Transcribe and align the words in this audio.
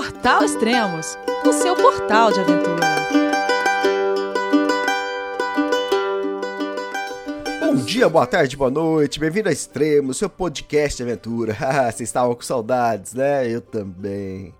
Portal 0.00 0.42
Extremos, 0.42 1.18
o 1.44 1.52
seu 1.52 1.76
portal 1.76 2.32
de 2.32 2.40
aventura. 2.40 2.86
Bom 7.60 7.74
dia, 7.84 8.08
boa 8.08 8.26
tarde, 8.26 8.56
boa 8.56 8.70
noite, 8.70 9.20
bem-vindo 9.20 9.50
a 9.50 9.52
Extremos, 9.52 10.16
seu 10.16 10.30
podcast 10.30 10.96
de 10.96 11.02
aventura. 11.02 11.52
Vocês 11.92 12.08
estavam 12.08 12.34
com 12.34 12.40
saudades, 12.40 13.12
né? 13.12 13.46
Eu 13.46 13.60
também. 13.60 14.54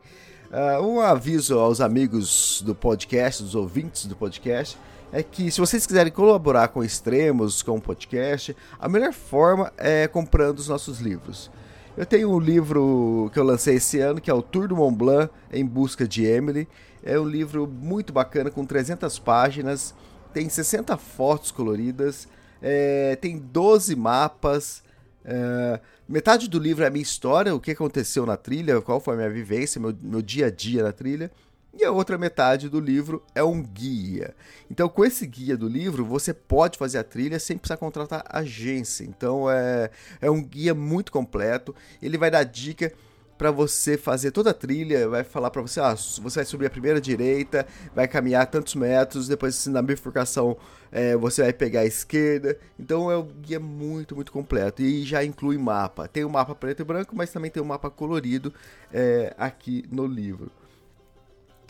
Uh, 0.51 0.85
um 0.85 1.01
aviso 1.01 1.59
aos 1.59 1.81
amigos 1.81 2.63
do 2.67 2.75
podcast, 2.75 3.43
dos 3.43 3.55
ouvintes 3.55 4.05
do 4.05 4.15
podcast, 4.15 4.77
é 5.11 5.23
que 5.23 5.51
se 5.51 5.59
vocês 5.59 5.87
quiserem 5.87 6.13
colaborar 6.13 6.69
com 6.69 6.85
Extremos, 6.85 7.63
com 7.63 7.79
o 7.79 7.81
podcast, 7.81 8.55
a 8.79 8.91
melhor 8.91 9.15
forma 9.15 9.73
é 9.79 10.07
comprando 10.07 10.59
os 10.59 10.69
nossos 10.69 11.01
livros. 11.01 11.51
Eu 11.97 12.07
tenho 12.07 12.31
um 12.31 12.39
livro 12.39 13.29
que 13.33 13.39
eu 13.39 13.43
lancei 13.43 13.77
esse 13.77 13.99
ano, 13.99 14.21
que 14.21 14.31
é 14.31 14.35
o 14.35 14.41
Tour 14.41 14.69
do 14.69 14.77
Mont 14.77 14.97
Blanc 14.97 15.33
em 15.53 15.67
busca 15.67 16.07
de 16.07 16.25
Emily. 16.25 16.69
É 17.03 17.19
um 17.19 17.27
livro 17.27 17.67
muito 17.67 18.13
bacana, 18.13 18.51
com 18.51 18.65
300 18.65 19.19
páginas, 19.19 19.95
tem 20.33 20.49
60 20.49 20.97
fotos 20.97 21.51
coloridas, 21.51 22.29
é, 22.63 23.17
tem 23.17 23.39
12 23.39 23.97
mapas. 23.97 24.85
É, 25.25 25.81
metade 26.09 26.49
do 26.49 26.59
livro 26.61 26.85
é 26.85 26.87
a 26.87 26.91
minha 26.91 27.03
história, 27.03 27.55
o 27.55 27.61
que 27.61 27.73
aconteceu 27.73 28.25
na 28.25 28.37
trilha, 28.37 28.81
qual 28.81 29.01
foi 29.01 29.15
a 29.15 29.17
minha 29.17 29.31
vivência, 29.31 29.81
meu, 29.81 29.95
meu 30.01 30.23
dia 30.23 30.47
a 30.47 30.51
dia 30.51 30.85
na 30.85 30.93
trilha. 30.93 31.31
E 31.73 31.85
a 31.85 31.93
outra 31.93 32.19
metade 32.19 32.69
do 32.69 32.81
livro 32.81 33.23
é 33.35 33.45
um 33.45 33.63
guia. 33.63 34.35
Então, 34.71 34.89
com 34.89 35.05
esse 35.05 35.27
guia 35.27 35.57
do 35.57 35.69
livro, 35.69 36.05
você 36.05 36.35
pode 36.35 36.77
fazer 36.77 36.99
a 36.99 37.05
trilha 37.05 37.39
sem 37.39 37.57
precisar 37.57 37.77
contratar 37.77 38.25
agência. 38.29 39.05
Então, 39.05 39.49
é, 39.51 39.91
é 40.21 40.31
um 40.31 40.43
guia 40.43 40.75
muito 40.75 41.13
completo. 41.13 41.75
Ele 42.03 42.19
vai 42.19 42.31
dar 42.31 42.43
dica 42.43 42.93
para 43.41 43.51
você 43.51 43.97
fazer 43.97 44.33
toda 44.33 44.51
a 44.51 44.55
trilha, 44.55 45.09
vai 45.09 45.25
falar 45.25 45.51
para 45.51 45.63
você, 45.63 45.81
ah, 45.81 45.95
você 45.95 46.41
vai 46.41 46.45
subir 46.45 46.67
a 46.67 46.71
primeira 46.71 47.01
direita, 47.01 47.67
vai 47.95 48.07
caminhar 48.07 48.47
tantos 48.47 48.75
metros, 48.75 49.29
depois 49.29 49.67
na 49.67 49.81
bifurcação 49.81 50.59
é, 50.93 51.17
você 51.17 51.41
vai 51.41 51.53
pegar 51.55 51.81
a 51.81 51.87
esquerda. 51.87 52.59
Então 52.79 53.11
é 53.11 53.17
um 53.17 53.27
guia 53.27 53.59
muito, 53.59 54.15
muito 54.15 54.31
completo 54.31 54.83
e 54.83 55.05
já 55.05 55.25
inclui 55.25 55.57
mapa. 55.57 56.07
Tem 56.07 56.23
o 56.23 56.27
um 56.27 56.31
mapa 56.31 56.55
preto 56.55 56.83
e 56.83 56.85
branco, 56.85 57.17
mas 57.17 57.31
também 57.31 57.51
tem 57.51 57.63
o 57.63 57.65
um 57.65 57.69
mapa 57.69 57.89
colorido 57.89 58.53
é, 58.93 59.35
aqui 59.39 59.87
no 59.91 60.07
livro. 60.07 60.53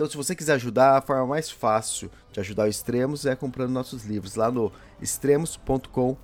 Então, 0.00 0.08
se 0.08 0.16
você 0.16 0.34
quiser 0.34 0.54
ajudar, 0.54 0.96
a 0.96 1.02
forma 1.02 1.26
mais 1.26 1.50
fácil 1.50 2.10
de 2.32 2.40
ajudar 2.40 2.64
o 2.64 2.68
Extremos 2.68 3.26
é 3.26 3.36
comprando 3.36 3.70
nossos 3.70 4.06
livros 4.06 4.34
lá 4.34 4.50
no 4.50 4.72
extremos.com.br. 4.98 6.16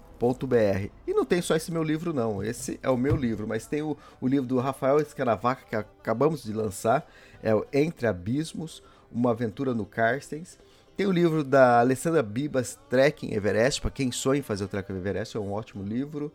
E 1.06 1.12
não 1.12 1.27
tem 1.27 1.42
só 1.42 1.55
esse 1.55 1.70
meu 1.70 1.83
livro, 1.83 2.14
não. 2.14 2.42
Esse 2.42 2.80
é 2.83 2.88
o 2.88 2.96
meu 2.96 3.14
livro, 3.14 3.46
mas 3.46 3.66
tem 3.66 3.83
o, 3.83 3.94
o 4.18 4.27
livro 4.27 4.46
do 4.46 4.58
Rafael 4.58 4.98
Escaravaca 4.98 5.66
que 5.68 5.77
acabamos 5.77 6.42
de 6.42 6.55
lançar, 6.55 7.06
é 7.42 7.55
o 7.55 7.66
Entre 7.70 8.06
Abismos, 8.06 8.83
Uma 9.12 9.33
Aventura 9.33 9.74
no 9.74 9.84
Carstens. 9.84 10.58
Tem 10.96 11.06
o 11.06 11.12
livro 11.12 11.44
da 11.44 11.80
Alessandra 11.80 12.22
Bibas, 12.22 12.78
Trekking 12.88 13.34
Everest, 13.34 13.83
para 13.83 13.90
quem 13.90 14.11
sonha 14.11 14.38
em 14.38 14.42
fazer 14.42 14.64
o 14.64 14.68
Trekking 14.68 14.96
Everest, 14.96 15.36
é 15.36 15.40
um 15.40 15.52
ótimo 15.52 15.84
livro. 15.84 16.33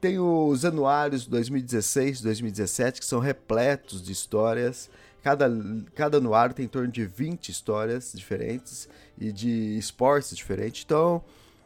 Tem 0.00 0.20
os 0.20 0.64
anuários 0.64 1.26
2016 1.26 2.22
2017, 2.22 3.00
que 3.00 3.06
são 3.06 3.18
repletos 3.18 4.00
de 4.00 4.12
histórias. 4.12 4.88
Cada, 5.22 5.50
cada 5.94 6.18
anuário 6.18 6.54
tem 6.54 6.64
em 6.64 6.68
torno 6.68 6.90
de 6.90 7.04
20 7.04 7.50
histórias 7.50 8.12
diferentes 8.14 8.88
e 9.18 9.30
de 9.30 9.78
esportes 9.78 10.36
diferentes. 10.36 10.82
Então, 10.84 11.22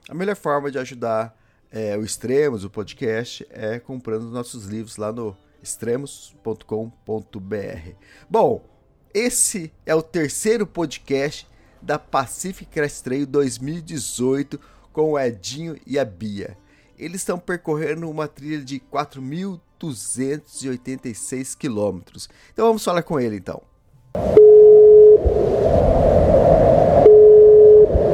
a 0.08 0.14
melhor 0.14 0.36
forma 0.36 0.70
de 0.70 0.78
ajudar 0.78 1.36
é, 1.70 1.96
o 1.96 2.04
Extremos, 2.04 2.64
o 2.64 2.70
podcast, 2.70 3.46
é 3.50 3.78
comprando 3.78 4.30
nossos 4.30 4.66
livros 4.66 4.96
lá 4.96 5.12
no 5.12 5.36
extremos.com.br. 5.62 7.90
Bom, 8.28 8.64
esse 9.12 9.72
é 9.86 9.94
o 9.94 10.02
terceiro 10.02 10.66
podcast 10.66 11.48
da 11.80 11.98
Pacific 11.98 12.70
Crest 12.70 13.02
Trail 13.02 13.26
2018 13.26 14.60
com 14.92 15.12
o 15.12 15.18
Edinho 15.18 15.78
e 15.86 15.98
a 15.98 16.04
Bia. 16.04 16.56
Eles 16.98 17.22
estão 17.22 17.38
percorrendo 17.38 18.08
uma 18.08 18.28
trilha 18.28 18.64
de 18.64 18.78
4.000 18.78 19.60
286 19.84 21.54
quilômetros. 21.54 22.28
Então 22.52 22.66
vamos 22.66 22.82
falar 22.82 23.02
com 23.02 23.20
ele 23.20 23.36
então. 23.36 23.60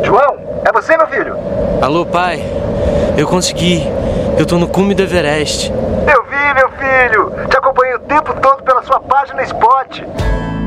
João, 0.05 0.37
é 0.65 0.73
você, 0.73 0.97
meu 0.97 1.07
filho? 1.07 1.37
Alô, 1.81 2.05
pai. 2.05 2.41
Eu 3.17 3.29
consegui. 3.29 3.83
Eu 4.39 4.47
tô 4.47 4.59
no 4.59 4.69
cume 4.69 4.95
do 4.95 5.03
Everest. 5.03 5.71
Eu 5.71 6.25
vi, 6.25 6.55
meu 6.55 6.71
filho. 6.71 7.49
Te 7.49 7.57
acompanhei 7.57 7.95
o 7.95 8.01
tempo 8.01 8.33
todo 8.41 8.63
pela 8.63 8.83
sua 8.83 9.01
página 9.01 9.43
Spot. 9.43 10.01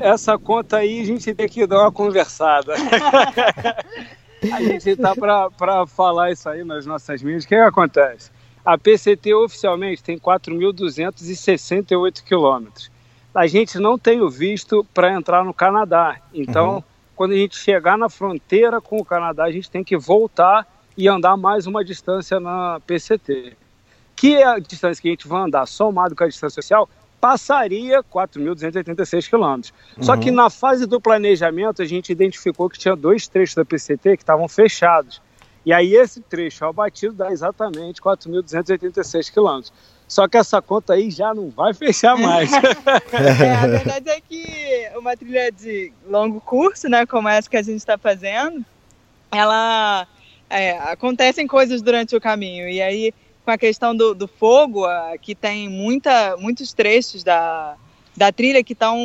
essa 0.00 0.38
conta 0.38 0.78
aí 0.78 1.00
a 1.00 1.04
gente 1.04 1.34
tem 1.34 1.48
que 1.48 1.66
dar 1.66 1.80
uma 1.80 1.92
conversada. 1.92 2.74
a 4.52 4.62
gente 4.62 4.96
tá 4.96 5.14
para 5.14 5.86
falar 5.86 6.32
isso 6.32 6.48
aí 6.48 6.64
nas 6.64 6.86
nossas 6.86 7.22
mídias. 7.22 7.44
O 7.44 7.48
que, 7.48 7.54
que 7.54 7.60
acontece? 7.60 8.30
A 8.64 8.78
PCT 8.78 9.34
oficialmente 9.34 10.02
tem 10.02 10.18
4.268 10.18 12.22
quilômetros. 12.22 12.90
A 13.34 13.46
gente 13.46 13.78
não 13.78 13.98
tem 13.98 14.20
o 14.20 14.28
visto 14.28 14.84
para 14.92 15.12
entrar 15.12 15.42
no 15.44 15.54
Canadá. 15.54 16.18
Então, 16.34 16.74
uhum. 16.76 16.82
quando 17.14 17.32
a 17.32 17.36
gente 17.36 17.56
chegar 17.56 17.96
na 17.96 18.08
fronteira 18.08 18.80
com 18.80 18.96
o 18.98 19.04
Canadá, 19.04 19.44
a 19.44 19.52
gente 19.52 19.70
tem 19.70 19.84
que 19.84 19.96
voltar 19.96 20.66
e 20.96 21.06
andar 21.08 21.36
mais 21.36 21.66
uma 21.66 21.84
distância 21.84 22.40
na 22.40 22.80
PCT 22.86 23.56
que 24.20 24.34
é 24.34 24.44
a 24.44 24.58
distância 24.58 25.00
que 25.00 25.08
a 25.08 25.12
gente 25.12 25.26
vai 25.26 25.40
andar 25.40 25.64
somado 25.64 26.14
com 26.14 26.22
a 26.22 26.28
distância 26.28 26.60
social 26.60 26.86
passaria 27.20 28.02
4.286 28.02 29.28
quilômetros. 29.28 29.74
Uhum. 29.96 30.02
Só 30.02 30.16
que 30.16 30.30
uhum. 30.30 30.36
na 30.36 30.50
fase 30.50 30.86
do 30.86 31.00
planejamento 31.00 31.82
a 31.82 31.84
gente 31.84 32.10
identificou 32.10 32.68
que 32.70 32.78
tinha 32.78 32.96
dois 32.96 33.28
trechos 33.28 33.54
da 33.54 33.64
PCT 33.64 34.16
que 34.16 34.22
estavam 34.22 34.48
fechados. 34.48 35.20
E 35.64 35.72
aí 35.72 35.94
esse 35.94 36.20
trecho 36.22 36.64
ao 36.64 36.72
batido 36.72 37.14
dá 37.14 37.30
exatamente 37.30 38.00
4.286 38.00 39.30
quilômetros. 39.30 39.72
Só 40.08 40.26
que 40.26 40.36
essa 40.36 40.60
conta 40.60 40.94
aí 40.94 41.10
já 41.10 41.32
não 41.32 41.50
vai 41.50 41.72
fechar 41.72 42.16
mais. 42.16 42.50
é, 43.12 43.54
a 43.54 43.66
verdade 43.66 44.10
é 44.10 44.20
que 44.20 44.90
uma 44.96 45.16
trilha 45.16 45.52
de 45.52 45.92
longo 46.08 46.40
curso, 46.40 46.88
né, 46.88 47.06
como 47.06 47.28
essa 47.28 47.48
que 47.48 47.56
a 47.56 47.62
gente 47.62 47.78
está 47.78 47.96
fazendo, 47.96 48.64
ela 49.30 50.08
é, 50.48 50.78
acontecem 50.78 51.46
coisas 51.46 51.80
durante 51.80 52.16
o 52.16 52.20
caminho. 52.20 52.68
E 52.68 52.82
aí 52.82 53.14
com 53.44 53.50
a 53.50 53.58
questão 53.58 53.94
do, 53.94 54.14
do 54.14 54.28
fogo, 54.28 54.86
que 55.20 55.34
tem 55.34 55.68
muita, 55.68 56.36
muitos 56.36 56.72
trechos 56.72 57.24
da, 57.24 57.76
da 58.16 58.30
trilha 58.30 58.62
que 58.62 58.72
estão 58.72 58.98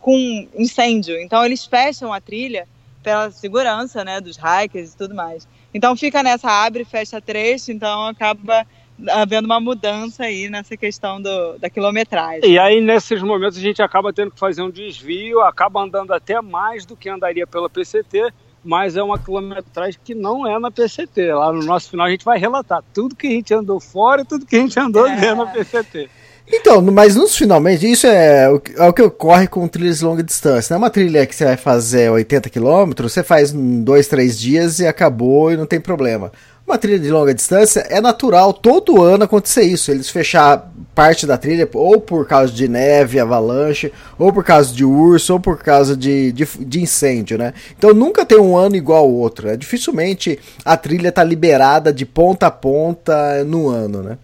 com 0.00 0.48
incêndio. 0.56 1.20
Então 1.20 1.44
eles 1.44 1.64
fecham 1.64 2.12
a 2.12 2.20
trilha 2.20 2.66
pela 3.02 3.30
segurança 3.30 4.04
né, 4.04 4.20
dos 4.20 4.36
hikers 4.36 4.92
e 4.92 4.96
tudo 4.96 5.14
mais. 5.14 5.46
Então 5.72 5.96
fica 5.96 6.22
nessa 6.22 6.50
abre 6.50 6.82
e 6.82 6.84
fecha 6.84 7.20
trecho, 7.20 7.70
então 7.70 8.06
acaba 8.06 8.66
havendo 9.10 9.46
uma 9.46 9.60
mudança 9.60 10.24
aí 10.24 10.48
nessa 10.48 10.76
questão 10.76 11.20
do, 11.20 11.58
da 11.58 11.70
quilometragem. 11.70 12.50
E 12.50 12.58
aí, 12.58 12.80
nesses 12.80 13.22
momentos, 13.22 13.56
a 13.56 13.60
gente 13.60 13.80
acaba 13.80 14.12
tendo 14.12 14.32
que 14.32 14.38
fazer 14.38 14.62
um 14.62 14.70
desvio, 14.70 15.40
acaba 15.40 15.80
andando 15.80 16.12
até 16.12 16.40
mais 16.40 16.84
do 16.84 16.96
que 16.96 17.08
andaria 17.08 17.46
pela 17.46 17.70
PCT, 17.70 18.32
mas 18.64 18.96
é 18.96 19.02
uma 19.02 19.18
quilometragem 19.18 19.98
que 20.04 20.14
não 20.14 20.46
é 20.46 20.58
na 20.58 20.70
PCT. 20.70 21.32
Lá 21.32 21.52
no 21.52 21.62
nosso 21.62 21.90
final 21.90 22.06
a 22.06 22.10
gente 22.10 22.24
vai 22.24 22.38
relatar 22.38 22.82
tudo 22.92 23.16
que 23.16 23.26
a 23.26 23.30
gente 23.30 23.54
andou 23.54 23.80
fora 23.80 24.22
e 24.22 24.24
tudo 24.24 24.46
que 24.46 24.56
a 24.56 24.60
gente 24.60 24.78
andou 24.78 25.06
é. 25.06 25.16
dentro 25.16 25.44
da 25.44 25.46
PCT. 25.46 26.10
Então, 26.50 26.80
mas 26.80 27.14
nos 27.14 27.36
finalmente, 27.36 27.90
isso 27.90 28.06
é 28.06 28.48
o, 28.50 28.60
é 28.76 28.88
o 28.88 28.92
que 28.92 29.02
ocorre 29.02 29.46
com 29.46 29.68
trilhas 29.68 29.98
de 29.98 30.04
longa 30.04 30.22
distância. 30.22 30.72
Não 30.72 30.78
é 30.78 30.84
uma 30.84 30.90
trilha 30.90 31.26
que 31.26 31.34
você 31.34 31.44
vai 31.44 31.56
fazer 31.58 32.10
80 32.10 32.48
km, 32.48 33.02
você 33.02 33.22
faz 33.22 33.52
em 33.52 33.82
dois, 33.82 34.08
três 34.08 34.38
dias 34.38 34.78
e 34.78 34.86
acabou 34.86 35.52
e 35.52 35.56
não 35.56 35.66
tem 35.66 35.78
problema. 35.78 36.32
Uma 36.68 36.76
trilha 36.76 36.98
de 36.98 37.10
longa 37.10 37.32
distância 37.32 37.80
é 37.88 37.98
natural 37.98 38.52
todo 38.52 39.02
ano 39.02 39.24
acontecer 39.24 39.62
isso. 39.62 39.90
Eles 39.90 40.10
fechar 40.10 40.70
parte 40.94 41.26
da 41.26 41.38
trilha 41.38 41.66
ou 41.72 41.98
por 41.98 42.26
causa 42.26 42.52
de 42.52 42.68
neve, 42.68 43.18
avalanche, 43.18 43.90
ou 44.18 44.30
por 44.30 44.44
causa 44.44 44.74
de 44.74 44.84
urso, 44.84 45.32
ou 45.32 45.40
por 45.40 45.62
causa 45.62 45.96
de, 45.96 46.30
de, 46.30 46.44
de 46.44 46.82
incêndio, 46.82 47.38
né? 47.38 47.54
Então 47.74 47.94
nunca 47.94 48.26
tem 48.26 48.38
um 48.38 48.54
ano 48.54 48.76
igual 48.76 49.04
ao 49.04 49.10
outro. 49.10 49.46
Né? 49.46 49.56
Dificilmente 49.56 50.38
a 50.62 50.76
trilha 50.76 51.08
está 51.08 51.24
liberada 51.24 51.90
de 51.90 52.04
ponta 52.04 52.48
a 52.48 52.50
ponta 52.50 53.42
no 53.44 53.70
ano, 53.70 54.02
né? 54.02 54.18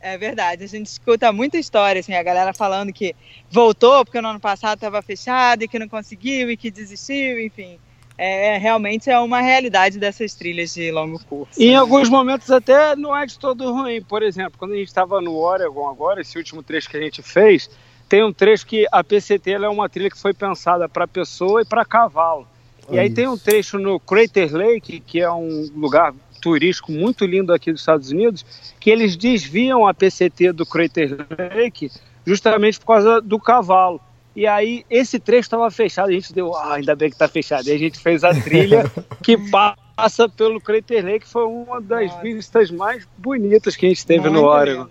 É 0.00 0.16
verdade, 0.16 0.64
a 0.64 0.66
gente 0.66 0.86
escuta 0.86 1.30
muita 1.30 1.58
história, 1.58 2.00
assim, 2.00 2.14
a 2.14 2.22
galera 2.22 2.54
falando 2.54 2.90
que 2.90 3.14
voltou 3.50 4.02
porque 4.02 4.18
no 4.22 4.28
ano 4.28 4.40
passado 4.40 4.76
estava 4.78 5.02
fechado 5.02 5.62
e 5.62 5.68
que 5.68 5.78
não 5.78 5.90
conseguiu 5.90 6.50
e 6.50 6.56
que 6.56 6.70
desistiu, 6.70 7.38
enfim. 7.38 7.78
É, 8.22 8.58
realmente 8.58 9.08
é 9.08 9.18
uma 9.18 9.40
realidade 9.40 9.98
dessas 9.98 10.34
trilhas 10.34 10.74
de 10.74 10.90
longo 10.90 11.18
curso. 11.24 11.58
E 11.58 11.68
em 11.68 11.74
alguns 11.74 12.10
momentos 12.10 12.50
até 12.50 12.94
não 12.94 13.16
é 13.16 13.24
de 13.24 13.38
todo 13.38 13.72
ruim. 13.72 14.02
Por 14.02 14.22
exemplo, 14.22 14.58
quando 14.58 14.72
a 14.72 14.76
gente 14.76 14.88
estava 14.88 15.22
no 15.22 15.36
Oregon 15.36 15.88
agora, 15.88 16.20
esse 16.20 16.36
último 16.36 16.62
trecho 16.62 16.90
que 16.90 16.98
a 16.98 17.00
gente 17.00 17.22
fez, 17.22 17.70
tem 18.10 18.22
um 18.22 18.30
trecho 18.30 18.66
que 18.66 18.86
a 18.92 19.02
PCT 19.02 19.52
é 19.52 19.68
uma 19.70 19.88
trilha 19.88 20.10
que 20.10 20.18
foi 20.18 20.34
pensada 20.34 20.86
para 20.86 21.08
pessoa 21.08 21.62
e 21.62 21.64
para 21.64 21.82
cavalo. 21.82 22.46
E 22.90 22.98
aí 22.98 23.08
tem 23.08 23.26
um 23.26 23.38
trecho 23.38 23.78
no 23.78 23.98
Crater 23.98 24.54
Lake, 24.54 25.00
que 25.00 25.20
é 25.20 25.30
um 25.30 25.70
lugar 25.74 26.12
turístico 26.42 26.92
muito 26.92 27.24
lindo 27.24 27.54
aqui 27.54 27.72
dos 27.72 27.80
Estados 27.80 28.10
Unidos, 28.10 28.44
que 28.78 28.90
eles 28.90 29.16
desviam 29.16 29.86
a 29.86 29.94
PCT 29.94 30.52
do 30.52 30.66
Crater 30.66 31.26
Lake 31.54 31.90
justamente 32.26 32.78
por 32.78 32.86
causa 32.86 33.20
do 33.22 33.38
cavalo. 33.40 33.98
E 34.40 34.46
aí 34.46 34.86
esse 34.88 35.18
trecho 35.18 35.40
estava 35.40 35.70
fechado, 35.70 36.08
a 36.08 36.12
gente 36.12 36.32
deu, 36.32 36.56
ah, 36.56 36.76
ainda 36.76 36.96
bem 36.96 37.10
que 37.10 37.14
está 37.14 37.28
fechado. 37.28 37.68
E 37.68 37.72
a 37.72 37.76
gente 37.76 37.98
fez 37.98 38.24
a 38.24 38.32
trilha 38.32 38.90
que 39.22 39.36
passa 39.36 40.30
pelo 40.30 40.58
Crater 40.58 41.04
Lake, 41.04 41.26
que 41.26 41.28
foi 41.28 41.44
uma 41.44 41.78
das 41.78 42.18
vistas 42.22 42.70
mais 42.70 43.06
bonitas 43.18 43.76
que 43.76 43.84
a 43.84 43.88
gente 43.90 44.06
teve 44.06 44.30
muito 44.30 44.40
no 44.40 44.44
Oregon. 44.44 44.88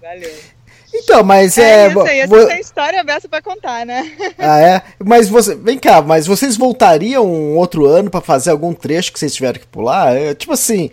Valeu. 0.00 0.30
Então, 0.96 1.24
mas 1.24 1.58
é. 1.58 1.86
é 1.86 1.88
isso 1.88 2.00
aí, 2.00 2.26
vo... 2.26 2.46
tem 2.46 2.60
história 2.60 3.00
aberta 3.00 3.28
pra 3.28 3.42
contar, 3.42 3.84
né? 3.84 4.10
Ah, 4.38 4.60
é? 4.60 4.82
Mas 5.02 5.28
você. 5.28 5.54
Vem 5.54 5.78
cá, 5.78 6.02
mas 6.02 6.26
vocês 6.26 6.56
voltariam 6.56 7.26
um 7.26 7.56
outro 7.56 7.86
ano 7.86 8.10
para 8.10 8.20
fazer 8.20 8.50
algum 8.50 8.74
trecho 8.74 9.12
que 9.12 9.18
vocês 9.18 9.34
tiveram 9.34 9.58
que 9.58 9.66
pular? 9.66 10.14
É, 10.14 10.34
tipo 10.34 10.52
assim, 10.52 10.90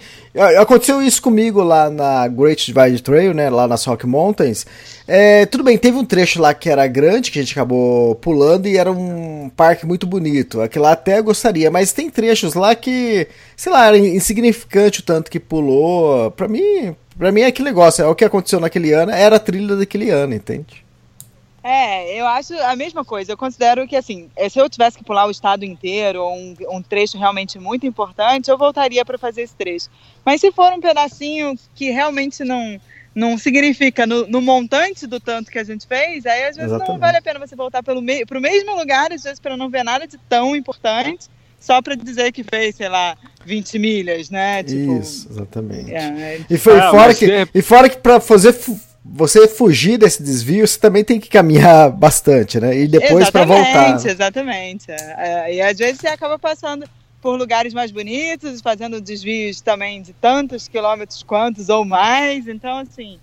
aconteceu 0.60 1.02
isso 1.02 1.22
comigo 1.22 1.62
lá 1.62 1.90
na 1.90 2.28
Great 2.28 2.66
Divide 2.66 3.04
Trail, 3.04 3.34
né? 3.34 3.50
Lá 3.50 3.68
nas 3.68 3.84
Rock 3.84 4.08
Mountains. 4.08 4.66
É, 5.08 5.46
tudo 5.46 5.64
bem, 5.64 5.78
teve 5.78 5.98
um 5.98 6.06
trecho 6.06 6.42
lá 6.42 6.54
que 6.54 6.70
era 6.70 6.88
grande, 6.88 7.32
que 7.32 7.40
a 7.40 7.42
gente 7.42 7.52
acabou 7.52 8.16
pulando, 8.16 8.68
e 8.68 8.78
era 8.78 8.92
um 8.92 9.50
parque 9.56 9.86
muito 9.86 10.08
bonito. 10.08 10.62
Aquilo 10.62 10.86
lá 10.86 10.94
até 10.94 11.22
gostaria, 11.22 11.70
mas 11.70 11.92
tem 11.92 12.10
trechos 12.10 12.54
lá 12.54 12.74
que, 12.74 13.28
sei 13.58 13.72
lá, 13.72 13.88
era 13.88 13.98
insignificante 13.98 15.02
o 15.02 15.04
tanto 15.04 15.30
que 15.30 15.40
pulou. 15.40 16.32
Pra 16.32 16.48
mim, 16.48 16.96
Pra 17.18 17.32
mim 17.32 17.42
é 17.42 17.48
aquele 17.48 17.70
negócio, 17.70 18.04
é 18.04 18.08
o 18.08 18.16
que 18.16 18.26
aconteceu 18.26 18.60
naquele 18.60 18.94
ano, 18.94 19.12
era 19.12 19.36
a 19.36 19.40
trilha 19.40 19.76
daquele 19.76 20.10
ano, 20.10 20.34
entende? 20.34 20.86
É, 21.64 22.20
eu 22.20 22.26
acho 22.26 22.56
a 22.64 22.76
mesma 22.76 23.06
coisa. 23.06 23.32
Eu 23.32 23.38
considero 23.38 23.88
que, 23.88 23.96
assim, 23.96 24.30
eh, 24.36 24.50
se 24.50 24.58
eu 24.58 24.68
tivesse 24.68 24.98
que 24.98 25.04
pular 25.04 25.28
o 25.28 25.32
estado 25.32 25.64
inteiro, 25.64 26.24
ou 26.24 26.36
um, 26.36 26.56
um 26.72 26.82
trecho 26.82 27.20
realmente 27.20 27.60
muito 27.60 27.86
importante, 27.86 28.50
eu 28.50 28.58
voltaria 28.58 29.06
para 29.06 29.18
fazer 29.18 29.44
esse 29.44 29.56
trecho. 29.56 29.88
Mas 30.26 30.42
se 30.42 30.52
for 30.52 30.74
um 30.74 30.82
pedacinho 30.82 31.56
que 31.76 31.92
realmente 31.92 32.44
não, 32.44 32.82
não 33.14 33.38
significa 33.38 34.08
no, 34.08 34.26
no 34.28 34.42
montante 34.42 35.06
do 35.06 35.20
tanto 35.20 35.52
que 35.52 35.60
a 35.60 35.64
gente 35.64 35.86
fez, 35.86 36.26
aí 36.26 36.46
às 36.46 36.56
vezes 36.56 36.72
Exatamente. 36.72 36.90
não 36.90 36.98
vale 36.98 37.18
a 37.18 37.22
pena 37.22 37.40
você 37.40 37.56
voltar 37.56 37.84
para 37.84 37.94
me, 38.02 38.24
o 38.24 38.40
mesmo 38.40 38.76
lugar, 38.76 39.12
às 39.12 39.22
vezes 39.22 39.40
para 39.40 39.56
não 39.56 39.70
ver 39.70 39.84
nada 39.84 40.08
de 40.08 40.18
tão 40.18 40.56
importante 40.56 41.30
só 41.62 41.80
para 41.82 41.96
dizer 41.96 42.32
que 42.32 42.44
fez, 42.44 42.76
sei 42.76 42.90
lá, 42.90 43.16
20 43.46 43.78
milhas, 43.80 44.30
né? 44.32 44.64
Tipo, 44.64 45.00
Isso, 45.00 45.28
exatamente. 45.30 45.94
É, 45.94 46.42
e, 46.50 46.58
foi 46.58 46.78
ah, 46.80 46.90
fora 46.90 47.14
que, 47.14 47.32
é... 47.32 47.48
e 47.54 47.62
fora 47.62 47.88
que 47.88 47.98
para 47.98 48.20
fazer 48.20 48.54
você 49.06 49.48
fugir 49.48 49.98
desse 49.98 50.22
desvio, 50.22 50.68
você 50.68 50.80
também 50.80 51.04
tem 51.04 51.20
que 51.20 51.30
caminhar 51.30 51.90
bastante, 51.94 52.60
né? 52.60 52.76
E 52.76 52.88
depois 52.88 53.30
para 53.30 53.46
voltar. 53.46 53.96
Exatamente, 53.96 54.08
exatamente. 54.08 54.92
É, 54.92 55.56
e 55.56 55.62
às 55.62 55.78
vezes 55.78 56.02
você 56.02 56.08
acaba 56.08 56.40
passando 56.40 56.86
por 57.22 57.38
lugares 57.38 57.74
mais 57.74 57.92
bonitos, 57.92 58.60
fazendo 58.62 59.00
desvios 59.00 59.62
também 59.62 60.02
de 60.02 60.14
tantos 60.14 60.68
quilômetros 60.68 61.22
quantos 61.22 61.70
ou 61.70 61.86
mais. 61.86 62.48
Então, 62.48 62.80
assim, 62.80 63.20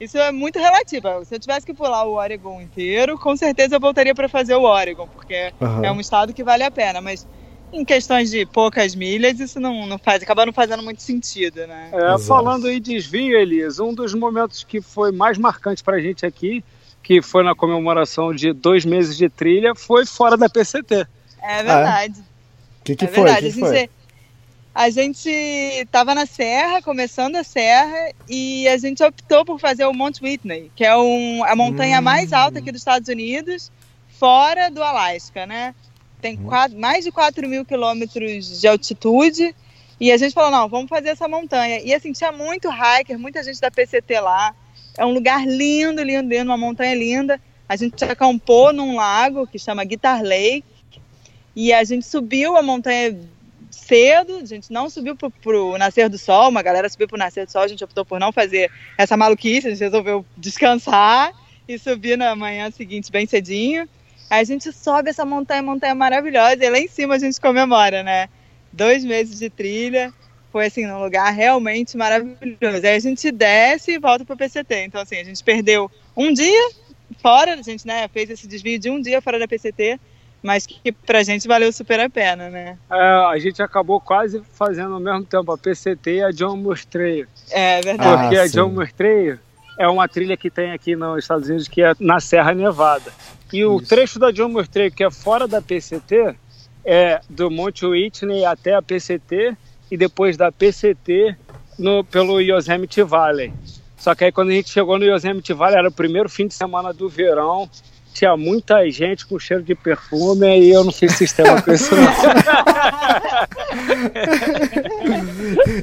isso 0.00 0.16
é 0.16 0.32
muito 0.32 0.58
relativo. 0.58 1.24
Se 1.26 1.34
eu 1.34 1.38
tivesse 1.38 1.66
que 1.66 1.74
pular 1.74 2.04
o 2.04 2.14
Oregon 2.14 2.62
inteiro, 2.62 3.18
com 3.18 3.36
certeza 3.36 3.76
eu 3.76 3.80
voltaria 3.80 4.14
para 4.14 4.28
fazer 4.30 4.54
o 4.54 4.62
Oregon, 4.62 5.06
porque 5.06 5.52
uhum. 5.60 5.84
é 5.84 5.92
um 5.92 6.00
estado 6.00 6.32
que 6.32 6.42
vale 6.42 6.64
a 6.64 6.70
pena. 6.70 7.02
Mas 7.02 7.26
em 7.72 7.84
questões 7.84 8.30
de 8.30 8.44
poucas 8.44 8.94
milhas, 8.94 9.40
isso 9.40 9.58
não, 9.58 9.86
não 9.86 9.98
faz, 9.98 10.22
acaba 10.22 10.44
não 10.44 10.52
fazendo 10.52 10.82
muito 10.82 11.02
sentido, 11.02 11.66
né? 11.66 11.90
É, 11.92 12.18
falando 12.18 12.70
em 12.70 12.80
desvio, 12.80 13.36
Elias, 13.36 13.80
um 13.80 13.94
dos 13.94 14.12
momentos 14.14 14.62
que 14.62 14.80
foi 14.80 15.10
mais 15.10 15.38
marcante 15.38 15.82
para 15.82 15.96
a 15.96 16.00
gente 16.00 16.26
aqui, 16.26 16.62
que 17.02 17.22
foi 17.22 17.42
na 17.42 17.54
comemoração 17.54 18.34
de 18.34 18.52
dois 18.52 18.84
meses 18.84 19.16
de 19.16 19.28
trilha, 19.28 19.74
foi 19.74 20.04
fora 20.04 20.36
da 20.36 20.48
PCT. 20.48 21.06
É 21.40 21.62
verdade. 21.62 22.20
O 22.20 22.22
ah, 22.22 22.84
que, 22.84 22.96
que 22.96 23.04
é 23.06 23.08
foi? 23.08 23.24
Verdade. 23.24 23.52
Que 23.52 23.64
a, 23.64 23.72
gente, 23.72 23.90
a 24.74 24.90
gente 24.90 25.30
estava 25.30 26.14
na 26.14 26.26
serra, 26.26 26.82
começando 26.82 27.36
a 27.36 27.42
serra, 27.42 28.12
e 28.28 28.68
a 28.68 28.76
gente 28.76 29.02
optou 29.02 29.44
por 29.44 29.58
fazer 29.58 29.86
o 29.86 29.94
Mount 29.94 30.20
Whitney, 30.22 30.70
que 30.76 30.84
é 30.84 30.96
um, 30.96 31.42
a 31.44 31.56
montanha 31.56 31.98
hum. 31.98 32.02
mais 32.02 32.32
alta 32.32 32.58
aqui 32.58 32.70
dos 32.70 32.82
Estados 32.82 33.08
Unidos, 33.08 33.72
fora 34.18 34.70
do 34.70 34.82
Alasca, 34.82 35.46
né? 35.46 35.74
Tem 36.22 36.38
uhum. 36.38 36.78
mais 36.78 37.04
de 37.04 37.10
4 37.10 37.46
mil 37.48 37.64
quilômetros 37.64 38.60
de 38.60 38.68
altitude. 38.68 39.54
E 40.00 40.10
a 40.10 40.16
gente 40.16 40.32
falou, 40.32 40.50
não, 40.50 40.68
vamos 40.68 40.88
fazer 40.88 41.10
essa 41.10 41.28
montanha. 41.28 41.80
E 41.80 41.92
assim, 41.92 42.12
tinha 42.12 42.32
muito 42.32 42.68
hiker, 42.70 43.18
muita 43.18 43.42
gente 43.42 43.60
da 43.60 43.70
PCT 43.70 44.20
lá. 44.20 44.54
É 44.96 45.04
um 45.04 45.12
lugar 45.12 45.46
lindo, 45.46 46.02
lindo, 46.02 46.28
lindo, 46.28 46.44
uma 46.44 46.56
montanha 46.56 46.94
linda. 46.94 47.40
A 47.68 47.76
gente 47.76 48.04
acampou 48.04 48.72
num 48.72 48.96
lago 48.96 49.46
que 49.46 49.58
chama 49.58 49.84
Guitar 49.84 50.22
Lake. 50.22 50.64
E 51.54 51.72
a 51.72 51.84
gente 51.84 52.06
subiu 52.06 52.56
a 52.56 52.62
montanha 52.62 53.18
cedo, 53.70 54.36
a 54.36 54.44
gente 54.44 54.72
não 54.72 54.88
subiu 54.88 55.16
pro, 55.16 55.30
pro 55.30 55.76
nascer 55.76 56.08
do 56.08 56.18
sol, 56.18 56.48
uma 56.48 56.62
galera 56.62 56.88
subiu 56.88 57.08
pro 57.08 57.18
nascer 57.18 57.46
do 57.46 57.52
sol, 57.52 57.62
a 57.62 57.68
gente 57.68 57.82
optou 57.82 58.04
por 58.04 58.20
não 58.20 58.32
fazer 58.32 58.70
essa 58.96 59.16
maluquice, 59.16 59.66
a 59.66 59.70
gente 59.70 59.80
resolveu 59.80 60.24
descansar 60.36 61.32
e 61.68 61.78
subir 61.78 62.16
na 62.16 62.34
manhã 62.34 62.70
seguinte 62.70 63.10
bem 63.10 63.26
cedinho. 63.26 63.88
Aí 64.32 64.40
a 64.40 64.44
gente 64.44 64.72
sobe 64.72 65.10
essa 65.10 65.26
montanha, 65.26 65.62
montanha 65.62 65.94
maravilhosa, 65.94 66.64
e 66.64 66.70
lá 66.70 66.78
em 66.78 66.88
cima 66.88 67.16
a 67.16 67.18
gente 67.18 67.38
comemora, 67.38 68.02
né? 68.02 68.30
Dois 68.72 69.04
meses 69.04 69.38
de 69.38 69.50
trilha, 69.50 70.10
foi 70.50 70.68
assim, 70.68 70.86
num 70.86 71.02
lugar 71.02 71.30
realmente 71.34 71.98
maravilhoso. 71.98 72.80
Aí 72.82 72.96
a 72.96 72.98
gente 72.98 73.30
desce 73.30 73.92
e 73.92 73.98
volta 73.98 74.24
pro 74.24 74.34
PCT. 74.34 74.84
Então, 74.84 75.02
assim, 75.02 75.18
a 75.18 75.24
gente 75.24 75.44
perdeu 75.44 75.90
um 76.16 76.32
dia 76.32 76.70
fora, 77.20 77.52
a 77.52 77.62
gente 77.62 77.86
né, 77.86 78.08
fez 78.08 78.30
esse 78.30 78.48
desvio 78.48 78.78
de 78.78 78.88
um 78.88 79.02
dia 79.02 79.20
fora 79.20 79.38
da 79.38 79.46
PCT, 79.46 80.00
mas 80.42 80.64
que 80.66 80.90
pra 80.90 81.22
gente 81.22 81.46
valeu 81.46 81.70
super 81.70 82.00
a 82.00 82.08
pena, 82.08 82.48
né? 82.48 82.78
É, 82.90 82.96
a 82.96 83.38
gente 83.38 83.62
acabou 83.62 84.00
quase 84.00 84.42
fazendo 84.54 84.94
ao 84.94 85.00
mesmo 85.00 85.26
tempo 85.26 85.52
a 85.52 85.58
PCT 85.58 86.10
e 86.10 86.22
a 86.22 86.30
John 86.30 86.58
Trail. 86.90 87.26
É 87.50 87.82
verdade. 87.82 88.22
Porque 88.22 88.36
ah, 88.38 88.42
a 88.44 88.46
John 88.46 88.74
Trail 88.96 89.38
é 89.78 89.86
uma 89.86 90.08
trilha 90.08 90.38
que 90.38 90.48
tem 90.48 90.72
aqui 90.72 90.96
nos 90.96 91.18
Estados 91.18 91.50
Unidos 91.50 91.68
que 91.68 91.82
é 91.82 91.92
na 92.00 92.18
Serra 92.18 92.54
Nevada. 92.54 93.12
E 93.52 93.64
o 93.64 93.78
Isso. 93.78 93.88
trecho 93.88 94.18
da 94.18 94.30
John 94.30 94.52
que 94.94 95.04
é 95.04 95.10
fora 95.10 95.46
da 95.46 95.60
PCT 95.60 96.34
é 96.84 97.20
do 97.28 97.50
Monte 97.50 97.86
Whitney 97.86 98.44
até 98.44 98.74
a 98.74 98.82
PCT 98.82 99.56
e 99.90 99.96
depois 99.96 100.36
da 100.36 100.50
PCT 100.50 101.36
no, 101.78 102.02
pelo 102.02 102.40
Yosemite 102.40 103.02
Valley. 103.02 103.52
Só 103.96 104.14
que 104.14 104.24
aí 104.24 104.32
quando 104.32 104.50
a 104.50 104.52
gente 104.52 104.70
chegou 104.70 104.98
no 104.98 105.04
Yosemite 105.04 105.52
Valley 105.52 105.78
era 105.78 105.88
o 105.88 105.92
primeiro 105.92 106.28
fim 106.28 106.48
de 106.48 106.54
semana 106.54 106.92
do 106.92 107.08
verão, 107.08 107.70
tinha 108.12 108.36
muita 108.36 108.90
gente 108.90 109.24
com 109.26 109.38
cheiro 109.38 109.62
de 109.62 109.74
perfume 109.74 110.60
e 110.60 110.70
eu 110.70 110.84
não 110.84 110.92
fiz 110.92 111.12
sistema 111.12 111.62
com 111.62 111.72
isso 111.72 111.94
não. 111.94 112.02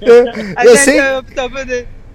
eu, 0.02 0.26
eu 0.66 0.78
sei... 0.78 1.00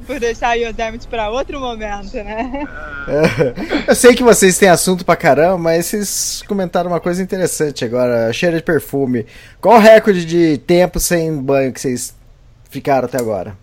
por 0.05 0.21
deixar 0.21 0.55
Yosemite 0.55 1.07
para 1.09 1.31
outro 1.31 1.59
momento, 1.61 2.15
né? 2.15 2.67
É, 3.07 3.91
eu 3.91 3.95
sei 3.95 4.15
que 4.15 4.23
vocês 4.23 4.57
têm 4.57 4.69
assunto 4.69 5.05
pra 5.05 5.17
caramba, 5.17 5.59
mas 5.59 5.87
vocês 5.87 6.43
comentaram 6.47 6.91
uma 6.91 7.01
coisa 7.01 7.23
interessante 7.23 7.85
agora, 7.85 8.33
cheiro 8.33 8.57
de 8.57 8.63
perfume. 8.63 9.27
Qual 9.61 9.77
o 9.77 9.81
recorde 9.81 10.25
de 10.25 10.59
tempo 10.59 11.01
sem 11.01 11.37
banho 11.37 11.73
que 11.73 11.81
vocês 11.81 12.15
ficaram 12.71 13.07
até 13.07 13.19
agora? 13.19 13.57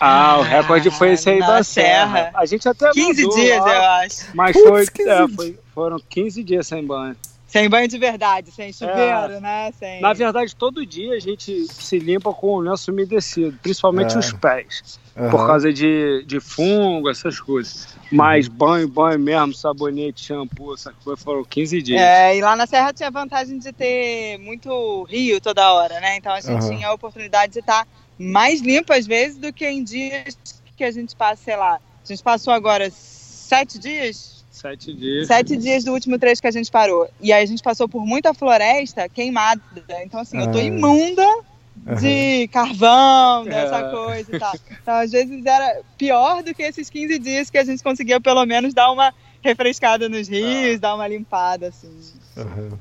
Ah, 0.00 0.38
o 0.38 0.42
recorde 0.42 0.90
foi 0.90 1.12
esse 1.12 1.28
aí 1.28 1.40
da 1.40 1.62
serra. 1.62 2.16
serra. 2.16 2.30
A 2.34 2.46
gente 2.46 2.68
até 2.68 2.90
15 2.90 3.28
dias, 3.30 3.60
lá, 3.60 3.74
eu 3.74 3.82
acho. 4.04 4.16
Mas 4.32 4.56
foi, 4.56 4.82
é, 4.84 5.28
foi, 5.28 5.58
foram 5.74 5.98
15 6.08 6.44
dias 6.44 6.66
sem 6.66 6.86
banho. 6.86 7.16
Sem 7.48 7.66
banho 7.66 7.88
de 7.88 7.96
verdade, 7.96 8.50
sem 8.50 8.70
chuveiro, 8.74 9.32
é. 9.32 9.40
né? 9.40 9.72
Sem... 9.72 10.02
Na 10.02 10.12
verdade, 10.12 10.54
todo 10.54 10.84
dia 10.84 11.14
a 11.14 11.18
gente 11.18 11.66
se 11.72 11.98
limpa 11.98 12.30
com 12.34 12.48
o 12.48 12.60
lenço 12.60 12.92
umedecido, 12.92 13.58
principalmente 13.62 14.14
é. 14.14 14.18
os 14.18 14.34
pés, 14.34 15.00
uhum. 15.16 15.30
por 15.30 15.46
causa 15.46 15.72
de, 15.72 16.24
de 16.26 16.40
fungo, 16.40 17.08
essas 17.08 17.40
coisas. 17.40 17.88
Mas 18.12 18.48
uhum. 18.48 18.54
banho, 18.54 18.88
banho 18.88 19.18
mesmo, 19.18 19.54
sabonete, 19.54 20.26
shampoo, 20.26 20.74
essa 20.74 20.92
coisa, 21.02 21.16
foram 21.22 21.42
15 21.42 21.80
dias. 21.80 21.98
É, 21.98 22.36
e 22.36 22.42
lá 22.42 22.54
na 22.54 22.66
Serra 22.66 22.92
tinha 22.92 23.08
a 23.08 23.12
vantagem 23.12 23.58
de 23.58 23.72
ter 23.72 24.36
muito 24.40 25.04
rio 25.04 25.40
toda 25.40 25.72
hora, 25.72 25.98
né? 26.00 26.18
Então 26.18 26.32
a 26.32 26.42
gente 26.42 26.62
uhum. 26.62 26.76
tinha 26.76 26.88
a 26.88 26.92
oportunidade 26.92 27.54
de 27.54 27.60
estar 27.60 27.88
mais 28.18 28.60
limpo 28.60 28.92
às 28.92 29.06
vezes 29.06 29.38
do 29.38 29.50
que 29.54 29.66
em 29.66 29.82
dias 29.82 30.36
que 30.76 30.84
a 30.84 30.90
gente 30.90 31.16
passa, 31.16 31.42
sei 31.44 31.56
lá. 31.56 31.76
A 31.76 32.06
gente 32.06 32.22
passou 32.22 32.52
agora 32.52 32.90
sete 32.90 33.78
dias 33.78 34.37
Sete 34.58 34.92
dias. 34.92 35.28
Sete 35.28 35.56
dias 35.56 35.84
do 35.84 35.92
último 35.92 36.18
trecho 36.18 36.42
que 36.42 36.48
a 36.48 36.52
gente 36.52 36.68
parou. 36.68 37.08
E 37.20 37.32
aí 37.32 37.44
a 37.44 37.46
gente 37.46 37.62
passou 37.62 37.88
por 37.88 38.04
muita 38.04 38.34
floresta 38.34 39.08
queimada. 39.08 39.62
Então, 40.04 40.20
assim, 40.20 40.38
ah. 40.38 40.42
eu 40.42 40.50
tô 40.50 40.58
ah. 40.58 40.62
imunda 40.62 41.24
de 42.00 42.48
carvão, 42.48 43.44
dessa 43.44 43.76
É. 43.76 43.90
coisa 43.90 44.36
e 44.36 44.38
tal. 44.38 44.54
Então, 44.82 44.94
às 44.96 45.12
vezes 45.12 45.46
era 45.46 45.80
pior 45.96 46.42
do 46.42 46.52
que 46.52 46.62
esses 46.64 46.90
15 46.90 47.18
dias 47.20 47.50
que 47.50 47.58
a 47.58 47.64
gente 47.64 47.82
conseguia 47.84 48.20
pelo 48.20 48.44
menos 48.44 48.74
dar 48.74 48.90
uma 48.90 49.14
refrescada 49.42 50.08
nos 50.08 50.28
rios, 50.28 50.80
dar 50.80 50.96
uma 50.96 51.06
limpada, 51.06 51.68
assim. 51.68 51.88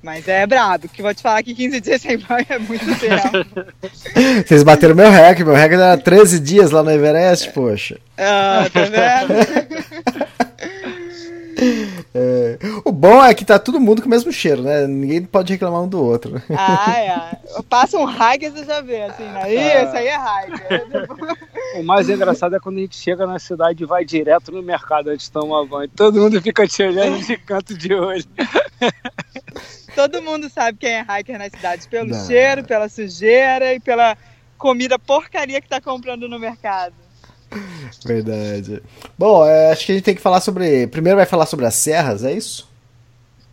Mas 0.03 0.27
é 0.27 0.46
brabo, 0.46 0.88
que 0.88 1.01
vou 1.01 1.13
te 1.13 1.22
falar 1.22 1.41
que 1.41 1.53
15 1.53 1.81
dias 1.81 2.01
sem 2.01 2.17
banho 2.17 2.46
é 2.50 2.60
muito 2.60 2.86
tempo. 3.00 3.65
Vocês 4.46 4.63
bateram 4.63 4.96
meu 4.96 5.10
recorde, 5.10 5.43
meu 5.43 5.55
recorde 5.55 5.81
era 5.81 5.98
13 5.98 6.39
dias 6.39 6.72
lá 6.72 6.84
no 6.84 6.91
Everest, 6.91 7.51
poxa. 7.51 8.00
Ah, 8.17 8.67
tá 8.72 8.81
vendo? 8.81 9.67
É, 12.14 12.58
O 12.86 12.92
bom 12.92 13.24
é 13.24 13.34
que 13.34 13.44
tá 13.46 13.58
todo 13.58 13.80
mundo 13.80 14.02
com 14.02 14.08
o 14.08 14.12
mesmo 14.12 14.32
cheiro, 14.32 14.62
né? 14.62 14.86
Ninguém 14.88 15.24
pode 15.24 15.52
reclamar 15.54 15.82
um 15.82 15.88
do 15.88 16.04
outro. 16.04 16.42
Ah, 16.56 16.94
é. 17.00 17.62
Passa 17.70 17.98
um 17.98 18.10
hiker, 18.10 18.52
você 18.52 18.66
já 18.66 18.82
vê, 18.82 19.04
assim, 19.04 19.24
né? 19.24 19.54
Ih, 19.54 19.58
esse 19.58 19.98
aí 19.98 20.08
é 20.08 20.18
hiker. 20.18 21.08
O 21.80 21.84
mais 21.84 22.10
engraçado 22.10 22.56
é 22.56 22.60
quando 22.60 22.78
a 22.78 22.82
gente 22.82 22.96
chega 22.96 23.26
na 23.26 23.40
cidade 23.40 23.84
e 23.84 23.88
vai 23.88 24.06
direto 24.06 24.52
no 24.52 24.62
mercado 24.62 25.10
antes 25.10 25.26
de 25.28 25.32
tomar 25.32 25.66
banho. 25.66 25.90
Todo 25.96 26.20
mundo 26.20 26.42
fica 26.42 26.68
te 26.68 26.84
olhando 26.84 27.20
de 27.24 27.38
canto 27.38 27.78
de 27.78 27.94
olho. 27.94 28.26
Todo 29.96 30.22
mundo 30.22 30.50
sabe 30.50 30.78
quem 30.78 30.94
é 30.94 31.02
hiker 31.02 31.40
na 31.40 31.50
cidade, 31.50 31.88
pelo 31.88 32.10
Não. 32.10 32.26
cheiro, 32.26 32.64
pela 32.64 32.88
sujeira 32.88 33.74
e 33.74 33.80
pela 33.80 34.16
comida 34.58 35.00
porcaria 35.00 35.60
que 35.62 35.68
tá 35.68 35.82
comprando 35.82 36.28
no 36.30 36.40
mercado. 36.40 36.94
Verdade. 38.06 38.82
Bom, 39.18 39.46
é, 39.46 39.72
acho 39.72 39.86
que 39.86 39.92
a 39.92 39.96
gente 39.96 40.04
tem 40.04 40.16
que 40.16 40.22
falar 40.22 40.42
sobre. 40.42 40.88
Primeiro 40.88 41.18
vai 41.18 41.25
falar 41.25 41.46
sobre 41.46 41.66
as 41.66 41.75
serras, 41.75 42.24
é 42.24 42.34
isso? 42.34 42.68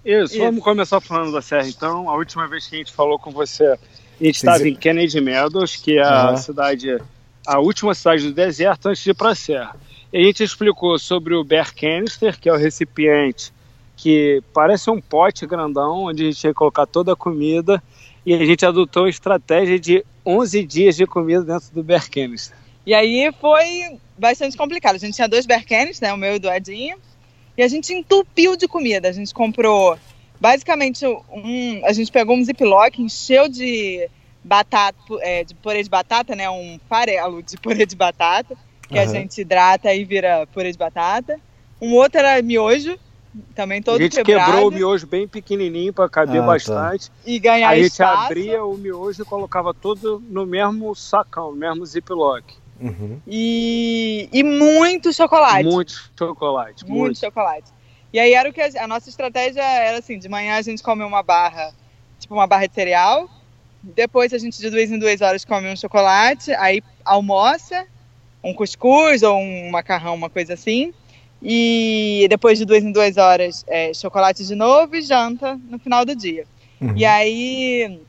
Isso, 0.05 0.35
Isso. 0.35 0.39
vamos 0.39 0.63
começar 0.63 1.01
falando 1.01 1.33
da 1.33 1.41
Serra 1.41 1.67
então. 1.67 2.11
A 2.11 2.17
última 2.17 2.47
vez 2.47 2.67
que 2.67 2.75
a 2.75 2.79
gente 2.79 2.93
falou 2.93 3.19
com 3.19 3.31
você, 3.31 3.65
a 3.65 3.79
gente 4.21 4.37
estava 4.37 4.69
em 4.69 4.75
Kennedy 4.75 5.19
Meadows, 5.21 5.77
que 5.77 5.97
é 5.97 6.03
a 6.03 6.29
Aham. 6.29 6.37
cidade, 6.37 6.99
a 7.47 7.59
última 7.59 7.95
cidade 7.95 8.25
do 8.25 8.35
deserto 8.35 8.89
antes 8.89 9.03
de 9.03 9.11
ir 9.11 9.15
para 9.15 9.31
a 9.31 9.35
Serra. 9.35 9.77
E 10.13 10.19
a 10.19 10.23
gente 10.23 10.43
explicou 10.43 10.99
sobre 10.99 11.35
o 11.35 11.43
Bear 11.43 11.75
Canister, 11.75 12.39
que 12.39 12.49
é 12.49 12.53
o 12.53 12.57
recipiente 12.57 13.53
que 13.97 14.43
parece 14.53 14.91
um 14.91 15.01
pote 15.01 15.47
grandão, 15.47 16.05
onde 16.05 16.23
a 16.25 16.31
gente 16.31 16.45
ia 16.45 16.55
colocar 16.55 16.87
toda 16.87 17.13
a 17.13 17.17
comida. 17.17 17.83
E 18.27 18.35
a 18.35 18.45
gente 18.45 18.65
adotou 18.65 19.05
a 19.05 19.11
estratégia 19.11 19.79
de 19.79 20.05
11 20.25 20.65
dias 20.65 20.97
de 20.97 21.07
comida 21.07 21.43
dentro 21.43 21.69
do 21.73 21.83
Bear 21.83 22.11
Canister. 22.11 22.57
E 22.87 22.93
aí 22.93 23.31
foi 23.41 23.99
bastante 24.19 24.57
complicado. 24.57 24.97
A 24.97 24.99
gente 24.99 25.15
tinha 25.15 25.29
dois 25.29 25.47
berkenes, 25.47 26.01
né? 26.01 26.13
O 26.13 26.17
meu 26.17 26.37
e 26.37 26.39
do 26.39 26.51
Edinho. 26.51 26.97
E 27.57 27.63
a 27.63 27.69
gente 27.69 27.93
entupiu 27.93 28.57
de 28.57 28.69
comida. 28.69 29.09
A 29.09 29.13
gente 29.13 29.33
comprou 29.33 29.99
basicamente 30.41 31.07
um. 31.07 31.87
A 31.87 31.93
gente 31.93 32.13
pegou 32.13 32.37
um 32.37 32.45
ziplock, 32.45 33.01
encheu 33.01 33.49
de 33.49 34.09
batata, 34.45 34.99
é, 35.21 35.45
de 35.45 35.55
purê 35.55 35.83
de 35.83 35.89
batata, 35.89 36.35
né? 36.37 36.51
Um 36.51 36.79
farelo 36.89 37.43
de 37.43 37.57
purê 37.59 37.87
de 37.87 37.97
batata, 37.97 38.55
que 38.89 38.99
a 38.99 39.05
Aham. 39.05 39.13
gente 39.13 39.41
hidrata 39.41 39.95
e 39.95 40.05
vira 40.05 40.47
purê 40.53 40.71
de 40.71 40.79
batata. 40.79 41.39
Um 41.81 41.95
outro 41.95 42.19
era 42.21 42.41
miojo, 42.43 42.99
também 43.55 43.81
todo 43.83 43.97
a 44.01 44.03
gente 44.03 44.17
quebrado. 44.17 44.51
quebrou 44.51 44.69
o 44.69 44.73
miojo 44.73 45.07
bem 45.07 45.27
pequenininho 45.27 45.93
para 45.93 46.09
caber 46.09 46.41
Ah, 46.43 46.45
tá. 46.47 46.47
bastante. 46.47 47.11
E 47.25 47.39
ganhar 47.39 47.71
Aí 47.71 47.81
a 47.81 47.83
gente 47.83 47.93
espaço. 47.93 48.25
abria 48.27 48.65
o 48.65 48.77
miojo 48.77 49.23
e 49.23 49.25
colocava 49.25 49.73
tudo 49.75 50.23
no 50.29 50.45
mesmo 50.45 50.95
sacão, 50.95 51.51
no 51.51 51.57
mesmo 51.57 51.85
ziplock. 51.87 52.45
Uhum. 52.81 53.21
E, 53.27 54.29
e 54.33 54.43
muito 54.43 55.13
chocolate. 55.13 55.65
Muito 55.65 56.11
chocolate, 56.19 56.85
Muito, 56.85 56.99
muito. 56.99 57.19
chocolate. 57.19 57.71
E 58.13 58.19
aí 58.19 58.33
era 58.35 58.49
o 58.49 58.53
que 58.53 58.61
a, 58.61 58.69
a 58.85 58.87
nossa 58.87 59.09
estratégia 59.09 59.63
era 59.63 59.99
assim, 59.99 60.19
de 60.19 60.29
manhã 60.29 60.57
a 60.57 60.63
gente 60.63 60.83
come 60.83 61.03
uma 61.03 61.23
barra, 61.23 61.73
tipo 62.19 62.35
uma 62.35 62.47
barra 62.47 62.67
de 62.67 62.75
cereal, 62.75 63.29
depois 63.83 64.33
a 64.33 64.39
gente 64.39 64.59
de 64.59 64.71
duas 64.71 64.91
em 64.91 64.99
duas 64.99 65.21
horas 65.21 65.45
come 65.45 65.71
um 65.71 65.77
chocolate, 65.77 66.53
aí 66.53 66.83
almoça, 67.05 67.87
um 68.43 68.55
cuscuz 68.55 69.23
ou 69.23 69.39
um 69.39 69.71
macarrão, 69.71 70.15
uma 70.15 70.31
coisa 70.31 70.55
assim, 70.55 70.93
e 71.43 72.27
depois 72.31 72.59
de 72.59 72.65
duas 72.65 72.83
em 72.83 72.93
duas 72.93 73.17
horas 73.17 73.65
é, 73.67 73.93
chocolate 73.93 74.47
de 74.47 74.55
novo 74.55 74.97
e 74.97 75.03
janta 75.03 75.61
no 75.69 75.79
final 75.79 76.05
do 76.05 76.15
dia. 76.15 76.47
Uhum. 76.81 76.97
E 76.97 77.05
aí 77.05 78.01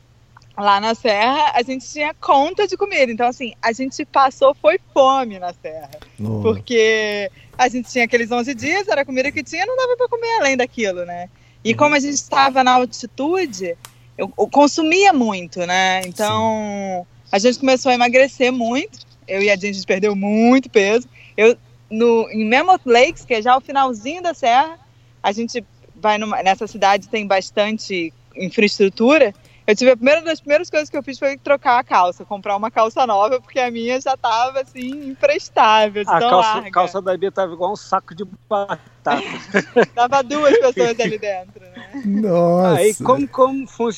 lá 0.58 0.80
na 0.80 0.96
serra 0.96 1.52
a 1.54 1.62
gente 1.64 1.86
tinha 1.92 2.14
conta 2.14 2.68
de 2.68 2.78
comida, 2.78 3.12
então 3.12 3.28
assim, 3.28 3.54
a 3.62 3.72
gente 3.74 4.06
passou 4.06 4.56
foi 4.56 4.80
fome 4.94 5.38
na 5.40 5.54
serra. 5.54 5.90
No- 6.18 6.42
Porque 6.42 7.30
a 7.58 7.68
gente 7.68 7.90
tinha 7.92 8.06
aqueles 8.06 8.32
11 8.32 8.54
dias, 8.56 8.88
era 8.88 9.02
a 9.02 9.06
comida 9.06 9.32
que 9.32 9.44
tinha, 9.44 9.66
não 9.66 9.76
dava 9.76 9.96
para 9.98 10.08
comer 10.10 10.38
além 10.40 10.58
daquilo, 10.58 11.06
né? 11.06 11.30
E 11.64 11.74
como 11.74 11.96
a 11.96 12.00
gente 12.00 12.14
estava 12.16 12.64
na 12.64 12.74
altitude, 12.74 13.76
eu, 14.18 14.32
eu 14.38 14.48
consumia 14.48 15.12
muito, 15.12 15.66
né? 15.66 16.02
Então, 16.06 17.06
a 17.32 17.40
gente 17.40 17.60
começou 17.60 17.92
a 17.92 17.96
emagrecer 17.96 18.52
muito. 18.52 19.00
Eu 19.28 19.42
e 19.42 19.50
a 19.50 19.56
gente, 19.56 19.70
a 19.70 19.74
gente 19.74 19.86
perdeu 19.88 20.16
muito 20.16 20.70
peso. 20.70 21.08
Eu, 21.36 21.58
no, 21.90 22.30
em 22.32 22.48
Mammoth 22.48 22.86
Lakes, 22.86 23.26
que 23.26 23.34
é 23.34 23.42
já 23.42 23.58
o 23.58 23.62
finalzinho 23.62 24.22
da 24.22 24.34
serra, 24.34 24.78
a 25.24 25.32
gente 25.32 25.66
vai 25.96 26.18
numa, 26.20 26.44
nessa 26.44 26.68
cidade, 26.68 27.10
tem 27.10 27.26
bastante 27.26 28.14
infraestrutura. 28.38 29.34
Eu 29.67 29.75
tive 29.75 29.91
a 29.91 29.95
primeira 29.95 30.22
das 30.22 30.39
primeiras 30.39 30.69
coisas 30.69 30.89
que 30.89 30.95
eu 30.98 31.01
fiz 31.01 31.17
foi 31.17 31.38
trocar 31.38 31.79
a 31.79 31.84
calça, 31.84 32.24
comprar 32.24 32.55
uma 32.55 32.69
calça 32.69 33.05
nova, 33.07 33.41
porque 33.41 33.60
a 33.60 33.72
minha 33.72 34.00
já 34.00 34.15
tava 34.15 34.62
assim, 34.62 35.07
imprestável, 35.10 36.03
A 36.05 36.19
tão 36.19 36.29
calça, 36.29 36.50
larga. 36.55 36.72
calça 36.72 37.01
da 37.01 37.17
Bia 37.17 37.31
tava 37.31 37.53
igual 37.53 37.72
um 37.74 37.75
saco 37.75 38.13
de 38.13 38.24
batata. 38.48 38.86
Tava 39.95 40.22
duas 40.24 40.57
pessoas 40.60 41.00
ali 41.00 41.17
dentro, 41.17 41.62
né? 41.62 41.89
Nossa. 42.05 42.77
Aí 42.77 42.93
como, 42.95 43.27
como, 43.27 43.67
fun 43.67 43.89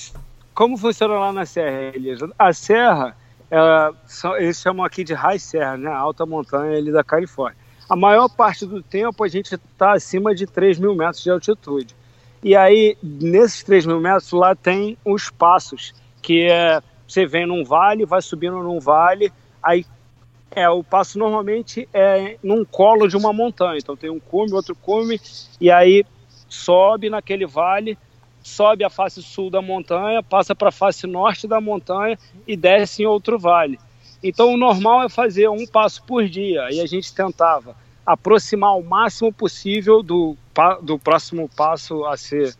como 0.54 0.78
funciona 0.78 1.14
lá 1.20 1.32
na 1.34 1.46
Serra, 1.46 1.96
Elias? 1.96 2.20
A 2.40 2.54
Serra, 2.54 3.16
ela, 3.52 3.94
são- 4.06 4.36
eles 4.38 4.60
chamam 4.60 4.86
aqui 4.86 5.04
de 5.04 5.14
High 5.14 5.40
Serra, 5.40 5.76
né? 5.78 5.90
A 5.90 5.98
alta 5.98 6.26
montanha 6.26 6.78
ali 6.78 6.92
da 6.92 7.04
Califórnia. 7.04 7.58
A 7.90 7.96
maior 7.96 8.28
parte 8.30 8.66
do 8.66 8.82
tempo 8.84 9.24
a 9.24 9.28
gente 9.28 9.54
está 9.56 9.94
acima 9.94 10.34
de 10.36 10.46
3 10.46 10.78
mil 10.80 10.94
metros 10.96 11.24
de 11.24 11.30
altitude. 11.30 11.96
E 12.44 12.56
aí, 12.56 12.98
nesses 13.02 13.64
3 13.64 13.86
mil 13.86 14.00
metros, 14.00 14.32
lá 14.32 14.56
tem 14.56 14.98
os 15.04 15.30
passos, 15.30 15.94
que 16.22 16.48
é, 16.50 16.82
você 17.08 17.26
vem 17.26 17.48
num 17.48 17.64
vale, 17.64 18.06
vai 18.06 18.22
subindo 18.22 18.62
num 18.62 18.80
vale, 18.80 19.32
aí 19.62 19.86
é, 20.52 20.70
o 20.70 20.84
passo 20.84 21.20
normalmente 21.20 21.88
é 21.94 22.38
num 22.44 22.64
colo 22.64 23.08
de 23.08 23.18
uma 23.18 23.34
montanha. 23.34 23.78
Então 23.78 23.96
tem 23.96 24.10
um 24.10 24.20
cume, 24.20 24.54
outro 24.54 24.76
cume, 24.76 25.20
e 25.60 25.70
aí 25.72 26.06
sobe 26.48 27.10
naquele 27.10 27.46
vale, 27.46 27.98
sobe 28.42 28.84
a 28.84 28.90
face 28.90 29.22
sul 29.22 29.50
da 29.50 29.62
montanha, 29.62 30.24
passa 30.24 30.56
para 30.56 30.70
a 30.70 30.72
face 30.72 31.06
norte 31.06 31.48
da 31.48 31.60
montanha 31.60 32.18
e 32.48 32.56
desce 32.56 33.04
em 33.04 33.06
outro 33.06 33.38
vale. 33.38 33.80
Então 34.24 34.54
o 34.54 34.58
normal 34.58 35.04
é 35.04 35.10
fazer 35.10 35.50
um 35.50 35.66
passo 35.66 36.04
por 36.04 36.28
dia, 36.28 36.70
e 36.72 36.80
a 36.80 36.86
gente 36.86 37.14
tentava 37.14 37.76
aproximar 38.08 38.78
o 38.78 38.82
máximo 38.82 39.34
possível 39.34 40.02
do, 40.02 40.38
do 40.82 40.98
próximo 40.98 41.50
passo 41.54 42.06
a 42.06 42.16
ser 42.16 42.56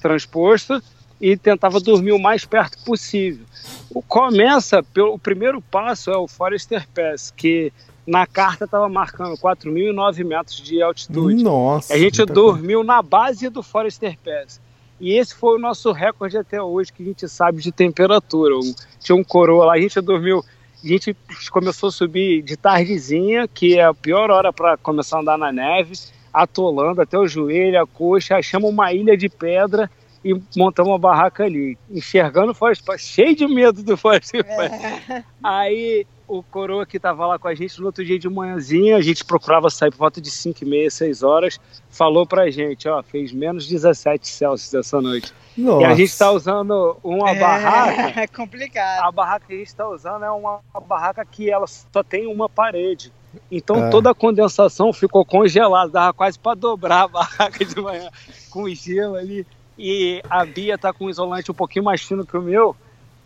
transposto 0.00 0.80
e 1.20 1.36
tentava 1.36 1.80
dormir 1.80 2.12
o 2.12 2.20
mais 2.20 2.44
perto 2.44 2.78
possível. 2.84 3.44
O, 3.92 4.00
começa 4.00 4.80
pelo 4.80 5.14
o 5.14 5.18
primeiro 5.18 5.60
passo 5.60 6.12
é 6.12 6.16
o 6.16 6.28
Forester 6.28 6.88
Pass, 6.94 7.32
que 7.36 7.72
na 8.06 8.28
carta 8.28 8.64
estava 8.64 8.88
marcando 8.88 9.36
4.009 9.36 10.24
metros 10.24 10.60
de 10.60 10.80
altitude. 10.80 11.42
Nossa. 11.42 11.94
A 11.94 11.98
gente 11.98 12.24
dormiu 12.24 12.84
na 12.84 13.02
base 13.02 13.48
do 13.48 13.62
Forester 13.62 14.16
Pass. 14.24 14.60
E 15.00 15.18
esse 15.18 15.34
foi 15.34 15.56
o 15.56 15.60
nosso 15.60 15.90
recorde 15.90 16.38
até 16.38 16.62
hoje, 16.62 16.92
que 16.92 17.02
a 17.02 17.06
gente 17.06 17.28
sabe 17.28 17.60
de 17.60 17.72
temperatura. 17.72 18.54
Tinha 19.00 19.16
um 19.16 19.24
coroa 19.24 19.64
lá, 19.64 19.72
a 19.74 19.80
gente 19.80 20.00
dormiu. 20.00 20.44
A 20.82 20.86
gente 20.86 21.16
começou 21.50 21.88
a 21.88 21.92
subir 21.92 22.42
de 22.42 22.56
tardezinha, 22.56 23.46
que 23.46 23.78
é 23.78 23.84
a 23.84 23.94
pior 23.94 24.30
hora 24.30 24.52
para 24.52 24.76
começar 24.76 25.18
a 25.18 25.20
andar 25.20 25.38
na 25.38 25.52
neve, 25.52 25.92
atolando 26.32 27.00
até 27.00 27.16
o 27.16 27.26
joelho, 27.26 27.80
a 27.80 27.86
coxa, 27.86 28.36
achamos 28.36 28.70
uma 28.70 28.92
ilha 28.92 29.16
de 29.16 29.28
pedra 29.28 29.90
e 30.24 30.34
montamos 30.56 30.90
uma 30.90 30.98
barraca 30.98 31.44
ali, 31.44 31.76
enxergando 31.90 32.52
o 32.52 32.54
Forest 32.54 32.84
cheio 32.98 33.34
de 33.34 33.46
medo 33.46 33.82
do 33.82 33.96
Forest 33.96 34.32
Pass. 34.42 35.24
Aí 35.42 36.06
o 36.38 36.42
coroa 36.42 36.86
que 36.86 36.96
estava 36.96 37.26
lá 37.26 37.38
com 37.38 37.48
a 37.48 37.54
gente 37.54 37.78
no 37.80 37.86
outro 37.86 38.04
dia 38.04 38.18
de 38.18 38.28
manhãzinha, 38.28 38.96
a 38.96 39.02
gente 39.02 39.24
procurava 39.24 39.68
sair 39.70 39.90
por 39.90 39.98
volta 39.98 40.20
de 40.20 40.30
5 40.30 40.64
e 40.64 40.66
meia, 40.66 40.90
6 40.90 41.22
horas, 41.22 41.60
falou 41.90 42.26
pra 42.26 42.50
gente, 42.50 42.88
ó, 42.88 43.02
fez 43.02 43.32
menos 43.32 43.66
17 43.68 44.26
Celsius 44.26 44.72
essa 44.74 45.00
noite. 45.00 45.32
Nossa. 45.56 45.82
E 45.82 45.84
a 45.84 45.94
gente 45.94 46.08
está 46.08 46.30
usando 46.30 46.96
uma 47.04 47.34
barraca, 47.34 48.18
É 48.22 48.26
complicado. 48.26 49.04
a 49.04 49.12
barraca 49.12 49.46
que 49.46 49.52
a 49.52 49.56
gente 49.58 49.66
está 49.66 49.88
usando 49.88 50.24
é 50.24 50.30
uma, 50.30 50.60
uma 50.74 50.80
barraca 50.80 51.24
que 51.24 51.50
ela 51.50 51.66
só 51.66 52.02
tem 52.02 52.26
uma 52.26 52.48
parede. 52.48 53.12
Então 53.50 53.76
Ah. 53.86 53.90
toda 53.90 54.10
a 54.10 54.14
condensação 54.14 54.92
ficou 54.92 55.24
congelada, 55.24 55.90
dava 55.90 56.12
quase 56.12 56.38
para 56.38 56.54
dobrar 56.54 57.02
a 57.02 57.08
barraca 57.08 57.64
de 57.64 57.80
manhã 57.80 58.08
com 58.50 58.68
gelo 58.70 59.16
ali. 59.16 59.46
E 59.78 60.22
a 60.28 60.44
Bia 60.44 60.76
tá 60.78 60.92
com 60.92 61.06
um 61.06 61.10
isolante 61.10 61.50
um 61.50 61.54
pouquinho 61.54 61.84
mais 61.84 62.02
fino 62.02 62.24
que 62.26 62.36
o 62.36 62.42
meu. 62.42 62.76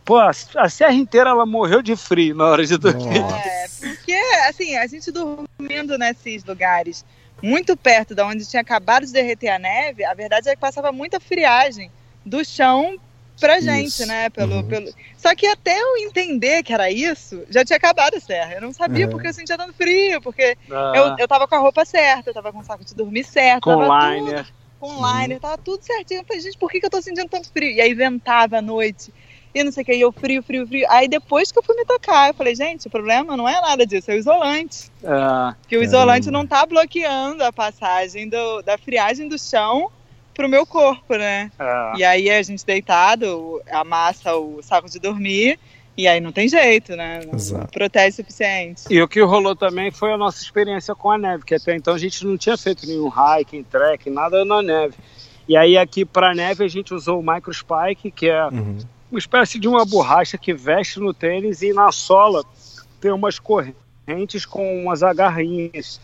Pô, 0.06 0.18
a 0.18 0.30
a 0.56 0.68
serra 0.70 0.92
inteira 0.94 1.30
ela 1.30 1.44
morreu 1.44 1.82
de 1.82 1.96
frio 1.96 2.34
na 2.34 2.46
hora 2.46 2.64
de 2.64 2.78
dormir. 2.78 3.18
Nossa. 3.20 3.48
É, 3.48 3.68
porque, 3.80 4.14
assim, 4.48 4.76
a 4.76 4.86
gente 4.86 5.10
dormindo 5.10 5.98
nesses 5.98 6.44
lugares 6.44 7.04
muito 7.42 7.76
perto 7.76 8.14
da 8.14 8.24
onde 8.24 8.46
tinha 8.48 8.62
acabado 8.62 9.04
de 9.04 9.12
derreter 9.12 9.48
a 9.48 9.58
neve, 9.58 10.04
a 10.04 10.14
verdade 10.14 10.48
é 10.48 10.54
que 10.54 10.60
passava 10.60 10.92
muita 10.92 11.18
friagem 11.20 11.90
do 12.24 12.44
chão 12.44 12.96
pra 13.40 13.60
gente, 13.60 13.88
Isso. 13.88 14.06
né? 14.06 14.30
Pelo, 14.30 14.54
Uhum. 14.56 14.62
pelo... 14.62 14.94
Só 15.18 15.34
que 15.34 15.46
até 15.46 15.76
eu 15.78 15.96
entender 15.98 16.62
que 16.62 16.72
era 16.72 16.90
isso, 16.90 17.44
já 17.50 17.64
tinha 17.64 17.76
acabado 17.76 18.14
a 18.14 18.20
serra. 18.20 18.54
Eu 18.54 18.60
não 18.62 18.72
sabia 18.72 19.06
Uhum. 19.06 19.10
porque 19.12 19.28
eu 19.28 19.34
sentia 19.34 19.58
tanto 19.58 19.74
frio, 19.74 20.22
porque 20.22 20.56
Ah, 20.70 20.92
eu, 20.94 21.16
eu 21.18 21.28
tava 21.28 21.46
com 21.48 21.54
a 21.56 21.58
roupa 21.58 21.84
certa, 21.84 22.30
eu 22.30 22.34
tava 22.34 22.52
com 22.52 22.60
o 22.60 22.64
saco 22.64 22.84
de 22.84 22.94
dormir 22.94 23.24
certo, 23.24 23.64
com 23.64 23.76
tava 23.76 24.14
liner. 24.14 24.44
tudo 24.44 24.56
com 24.78 24.94
liner, 24.94 25.40
tava 25.40 25.58
tudo 25.58 25.82
certinho. 25.82 26.20
Eu 26.20 26.24
falei, 26.26 26.42
gente, 26.42 26.58
por 26.58 26.70
que, 26.70 26.80
que 26.80 26.86
eu 26.86 26.90
tô 26.90 27.00
sentindo 27.02 27.28
tanto 27.28 27.50
frio? 27.50 27.70
E 27.70 27.80
aí 27.80 27.94
ventava 27.94 28.58
à 28.58 28.62
noite, 28.62 29.12
e 29.56 29.64
não 29.64 29.72
sei 29.72 29.82
o 29.82 29.86
que, 29.86 29.94
e 29.94 30.00
eu 30.02 30.12
frio, 30.12 30.42
frio, 30.42 30.66
frio. 30.66 30.86
Aí 30.90 31.08
depois 31.08 31.50
que 31.50 31.58
eu 31.58 31.62
fui 31.62 31.74
me 31.74 31.84
tocar, 31.86 32.28
eu 32.28 32.34
falei, 32.34 32.54
gente, 32.54 32.86
o 32.86 32.90
problema 32.90 33.36
não 33.36 33.48
é 33.48 33.58
nada 33.60 33.86
disso, 33.86 34.10
é 34.10 34.14
o 34.14 34.18
isolante. 34.18 34.90
É, 35.02 35.54
Que 35.66 35.78
o 35.78 35.82
isolante 35.82 36.30
não 36.30 36.46
tá 36.46 36.66
bloqueando 36.66 37.42
a 37.42 37.50
passagem 37.50 38.28
do, 38.28 38.60
da 38.62 38.76
friagem 38.76 39.28
do 39.28 39.38
chão 39.38 39.90
pro 40.34 40.46
meu 40.48 40.66
corpo, 40.66 41.16
né? 41.16 41.50
é. 41.58 41.92
E 41.96 42.04
aí 42.04 42.28
a 42.30 42.42
gente 42.42 42.66
deitado, 42.66 43.62
amassa 43.70 44.36
o 44.36 44.60
saco 44.62 44.90
de 44.90 44.98
dormir, 44.98 45.58
e 45.96 46.06
aí 46.06 46.20
não 46.20 46.30
tem 46.30 46.46
jeito, 46.46 46.94
né? 46.94 47.20
Não 47.26 47.34
Exato. 47.34 47.72
protege 47.72 48.10
o 48.10 48.16
suficiente. 48.16 48.82
E 48.90 49.00
o 49.00 49.08
que 49.08 49.22
rolou 49.22 49.56
também 49.56 49.90
foi 49.90 50.12
a 50.12 50.18
nossa 50.18 50.42
experiência 50.42 50.94
com 50.94 51.10
a 51.10 51.16
neve, 51.16 51.44
que 51.46 51.54
até 51.54 51.74
então 51.74 51.94
a 51.94 51.98
gente 51.98 52.26
não 52.26 52.36
tinha 52.36 52.58
feito 52.58 52.86
nenhum 52.86 53.08
hiking, 53.08 53.62
trek, 53.62 54.10
nada 54.10 54.44
na 54.44 54.60
neve. 54.60 54.94
E 55.48 55.56
aí 55.56 55.78
aqui 55.78 56.04
para 56.04 56.34
neve 56.34 56.64
a 56.64 56.68
gente 56.68 56.92
usou 56.92 57.20
o 57.20 57.22
Micro 57.22 57.54
Spike, 57.54 58.10
que 58.10 58.28
é 58.28 58.44
Uhum. 58.48 58.78
Uma 59.10 59.18
espécie 59.18 59.58
de 59.58 59.68
uma 59.68 59.84
borracha 59.84 60.36
que 60.36 60.52
veste 60.52 60.98
no 61.00 61.14
tênis 61.14 61.62
e 61.62 61.72
na 61.72 61.92
sola 61.92 62.42
tem 63.00 63.10
umas 63.12 63.38
correntes 63.38 64.44
com 64.46 64.82
umas 64.82 65.02
agarrinhas. 65.02 66.00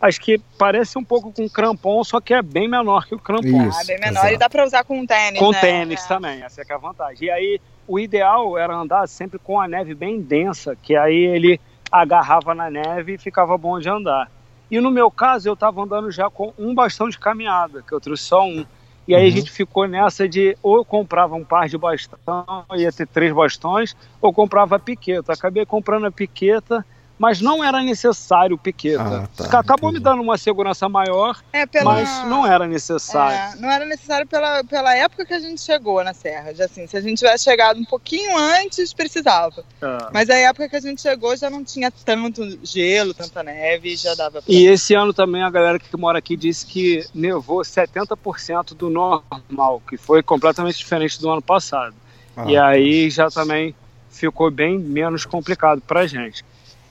Acho 0.00 0.20
que 0.20 0.38
parece 0.58 0.98
um 0.98 1.04
pouco 1.04 1.32
com 1.32 1.48
crampon, 1.48 2.04
só 2.04 2.20
que 2.20 2.34
é 2.34 2.42
bem 2.42 2.68
menor 2.68 3.06
que 3.06 3.14
o 3.14 3.18
crampon. 3.18 3.68
Isso, 3.68 3.80
ah, 3.80 3.84
bem 3.86 3.98
menor. 3.98 4.18
exato. 4.20 4.34
E 4.34 4.36
dá 4.36 4.50
pra 4.50 4.64
usar 4.66 4.84
com 4.84 5.06
tênis, 5.06 5.38
Com 5.38 5.50
né? 5.50 5.60
tênis 5.60 6.04
É. 6.04 6.08
também, 6.08 6.42
essa 6.42 6.60
é, 6.60 6.64
que 6.64 6.72
é 6.72 6.74
a 6.74 6.78
vantagem. 6.78 7.26
E 7.26 7.30
aí, 7.30 7.60
o 7.88 7.98
ideal 7.98 8.58
era 8.58 8.74
andar 8.74 9.06
sempre 9.08 9.38
com 9.38 9.58
a 9.58 9.66
neve 9.66 9.94
bem 9.94 10.20
densa, 10.20 10.76
que 10.76 10.94
aí 10.94 11.14
ele 11.24 11.58
agarrava 11.90 12.54
na 12.54 12.68
neve 12.70 13.14
e 13.14 13.18
ficava 13.18 13.56
bom 13.56 13.78
de 13.78 13.88
andar. 13.88 14.30
E 14.70 14.78
no 14.80 14.90
meu 14.90 15.10
caso, 15.10 15.48
eu 15.48 15.54
estava 15.54 15.80
andando 15.82 16.10
já 16.10 16.28
com 16.28 16.52
um 16.58 16.74
bastão 16.74 17.08
de 17.08 17.18
caminhada, 17.18 17.82
que 17.82 17.92
eu 17.92 18.00
trouxe 18.00 18.24
só 18.24 18.44
um. 18.44 18.66
E 19.06 19.14
aí 19.14 19.22
a 19.22 19.24
Uhum. 19.26 19.30
gente 19.30 19.50
ficou 19.50 19.86
nessa 19.86 20.28
de 20.28 20.56
ou 20.62 20.84
comprava 20.84 21.34
um 21.34 21.44
par 21.44 21.68
de 21.68 21.76
bastão, 21.76 22.64
ia 22.74 22.90
ter 22.92 23.06
três 23.06 23.32
bastões, 23.32 23.94
ou 24.20 24.32
comprava 24.32 24.76
a 24.76 24.78
piqueta. 24.78 25.32
Acabei 25.32 25.66
comprando 25.66 26.06
a 26.06 26.12
piqueta, 26.12 26.84
mas 27.18 27.40
não 27.40 27.62
era 27.62 27.82
necessário 27.82 28.58
piqueta. 28.58 29.02
Ah, 29.02 29.28
tá, 29.36 29.58
Acabou 29.60 29.90
me 29.90 29.98
entendi. 29.98 30.04
dando 30.04 30.22
uma 30.22 30.36
segurança 30.36 30.88
maior, 30.88 31.40
É, 31.52 31.64
pela... 31.64 31.94
mas 31.94 32.08
não 32.26 32.46
era 32.46 32.66
necessário. 32.66 33.56
É, 33.56 33.60
não 33.60 33.70
era 33.70 33.84
necessário 33.84 34.26
pela, 34.26 34.64
pela 34.64 34.94
época 34.94 35.24
que 35.24 35.34
a 35.34 35.38
gente 35.38 35.60
chegou 35.60 36.02
na 36.02 36.12
Serra. 36.12 36.52
Já, 36.54 36.64
assim, 36.64 36.86
se 36.86 36.96
a 36.96 37.00
gente 37.00 37.18
tivesse 37.18 37.44
chegado 37.44 37.78
um 37.78 37.84
pouquinho 37.84 38.36
antes, 38.36 38.92
precisava. 38.92 39.64
É. 39.80 40.08
Mas 40.12 40.28
a 40.28 40.34
época 40.34 40.68
que 40.68 40.76
a 40.76 40.80
gente 40.80 41.00
chegou 41.00 41.36
já 41.36 41.48
não 41.48 41.62
tinha 41.62 41.90
tanto 41.90 42.58
gelo, 42.64 43.14
tanta 43.14 43.42
neve, 43.42 43.96
já 43.96 44.14
dava 44.14 44.42
pra... 44.42 44.52
E 44.52 44.66
esse 44.66 44.94
ano 44.94 45.12
também 45.12 45.42
a 45.42 45.50
galera 45.50 45.78
que 45.78 45.96
mora 45.96 46.18
aqui 46.18 46.36
disse 46.36 46.66
que 46.66 47.06
nevou 47.14 47.60
70% 47.60 48.74
do 48.74 48.90
normal, 48.90 49.80
que 49.88 49.96
foi 49.96 50.22
completamente 50.22 50.78
diferente 50.78 51.20
do 51.20 51.30
ano 51.30 51.42
passado. 51.42 51.94
Ah. 52.36 52.44
E 52.50 52.56
aí 52.56 53.08
já 53.10 53.30
também 53.30 53.74
ficou 54.10 54.50
bem 54.50 54.78
menos 54.78 55.24
complicado 55.24 55.80
pra 55.80 56.06
gente. 56.06 56.44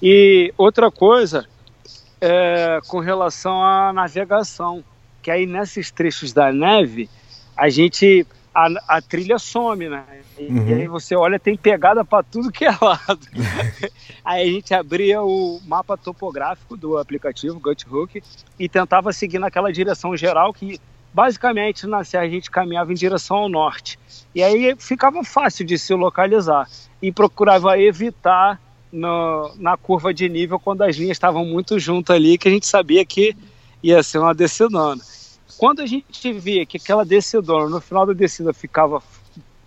E 0.05 0.53
outra 0.57 0.91
coisa 0.91 1.45
é 2.19 2.79
com 2.89 2.99
relação 2.99 3.63
à 3.63 3.93
navegação, 3.93 4.83
que 5.21 5.31
aí 5.31 5.45
nesses 5.45 5.91
trechos 5.91 6.33
da 6.33 6.51
neve, 6.51 7.09
a 7.55 7.69
gente 7.69 8.27
a, 8.53 8.97
a 8.97 9.01
trilha 9.01 9.39
some, 9.39 9.87
né? 9.87 10.03
E, 10.37 10.47
Uhum. 10.47 10.67
e 10.67 10.73
aí 10.73 10.87
você 10.87 11.15
olha, 11.15 11.39
tem 11.39 11.55
pegada 11.55 12.03
para 12.03 12.21
tudo 12.23 12.51
que 12.51 12.65
é 12.65 12.71
lado. 12.81 13.19
aí 14.25 14.49
a 14.49 14.51
gente 14.51 14.73
abria 14.73 15.21
o 15.21 15.61
mapa 15.65 15.95
topográfico 15.95 16.75
do 16.75 16.97
aplicativo 16.97 17.59
Guthook 17.59 18.21
e 18.59 18.67
tentava 18.67 19.13
seguir 19.13 19.39
naquela 19.39 19.71
direção 19.71 20.17
geral 20.17 20.53
que 20.53 20.81
basicamente 21.13 21.87
na 21.87 22.03
serra 22.03 22.23
a 22.23 22.29
gente 22.29 22.51
caminhava 22.51 22.91
em 22.91 22.95
direção 22.95 23.37
ao 23.37 23.49
norte. 23.49 23.97
E 24.35 24.43
aí 24.43 24.75
ficava 24.77 25.23
fácil 25.23 25.65
de 25.65 25.77
se 25.77 25.93
localizar 25.93 26.67
e 27.01 27.11
procurava 27.11 27.79
evitar 27.79 28.59
no- 28.93 29.51
na 29.57 29.75
curva 29.75 30.13
de 30.13 30.29
nível 30.29 30.59
quando 30.59 30.83
as 30.83 30.95
linhas 30.95 31.17
estavam 31.17 31.43
muito 31.43 31.79
juntas 31.79 32.15
ali, 32.15 32.37
que 32.37 32.47
a 32.47 32.51
gente 32.51 32.67
sabia 32.67 33.03
que 33.03 33.35
ia 33.81 34.01
ser 34.03 34.19
uma 34.19 34.33
descidona. 34.33 35.01
Quando 35.57 35.81
a 35.81 35.85
gente 35.85 36.31
via 36.33 36.65
que 36.65 36.77
aquela 36.77 37.03
descidona, 37.03 37.67
no 37.69 37.81
final 37.81 38.05
da 38.05 38.13
descida 38.13 38.53
ficava 38.53 39.01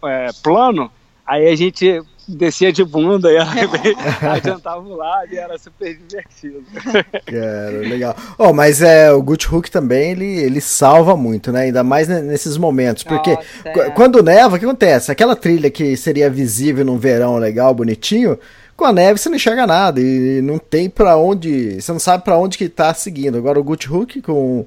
é, 0.05 0.29
plano, 0.43 0.91
aí 1.27 1.49
a 1.49 1.57
gente 1.57 2.01
descia 2.29 2.73
de 2.73 2.85
bunda 2.85 3.31
e 3.31 3.37
adiantava 4.27 4.81
o 4.81 4.97
lado 4.97 5.33
e 5.33 5.37
era 5.39 5.57
super 5.59 5.97
divertido. 5.97 6.65
Cara, 7.25 7.71
legal. 7.79 8.17
Oh, 8.39 8.53
mas 8.53 8.83
é, 8.83 9.13
o 9.13 9.23
Good 9.23 9.47
Hook 9.49 9.71
também, 9.71 10.11
ele, 10.13 10.27
ele 10.39 10.61
salva 10.61 11.17
muito, 11.17 11.53
né? 11.53 11.63
Ainda 11.63 11.85
mais 11.85 12.09
ne- 12.09 12.23
nesses 12.23 12.57
momentos. 12.57 13.03
Porque 13.05 13.31
Nossa, 13.31 13.47
é. 13.65 13.91
quando 13.91 14.23
neva, 14.23 14.57
o 14.57 14.59
que 14.59 14.65
acontece? 14.65 15.11
Aquela 15.13 15.37
trilha 15.37 15.71
que 15.71 15.97
seria 15.97 16.29
visível 16.29 16.85
num 16.85 16.99
verão 16.99 17.37
legal, 17.39 17.73
bonitinho, 17.75 18.37
com 18.77 18.85
a 18.85 18.93
neve 18.93 19.19
você 19.19 19.29
não 19.29 19.37
enxerga 19.37 19.67
nada 19.67 20.01
e 20.01 20.41
não 20.43 20.59
tem 20.59 20.89
pra 20.89 21.17
onde. 21.17 21.81
Você 21.81 21.93
não 21.93 21.99
sabe 21.99 22.25
pra 22.25 22.37
onde 22.37 22.59
que 22.59 22.69
tá 22.69 22.93
seguindo. 22.93 23.39
Agora 23.39 23.59
o 23.59 23.65
Good 23.65 23.91
Hook 23.91 24.23
com, 24.23 24.67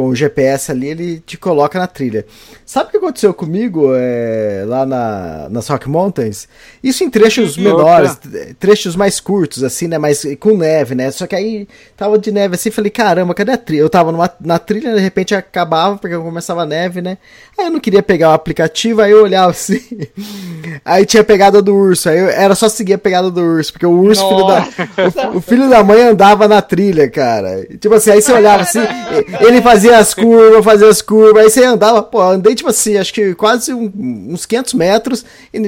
com 0.00 0.08
o 0.08 0.14
GPS 0.16 0.72
ali, 0.72 0.88
ele 0.88 1.20
te 1.26 1.36
coloca 1.36 1.78
na 1.78 1.86
trilha. 1.86 2.24
Sabe 2.64 2.88
o 2.88 2.90
que 2.92 2.96
aconteceu 2.96 3.34
comigo 3.34 3.90
é, 3.94 4.64
lá 4.66 4.86
na, 4.86 5.48
nas 5.50 5.68
Rock 5.68 5.88
Mountains? 5.88 6.48
Isso 6.82 7.04
em 7.04 7.10
trechos 7.10 7.56
menores, 7.58 8.18
trechos 8.58 8.96
mais 8.96 9.20
curtos, 9.20 9.62
assim, 9.62 9.88
né? 9.88 9.98
Mas 9.98 10.24
com 10.38 10.56
neve, 10.56 10.94
né? 10.94 11.10
Só 11.10 11.26
que 11.26 11.34
aí 11.34 11.68
tava 11.96 12.18
de 12.18 12.32
neve 12.32 12.54
assim, 12.54 12.70
falei, 12.70 12.90
caramba, 12.90 13.34
cadê 13.34 13.52
a 13.52 13.58
trilha? 13.58 13.80
Eu 13.82 13.90
tava 13.90 14.10
numa, 14.10 14.30
na 14.40 14.58
trilha, 14.58 14.94
de 14.94 15.00
repente 15.00 15.34
acabava, 15.34 15.98
porque 15.98 16.16
começava 16.16 16.62
a 16.62 16.66
neve, 16.66 17.02
né? 17.02 17.18
Aí 17.58 17.66
eu 17.66 17.70
não 17.70 17.80
queria 17.80 18.02
pegar 18.02 18.30
o 18.30 18.34
aplicativo, 18.34 19.02
aí 19.02 19.10
eu 19.10 19.22
olhava 19.22 19.50
assim. 19.50 19.80
Aí 20.84 21.04
tinha 21.04 21.20
a 21.20 21.24
pegada 21.24 21.60
do 21.60 21.74
urso, 21.74 22.08
aí 22.08 22.18
eu- 22.18 22.28
era 22.28 22.54
só 22.54 22.68
seguir 22.68 22.94
a 22.94 22.98
pegada 22.98 23.30
do 23.30 23.40
urso, 23.40 23.72
porque 23.72 23.84
o 23.86 23.90
urso, 23.90 24.26
filho 24.28 24.46
da, 24.46 25.30
o, 25.32 25.36
o 25.36 25.40
filho 25.40 25.68
da 25.68 25.82
mãe 25.84 26.02
andava 26.02 26.46
na 26.48 26.62
trilha, 26.62 27.08
cara. 27.10 27.66
Tipo 27.78 27.94
assim, 27.94 28.10
aí 28.10 28.22
você 28.22 28.32
olhava 28.32 28.62
assim, 28.62 28.80
ele 29.40 29.60
fazia 29.60 29.89
as 29.94 30.14
curvas, 30.14 30.64
fazia 30.64 30.88
as 30.88 31.02
curvas, 31.02 31.44
aí 31.44 31.50
você 31.50 31.64
andava, 31.64 32.02
pô, 32.02 32.20
andei 32.20 32.54
tipo 32.54 32.68
assim, 32.68 32.96
acho 32.96 33.12
que 33.12 33.34
quase 33.34 33.72
um- 33.74 33.90
uns 34.30 34.46
500 34.46 34.74
metros 34.74 35.24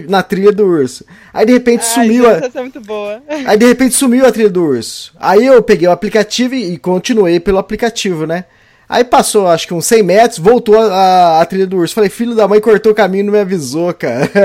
na 0.08 0.22
trilha 0.22 0.52
do 0.52 0.64
urso. 0.64 1.04
Aí 1.32 1.46
de 1.46 1.52
repente 1.52 1.80
Ai, 1.82 1.86
sumiu 2.06 2.28
a, 2.28 2.32
é 2.54 2.60
muito 2.60 2.80
boa. 2.80 3.22
Aí 3.46 3.56
de 3.56 3.66
repente 3.66 3.94
sumiu 3.94 4.26
a 4.26 4.32
trilha 4.32 4.50
do 4.50 4.64
urso. 4.64 5.12
Aí 5.18 5.44
eu 5.46 5.62
peguei 5.62 5.88
o 5.88 5.92
aplicativo 5.92 6.54
e, 6.54 6.76
continuei 6.78 7.40
pelo 7.40 7.58
aplicativo, 7.58 8.26
né? 8.26 8.44
Aí 8.88 9.04
passou, 9.04 9.48
acho 9.48 9.66
que 9.66 9.72
uns 9.72 9.86
100 9.86 10.02
metros, 10.02 10.38
voltou 10.38 10.78
a, 10.78 10.84
a- 10.84 11.40
a 11.40 11.46
trilha 11.46 11.66
do 11.66 11.78
urso. 11.78 11.94
Falei, 11.94 12.10
filho 12.10 12.34
da 12.34 12.46
mãe 12.46 12.60
cortou 12.60 12.92
o 12.92 12.94
caminho 12.94 13.22
e 13.22 13.24
não 13.24 13.32
me 13.32 13.40
avisou, 13.40 13.92
cara. 13.94 14.30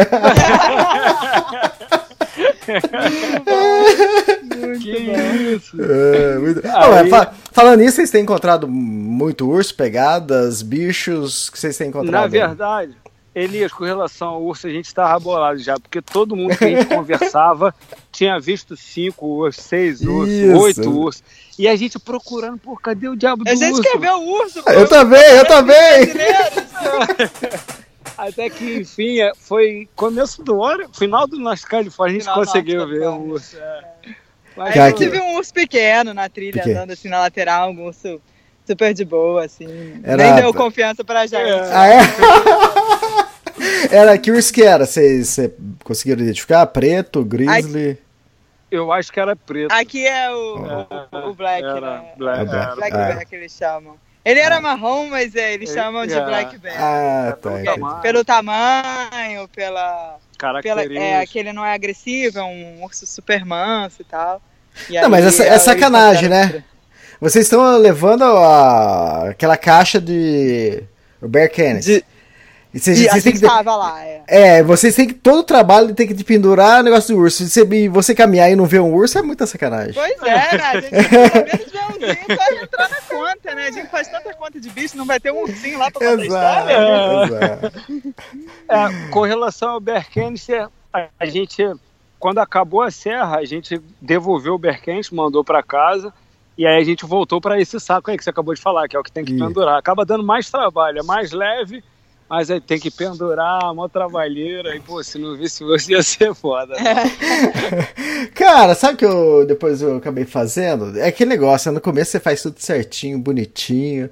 que 4.81 4.91
isso? 5.55 5.77
É, 5.81 6.37
muito- 6.37 6.61
Aí- 6.65 6.71
Não, 6.73 6.89
mas 6.91 7.09
fa- 7.09 7.33
falando 7.57 7.79
nisso, 7.79 7.95
vocês 7.95 8.11
têm 8.11 8.21
encontrado 8.21 8.67
muito 8.67 9.49
urso, 9.49 9.73
pegadas, 9.73 10.61
bichos 10.61 11.49
que 11.49 11.57
vocês 11.57 11.75
têm 11.75 11.87
encontrado? 11.87 12.21
Na 12.21 12.27
verdade, 12.27 12.95
Elias, 13.33 13.73
com 13.73 13.83
relação 13.83 14.27
ao 14.27 14.43
urso, 14.43 14.67
a 14.67 14.69
gente 14.69 14.85
estava 14.85 15.19
bolado 15.19 15.57
já, 15.57 15.79
porque 15.79 15.99
todo 15.99 16.35
mundo 16.35 16.55
que 16.55 16.65
a 16.65 16.67
gente 16.67 16.85
conversava 16.93 17.73
tinha 18.11 18.39
visto 18.39 18.77
cinco 18.77 19.25
ursos, 19.25 19.63
seis 19.63 20.01
ursos, 20.01 20.35
Isso. 20.35 20.59
oito 20.59 20.99
ursos. 20.99 21.23
E 21.57 21.67
a 21.67 21.75
gente 21.75 21.97
procurando, 21.97 22.59
pô, 22.59 22.77
cadê 22.77 23.09
o 23.09 23.15
diabo 23.15 23.43
do 23.43 23.49
A 23.49 23.55
gente 23.55 23.71
urso? 23.71 23.81
quer 23.81 23.97
ver 23.97 24.11
o 24.11 24.21
urso. 24.21 24.61
pô. 24.61 24.69
Eu 24.69 24.87
também, 24.87 25.23
eu 25.23 25.47
também! 25.47 26.05
Brasileiros. 26.05 26.63
Até 28.15 28.51
que, 28.51 28.81
enfim, 28.81 29.19
é, 29.19 29.31
foi 29.35 29.89
começo 29.95 30.43
do 30.43 30.63
ano, 30.63 30.89
final 30.93 31.25
do 31.25 31.39
nosso 31.39 31.65
Califórnia, 31.65 32.17
a 32.17 32.19
gente 32.19 32.29
Final 32.29 32.45
conseguiu 32.45 32.87
ver 32.87 33.07
o 33.07 33.15
urso. 33.17 33.57
é. 33.57 33.83
Aí 34.57 34.73
Cara, 34.73 34.85
a 34.85 34.89
gente 34.89 34.97
que- 34.97 35.09
viu 35.09 35.23
um 35.23 35.35
urso 35.37 35.53
pequeno 35.53 36.13
na 36.13 36.27
trilha, 36.29 36.53
Pequeno. 36.61 36.77
andando 36.79 36.91
assim 36.93 37.09
na 37.09 37.19
lateral, 37.19 37.71
um 37.71 37.85
urso 37.85 38.19
super 38.65 38.93
de 38.93 39.05
boa, 39.05 39.45
assim. 39.45 39.99
Era- 40.03 40.23
Nem 40.23 40.35
deu 40.41 40.53
confiança 40.53 41.03
pra 41.03 41.25
gente. 41.25 41.41
É. 41.41 41.69
Ah, 41.73 41.87
é? 41.87 41.99
Era 43.91 44.17
que 44.17 44.31
urso 44.31 44.53
que 44.53 44.63
era? 44.63 44.85
Vocês 44.85 45.37
conseguiram 45.83 46.21
identificar? 46.21 46.65
Preto, 46.67 47.23
grizzly? 47.23 47.97
Eu 48.69 48.91
acho 48.91 49.11
que 49.11 49.19
era 49.19 49.35
preto. 49.35 49.71
Aqui 49.71 50.05
é 50.05 50.29
o, 50.29 50.57
o, 51.11 51.29
o 51.29 51.33
Black, 51.33 51.63
Era 51.63 51.79
né? 52.01 52.11
black, 52.17 52.41
É 52.41 52.45
black. 52.45 52.75
Black 52.75 52.93
Ah. 52.95 53.05
Bear 53.07 53.25
que 53.25 53.35
eles 53.35 53.51
chamam. 53.53 53.95
Ele 54.29 54.39
era 54.39 54.59
marrom, 54.59 55.07
mas 55.09 55.33
é, 55.35 55.53
eles 55.53 55.69
É, 55.69 55.73
chamam 55.73 56.05
de 56.05 56.13
é. 56.13 56.25
Black 56.25 56.57
Bear. 56.57 56.75
Ah, 56.77 57.37
tá. 57.41 57.49
pelo 57.49 57.63
tamanho. 57.63 58.01
Pelo 58.01 58.25
tamanho, 58.25 59.47
pela, 59.49 60.17
pela 60.61 60.83
é, 60.83 61.25
que 61.25 61.39
ele 61.39 61.53
não 61.53 61.65
é 61.65 61.73
agressivo, 61.73 62.39
é 62.39 62.43
um 62.43 62.83
urso 62.83 63.05
super 63.05 63.45
manso 63.45 64.01
e 64.01 64.05
tal. 64.05 64.41
E 64.89 64.93
Não, 64.95 65.03
aí, 65.05 65.09
mas 65.09 65.25
essa- 65.25 65.43
é 65.45 65.57
sacanagem, 65.57 66.29
né? 66.29 66.63
Vocês 67.19 67.45
estão 67.45 67.77
levando 67.77 68.23
a- 68.23 69.29
aquela 69.29 69.57
caixa 69.57 69.99
de 69.99 70.83
o 71.21 71.27
Bear 71.27 71.49
Canids. 71.51 71.85
De- 71.85 72.05
E, 72.77 72.79
vocês, 72.79 72.99
E 72.99 73.09
a 73.09 73.11
têm 73.13 73.21
gente 73.21 73.39
que 73.39 73.47
tava 73.47 73.75
lá, 73.75 74.05
é. 74.05 74.23
É, 74.27 74.63
vocês 74.63 74.95
têm 74.95 75.07
que. 75.07 75.13
Todo 75.15 75.39
o 75.39 75.43
trabalho 75.43 75.95
tem 75.95 76.07
que 76.07 76.13
te 76.13 76.23
pendurar 76.23 76.81
o 76.81 76.83
negócio 76.83 77.15
do 77.15 77.19
urso. 77.21 77.43
Se 77.43 77.49
você, 77.65 77.89
você 77.89 78.13
caminhar 78.13 78.51
e 78.51 78.55
não 78.55 78.65
ver 78.65 78.79
um 78.81 78.93
urso 78.93 79.17
é 79.17 79.23
muita 79.23 79.47
sacanagem. 79.47 79.93
Pois 79.93 80.21
é, 80.21 80.57
né? 80.57 80.63
A 80.63 80.79
gente 80.79 80.91
pelo 81.09 81.45
menos 81.45 81.71
ver 81.71 81.79
um 81.79 82.07
ursinho 82.07 82.37
pra 82.37 82.63
entrar 82.63 82.89
na 82.89 83.01
conta, 83.01 83.55
né? 83.55 83.67
A 83.67 83.71
gente 83.71 83.89
faz 83.89 84.07
tanta 84.07 84.33
conta 84.35 84.59
de 84.59 84.69
bicho, 84.69 84.95
não 84.95 85.05
vai 85.05 85.19
ter 85.19 85.31
um 85.31 85.41
ursinho 85.41 85.79
lá 85.79 85.89
pra 85.89 86.07
contar 86.07 86.23
Exato, 86.23 86.69
história. 86.69 87.59
exato. 87.59 87.77
É, 88.69 89.09
com 89.09 89.21
relação 89.21 89.69
ao 89.71 89.79
Berkenister, 89.79 90.67
a, 90.93 91.07
a 91.19 91.25
gente, 91.25 91.63
quando 92.19 92.37
acabou 92.37 92.83
a 92.83 92.91
serra, 92.91 93.37
a 93.37 93.45
gente 93.45 93.81
devolveu 93.99 94.53
o 94.53 94.59
Berkenister, 94.59 95.17
mandou 95.17 95.43
para 95.43 95.63
casa, 95.63 96.13
e 96.55 96.65
aí 96.65 96.79
a 96.79 96.83
gente 96.83 97.05
voltou 97.05 97.41
para 97.41 97.59
esse 97.59 97.79
saco 97.79 98.11
aí 98.11 98.17
que 98.17 98.23
você 98.23 98.29
acabou 98.29 98.53
de 98.53 98.61
falar, 98.61 98.87
que 98.87 98.95
é 98.95 98.99
o 98.99 99.03
que 99.03 99.11
tem 99.11 99.25
que 99.25 99.35
pendurar. 99.35 99.77
Acaba 99.77 100.05
dando 100.05 100.23
mais 100.23 100.49
trabalho, 100.49 100.99
é 100.99 101.03
mais 101.03 101.31
leve, 101.31 101.83
mas 102.29 102.49
aí 102.51 102.59
tem 102.59 102.79
que 102.79 102.91
pendurar, 102.91 103.71
uma 103.71 103.87
trabalheira, 103.89 104.75
e 104.75 104.79
pô, 104.79 105.03
se 105.03 105.17
não 105.17 105.35
visse 105.37 105.63
você 105.63 105.93
ia 105.93 106.03
ser 106.03 106.33
foda. 106.35 106.75
Cara, 108.33 108.75
sabe 108.75 108.95
o 108.95 108.97
que 108.97 109.05
eu 109.05 109.45
depois 109.45 109.81
eu 109.81 109.97
acabei 109.97 110.25
fazendo? 110.25 110.97
É 110.97 111.07
aquele 111.07 111.29
negócio, 111.29 111.71
no 111.71 111.81
começo 111.81 112.11
você 112.11 112.19
faz 112.19 112.41
tudo 112.41 112.59
certinho, 112.59 113.17
bonitinho. 113.19 114.09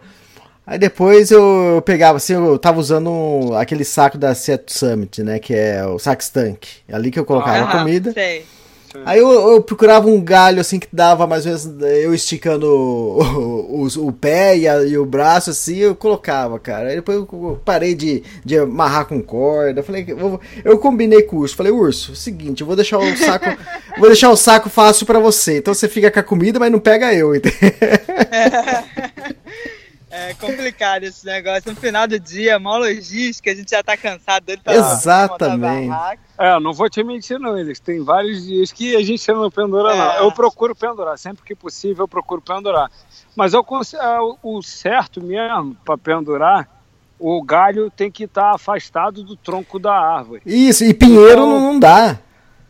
Aí 0.67 0.79
depois 0.79 1.29
eu 1.29 1.81
pegava 1.85 2.17
assim, 2.17 2.33
eu 2.33 2.57
tava 2.57 2.79
usando 2.79 3.09
um- 3.11 3.53
aquele 3.55 3.83
saco 3.83 4.17
da 4.17 4.33
Seattle 4.33 4.75
Summit, 4.75 5.21
né? 5.21 5.37
Que 5.37 5.53
é 5.53 5.85
o 5.85 5.99
Sax 5.99 6.29
Tank. 6.29 6.65
É 6.87 6.95
ali 6.95 7.11
que 7.11 7.19
eu 7.19 7.25
colocava 7.25 7.57
a 7.57 7.61
Aham, 7.69 7.79
comida. 7.79 8.11
Sei. 8.13 8.45
Aí 9.03 9.19
eu, 9.19 9.29
eu 9.31 9.61
procurava 9.61 10.07
um 10.07 10.21
galho 10.21 10.61
assim 10.61 10.79
que 10.79 10.87
dava 10.93 11.25
mais 11.27 11.45
ou 11.45 11.51
menos 11.51 11.81
eu 12.03 12.13
esticando 12.13 12.67
o, 12.67 13.83
o, 13.83 14.07
o 14.07 14.11
pé 14.11 14.57
e, 14.57 14.67
a- 14.67 14.83
e 14.83 14.97
o 14.97 15.05
braço 15.05 15.49
assim, 15.49 15.77
eu 15.77 15.95
colocava, 15.95 16.57
cara. 16.59 16.89
Aí 16.89 16.95
depois 16.95 17.17
eu 17.17 17.59
parei 17.65 17.93
de, 17.95 18.23
de 18.43 18.57
amarrar 18.57 19.05
com 19.05 19.21
corda. 19.21 19.79
Eu 19.79 19.83
falei, 19.83 20.05
eu, 20.07 20.39
eu 20.63 20.77
combinei 20.77 21.23
com 21.23 21.37
o 21.37 21.39
urso. 21.39 21.55
Falei, 21.55 21.71
urso, 21.71 22.11
é 22.11 22.13
o 22.13 22.15
seguinte, 22.17 22.61
eu 22.61 22.67
vou 22.67 22.75
deixar 22.75 22.97
o 22.99 23.17
saco, 23.17 23.45
vou 23.97 24.07
deixar 24.07 24.29
o 24.29 24.37
saco 24.37 24.69
fácil 24.69 25.05
pra 25.05 25.19
você. 25.19 25.57
Então 25.57 25.73
você 25.73 25.87
fica 25.89 26.09
com 26.11 26.19
a 26.19 26.23
comida, 26.23 26.59
mas 26.59 26.71
não 26.71 26.79
pega 26.79 27.13
eu, 27.13 27.35
entendeu? 27.35 27.59
É 30.29 30.33
complicado 30.33 31.03
esse 31.03 31.25
negócio. 31.25 31.63
No 31.71 31.75
final 31.75 32.07
do 32.07 32.19
dia, 32.19 32.57
mó 32.59 32.77
logística, 32.77 33.51
a 33.51 33.55
gente 33.55 33.69
já 33.71 33.83
tá 33.83 33.95
cansado 33.95 34.45
pra 34.63 34.73
Exatamente. 34.75 36.19
É, 36.37 36.59
não 36.59 36.73
vou 36.73 36.89
te 36.89 37.03
mentir 37.03 37.39
não, 37.39 37.57
eles 37.57 37.79
tem 37.79 38.03
vários 38.03 38.45
dias 38.45 38.71
que 38.71 38.95
a 38.95 39.03
gente 39.03 39.25
não 39.31 39.49
pendura 39.49 39.95
não. 39.95 40.11
É. 40.11 40.19
Eu 40.19 40.31
procuro 40.31 40.75
pendurar, 40.75 41.17
sempre 41.17 41.43
que 41.43 41.55
possível 41.55 42.03
eu 42.03 42.07
procuro 42.07 42.41
pendurar. 42.41 42.89
Mas 43.35 43.53
eu 43.53 43.63
é, 43.97 44.19
o- 44.19 44.37
certo 44.61 45.21
mesmo 45.21 45.75
para 45.85 45.97
pendurar, 45.97 46.67
o 47.19 47.41
galho 47.41 47.89
tem 47.89 48.11
que 48.11 48.25
estar 48.25 48.53
afastado 48.53 49.23
do 49.23 49.35
tronco 49.35 49.79
da 49.79 49.93
árvore. 49.93 50.41
Isso, 50.45 50.83
e 50.83 50.93
pinheiro 50.93 51.31
Então- 51.43 51.49
não, 51.49 51.59
não 51.73 51.79
dá. 51.79 52.19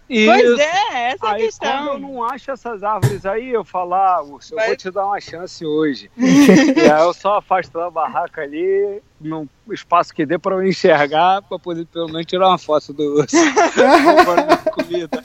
E 0.07 0.25
Pois 0.27 0.59
é, 0.59 1.09
essa 1.11 1.25
é 1.25 1.29
a 1.29 1.31
aí 1.33 1.39
quando 1.39 1.39
eu 1.39 1.45
questão. 1.45 1.99
não 1.99 2.23
acho 2.23 2.51
essas 2.51 2.83
árvores 2.83 3.25
aí, 3.25 3.49
eu 3.49 3.63
falo, 3.63 3.95
ah, 3.95 4.21
Urso, 4.21 4.53
eu 4.53 4.57
Vai- 4.57 4.67
vou 4.67 4.75
te 4.77 4.91
dar 4.91 5.05
uma 5.07 5.19
chance 5.19 5.65
hoje. 5.65 6.11
e 6.17 6.81
aí 6.81 7.01
eu 7.01 7.13
só 7.13 7.37
afasto 7.39 7.73
da 7.73 7.89
barraca 7.89 8.41
ali, 8.41 9.01
num 9.19 9.47
espaço 9.71 10.13
que 10.13 10.25
dê 10.25 10.37
para 10.37 10.55
eu 10.55 10.63
enxergar, 10.67 11.41
para 11.41 11.57
poder 11.57 11.85
pelo 11.87 12.07
menos 12.07 12.25
tirar 12.27 12.49
uma 12.49 12.57
foto 12.59 12.93
do 12.93 13.17
urso. 13.19 13.35
Comida. 14.71 15.23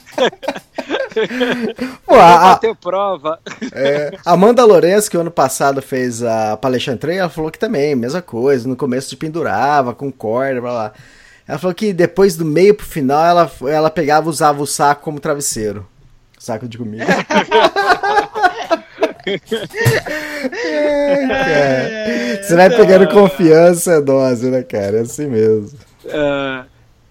Pô, 2.05 2.15
a, 2.15 2.53
a, 2.53 2.57
ter 2.57 2.75
prova. 2.75 3.39
É, 3.73 4.17
Amanda 4.25 4.63
Lourenço, 4.65 5.09
que 5.11 5.17
o 5.17 5.21
ano 5.21 5.31
passado 5.31 5.81
fez 5.81 6.23
a 6.23 6.57
Palestrantrei, 6.57 7.17
ela 7.17 7.29
falou 7.29 7.51
que 7.51 7.59
também, 7.59 7.95
mesma 7.95 8.21
coisa. 8.21 8.67
No 8.67 8.75
começo 8.75 9.09
de 9.09 9.17
pendurava 9.17 9.93
com 9.93 10.11
corda, 10.11 10.61
blá 10.61 10.71
blá. 10.71 10.93
Ela 11.51 11.59
falou 11.59 11.75
que 11.75 11.91
depois 11.91 12.37
do 12.37 12.45
meio 12.45 12.73
pro 12.73 12.85
final 12.85 13.25
ela, 13.25 13.51
ela 13.67 13.89
pegava 13.89 14.27
e 14.27 14.29
usava 14.29 14.63
o 14.63 14.65
saco 14.65 15.03
como 15.03 15.19
travesseiro. 15.19 15.85
Saco 16.39 16.65
de 16.65 16.77
comida. 16.77 17.03
É, 20.43 21.27
cara. 21.27 22.43
Você 22.43 22.55
vai 22.55 22.69
pegando 22.69 23.07
confiança, 23.09 23.93
é 23.93 24.01
dose, 24.01 24.49
né, 24.49 24.63
cara? 24.63 24.97
É 24.97 25.01
assim 25.01 25.27
mesmo. 25.27 25.77
É, 26.05 26.63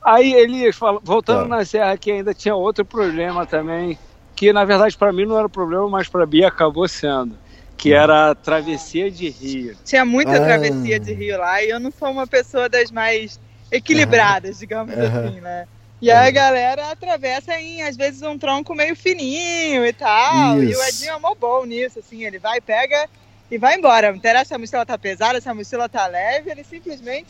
aí 0.04 0.32
Elias, 0.34 0.76
voltando 1.02 1.42
Tá. 1.48 1.56
na 1.56 1.64
serra, 1.64 1.96
que 1.96 2.10
ainda 2.10 2.34
tinha 2.34 2.54
outro 2.54 2.84
problema 2.84 3.46
também, 3.46 3.96
que 4.34 4.52
na 4.52 4.64
verdade 4.64 4.96
para 4.96 5.12
mim 5.12 5.26
não 5.26 5.38
era 5.38 5.48
problema, 5.48 5.88
mas 5.88 6.08
para 6.08 6.26
Bia 6.26 6.48
acabou 6.48 6.88
sendo, 6.88 7.36
que 7.76 7.92
era 7.92 8.30
a 8.30 8.34
travessia 8.34 9.10
de 9.10 9.28
rio. 9.28 9.76
Tinha 9.84 10.04
muita 10.04 10.32
Ah. 10.32 10.40
travessia 10.44 10.98
de 10.98 11.12
rio 11.12 11.38
lá 11.38 11.62
e 11.62 11.70
eu 11.70 11.78
não 11.78 11.92
sou 11.96 12.10
uma 12.10 12.26
pessoa 12.26 12.68
das 12.68 12.90
mais 12.90 13.38
equilibradas, 13.70 14.58
digamos 14.58 14.96
Aham. 14.96 15.26
assim, 15.26 15.40
né? 15.40 15.66
E 16.00 16.10
aí 16.10 16.28
a 16.28 16.30
galera 16.30 16.90
atravessa 16.90 17.60
em, 17.60 17.82
às 17.82 17.94
vezes, 17.94 18.22
um 18.22 18.38
tronco 18.38 18.74
meio 18.74 18.96
fininho 18.96 19.84
e 19.84 19.92
tal. 19.92 20.62
E 20.62 20.68
o 20.68 20.70
Isso. 20.70 20.88
Edinho 20.88 21.12
é 21.12 21.18
mó 21.18 21.34
bom 21.34 21.66
nisso, 21.66 21.98
assim, 21.98 22.24
ele 22.24 22.38
vai, 22.38 22.58
pega 22.60 23.06
e 23.50 23.58
vai 23.58 23.76
embora. 23.76 24.10
Não 24.10 24.16
interessa 24.16 24.46
se 24.46 24.54
a 24.54 24.58
mochila 24.58 24.86
tá 24.86 24.96
pesada, 24.96 25.40
se 25.40 25.48
a 25.48 25.54
mochila 25.54 25.88
tá 25.90 26.06
leve, 26.06 26.50
ele 26.50 26.64
simplesmente 26.64 27.28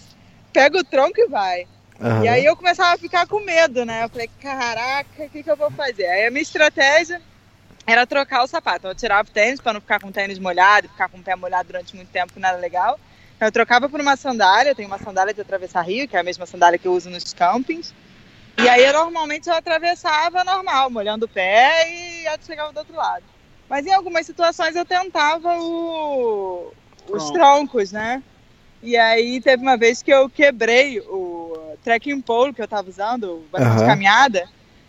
pega 0.53 0.79
o 0.79 0.85
tronco 0.85 1.21
e 1.21 1.27
vai. 1.27 1.67
Aham. 2.01 2.25
E 2.25 2.29
aí 2.29 2.45
eu 2.45 2.57
começava 2.57 2.95
a 2.95 2.99
ficar 2.99 3.27
com 3.27 3.45
medo, 3.45 3.85
né? 3.85 4.05
Eu 4.05 4.09
falei, 4.09 4.31
caraca, 4.41 5.25
o 5.25 5.29
que, 5.29 5.43
que 5.43 5.51
eu 5.51 5.57
vou 5.57 5.71
fazer? 5.73 6.07
Aí 6.07 6.27
a 6.27 6.31
minha 6.31 6.43
estratégia 6.43 7.21
era 7.87 8.07
trocar 8.07 8.45
o 8.45 8.47
sapato. 8.47 8.87
Eu 8.87 8.95
tirava 8.95 9.29
o 9.29 9.33
tênis 9.33 9.61
para 9.61 9.73
não 9.73 9.81
ficar 9.81 10.01
com 10.01 10.09
o 10.09 10.13
tênis 10.13 10.39
molhado, 10.39 10.89
ficar 10.89 11.09
com 11.09 11.19
o 11.19 11.23
pé 11.23 11.35
molhado 11.35 11.67
durante 11.67 11.97
muito 11.97 12.09
tempo, 12.09 12.33
que 12.33 12.39
nada 12.39 12.57
legal. 12.57 12.99
Eu 13.41 13.51
trocava 13.51 13.89
por 13.89 14.01
uma 14.01 14.17
sandália, 14.17 14.71
eu 14.71 14.75
tenho 14.75 14.89
uma 14.89 14.99
sandália 14.99 15.33
de 15.33 15.41
atravessar 15.41 15.81
rio, 15.83 16.07
que 16.07 16.15
é 16.17 16.21
a 16.21 16.25
mesma 16.25 16.47
sandália 16.47 16.79
que 16.79 16.87
eu 16.87 16.93
uso 16.93 17.09
nos 17.09 17.33
campings. 17.33 17.95
E 18.59 18.69
aí 18.69 18.85
eu 18.85 18.93
normalmente 18.93 19.49
eu 19.49 19.55
atravessava 19.55 20.45
normal, 20.45 20.91
molhando 20.91 21.25
o 21.25 21.29
pé 21.29 21.89
e 21.89 22.25
chegava 22.45 22.73
do 22.73 22.79
outro 22.79 22.95
lado. 22.95 23.25
Mas 23.69 23.87
em 23.87 23.93
algumas 23.95 24.27
situações 24.27 24.77
eu 24.77 24.85
tentava 24.85 25.57
o- 25.59 26.75
os 27.07 27.07
Tronco. 27.07 27.33
troncos, 27.33 27.93
né? 27.93 28.23
E 28.83 28.97
aí 28.97 29.41
teve 29.41 29.63
uma 29.63 29.77
vez 29.79 30.03
que 30.03 30.13
eu 30.13 30.29
quebrei 30.31 31.01
o 31.01 31.77
trekking 31.83 32.21
pole 32.23 32.53
que 32.53 32.61
eu 32.63 32.69
tava 32.69 32.89
usando, 32.89 33.49
bastante 33.51 33.83
Aham. 33.83 33.87
caminhada, 33.87 34.45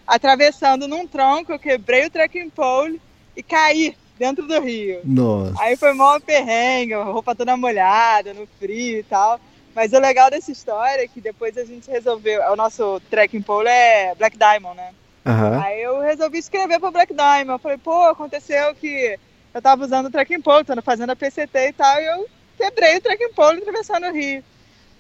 atravessando 0.06 0.88
num 0.88 1.08
tronco, 1.08 1.54
eu 1.54 1.60
quebrei 1.60 2.06
o 2.06 2.12
trekking 2.12 2.50
pole 2.50 3.02
e 3.36 3.44
caí 3.44 3.96
dentro 4.22 4.46
do 4.46 4.62
rio. 4.62 5.02
Nossa. 5.04 5.60
Aí 5.60 5.76
foi 5.76 5.94
mó 5.94 6.20
perrengue, 6.20 6.94
a 6.94 7.02
roupa 7.02 7.34
toda 7.34 7.58
molhada, 7.58 8.36
no 8.36 8.48
frio 8.60 9.00
e 9.00 9.04
tal. 9.04 9.42
Mas 9.74 9.94
o 9.94 10.00
legal 10.00 10.30
dessa 10.30 10.52
história 10.52 11.02
é 11.02 11.08
que 11.08 11.20
depois 11.20 11.58
a 11.58 11.66
gente 11.66 11.90
resolveu. 11.90 12.40
O 12.52 12.56
nosso 12.56 13.02
trekking 13.10 13.42
pole 13.42 13.68
é 13.68 14.14
Black 14.14 14.38
Diamond, 14.38 14.78
né? 14.78 14.94
Aham. 15.26 15.60
Aí 15.64 15.82
eu 15.82 16.00
resolvi 16.02 16.38
escrever 16.38 16.80
pro 16.80 16.92
Black 16.92 17.12
Diamond. 17.12 17.50
Eu 17.50 17.60
falei, 17.60 17.78
pô, 17.80 18.04
aconteceu 18.04 18.76
que 18.76 19.18
eu 19.56 19.62
tava 19.62 19.86
usando 19.86 20.06
o 20.06 20.12
trekking 20.12 20.42
pole, 20.42 20.66
tava 20.66 20.84
fazendo 20.84 21.10
a 21.10 21.16
PCT 21.16 21.70
e 21.70 21.74
tal, 21.74 22.00
e 22.00 22.06
eu 22.06 22.28
quebrei 22.58 22.98
o 22.98 23.02
trekking 23.02 23.34
pole 23.34 23.58
atravessando 23.58 24.06
o 24.06 24.14
rio. 24.14 24.44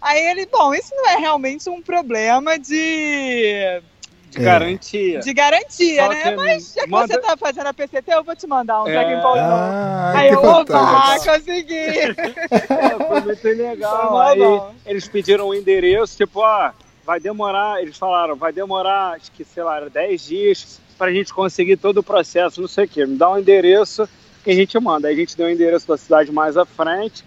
Aí 0.01 0.19
ele, 0.29 0.47
bom, 0.47 0.73
isso 0.73 0.95
não 0.95 1.09
é 1.09 1.17
realmente 1.17 1.69
um 1.69 1.79
problema 1.79 2.57
de, 2.57 3.83
De 4.31 4.37
É. 4.39 4.43
garantia. 4.45 5.19
de 5.19 5.33
garantia, 5.33 6.03
Só 6.03 6.09
né? 6.09 6.23
que 6.23 6.35
Mas 6.37 6.73
já 6.73 6.83
que 6.83 6.89
manda- 6.89 7.13
você 7.13 7.19
tá 7.19 7.35
fazendo 7.35 7.67
a 7.67 7.73
PCT, 7.73 8.13
eu 8.13 8.23
vou 8.23 8.33
te 8.33 8.47
mandar 8.47 8.81
um 8.83 8.87
É. 8.87 9.21
pole 9.21 9.41
novo. 9.41 9.51
Ah, 9.61 10.13
Aí 10.15 10.29
eu, 10.29 10.39
opa, 10.39 10.65
fantástico. 10.65 11.35
consegui! 11.35 11.73
É, 11.75 13.07
foi 13.07 13.21
muito 13.21 13.43
legal. 13.47 14.09
Foi 14.09 14.21
Aí 14.21 14.61
eles 14.85 15.07
pediram 15.09 15.49
um 15.49 15.53
endereço, 15.53 16.15
tipo, 16.15 16.41
ah, 16.43 16.73
vai 17.05 17.19
demorar, 17.19 17.81
eles 17.81 17.97
falaram, 17.97 18.37
vai 18.37 18.53
demorar, 18.53 19.15
acho 19.17 19.29
que, 19.33 19.43
sei 19.43 19.63
lá, 19.63 19.75
era 19.75 19.89
10 19.89 20.23
dias 20.25 20.79
pra 20.97 21.11
gente 21.11 21.33
conseguir 21.33 21.75
todo 21.75 21.97
o 21.97 22.03
processo, 22.03 22.61
não 22.61 22.69
sei 22.69 22.85
o 22.85 22.87
quê. 22.87 23.05
Me 23.05 23.17
dá 23.17 23.29
um 23.31 23.37
endereço 23.37 24.07
que 24.45 24.51
a 24.51 24.55
gente 24.55 24.79
manda. 24.79 25.09
Aí 25.09 25.13
a 25.13 25.17
gente 25.17 25.35
deu 25.35 25.47
o 25.47 25.49
endereço 25.51 25.85
da 25.89 25.97
cidade 25.97 26.31
mais 26.31 26.55
à 26.55 26.63
frente, 26.65 27.25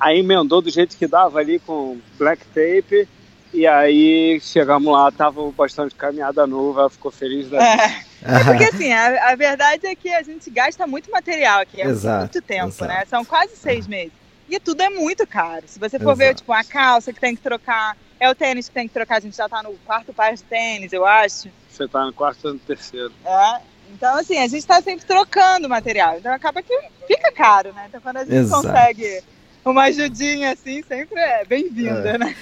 aí 0.00 0.20
emendou 0.20 0.62
do 0.62 0.70
jeito 0.70 0.96
que 0.96 1.06
dava 1.06 1.38
ali 1.38 1.58
com 1.58 1.98
black 2.18 2.46
tape. 2.46 3.06
E 3.52 3.66
aí 3.66 4.38
chegamos 4.40 4.92
lá, 4.92 5.10
tava 5.10 5.40
o 5.40 5.52
bastão 5.52 5.86
de 5.86 5.94
caminhada 5.94 6.46
novo, 6.46 6.78
ela 6.78 6.90
ficou 6.90 7.10
feliz 7.10 7.48
da 7.48 7.58
vida. 7.58 8.06
É, 8.22 8.44
porque 8.44 8.64
assim, 8.64 8.92
a, 8.92 9.30
a 9.30 9.36
verdade 9.36 9.86
é 9.86 9.94
que 9.94 10.12
a 10.12 10.22
gente 10.22 10.50
gasta 10.50 10.86
muito 10.86 11.10
material 11.10 11.60
aqui, 11.60 11.80
é 11.80 11.86
Exato, 11.86 12.20
muito 12.20 12.42
tempo, 12.42 12.68
exato. 12.68 12.92
né? 12.92 13.04
São 13.06 13.24
quase 13.24 13.56
seis 13.56 13.86
meses. 13.86 14.12
E 14.48 14.60
tudo 14.60 14.80
é 14.82 14.90
muito 14.90 15.26
caro. 15.26 15.64
Se 15.66 15.78
você 15.78 15.98
for 15.98 16.14
ver, 16.16 16.26
Exato. 16.26 16.38
tipo, 16.38 16.52
a 16.52 16.64
calça 16.64 17.12
que 17.12 17.20
tem 17.20 17.34
que 17.34 17.42
trocar, 17.42 17.96
é 18.18 18.30
o 18.30 18.34
tênis 18.34 18.68
que 18.68 18.74
tem 18.74 18.88
que 18.88 18.94
trocar, 18.94 19.16
a 19.16 19.20
gente 19.20 19.36
já 19.36 19.48
tá 19.48 19.62
no 19.62 19.72
quarto 19.84 20.12
par 20.12 20.34
de 20.34 20.42
tênis, 20.42 20.92
eu 20.92 21.04
acho. 21.04 21.48
Você 21.70 21.86
tá 21.88 22.04
no 22.04 22.12
quarto 22.12 22.46
ou 22.46 22.54
no 22.54 22.58
terceiro. 22.60 23.12
É. 23.24 23.60
Então, 23.92 24.16
assim, 24.16 24.38
a 24.38 24.48
gente 24.48 24.66
tá 24.66 24.80
sempre 24.82 25.06
trocando 25.06 25.68
material. 25.68 26.18
Então 26.18 26.32
acaba 26.32 26.62
que 26.62 26.74
fica 27.06 27.30
caro, 27.32 27.72
né? 27.72 27.86
Então 27.88 28.00
quando 28.00 28.16
a 28.18 28.24
gente 28.24 28.34
Exato. 28.34 28.62
consegue 28.66 29.22
uma 29.70 29.84
ajudinha 29.84 30.52
assim, 30.52 30.82
sempre 30.86 31.18
é 31.18 31.44
bem-vinda, 31.44 32.16
né? 32.16 32.34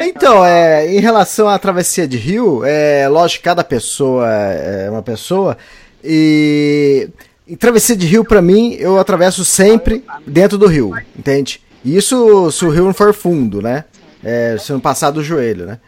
Então, 0.00 0.44
é, 0.44 0.90
em 0.90 0.98
relação 0.98 1.48
à 1.48 1.58
travessia 1.58 2.08
de 2.08 2.16
rio, 2.16 2.64
é 2.64 3.06
lógico 3.08 3.42
que 3.42 3.48
cada 3.48 3.62
pessoa 3.62 4.26
é 4.28 4.88
uma 4.90 5.02
pessoa. 5.02 5.58
E 6.02 7.08
em 7.46 7.54
travessia 7.54 7.94
de 7.94 8.06
rio, 8.06 8.24
pra 8.24 8.40
mim, 8.40 8.76
eu 8.78 8.98
atravesso 8.98 9.44
sempre 9.44 10.04
dentro 10.26 10.56
do 10.56 10.66
rio, 10.66 10.92
entende? 11.18 11.60
Isso 11.84 12.50
se 12.50 12.64
o 12.64 12.70
rio 12.70 12.84
não 12.84 12.94
for 12.94 13.12
fundo, 13.12 13.60
né? 13.60 13.84
É, 14.22 14.56
se 14.58 14.70
não 14.70 14.80
passar 14.80 15.10
do 15.10 15.24
joelho, 15.24 15.64
né? 15.64 15.78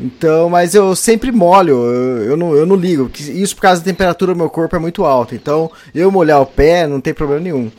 Então, 0.00 0.48
mas 0.48 0.74
eu 0.74 0.96
sempre 0.96 1.30
molho, 1.30 1.74
eu, 1.74 2.24
eu, 2.24 2.36
não, 2.36 2.54
eu 2.54 2.64
não 2.64 2.74
ligo. 2.74 3.10
Isso 3.18 3.54
por 3.54 3.62
causa 3.62 3.80
da 3.80 3.84
temperatura 3.84 4.32
do 4.32 4.38
meu 4.38 4.48
corpo 4.48 4.74
é 4.74 4.78
muito 4.78 5.04
alta. 5.04 5.34
Então, 5.34 5.70
eu 5.94 6.10
molhar 6.10 6.40
o 6.40 6.46
pé 6.46 6.86
não 6.86 7.02
tem 7.02 7.12
problema 7.12 7.42
nenhum. 7.42 7.70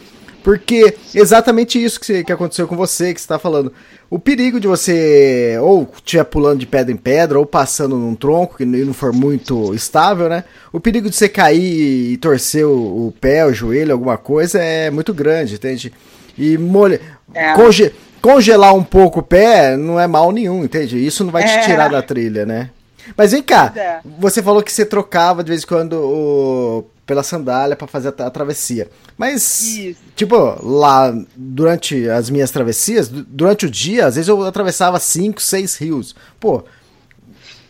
Porque 0.43 0.93
exatamente 1.15 1.81
isso 1.81 1.99
que, 1.99 2.05
você- 2.05 2.23
que 2.23 2.31
aconteceu 2.31 2.67
com 2.67 2.75
você, 2.75 3.13
que 3.13 3.21
você 3.21 3.27
tá 3.27 3.39
falando. 3.39 3.71
O 4.09 4.19
perigo 4.19 4.59
de 4.59 4.67
você 4.67 5.57
ou 5.61 5.89
estiver 5.95 6.23
pulando 6.25 6.59
de 6.59 6.67
pedra 6.67 6.91
em 6.93 6.97
pedra, 6.97 7.39
ou 7.39 7.45
passando 7.45 7.95
num 7.97 8.13
tronco 8.13 8.57
que 8.57 8.65
não 8.65 8.93
for 8.93 9.11
muito 9.13 9.73
estável, 9.73 10.27
né? 10.29 10.43
O 10.71 10.79
perigo 10.79 11.09
de 11.09 11.15
você 11.15 11.27
cair 11.29 12.11
e 12.13 12.17
torcer 12.17 12.65
o, 12.65 13.07
o 13.07 13.13
pé, 13.19 13.45
o 13.45 13.53
joelho, 13.53 13.93
alguma 13.93 14.17
coisa, 14.17 14.59
é 14.61 14.91
muito 14.91 15.13
grande, 15.13 15.55
entende? 15.55 15.91
E 16.37 16.57
molha, 16.57 16.99
É. 17.33 17.53
conge- 17.53 17.91
congelar 18.21 18.75
um 18.75 18.83
pouco 18.83 19.21
o 19.21 19.23
pé 19.23 19.75
não 19.77 19.99
é 19.99 20.05
mal 20.07 20.31
nenhum, 20.31 20.63
entende? 20.63 21.03
Isso 21.03 21.23
não 21.23 21.31
vai 21.31 21.43
te 21.45 21.51
É. 21.51 21.59
tirar 21.61 21.89
da 21.89 22.01
trilha, 22.01 22.45
né? 22.45 22.69
Mas 23.17 23.31
vem 23.31 23.43
cá, 23.43 23.71
é. 23.75 23.99
você 24.19 24.41
falou 24.41 24.63
que 24.63 24.71
você 24.71 24.85
trocava 24.85 25.43
de 25.43 25.49
vez 25.49 25.63
em 25.63 25.67
quando 25.67 25.93
o- 25.93 26.85
pela 27.05 27.21
sandália 27.23 27.75
pra 27.75 27.85
fazer 27.87 28.09
a, 28.09 28.11
tra- 28.13 28.27
a 28.27 28.31
travessia. 28.31 28.89
Mas, 29.17 29.61
Isso. 29.61 30.01
tipo, 30.15 30.35
lá 30.65 31.13
durante 31.35 32.07
as 32.09 32.29
minhas 32.29 32.49
travessias, 32.49 33.09
du- 33.09 33.23
durante 33.25 33.65
o 33.65 33.69
dia, 33.69 34.05
às 34.07 34.15
vezes 34.15 34.29
eu 34.29 34.41
atravessava 34.45 34.99
cinco, 34.99 35.41
seis 35.41 35.75
rios. 35.75 36.15
Pô, 36.39 36.63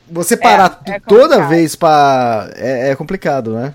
você 0.10 0.38
parar 0.38 0.82
é 0.86 1.00
t- 1.00 1.06
toda 1.08 1.48
vez 1.48 1.76
pra. 1.76 2.50
É, 2.56 2.92
é 2.92 2.96
complicado, 2.96 3.54
né? 3.54 3.74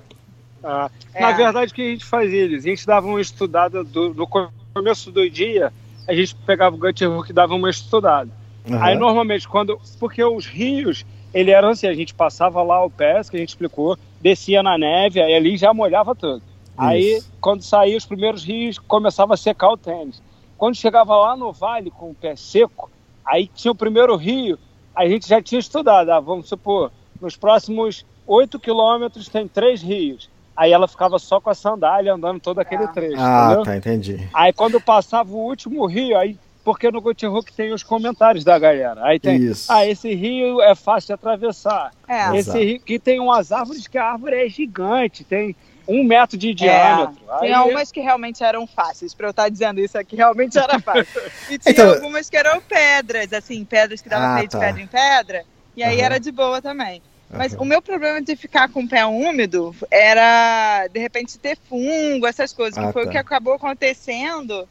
Ah, 0.62 0.90
É. 1.14 1.20
Na 1.22 1.32
verdade, 1.32 1.72
o 1.72 1.74
que 1.74 1.82
a 1.82 1.90
gente 1.90 2.04
fazia? 2.04 2.42
Eles, 2.44 2.64
a 2.64 2.68
gente 2.68 2.86
dava 2.86 3.06
uma 3.06 3.20
estudada 3.20 3.82
do- 3.82 4.14
no 4.14 4.26
começo 4.74 5.10
do 5.10 5.28
dia, 5.28 5.72
a 6.06 6.14
gente 6.14 6.34
pegava 6.46 6.76
o 6.76 6.78
Hook 6.78 7.30
e 7.30 7.32
dava 7.32 7.54
uma 7.54 7.70
estudada. 7.70 8.30
Aham. 8.70 8.82
Aí 8.84 8.96
normalmente 8.96 9.48
quando. 9.48 9.80
Porque 9.98 10.22
os 10.22 10.46
rios, 10.46 11.04
ele 11.38 11.50
eram 11.50 11.68
assim, 11.68 11.86
a 11.86 11.94
gente 11.94 12.14
passava 12.14 12.62
lá 12.62 12.84
o 12.84 12.90
pé, 12.90 13.20
que 13.30 13.36
a 13.36 13.40
gente 13.40 13.50
explicou, 13.50 13.96
descia 14.20 14.62
na 14.62 14.76
neve, 14.76 15.20
aí 15.20 15.34
ali 15.34 15.56
já 15.56 15.72
molhava 15.72 16.14
tudo. 16.14 16.42
Aí, 16.76 17.16
Isso. 17.16 17.32
quando 17.40 17.62
saía 17.62 17.96
os 17.96 18.06
primeiros 18.06 18.44
rios, 18.44 18.78
começava 18.78 19.34
a 19.34 19.36
secar 19.36 19.70
o 19.70 19.76
tênis. 19.76 20.22
Quando 20.56 20.76
chegava 20.76 21.14
lá 21.16 21.36
no 21.36 21.52
vale 21.52 21.90
com 21.90 22.10
o 22.10 22.14
pé 22.14 22.34
seco, 22.36 22.90
aí 23.24 23.48
tinha 23.54 23.72
o 23.72 23.74
primeiro 23.76 24.14
rio, 24.16 24.58
a 24.94 25.06
gente 25.08 25.28
já 25.28 25.40
tinha 25.42 25.58
estudado. 25.58 26.10
Ah, 26.10 26.20
vamos 26.20 26.48
supor, 26.48 26.90
nos 27.20 27.36
próximos 27.36 28.04
8 28.26 28.58
quilômetros 28.58 29.28
tem 29.28 29.46
três 29.48 29.82
rios. 29.82 30.28
Aí 30.56 30.72
ela 30.72 30.88
ficava 30.88 31.18
só 31.20 31.40
com 31.40 31.50
a 31.50 31.54
sandália 31.54 32.14
andando 32.14 32.40
todo 32.40 32.58
aquele 32.58 32.86
trecho, 32.88 33.16
Ah, 33.20 33.44
entendeu? 33.46 33.64
tá, 33.64 33.76
entendi. 33.76 34.28
Aí 34.34 34.52
quando 34.52 34.80
passava 34.80 35.30
o 35.32 35.36
último 35.46 35.86
rio, 35.86 36.16
aí 36.18 36.36
porque 36.68 36.90
no 36.90 37.00
Gut 37.00 37.24
Hook 37.26 37.50
tem 37.50 37.72
os 37.72 37.82
comentários 37.82 38.44
da 38.44 38.58
galera. 38.58 39.00
Aí 39.02 39.18
tem, 39.18 39.38
Isso. 39.38 39.72
ah, 39.72 39.86
esse 39.86 40.14
rio 40.14 40.60
é 40.60 40.74
fácil 40.74 41.06
de 41.06 41.12
atravessar. 41.14 41.92
É. 42.06 42.26
Esse 42.36 42.50
Exato. 42.50 42.58
rio 42.58 42.80
que 42.80 42.98
tem 42.98 43.18
umas 43.18 43.50
árvores 43.52 43.86
que 43.86 43.96
a 43.96 44.04
árvore 44.12 44.36
é 44.44 44.46
gigante, 44.50 45.24
tem 45.24 45.56
um 45.88 46.04
metro 46.04 46.36
de 46.36 46.52
diâmetro. 46.52 47.16
É, 47.26 47.38
tinha 47.38 47.60
Aí- 47.62 47.70
umas 47.70 47.90
que 47.90 48.00
realmente 48.00 48.44
eram 48.44 48.66
fáceis, 48.66 49.14
pra 49.14 49.28
eu 49.28 49.30
estar 49.30 49.48
dizendo 49.48 49.80
isso 49.80 49.96
aqui, 49.96 50.14
realmente 50.14 50.58
era 50.58 50.78
fácil. 50.78 51.06
E 51.48 51.56
tinha 51.56 51.72
Então- 51.72 51.88
algumas 51.88 52.28
que 52.28 52.36
eram 52.36 52.60
pedras, 52.60 53.32
assim, 53.32 53.64
pedras 53.64 54.02
que 54.02 54.08
davam 54.10 54.28
Ah, 54.28 54.32
pra 54.34 54.44
ir 54.44 54.48
de 54.48 54.52
tá. 54.52 54.58
pedra 54.60 54.82
em 54.82 54.86
pedra, 54.86 55.44
e 55.74 55.82
aí 55.82 55.96
Aham. 55.96 56.04
era 56.04 56.20
de 56.20 56.30
boa 56.30 56.60
também. 56.60 57.00
Mas 57.30 57.54
Aham. 57.54 57.62
o 57.62 57.64
meu 57.64 57.80
problema 57.80 58.20
de 58.20 58.36
ficar 58.36 58.68
com 58.68 58.80
o 58.82 58.88
pé 58.88 59.06
úmido 59.06 59.74
era, 59.90 60.86
de 60.88 61.00
repente, 61.00 61.38
ter 61.38 61.56
fungo, 61.66 62.26
essas 62.26 62.52
coisas, 62.52 62.78
que 62.78 62.84
Ah, 62.84 62.92
foi 62.92 63.04
tá. 63.04 63.08
o 63.08 63.12
que 63.12 63.18
acabou 63.18 63.54
acontecendo 63.54 64.68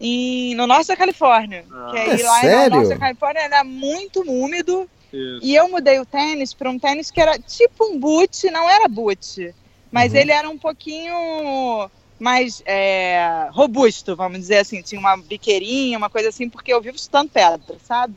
em, 0.00 0.54
no 0.54 0.66
norte 0.66 0.88
da 0.88 0.96
Califórnia. 0.96 1.64
Ah. 1.70 1.88
que 1.90 1.98
aí 1.98 2.20
É 2.20 2.24
lá 2.24 2.40
sério? 2.40 2.70
no 2.70 2.76
norte 2.76 2.88
da 2.90 2.98
Califórnia 2.98 3.40
era 3.42 3.64
muito 3.64 4.22
úmido, 4.22 4.88
Isso. 5.12 5.40
e 5.42 5.54
eu 5.54 5.68
mudei 5.68 5.98
o 6.00 6.06
tênis 6.06 6.52
para 6.52 6.70
um 6.70 6.78
tênis 6.78 7.10
que 7.10 7.20
era 7.20 7.38
tipo 7.38 7.84
um 7.84 7.98
boot, 7.98 8.50
não 8.50 8.68
era 8.68 8.88
boot, 8.88 9.54
mas 9.90 10.12
Uhum. 10.12 10.18
ele 10.18 10.32
era 10.32 10.48
um 10.50 10.58
pouquinho 10.58 11.88
mais 12.18 12.62
é, 12.64 13.48
robusto, 13.52 14.14
vamos 14.16 14.38
dizer 14.38 14.58
assim. 14.58 14.82
Tinha 14.82 15.00
uma 15.00 15.16
biqueirinha, 15.16 15.98
uma 15.98 16.10
coisa 16.10 16.28
assim, 16.28 16.48
porque 16.48 16.72
eu 16.72 16.80
vivo 16.80 16.98
chutando 16.98 17.30
pedra, 17.30 17.76
sabe? 17.84 18.14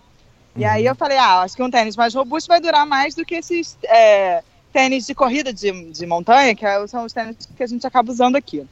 E 0.56 0.64
aí 0.66 0.84
Uhum. 0.84 0.90
eu 0.90 0.96
falei, 0.96 1.18
ah, 1.18 1.42
acho 1.42 1.56
que 1.56 1.62
um 1.64 1.70
tênis 1.70 1.96
mais 1.96 2.14
robusto 2.14 2.48
vai 2.48 2.60
durar 2.60 2.86
mais 2.86 3.14
do 3.16 3.26
que 3.26 3.36
esses 3.36 3.78
é, 3.84 4.42
tênis 4.74 5.06
de 5.06 5.14
corrida 5.14 5.54
de, 5.54 5.92
de 5.92 6.06
montanha, 6.06 6.56
que 6.56 6.66
são 6.88 7.06
os 7.06 7.14
tênis 7.14 7.36
que 7.56 7.62
a 7.64 7.68
gente 7.68 7.86
acaba 7.86 8.12
usando 8.12 8.36
aqui. 8.36 8.66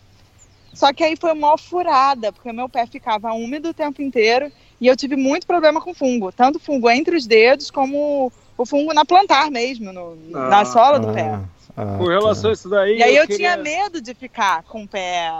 Só 0.75 0.93
que 0.93 1.03
aí 1.03 1.15
foi 1.15 1.31
uma 1.31 1.57
furada, 1.57 2.31
porque 2.31 2.51
meu 2.51 2.67
pé 2.69 2.85
ficava 2.85 3.31
úmido 3.33 3.69
o 3.69 3.73
tempo 3.73 4.01
inteiro 4.01 4.51
e 4.79 4.85
eu 4.87 4.95
tive 4.95 5.15
muito 5.15 5.47
problema 5.47 5.81
com 5.81 5.93
fungo. 5.93 6.31
Tanto 6.31 6.59
fungo 6.59 6.89
entre 6.89 7.15
os 7.15 7.25
dedos, 7.25 7.71
como 7.71 8.31
o 8.57 8.65
fungo 8.65 8.93
na 8.93 9.05
plantar 9.05 9.49
mesmo, 9.49 9.91
no- 9.93 10.15
na 10.29 10.59
Ah, 10.59 10.65
sola 10.65 10.99
do 10.99 11.13
pé. 11.13 11.21
Ah, 11.21 11.43
ah, 11.77 11.97
Com 11.97 12.05
relação 12.07 12.49
a 12.49 12.53
isso 12.53 12.69
daí. 12.69 12.97
E 12.97 13.03
aí 13.03 13.15
eu 13.15 13.25
queria- 13.27 13.53
tinha 13.53 13.57
medo 13.63 14.01
de 14.01 14.13
ficar 14.13 14.63
com 14.63 14.83
o 14.83 14.87
pé 14.87 15.31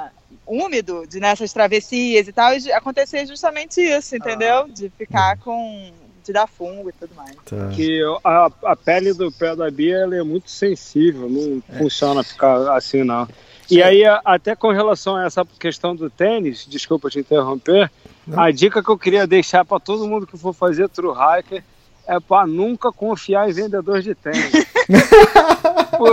úmido, 0.48 1.06
de 1.08 1.20
nessas 1.20 1.52
travessias 1.54 2.28
e 2.28 2.34
tal, 2.34 2.54
e 2.58 2.72
acontecer 2.72 3.26
justamente 3.26 3.82
isso, 3.82 4.16
entendeu? 4.16 4.68
De 4.70 4.90
ficar 4.90 5.38
com. 5.40 5.92
de 6.26 6.34
dar 6.34 6.48
fungo 6.48 6.90
e 6.90 6.92
tudo 6.94 7.14
mais. 7.14 7.36
tá. 7.46 7.70
que 7.76 8.02
a, 8.24 8.50
a 8.64 8.76
pele 8.76 9.14
do 9.14 9.32
pé 9.32 9.56
da 9.56 9.70
Bia 9.70 9.98
ela 9.98 10.16
é 10.16 10.24
muito 10.24 10.50
sensível, 10.50 11.30
não 11.30 11.62
funciona 11.78 12.24
ficar 12.24 12.76
assim 12.76 13.04
não. 13.04 13.28
E 13.70 13.82
aí, 13.82 14.06
a- 14.06 14.22
até 14.24 14.56
com 14.56 14.72
relação 14.72 15.16
a 15.16 15.26
essa 15.26 15.46
questão 15.60 15.96
do 15.96 16.10
tênis, 16.10 16.66
desculpa 16.68 17.10
te 17.10 17.20
interromper, 17.20 17.92
a 18.36 18.52
dica 18.52 18.84
que 18.84 18.90
eu 18.90 18.98
queria 18.98 19.26
deixar 19.28 19.66
para 19.66 19.80
todo 19.80 20.08
mundo 20.08 20.28
que 20.28 20.38
for 20.38 20.54
fazer 20.54 20.88
true 20.90 21.14
hiker 21.14 21.64
é 22.08 22.20
para 22.20 22.46
nunca 22.46 22.92
confiar 22.92 23.50
em 23.50 23.54
vendedor 23.54 24.02
de 24.02 24.14
tênis. 24.14 24.52
Pô, 25.98 26.06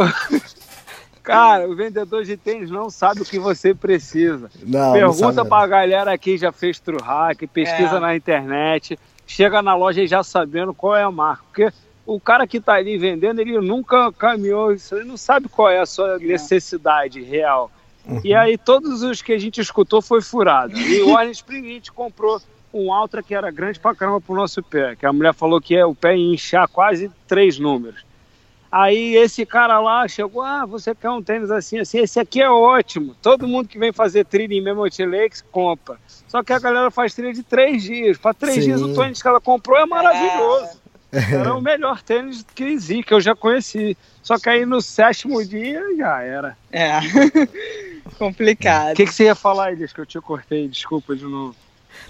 cara, 1.22 1.68
o 1.68 1.74
vendedor 1.76 2.24
de 2.24 2.36
tênis 2.36 2.70
não 2.70 2.88
sabe 2.90 3.22
o 3.22 3.24
que 3.24 3.38
você 3.38 3.74
precisa. 3.74 4.50
Não, 4.62 4.86
não 4.86 4.92
Pergunta 4.92 5.34
sabe, 5.34 5.48
pra 5.48 5.66
galera 5.66 6.16
que 6.18 6.36
já 6.38 6.50
fez 6.52 6.78
true 6.80 7.00
hack, 7.02 7.46
pesquisa 7.52 7.96
É. 7.96 8.00
na 8.00 8.16
internet, 8.16 8.98
chega 9.26 9.60
na 9.62 9.74
loja 9.74 10.06
já 10.06 10.22
sabendo 10.22 10.72
qual 10.74 10.96
é 10.96 11.02
a 11.02 11.10
marca. 11.10 11.42
Porque 11.48 11.70
o 12.04 12.18
cara 12.18 12.46
que 12.46 12.60
tá 12.60 12.74
ali 12.74 12.98
vendendo, 12.98 13.40
ele 13.40 13.60
nunca 13.60 14.12
caminhou 14.12 14.72
ele 14.72 15.04
não 15.04 15.16
sabe 15.16 15.48
qual 15.48 15.68
é 15.68 15.78
a 15.78 15.86
sua 15.86 16.18
necessidade 16.18 17.22
real. 17.22 17.70
E 18.24 18.34
aí 18.34 18.58
todos 18.58 19.02
os 19.02 19.22
que 19.22 19.32
a 19.32 19.38
gente 19.38 19.60
escutou 19.60 20.02
foi 20.02 20.20
furado. 20.20 20.76
E 20.76 21.02
o 21.02 21.10
Orange 21.14 21.32
Spring 21.32 21.64
a 21.64 21.74
gente 21.74 21.92
comprou 21.92 22.40
um 22.72 22.90
Ultra 22.90 23.22
que 23.22 23.34
era 23.34 23.50
grande 23.50 23.78
pra 23.78 23.94
caramba 23.94 24.20
pro 24.20 24.34
nosso 24.34 24.62
pé, 24.62 24.96
que 24.96 25.06
a 25.06 25.12
mulher 25.12 25.34
falou 25.34 25.60
que 25.60 25.76
é, 25.76 25.84
o 25.84 25.94
pé 25.94 26.16
ia 26.16 26.34
inchar 26.34 26.66
quase 26.68 27.10
três 27.28 27.58
números. 27.58 28.04
Aí 28.72 29.14
esse 29.16 29.44
cara 29.44 29.78
lá 29.78 30.08
chegou, 30.08 30.40
ah, 30.40 30.64
você 30.64 30.94
quer 30.94 31.10
um 31.10 31.22
tênis 31.22 31.50
assim, 31.50 31.78
assim, 31.78 31.98
esse 31.98 32.18
aqui 32.18 32.40
é 32.40 32.50
ótimo. 32.50 33.14
Todo 33.20 33.46
mundo 33.46 33.68
que 33.68 33.78
vem 33.78 33.92
fazer 33.92 34.24
trilha 34.24 34.54
em 34.54 34.62
Memoti 34.62 35.04
Lakes 35.04 35.44
compra. 35.52 35.98
Só 36.26 36.42
que 36.42 36.54
a 36.54 36.58
galera 36.58 36.90
faz 36.90 37.14
trilha 37.14 37.34
de 37.34 37.42
três 37.42 37.82
dias. 37.82 38.16
Para 38.16 38.32
três 38.32 38.54
Sim. 38.54 38.62
dias 38.62 38.80
o 38.80 38.94
tênis 38.94 39.20
que 39.20 39.28
ela 39.28 39.42
comprou 39.42 39.76
é 39.76 39.84
maravilhoso. 39.84 40.80
Era 41.30 41.54
o 41.54 41.60
melhor 41.60 42.02
tênis 42.02 42.44
que 42.54 42.64
existe, 42.64 43.02
que 43.04 43.12
eu 43.14 43.20
já 43.20 43.34
conheci. 43.34 43.96
Só 44.22 44.38
que 44.38 44.48
aí 44.48 44.64
no 44.64 44.80
sétimo 44.80 45.44
dia 45.44 45.82
já 45.96 46.22
era. 46.22 46.56
É. 46.72 46.92
O 48.04 48.16
Complicado. 48.16 48.94
que, 48.96 49.04
que 49.06 49.12
você 49.14 49.24
ia 49.24 49.34
falar, 49.34 49.72
Elias, 49.72 49.92
que 49.92 50.00
eu 50.00 50.06
te 50.06 50.20
cortei? 50.20 50.66
Desculpa 50.68 51.14
de 51.14 51.24
novo. 51.24 51.54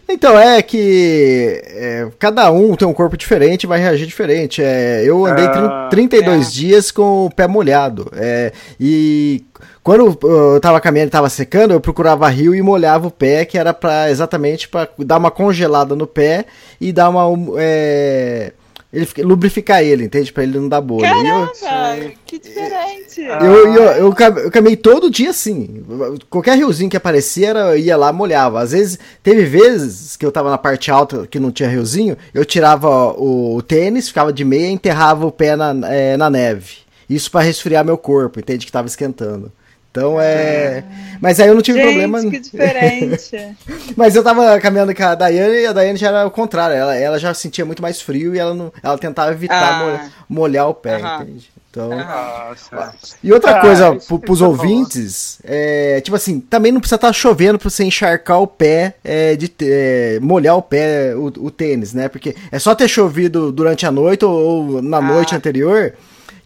Então, 0.08 0.38
é 0.38 0.62
que 0.62 1.60
é, 1.66 2.08
cada 2.18 2.50
um 2.50 2.74
tem 2.76 2.88
um 2.88 2.94
corpo 2.94 3.16
diferente 3.16 3.64
e 3.64 3.66
vai 3.66 3.78
reagir 3.78 4.06
diferente. 4.06 4.62
É, 4.62 5.02
eu 5.04 5.24
andei 5.26 5.44
Ah, 5.46 5.88
30, 5.90 6.18
32 6.18 6.46
é. 6.46 6.50
dias 6.50 6.90
com 6.90 7.26
o 7.26 7.30
pé 7.30 7.46
molhado. 7.46 8.10
é, 8.14 8.52
e 8.80 9.44
quando 9.82 10.18
eu 10.22 10.60
tava 10.60 10.80
caminhando 10.80 11.08
e 11.08 11.12
tava 11.12 11.28
secando, 11.28 11.72
eu 11.74 11.80
procurava 11.80 12.28
rio 12.28 12.54
e 12.54 12.62
molhava 12.62 13.06
o 13.08 13.10
pé, 13.10 13.44
que 13.44 13.58
era 13.58 13.74
pra, 13.74 14.10
exatamente 14.10 14.68
para 14.68 14.88
dar 14.98 15.18
uma 15.18 15.30
congelada 15.30 15.94
no 15.94 16.06
pé 16.06 16.46
e 16.80 16.92
dar 16.92 17.08
uma. 17.10 17.28
um, 17.28 17.54
é, 17.58 18.52
ele, 18.92 19.06
fica- 19.06 19.22
lubrificar 19.26 19.82
ele, 19.82 20.04
entende? 20.04 20.32
Pra 20.32 20.42
ele 20.42 20.58
não 20.58 20.68
dar 20.68 20.80
bolha. 20.80 21.06
E 21.06 21.10
eu- 21.26 21.52
Caramba, 21.60 22.12
que 22.26 22.38
diferente. 22.38 23.20
eu, 23.20 23.74
eu, 23.74 23.82
eu, 23.82 24.12
cam- 24.12 24.38
eu 24.38 24.50
caminhei 24.50 24.76
todo 24.76 25.10
dia 25.10 25.30
assim. 25.30 25.82
Qualquer 26.28 26.56
riozinho 26.58 26.90
que 26.90 26.96
aparecia, 26.96 27.48
era, 27.50 27.60
eu 27.70 27.78
ia 27.78 27.96
lá 27.96 28.12
molhava. 28.12 28.60
Às 28.60 28.72
vezes, 28.72 28.98
teve 29.22 29.44
vezes 29.44 30.16
que 30.16 30.26
eu 30.26 30.30
tava 30.32 30.50
na 30.50 30.58
parte 30.58 30.90
alta 30.90 31.26
que 31.26 31.38
não 31.40 31.50
tinha 31.50 31.68
riozinho, 31.68 32.16
eu 32.34 32.44
tirava 32.44 32.88
o, 33.14 33.56
o 33.56 33.62
tênis, 33.62 34.08
ficava 34.08 34.32
de 34.32 34.44
meia 34.44 34.66
e 34.68 34.72
enterrava 34.72 35.26
o 35.26 35.32
pé 35.32 35.56
na, 35.56 35.74
é, 35.90 36.16
na 36.16 36.28
neve. 36.28 36.76
Isso 37.08 37.30
pra 37.30 37.40
resfriar 37.42 37.84
meu 37.84 37.96
corpo, 37.98 38.40
entende? 38.40 38.64
Que 38.66 38.72
tava 38.72 38.86
esquentando. 38.88 39.50
Então 39.92 40.18
é. 40.18 40.82
Mas 41.20 41.38
aí 41.38 41.48
eu 41.48 41.54
não 41.54 41.60
tive 41.60 41.78
Gente, 41.78 41.86
problema. 41.86 42.18
que 42.30 42.40
diferente. 42.40 43.56
Mas 43.94 44.16
eu 44.16 44.24
tava 44.24 44.58
caminhando 44.58 44.94
com 44.94 45.02
a 45.04 45.14
Daiane 45.14 45.54
e 45.60 45.66
a 45.66 45.72
Daiane 45.72 45.98
já 45.98 46.08
era 46.08 46.26
o 46.26 46.30
contrário. 46.30 46.74
Ela, 46.74 46.96
ela 46.96 47.18
já 47.18 47.34
sentia 47.34 47.64
muito 47.66 47.82
mais 47.82 48.00
frio 48.00 48.34
e 48.34 48.38
ela, 48.38 48.54
não, 48.54 48.72
ela 48.82 48.96
tentava 48.96 49.30
evitar 49.32 49.74
Ah. 49.74 49.78
molhar, 49.78 50.10
molhar 50.28 50.68
o 50.70 50.74
pé, 50.74 50.94
Aham. 50.96 51.22
entende? 51.24 51.50
Então, 51.70 51.90
Ah, 51.92 52.52
certo. 52.56 53.16
e 53.22 53.32
outra 53.32 53.52
Ah, 53.56 53.60
coisa, 53.60 53.94
isso 53.96 54.18
pros 54.18 54.40
ouvintes, 54.42 55.38
é, 55.44 56.00
tipo 56.02 56.14
assim, 56.16 56.38
também 56.40 56.70
não 56.72 56.80
precisa 56.80 56.96
estar 56.96 57.12
chovendo 57.14 57.58
pra 57.58 57.68
você 57.70 57.82
encharcar 57.84 58.40
o 58.42 58.46
pé, 58.46 58.94
é, 59.02 59.36
de 59.36 59.50
é, 59.62 60.18
molhar 60.20 60.56
o 60.56 60.60
pé, 60.62 61.14
o, 61.16 61.26
o 61.26 61.50
tênis, 61.50 61.94
né? 61.94 62.08
Porque 62.08 62.34
é 62.50 62.58
só 62.58 62.74
ter 62.74 62.88
chovido 62.88 63.50
durante 63.52 63.86
a 63.86 63.90
noite 63.90 64.22
ou, 64.24 64.32
ou 64.76 64.82
na 64.82 64.98
Ah. 64.98 65.02
noite 65.02 65.34
anterior, 65.34 65.94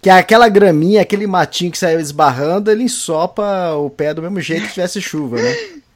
que 0.01 0.11
aquela 0.11 0.49
graminha, 0.49 1.03
aquele 1.03 1.27
matinho 1.27 1.73
que 1.73 1.79
saiu 1.79 2.01
esbarrando, 2.01 2.71
ele 2.71 2.85
ensopa 2.85 3.73
o 3.73 3.91
pé 3.91 4.15
do 4.15 4.23
mesmo 4.23 4.41
jeito 4.41 4.67
que 4.67 4.75
tivesse 4.75 5.01
chuva, 5.01 5.37
né? 5.37 5.55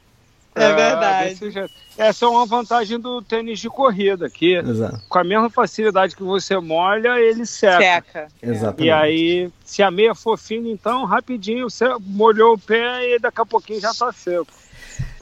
É 0.53 0.73
verdade. 0.73 1.29
desse 1.29 1.49
jeito. 1.49 1.71
Essa 1.97 2.25
é 2.25 2.27
uma 2.27 2.45
vantagem 2.45 2.99
do 2.99 3.21
tênis 3.21 3.59
de 3.59 3.69
corrida, 3.69 4.29
que 4.29 4.55
Exato. 4.55 5.01
com 5.07 5.19
a 5.19 5.23
mesma 5.23 5.49
facilidade 5.49 6.15
que 6.15 6.23
você 6.23 6.57
molha, 6.57 7.19
ele 7.19 7.45
seca. 7.45 7.77
Seca. 7.79 8.27
Exatamente. 8.41 8.83
E 8.83 8.91
aí, 8.91 9.49
se 9.63 9.81
a 9.81 9.89
meia 9.89 10.13
for 10.13 10.37
fina, 10.37 10.67
então, 10.67 11.05
rapidinho, 11.05 11.69
você 11.69 11.85
molhou 11.99 12.55
o 12.55 12.59
pé 12.59 13.15
e 13.15 13.19
daqui 13.19 13.41
a 13.41 13.45
pouquinho 13.45 13.79
já 13.79 13.93
tá 13.93 14.11
seco. 14.11 14.47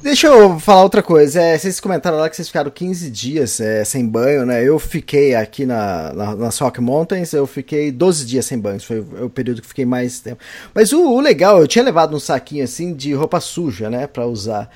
Deixa 0.02 0.28
eu 0.28 0.58
falar 0.60 0.84
outra 0.84 1.04
coisa. 1.04 1.42
É, 1.42 1.58
vocês 1.58 1.80
comentaram 1.80 2.18
lá 2.18 2.30
que 2.30 2.36
vocês 2.36 2.48
ficaram 2.48 2.72
15 2.72 3.12
dias 3.12 3.60
é, 3.60 3.84
sem 3.84 4.08
banho, 4.08 4.46
né? 4.46 4.64
Eu 4.64 4.80
fiquei 4.80 5.36
aqui 5.36 5.66
na, 5.66 6.14
na, 6.14 6.36
nas 6.36 6.58
Rock 6.58 6.80
Mountains, 6.80 7.34
eu 7.34 7.46
fiquei 7.46 7.92
12 7.92 8.26
dias 8.26 8.46
sem 8.46 8.58
banho. 8.58 8.80
Foi 8.80 9.00
o 9.00 9.26
o 9.26 9.30
período 9.30 9.62
que 9.62 9.68
fiquei 9.68 9.86
mais 9.86 10.20
tempo. 10.20 10.42
Mas 10.74 10.94
o, 10.94 11.02
o 11.02 11.20
legal, 11.20 11.60
eu 11.60 11.68
tinha 11.68 11.84
levado 11.84 12.16
um 12.16 12.20
saquinho 12.20 12.64
assim 12.64 12.94
de 12.94 13.14
roupa 13.14 13.40
suja, 13.42 13.90
né? 13.90 14.08
Pra 14.08 14.26
usar. 14.26 14.70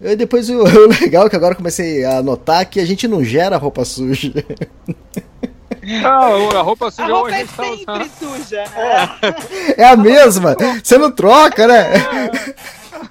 E 0.00 0.14
depois 0.14 0.48
o, 0.48 0.62
o 0.62 0.86
legal 0.88 1.26
é 1.26 1.30
que 1.30 1.36
agora 1.36 1.52
eu 1.52 1.56
comecei 1.56 2.04
a 2.04 2.22
notar 2.22 2.64
que 2.66 2.78
a 2.78 2.86
gente 2.86 3.08
não 3.08 3.24
gera 3.24 3.56
roupa 3.56 3.84
suja. 3.84 4.32
Ah, 6.04 6.26
a 6.58 6.60
roupa 6.60 6.88
A 6.88 6.90
suja 6.90 7.06
roupa 7.06 7.28
hoje 7.28 7.34
a 7.34 7.38
é 7.38 7.44
gente 7.46 7.54
tá 7.56 7.64
sempre 7.64 7.92
usando. 7.92 8.10
suja, 8.18 8.62
né? 8.62 9.34
É 9.78 9.84
a 9.84 9.96
mesma. 9.96 10.54
Você 10.82 10.98
não 10.98 11.10
troca, 11.10 11.66
né? 11.66 11.84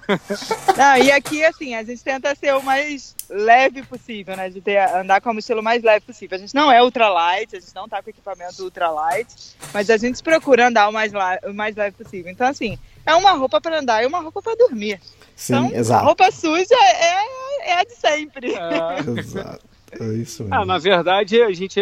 Não, 0.78 0.98
e 0.98 1.12
aqui, 1.12 1.44
assim, 1.44 1.76
a 1.76 1.84
gente 1.84 2.04
tenta 2.04 2.34
ser 2.36 2.56
o 2.56 2.64
mais 2.64 3.16
leve 3.30 3.84
possível, 3.84 4.36
né? 4.38 4.50
De 4.50 4.62
ter, 4.62 4.78
andar 4.96 5.22
com 5.22 5.30
a 5.30 5.34
mochila 5.34 5.62
o 5.62 5.64
mais 5.64 5.84
leve 5.84 6.06
possível. 6.06 6.38
A 6.38 6.40
gente 6.40 6.56
não 6.56 6.72
é 6.72 6.82
ultralight, 6.82 7.56
a 7.56 7.60
gente 7.60 7.76
não 7.76 7.88
tá 7.88 8.02
com 8.02 8.10
equipamento 8.10 8.64
ultralight, 8.64 9.28
mas 9.74 9.90
a 9.90 9.98
gente 9.98 10.22
procura 10.24 10.68
andar 10.68 10.88
o 10.90 10.94
mais, 10.94 11.12
o 11.46 11.54
mais 11.54 11.76
leve 11.76 11.96
possível. 12.02 12.32
Então, 12.32 12.48
assim, 12.48 12.78
é 13.06 13.14
uma 13.16 13.32
roupa 13.32 13.60
para 13.60 13.80
andar 13.80 14.04
e 14.04 14.06
uma 14.06 14.20
roupa 14.20 14.42
para 14.42 14.56
dormir. 14.56 15.00
Sim, 15.36 15.54
então, 15.56 15.72
exato. 15.74 16.06
roupa 16.06 16.32
suja 16.32 16.76
é, 16.76 17.72
é 17.72 17.80
a 17.80 17.84
de 17.84 17.96
sempre. 17.96 18.54
É. 18.54 19.00
Exato. 19.20 19.66
É 19.92 20.04
isso 20.16 20.44
mesmo. 20.44 20.56
Ah, 20.56 20.66
na 20.66 20.78
verdade, 20.78 21.42
a 21.42 21.52
gente 21.54 21.80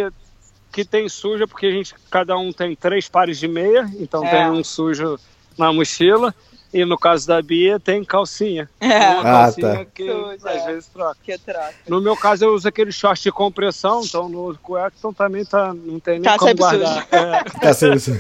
que 0.72 0.84
tem 0.84 1.08
suja, 1.08 1.48
porque 1.48 1.68
a 1.68 1.72
gente, 1.72 1.96
cada 2.12 2.38
um 2.38 2.52
tem 2.52 2.76
três 2.76 3.08
pares 3.08 3.40
de 3.40 3.48
meia, 3.48 3.90
então 3.98 4.26
É. 4.26 4.30
tem 4.30 4.52
um 4.52 4.64
sujo 4.64 5.18
na 5.58 5.72
mochila. 5.72 6.36
E 6.76 6.84
no 6.84 6.98
caso 6.98 7.26
da 7.26 7.42
Bia, 7.42 7.80
tem 7.80 8.04
calcinha. 8.04 8.70
É, 8.82 8.88
Uma 9.12 9.20
Ah, 9.22 9.24
calcinha 9.46 9.76
tá. 9.78 9.86
que 9.94 10.04
Suja, 10.12 10.50
às 10.50 10.64
é. 10.64 10.66
vezes 10.68 10.88
troca. 10.88 11.18
que 11.24 11.38
troca. 11.38 11.74
No 11.88 12.02
meu 12.02 12.18
caso, 12.18 12.44
eu 12.44 12.54
uso 12.54 12.68
aquele 12.68 12.92
short 12.92 13.24
de 13.24 13.32
compressão, 13.32 14.02
então 14.04 14.28
no 14.28 14.54
cueca 14.62 14.92
então 15.00 15.14
também 15.14 15.46
tá, 15.46 15.74
não 15.74 16.02
tem 16.02 16.16
nem 16.16 16.24
Tá 16.24 16.38
como 16.38 16.50
sempre 16.50 16.64
guardar. 16.66 17.08
É. 17.12 17.44
Tá 17.62 17.74
sendo 17.74 17.96
isso. 17.96 18.12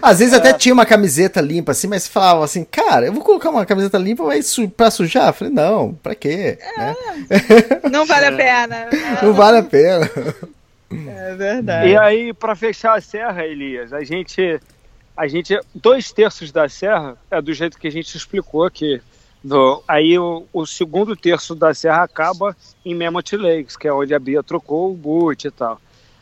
Às 0.00 0.20
vezes 0.20 0.32
até 0.32 0.54
tinha 0.54 0.72
uma 0.72 0.86
camiseta 0.86 1.38
limpa 1.42 1.72
assim, 1.72 1.86
mas 1.86 2.08
falava 2.08 2.42
assim, 2.42 2.64
cara, 2.64 3.04
eu 3.04 3.12
vou 3.12 3.22
colocar 3.22 3.50
uma 3.50 3.66
camiseta 3.66 3.98
limpa 3.98 4.24
vai 4.24 4.40
su 4.40 4.66
pra 4.70 4.90
sujar? 4.90 5.28
Eu 5.28 5.32
falei, 5.34 5.52
não, 5.52 5.92
pra 6.02 6.14
quê? 6.14 6.58
Né? 6.78 6.96
Não 7.92 8.06
vale 8.06 8.24
a 8.24 8.32
pena. 8.32 8.88
Não 9.22 9.34
vale 9.34 9.58
a 9.58 9.62
pena. 9.62 10.10
É 10.90 11.34
verdade. 11.34 11.88
E 11.90 11.96
aí, 11.98 12.32
para 12.32 12.56
fechar 12.56 12.96
a 12.96 13.00
serra, 13.02 13.44
Elias, 13.44 13.92
a 13.92 14.02
gente, 14.02 14.58
a 15.16 15.26
gente, 15.26 15.58
dois 15.74 16.12
terços 16.12 16.50
da 16.50 16.68
serra 16.68 17.16
é 17.30 17.40
do 17.40 17.52
jeito 17.52 17.78
que 17.78 17.88
a 17.88 17.92
gente 17.92 18.16
explicou 18.16 18.64
aqui. 18.64 19.00
Do, 19.42 19.82
aí 19.88 20.18
o, 20.18 20.46
o 20.52 20.66
segundo 20.66 21.16
terço 21.16 21.54
da 21.54 21.72
serra 21.72 22.02
acaba 22.02 22.56
em 22.84 22.94
Mammoth 22.94 23.32
Lakes, 23.32 23.76
que 23.76 23.88
é 23.88 23.92
onde 23.92 24.14
a 24.14 24.18
Bia 24.18 24.42
trocou 24.42 24.90
o 24.90 24.94
boot 24.94 25.46
e 25.46 25.50
tal. 25.50 25.80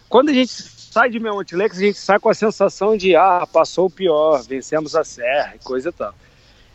Quando 0.08 0.30
a 0.30 0.32
gente 0.32 0.52
sai 0.52 1.10
de 1.10 1.18
Mammoth 1.18 1.52
Lakes, 1.52 1.78
a 1.78 1.82
gente 1.82 1.98
sai 1.98 2.18
com 2.18 2.28
a 2.28 2.34
sensação 2.34 2.96
de, 2.96 3.14
ah, 3.14 3.46
passou 3.52 3.86
o 3.86 3.90
pior, 3.90 4.42
vencemos 4.42 4.94
a 4.94 5.04
serra 5.04 5.54
e 5.56 5.58
coisa 5.64 5.90
e 5.90 5.92
tal. 5.92 6.14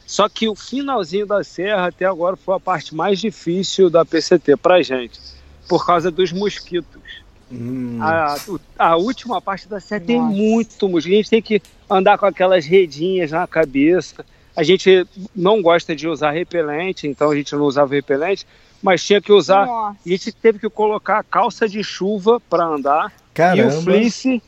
Só 0.06 0.28
que 0.28 0.48
o 0.48 0.56
finalzinho 0.56 1.26
da 1.26 1.44
serra 1.44 1.88
até 1.88 2.06
agora 2.06 2.36
foi 2.36 2.56
a 2.56 2.60
parte 2.60 2.94
mais 2.94 3.20
difícil 3.20 3.90
da 3.90 4.06
PCT 4.06 4.58
pra 4.58 4.82
gente, 4.82 5.20
por 5.68 5.86
causa 5.86 6.12
dos 6.12 6.32
mosquitos. 6.32 7.23
Hum, 7.56 8.00
A, 8.02 8.36
a 8.80 8.96
última 8.98 9.42
parte 9.42 9.68
da 9.68 9.80
serra 9.80 10.02
tem 10.06 10.20
muito 10.20 10.90
mosquito. 10.90 11.14
A 11.14 11.16
gente 11.18 11.30
tem 11.30 11.42
que 11.42 11.62
andar 11.90 12.18
com 12.18 12.26
aquelas 12.26 12.66
redinhas 12.66 13.32
na 13.32 13.48
cabeça. 13.48 14.26
A 14.56 14.64
gente 14.64 15.06
não 15.36 15.62
gosta 15.62 15.96
de 15.96 16.08
usar 16.08 16.32
repelente, 16.32 17.08
então 17.08 17.32
a 17.32 17.36
gente 17.36 17.54
não 17.56 17.64
usava 17.64 17.94
repelente, 17.94 18.46
mas 18.82 19.04
tinha 19.04 19.22
que 19.22 19.32
usar. 19.32 19.66
Nossa. 19.66 19.98
A 20.06 20.10
gente 20.10 20.32
teve 20.32 20.60
que 20.60 20.70
colocar 20.70 21.20
a 21.20 21.24
calça 21.24 21.68
de 21.68 21.84
chuva 21.84 22.40
para 22.40 22.64
andar 22.66 23.12
e 23.12 23.34
caramba. 23.34 23.68
o 23.78 23.82
fleece 23.82 24.42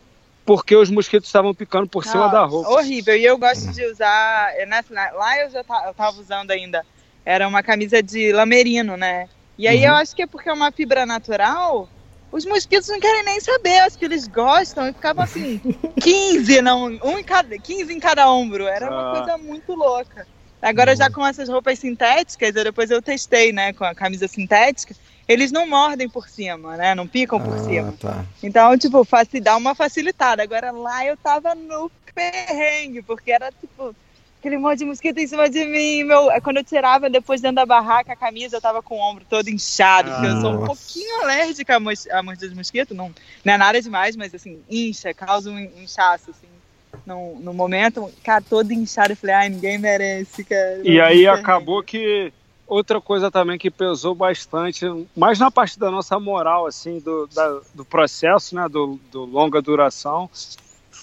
porque 0.46 0.76
os 0.76 0.91
mosquitos 0.91 1.28
estavam 1.28 1.56
picando 1.56 1.88
por 1.88 2.04
cima 2.06 2.26
Não, 2.26 2.32
da 2.32 2.46
roupa. 2.46 2.70
Horrível. 2.70 3.15
E 3.15 3.26
eu 3.26 3.36
gosto 3.38 3.72
de 3.72 3.84
usar. 3.86 4.52
nessa- 4.68 4.94
na- 4.94 5.12
lá 5.13 5.39
eu 5.41 5.50
já 5.50 5.63
ta- 5.63 5.86
eu 5.88 5.94
tava 5.94 6.20
usando 6.20 6.52
ainda. 6.52 6.86
Era 7.26 7.48
uma 7.48 7.63
camisa 7.63 8.04
de 8.04 8.32
lamerino, 8.32 8.96
né? 8.96 9.28
E 9.58 9.68
aí 9.68 9.80
Uhum. 9.80 9.86
eu 9.88 9.94
acho 9.96 10.15
que 10.15 10.22
é 10.22 10.28
porque 10.28 10.48
é 10.50 10.54
uma 10.54 10.72
fibra 10.72 11.04
natural. 11.06 11.89
Os 12.36 12.45
mosquitos 12.45 12.89
não 12.89 13.00
querem 13.00 13.24
nem 13.24 13.39
saber, 13.39 13.80
acho 13.80 13.98
que 13.98 14.04
eles 14.04 14.28
gostam 14.28 14.89
e 14.89 14.93
ficavam 14.93 15.24
assim, 15.24 15.58
15, 16.02 16.62
não, 16.62 16.88
um 17.02 17.17
em 17.17 17.24
cada, 17.24 17.58
15 17.58 17.93
em 17.93 18.00
cada 18.00 18.30
ombro. 18.30 18.67
Era 18.67 18.91
uma 18.91 19.10
Ah. 19.10 19.15
coisa 19.15 19.38
muito 19.38 19.74
louca. 19.74 20.28
Agora 20.62 20.95
já 20.95 21.10
com 21.10 21.26
essas 21.26 21.48
roupas 21.48 21.80
sintéticas, 21.80 22.54
eu 22.56 22.63
depois 22.65 22.91
eu 22.91 23.02
testei, 23.02 23.54
né, 23.54 23.71
com 23.71 23.86
a 23.86 23.95
camisa 23.95 24.28
sintética, 24.28 24.93
eles 25.28 25.52
não 25.52 25.65
mordem 25.67 26.10
por 26.10 26.28
cima, 26.28 26.76
né? 26.76 26.93
Não 26.93 27.08
picam 27.08 27.39
por 27.39 27.58
cima. 27.60 27.93
Ah, 27.95 27.98
tá. 28.00 28.26
Então, 28.43 28.78
tipo, 28.78 29.08
dá 29.41 29.56
uma 29.56 29.74
facilitada. 29.74 30.43
Agora 30.43 30.71
lá 30.71 31.06
eu 31.06 31.15
tava 31.17 31.56
no 31.56 31.89
perrengue, 32.13 33.02
porque 33.04 33.32
era 33.32 33.50
tipo 33.52 33.95
aquele 34.46 34.58
monte 34.60 34.80
de 34.80 34.86
mosquito 34.86 35.18
em 35.18 35.26
cima 35.26 35.50
de 35.50 35.66
mim. 35.66 36.04
Meu, 36.04 36.30
quando 36.44 36.58
eu 36.58 36.64
tirava 36.64 37.10
depois 37.10 37.42
dentro 37.42 37.56
da 37.56 37.66
barraca 37.66 38.14
a 38.14 38.16
camisa, 38.16 38.58
eu 38.58 38.62
tava 38.62 38.82
com 38.84 38.96
o 38.96 39.02
ombro 39.02 39.26
todo 39.28 39.50
inchado, 39.50 40.12
porque 40.12 40.28
eu 40.28 40.42
sou 40.42 40.52
um 40.52 40.60
Nossa. 40.60 40.68
pouquinho 40.68 41.22
alérgica 41.24 41.76
a, 41.76 41.80
mos 41.80 42.08
a 42.08 42.22
mordida 42.22 42.50
de 42.50 42.56
mosquito. 42.56 42.94
Não, 42.94 43.12
não 43.44 43.54
é 43.54 43.58
nada 43.58 43.82
demais, 43.82 44.16
mas 44.16 44.36
assim, 44.36 44.62
incha, 44.70 45.14
causa 45.16 45.50
um 45.50 45.60
inchaço, 45.60 46.30
assim. 46.30 46.48
No, 47.06 47.40
no 47.40 47.54
momento, 47.54 48.12
cara, 48.24 48.44
todo 48.48 48.72
inchado, 48.72 49.14
eu 49.14 49.18
falei, 49.18 49.36
ai, 49.36 49.50
ninguém 49.50 49.78
merece, 49.78 50.44
cara. 50.44 50.80
E 50.84 51.00
aí 51.02 51.28
acabou 51.28 51.84
que 51.84 52.32
outra 52.68 53.00
coisa 53.02 53.30
também 53.32 53.58
que 53.58 53.70
pesou 53.70 54.16
bastante, 54.16 54.86
mais 55.16 55.40
na 55.40 55.50
parte 55.52 55.78
da 55.80 55.90
nossa 55.92 56.20
moral, 56.20 56.66
assim, 56.68 57.00
do, 57.00 57.28
da- 57.28 57.62
do 57.74 57.86
processo, 57.86 58.56
né, 58.56 58.68
do, 58.68 59.00
do 59.12 59.24
longa 59.26 59.62
duração, 59.62 60.30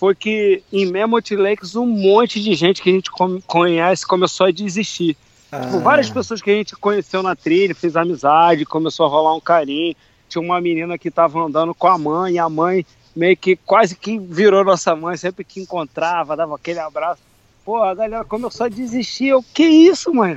foi 0.03 0.17
que 0.17 0.65
em 0.73 0.91
Mammoth 0.91 1.31
Lakes 1.31 1.77
um 1.77 1.87
monte 1.87 2.43
de 2.43 2.55
gente 2.55 2.83
que 2.83 2.91
a 2.91 2.93
gente 2.93 3.09
conhece 3.47 4.05
começou 4.05 4.47
a 4.47 4.51
desistir. 4.51 5.17
Tipo, 5.45 5.77
Ah, 5.77 5.79
várias 5.79 6.11
pessoas 6.11 6.43
que 6.43 6.51
a 6.51 6.55
gente 6.55 6.75
conheceu 6.75 7.23
na 7.23 7.37
trilha, 7.37 7.73
fez 7.73 7.95
amizade, 7.95 8.67
começou 8.67 9.07
a 9.07 9.09
rolar 9.09 9.37
um 9.37 9.41
carinho. 9.41 9.95
Tinha 10.29 10.43
uma 10.43 10.61
menina 10.61 10.99
que 10.99 11.07
estava 11.07 11.39
andando 11.39 11.73
com 11.73 11.87
a 11.87 11.97
mãe, 11.97 12.33
e 12.35 12.39
a 12.41 12.49
mãe 12.49 12.85
meio 13.15 13.37
que 13.37 13.55
quase 13.55 13.95
que 13.95 14.19
virou 14.19 14.65
nossa 14.65 14.97
mãe, 14.97 15.17
sempre 15.17 15.45
que 15.45 15.61
encontrava, 15.61 16.35
dava 16.35 16.57
aquele 16.57 16.81
abraço. 16.81 17.23
Pô, 17.65 17.77
a 17.77 17.95
galera 17.95 18.25
começou 18.25 18.67
a 18.67 18.69
desistir. 18.69 19.29
Eu, 19.29 19.45
que 19.55 19.63
isso, 19.63 20.13
mãe? 20.13 20.37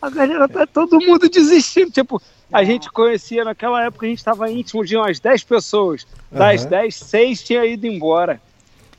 A 0.00 0.08
galera 0.08 0.48
tá 0.48 0.66
todo 0.66 0.98
mundo 0.98 1.28
desistindo. 1.28 1.90
Tipo, 1.90 2.18
a 2.50 2.64
gente 2.64 2.90
conhecia 2.90 3.44
naquela 3.44 3.84
época, 3.84 4.06
a 4.06 4.08
gente 4.08 4.20
estava 4.20 4.50
íntimo 4.50 4.82
de 4.86 4.96
umas 4.96 5.20
10 5.20 5.44
pessoas. 5.44 6.06
Das 6.30 6.62
Aham. 6.62 6.70
10, 6.70 6.94
6 6.94 7.42
tinha 7.42 7.66
ido 7.66 7.86
embora. 7.86 8.40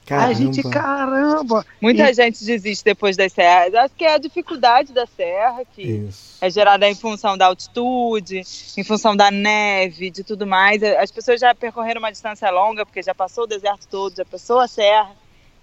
A 0.10 0.34
gente, 0.34 0.62
caramba! 0.64 1.66
Muita 1.82 2.14
gente 2.14 2.44
desiste 2.44 2.84
depois 2.84 3.16
das 3.16 3.32
serras. 3.32 3.74
Acho 3.74 3.96
que 3.96 4.04
é 4.04 4.16
a 4.16 4.18
dificuldade 4.18 4.94
da 4.94 5.06
serra, 5.06 5.64
que 5.66 5.82
Isso. 5.82 6.38
é 6.42 6.50
gerada 6.50 6.88
em 6.90 6.96
função 6.96 7.38
da 7.38 7.46
altitude, 7.46 8.42
em 8.78 8.84
função 8.84 9.16
da 9.16 9.32
neve, 9.32 10.10
de 10.10 10.24
tudo 10.24 10.46
mais. 10.46 10.84
As 10.84 11.12
pessoas 11.12 11.40
já 11.40 11.56
percorreram 11.56 12.00
uma 12.00 12.12
distância 12.12 12.50
longa, 12.52 12.86
porque 12.86 13.02
já 13.02 13.16
passou 13.16 13.46
o 13.46 13.48
deserto 13.48 13.88
todo, 13.88 14.16
já 14.16 14.26
passou 14.26 14.60
a 14.60 14.68
serra. 14.68 15.12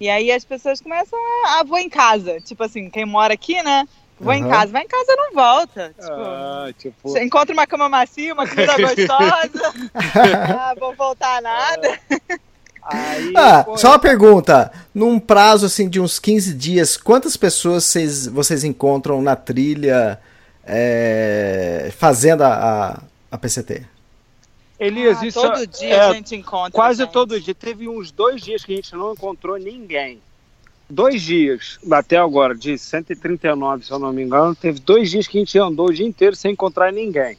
E 0.00 0.08
aí 0.08 0.32
as 0.32 0.44
pessoas 0.44 0.80
começam 0.80 1.18
a, 1.18 1.60
ah, 1.60 1.64
vou 1.64 1.78
em 1.78 1.90
casa. 1.90 2.40
Tipo 2.40 2.64
assim, 2.64 2.88
quem 2.88 3.04
mora 3.04 3.34
aqui, 3.34 3.62
né? 3.62 3.84
Vou 4.18 4.32
em 4.32 4.42
Aham. 4.42 4.50
casa. 4.50 4.72
Vai 4.72 4.82
em 4.82 4.88
casa 4.88 5.16
não 5.16 5.34
volta. 5.34 5.88
Tipo, 5.98 6.12
Ah, 6.12 6.68
tipo, 6.78 6.96
você 7.08 7.22
encontra 7.22 7.52
uma 7.52 7.66
cama 7.66 7.88
macia, 7.88 8.32
uma 8.32 8.46
comida 8.46 8.76
gostosa. 8.80 9.74
ah, 10.58 10.74
vou 10.78 10.94
voltar 10.94 11.42
nada. 11.42 11.98
Aí, 12.82 13.32
Ah, 13.36 13.64
pô, 13.64 13.76
só 13.76 13.88
uma 13.88 13.98
pergunta. 13.98 14.70
Num 14.94 15.18
prazo 15.20 15.66
assim 15.66 15.88
de 15.88 16.00
uns 16.00 16.18
15 16.18 16.54
dias, 16.54 16.96
quantas 16.96 17.36
pessoas 17.36 17.84
vocês, 17.84 18.26
vocês 18.26 18.64
encontram 18.64 19.20
na 19.22 19.36
trilha 19.36 20.18
é, 20.64 21.92
fazendo 21.96 22.42
a, 22.42 22.54
a, 22.54 23.02
a 23.30 23.38
PCT? 23.38 23.84
Elias, 24.78 25.22
Ah, 25.22 25.26
isso 25.26 25.40
todo 25.42 25.66
dia 25.66 25.94
é, 25.94 26.00
a 26.00 26.12
gente 26.14 26.34
encontra. 26.34 26.70
quase 26.72 27.02
gente. 27.02 27.12
todo 27.12 27.40
dia. 27.40 27.54
Teve 27.54 27.88
uns 27.88 28.10
dois 28.10 28.40
dias 28.42 28.64
que 28.64 28.72
a 28.72 28.76
gente 28.76 28.94
não 28.94 29.12
encontrou 29.12 29.58
ninguém. 29.58 30.20
dois 30.88 31.22
dias, 31.22 31.78
até 31.92 32.16
agora, 32.16 32.54
de 32.54 32.76
139, 32.78 33.84
se 33.86 33.90
eu 33.92 33.98
não 33.98 34.12
me 34.12 34.22
engano, 34.22 34.54
teve 34.56 34.80
dois 34.80 35.10
dias 35.10 35.26
que 35.28 35.38
a 35.38 35.40
gente 35.40 35.58
andou 35.58 35.88
o 35.88 35.92
dia 35.92 36.06
inteiro 36.06 36.34
sem 36.34 36.52
encontrar 36.52 36.92
ninguém. 36.92 37.38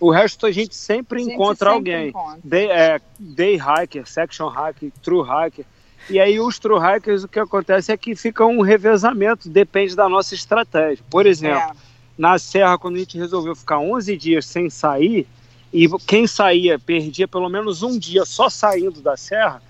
O 0.00 0.10
resto 0.10 0.46
a 0.46 0.52
gente 0.52 0.74
sempre 0.76 1.20
A 1.20 1.24
gente 1.24 1.34
encontra 1.34 1.70
sempre 1.72 1.92
alguém. 1.94 2.08
encontra. 2.08 2.40
Day, 2.44 2.70
é, 2.70 3.00
day 3.18 3.56
hiker, 3.58 4.06
section 4.06 4.48
hiker, 4.48 4.90
true 5.02 5.22
hiker. 5.22 5.64
E 6.08 6.18
aí 6.20 6.38
os 6.40 6.58
true 6.58 6.78
hikers, 6.78 7.24
o 7.24 7.28
que 7.28 7.38
acontece 7.38 7.92
é 7.92 7.96
que 7.96 8.14
fica 8.14 8.44
um 8.46 8.60
revezamento, 8.62 9.48
depende 9.48 9.94
da 9.96 10.08
nossa 10.08 10.34
estratégia. 10.34 11.04
Por 11.10 11.26
exemplo, 11.26 11.58
É. 11.58 11.72
na 12.16 12.38
Serra, 12.38 12.78
quando 12.78 12.96
a 12.96 12.98
gente 13.00 13.18
resolveu 13.18 13.54
ficar 13.56 13.78
11 13.78 14.16
dias 14.16 14.46
sem 14.46 14.70
sair, 14.70 15.26
e 15.72 15.86
quem 16.06 16.26
saía 16.26 16.78
perdia 16.78 17.28
pelo 17.28 17.48
menos 17.48 17.82
um 17.82 17.98
dia 17.98 18.24
só 18.24 18.48
saindo 18.48 19.02
da 19.02 19.16
Serra, 19.16 19.60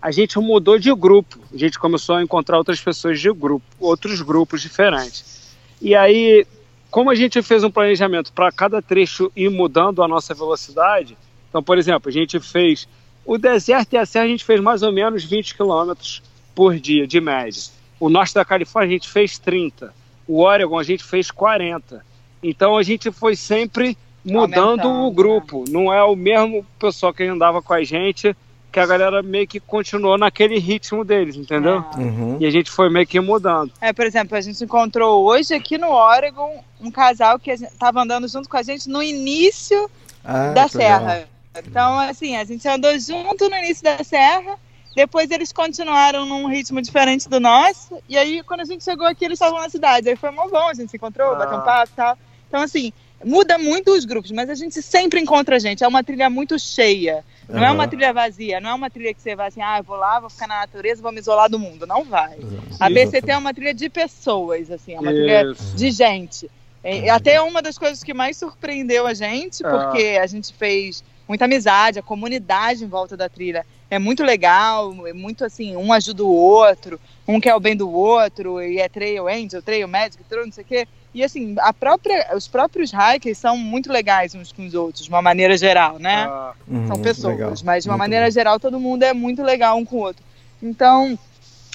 a 0.00 0.10
gente 0.10 0.38
mudou 0.38 0.78
de 0.78 0.94
grupo. 0.94 1.38
A 1.52 1.56
gente 1.56 1.78
começou 1.78 2.14
a 2.16 2.22
encontrar 2.22 2.56
outras 2.58 2.80
pessoas 2.80 3.20
de 3.20 3.30
grupo, 3.32 3.64
outros 3.78 4.22
grupos 4.22 4.62
diferentes. 4.62 5.52
E 5.82 5.94
aí, 5.94 6.46
como 6.94 7.10
a 7.10 7.14
gente 7.16 7.42
fez 7.42 7.64
um 7.64 7.72
planejamento 7.72 8.32
para 8.32 8.52
cada 8.52 8.80
trecho 8.80 9.32
ir 9.34 9.50
mudando 9.50 10.00
a 10.00 10.06
nossa 10.06 10.32
velocidade, 10.32 11.18
então, 11.48 11.60
por 11.60 11.76
exemplo, 11.76 12.08
a 12.08 12.12
gente 12.12 12.38
fez 12.38 12.86
o 13.26 13.36
deserto 13.36 13.94
e 13.94 13.96
a 13.96 14.06
serra, 14.06 14.26
a 14.26 14.28
gente 14.28 14.44
fez 14.44 14.60
mais 14.60 14.80
ou 14.80 14.92
menos 14.92 15.24
20 15.24 15.56
quilômetros 15.56 16.22
por 16.54 16.78
dia, 16.78 17.04
de 17.04 17.20
média. 17.20 17.64
O 17.98 18.08
norte 18.08 18.32
da 18.32 18.44
Califórnia, 18.44 18.90
a 18.90 18.92
gente 18.92 19.08
fez 19.08 19.40
30. 19.40 19.92
O 20.28 20.42
Oregon, 20.42 20.78
a 20.78 20.84
gente 20.84 21.02
fez 21.02 21.32
40. 21.32 22.06
Então, 22.40 22.76
a 22.76 22.82
gente 22.84 23.10
foi 23.10 23.34
sempre 23.34 23.98
mudando 24.24 24.82
Aumentando, 24.82 25.06
o 25.08 25.10
grupo. 25.10 25.64
Não 25.68 25.92
é 25.92 26.04
o 26.04 26.14
mesmo 26.14 26.64
pessoal 26.78 27.12
que 27.12 27.24
andava 27.24 27.60
com 27.60 27.74
a 27.74 27.82
gente, 27.82 28.36
que 28.74 28.80
a 28.80 28.86
galera 28.86 29.22
meio 29.22 29.46
que 29.46 29.60
continuou 29.60 30.18
naquele 30.18 30.58
ritmo 30.58 31.04
deles, 31.04 31.36
entendeu? 31.36 31.84
Uhum. 31.96 32.36
E 32.40 32.44
a 32.46 32.50
gente 32.50 32.70
foi 32.70 32.90
meio 32.90 33.06
que 33.06 33.20
mudando. 33.20 33.72
É, 33.80 33.92
por 33.92 34.04
exemplo, 34.04 34.36
a 34.36 34.40
gente 34.40 34.62
encontrou 34.64 35.24
hoje 35.24 35.54
aqui 35.54 35.78
no 35.78 35.90
Oregon 35.92 36.62
um 36.80 36.90
casal 36.90 37.38
que 37.38 37.52
estava 37.52 38.02
andando 38.02 38.26
junto 38.26 38.48
com 38.48 38.56
a 38.56 38.62
gente 38.64 38.88
no 38.88 39.00
início 39.02 39.88
Ah, 40.24 40.48
da 40.52 40.68
que 40.68 40.76
legal. 40.76 41.00
serra. 41.00 41.28
Então, 41.56 41.98
assim, 42.00 42.36
a 42.36 42.44
gente 42.44 42.66
andou 42.68 42.98
junto 42.98 43.48
no 43.48 43.56
início 43.56 43.84
da 43.84 44.02
serra, 44.02 44.58
depois 44.96 45.30
eles 45.30 45.52
continuaram 45.52 46.26
num 46.26 46.48
ritmo 46.48 46.82
diferente 46.82 47.28
do 47.28 47.38
nosso, 47.38 47.98
e 48.08 48.18
aí 48.18 48.42
quando 48.42 48.60
a 48.60 48.64
gente 48.64 48.82
chegou 48.82 49.06
aqui, 49.06 49.24
eles 49.24 49.36
estavam 49.36 49.60
na 49.60 49.68
cidade. 49.68 50.08
Aí 50.08 50.16
foi 50.16 50.30
mó 50.32 50.48
bom, 50.48 50.68
a 50.68 50.74
gente 50.74 50.90
se 50.90 50.96
encontrou, 50.96 51.30
Ah. 51.32 51.34
bateu 51.36 51.58
um 51.58 51.62
papo 51.62 51.90
e 51.92 51.96
tal. 51.96 52.18
Então, 52.48 52.60
assim, 52.60 52.92
muda 53.24 53.56
muito 53.56 53.92
os 53.92 54.04
grupos, 54.04 54.32
mas 54.32 54.50
a 54.50 54.54
gente 54.54 54.82
sempre 54.82 55.20
encontra 55.20 55.60
gente. 55.60 55.82
É 55.84 55.88
uma 55.88 56.02
trilha 56.02 56.28
muito 56.28 56.58
cheia. 56.58 57.24
Não 57.48 57.64
é 57.64 57.70
uma 57.70 57.86
trilha 57.86 58.12
vazia, 58.12 58.60
não 58.60 58.70
é 58.70 58.74
uma 58.74 58.90
trilha 58.90 59.12
que 59.12 59.20
você 59.20 59.36
vai 59.36 59.48
assim, 59.48 59.60
ah, 59.62 59.78
eu 59.78 59.84
vou 59.84 59.96
lá, 59.96 60.18
vou 60.20 60.30
ficar 60.30 60.46
na 60.46 60.60
natureza, 60.60 61.02
vou 61.02 61.12
me 61.12 61.20
isolar 61.20 61.48
do 61.48 61.58
mundo. 61.58 61.86
Não 61.86 62.04
vai. 62.04 62.38
A 62.80 62.88
BCT 62.88 63.30
é 63.30 63.36
uma 63.36 63.52
trilha 63.52 63.74
de 63.74 63.88
pessoas, 63.88 64.70
assim, 64.70 64.94
é 64.94 65.00
uma 65.00 65.10
trilha 65.10 65.52
Isso. 65.52 65.76
de 65.76 65.90
gente. 65.90 66.50
E 66.82 67.08
até 67.08 67.40
uma 67.40 67.62
das 67.62 67.78
coisas 67.78 68.02
que 68.02 68.12
mais 68.12 68.36
surpreendeu 68.36 69.06
a 69.06 69.14
gente, 69.14 69.64
Ah. 69.64 69.70
porque 69.70 70.18
a 70.20 70.26
gente 70.26 70.52
fez 70.52 71.02
muita 71.26 71.46
amizade, 71.46 71.98
a 71.98 72.02
comunidade 72.02 72.84
em 72.84 72.88
volta 72.88 73.16
da 73.16 73.28
trilha 73.28 73.64
é 73.90 73.98
muito 73.98 74.22
legal, 74.22 75.06
é 75.06 75.12
muito 75.12 75.44
assim, 75.44 75.76
um 75.76 75.92
ajuda 75.92 76.24
o 76.24 76.34
outro, 76.34 77.00
um 77.26 77.40
quer 77.40 77.54
o 77.54 77.60
bem 77.60 77.76
do 77.76 77.90
outro, 77.90 78.60
e 78.60 78.78
é 78.78 78.88
trail 78.88 79.28
angel, 79.28 79.62
trail 79.62 79.88
magic, 79.88 80.22
trail 80.24 80.44
não 80.44 80.52
sei 80.52 80.64
o 80.64 80.66
quê. 80.66 80.88
E 81.14 81.22
assim, 81.22 81.54
a 81.60 81.72
própria, 81.72 82.34
os 82.36 82.48
próprios 82.48 82.90
hikers 82.92 83.38
são 83.38 83.56
muito 83.56 83.92
legais 83.92 84.34
uns 84.34 84.50
com 84.52 84.66
os 84.66 84.74
outros, 84.74 85.04
de 85.04 85.08
uma 85.10 85.22
maneira 85.22 85.56
geral, 85.56 85.98
né? 85.98 86.24
Ah, 86.28 86.52
Uhum, 86.66 86.86
são 86.88 86.98
pessoas, 87.00 87.34
legal. 87.36 87.52
mas 87.64 87.84
de 87.84 87.88
uma 87.90 87.94
Muito 87.94 87.98
maneira 88.04 88.24
bom. 88.26 88.30
geral 88.32 88.58
todo 88.58 88.80
mundo 88.80 89.02
é 89.04 89.12
muito 89.12 89.42
legal 89.42 89.76
um 89.76 89.84
com 89.84 89.96
o 89.96 90.00
outro. 90.00 90.22
Então, 90.62 91.16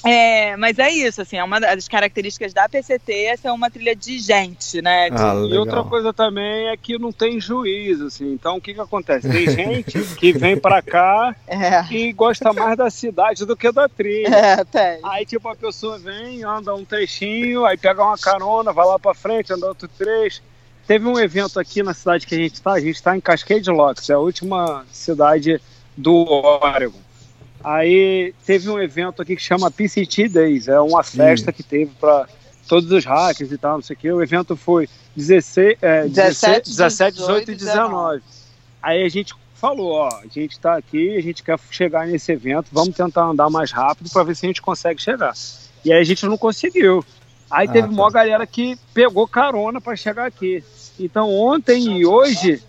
é, 0.04 0.56
mas 0.56 0.78
é 0.78 0.90
isso, 0.90 1.20
assim, 1.20 1.36
é 1.36 1.44
uma 1.44 1.60
das 1.60 1.86
características 1.88 2.52
da 2.54 2.68
PCT 2.68 3.12
é 3.12 3.36
ser 3.36 3.50
uma 3.50 3.70
trilha 3.70 3.94
de 3.94 4.18
gente, 4.18 4.80
né? 4.80 5.10
De- 5.10 5.16
Ah, 5.16 5.34
E 5.34 5.58
outra 5.58 5.84
coisa 5.84 6.12
também 6.12 6.68
é 6.68 6.76
que 6.76 6.98
não 6.98 7.12
tem 7.12 7.40
juízo, 7.40 8.06
assim. 8.06 8.32
Então 8.32 8.56
o 8.56 8.60
que 8.60 8.72
que 8.72 8.80
acontece? 8.80 9.28
Tem 9.28 9.44
gente 9.50 10.02
que 10.16 10.32
vem 10.32 10.56
pra 10.56 10.80
cá 10.80 11.36
é, 11.46 11.84
e 11.92 12.12
gosta 12.12 12.52
mais 12.52 12.76
da 12.78 12.88
cidade 12.88 13.44
do 13.44 13.56
que 13.56 13.70
da 13.70 13.88
trilha. 13.88 14.34
é, 14.34 14.64
tem. 14.64 15.00
Aí 15.04 15.26
tipo 15.26 15.46
a 15.48 15.54
pessoa 15.56 15.98
vem, 15.98 16.42
anda 16.44 16.74
um 16.74 16.84
trechinho, 16.84 17.64
aí 17.66 17.76
pega 17.76 18.02
uma 18.02 18.16
carona, 18.16 18.72
vai 18.72 18.86
lá 18.86 18.98
pra 18.98 19.12
frente, 19.14 19.52
anda 19.52 19.66
outro 19.66 19.86
trecho. 19.88 20.40
Teve 20.86 21.06
um 21.06 21.18
evento 21.20 21.60
aqui 21.60 21.82
na 21.82 21.92
cidade 21.94 22.26
que 22.26 22.34
a 22.34 22.38
gente 22.38 22.60
tá, 22.60 22.72
a 22.72 22.80
gente 22.80 23.02
tá 23.02 23.16
em 23.16 23.20
Cascade 23.20 23.70
Locks, 23.70 24.08
é 24.10 24.14
a 24.14 24.18
última 24.18 24.84
cidade 24.90 25.60
do 25.96 26.14
Oregon. 26.26 26.98
Aí 27.62 28.34
teve 28.46 28.68
um 28.70 28.80
evento 28.80 29.20
aqui 29.20 29.36
que 29.36 29.42
chama 29.42 29.70
PCT 29.70 30.28
Days, 30.28 30.68
é 30.68 30.80
uma 30.80 31.02
festa 31.02 31.52
que 31.52 31.62
teve 31.62 31.92
para 32.00 32.26
todos 32.68 32.90
os 32.90 33.04
hackers 33.04 33.52
e 33.52 33.58
tal, 33.58 33.74
não 33.74 33.82
sei 33.82 33.94
o 33.94 33.98
que. 33.98 34.10
O 34.12 34.22
evento 34.22 34.56
foi 34.56 34.88
16, 35.16 35.76
é, 35.82 36.08
17, 36.08 36.70
17, 36.70 37.18
18 37.18 37.50
e 37.50 37.54
19. 37.54 38.20
19. 38.20 38.22
Aí 38.82 39.04
a 39.04 39.08
gente 39.08 39.34
falou, 39.54 39.90
ó, 39.92 40.08
a 40.08 40.26
gente 40.30 40.58
tá 40.58 40.76
aqui, 40.76 41.16
a 41.16 41.20
gente 41.20 41.42
quer 41.42 41.58
chegar 41.70 42.06
nesse 42.06 42.32
evento, 42.32 42.68
vamos 42.72 42.96
tentar 42.96 43.24
andar 43.26 43.50
mais 43.50 43.70
rápido 43.70 44.08
para 44.10 44.22
ver 44.22 44.34
se 44.34 44.46
a 44.46 44.48
gente 44.48 44.62
consegue 44.62 45.02
chegar. 45.02 45.34
E 45.84 45.92
aí 45.92 46.00
a 46.00 46.04
gente 46.04 46.24
não 46.24 46.38
conseguiu. 46.38 47.04
Aí 47.50 47.68
Ah, 47.68 47.72
teve 47.72 47.88
tá. 47.88 47.92
uma 47.94 48.10
galera 48.10 48.46
que 48.46 48.78
pegou 48.94 49.28
carona 49.28 49.80
para 49.80 49.96
chegar 49.96 50.24
aqui. 50.26 50.64
Então 50.98 51.28
ontem 51.30 51.98
e 51.98 52.06
hoje, 52.06 52.62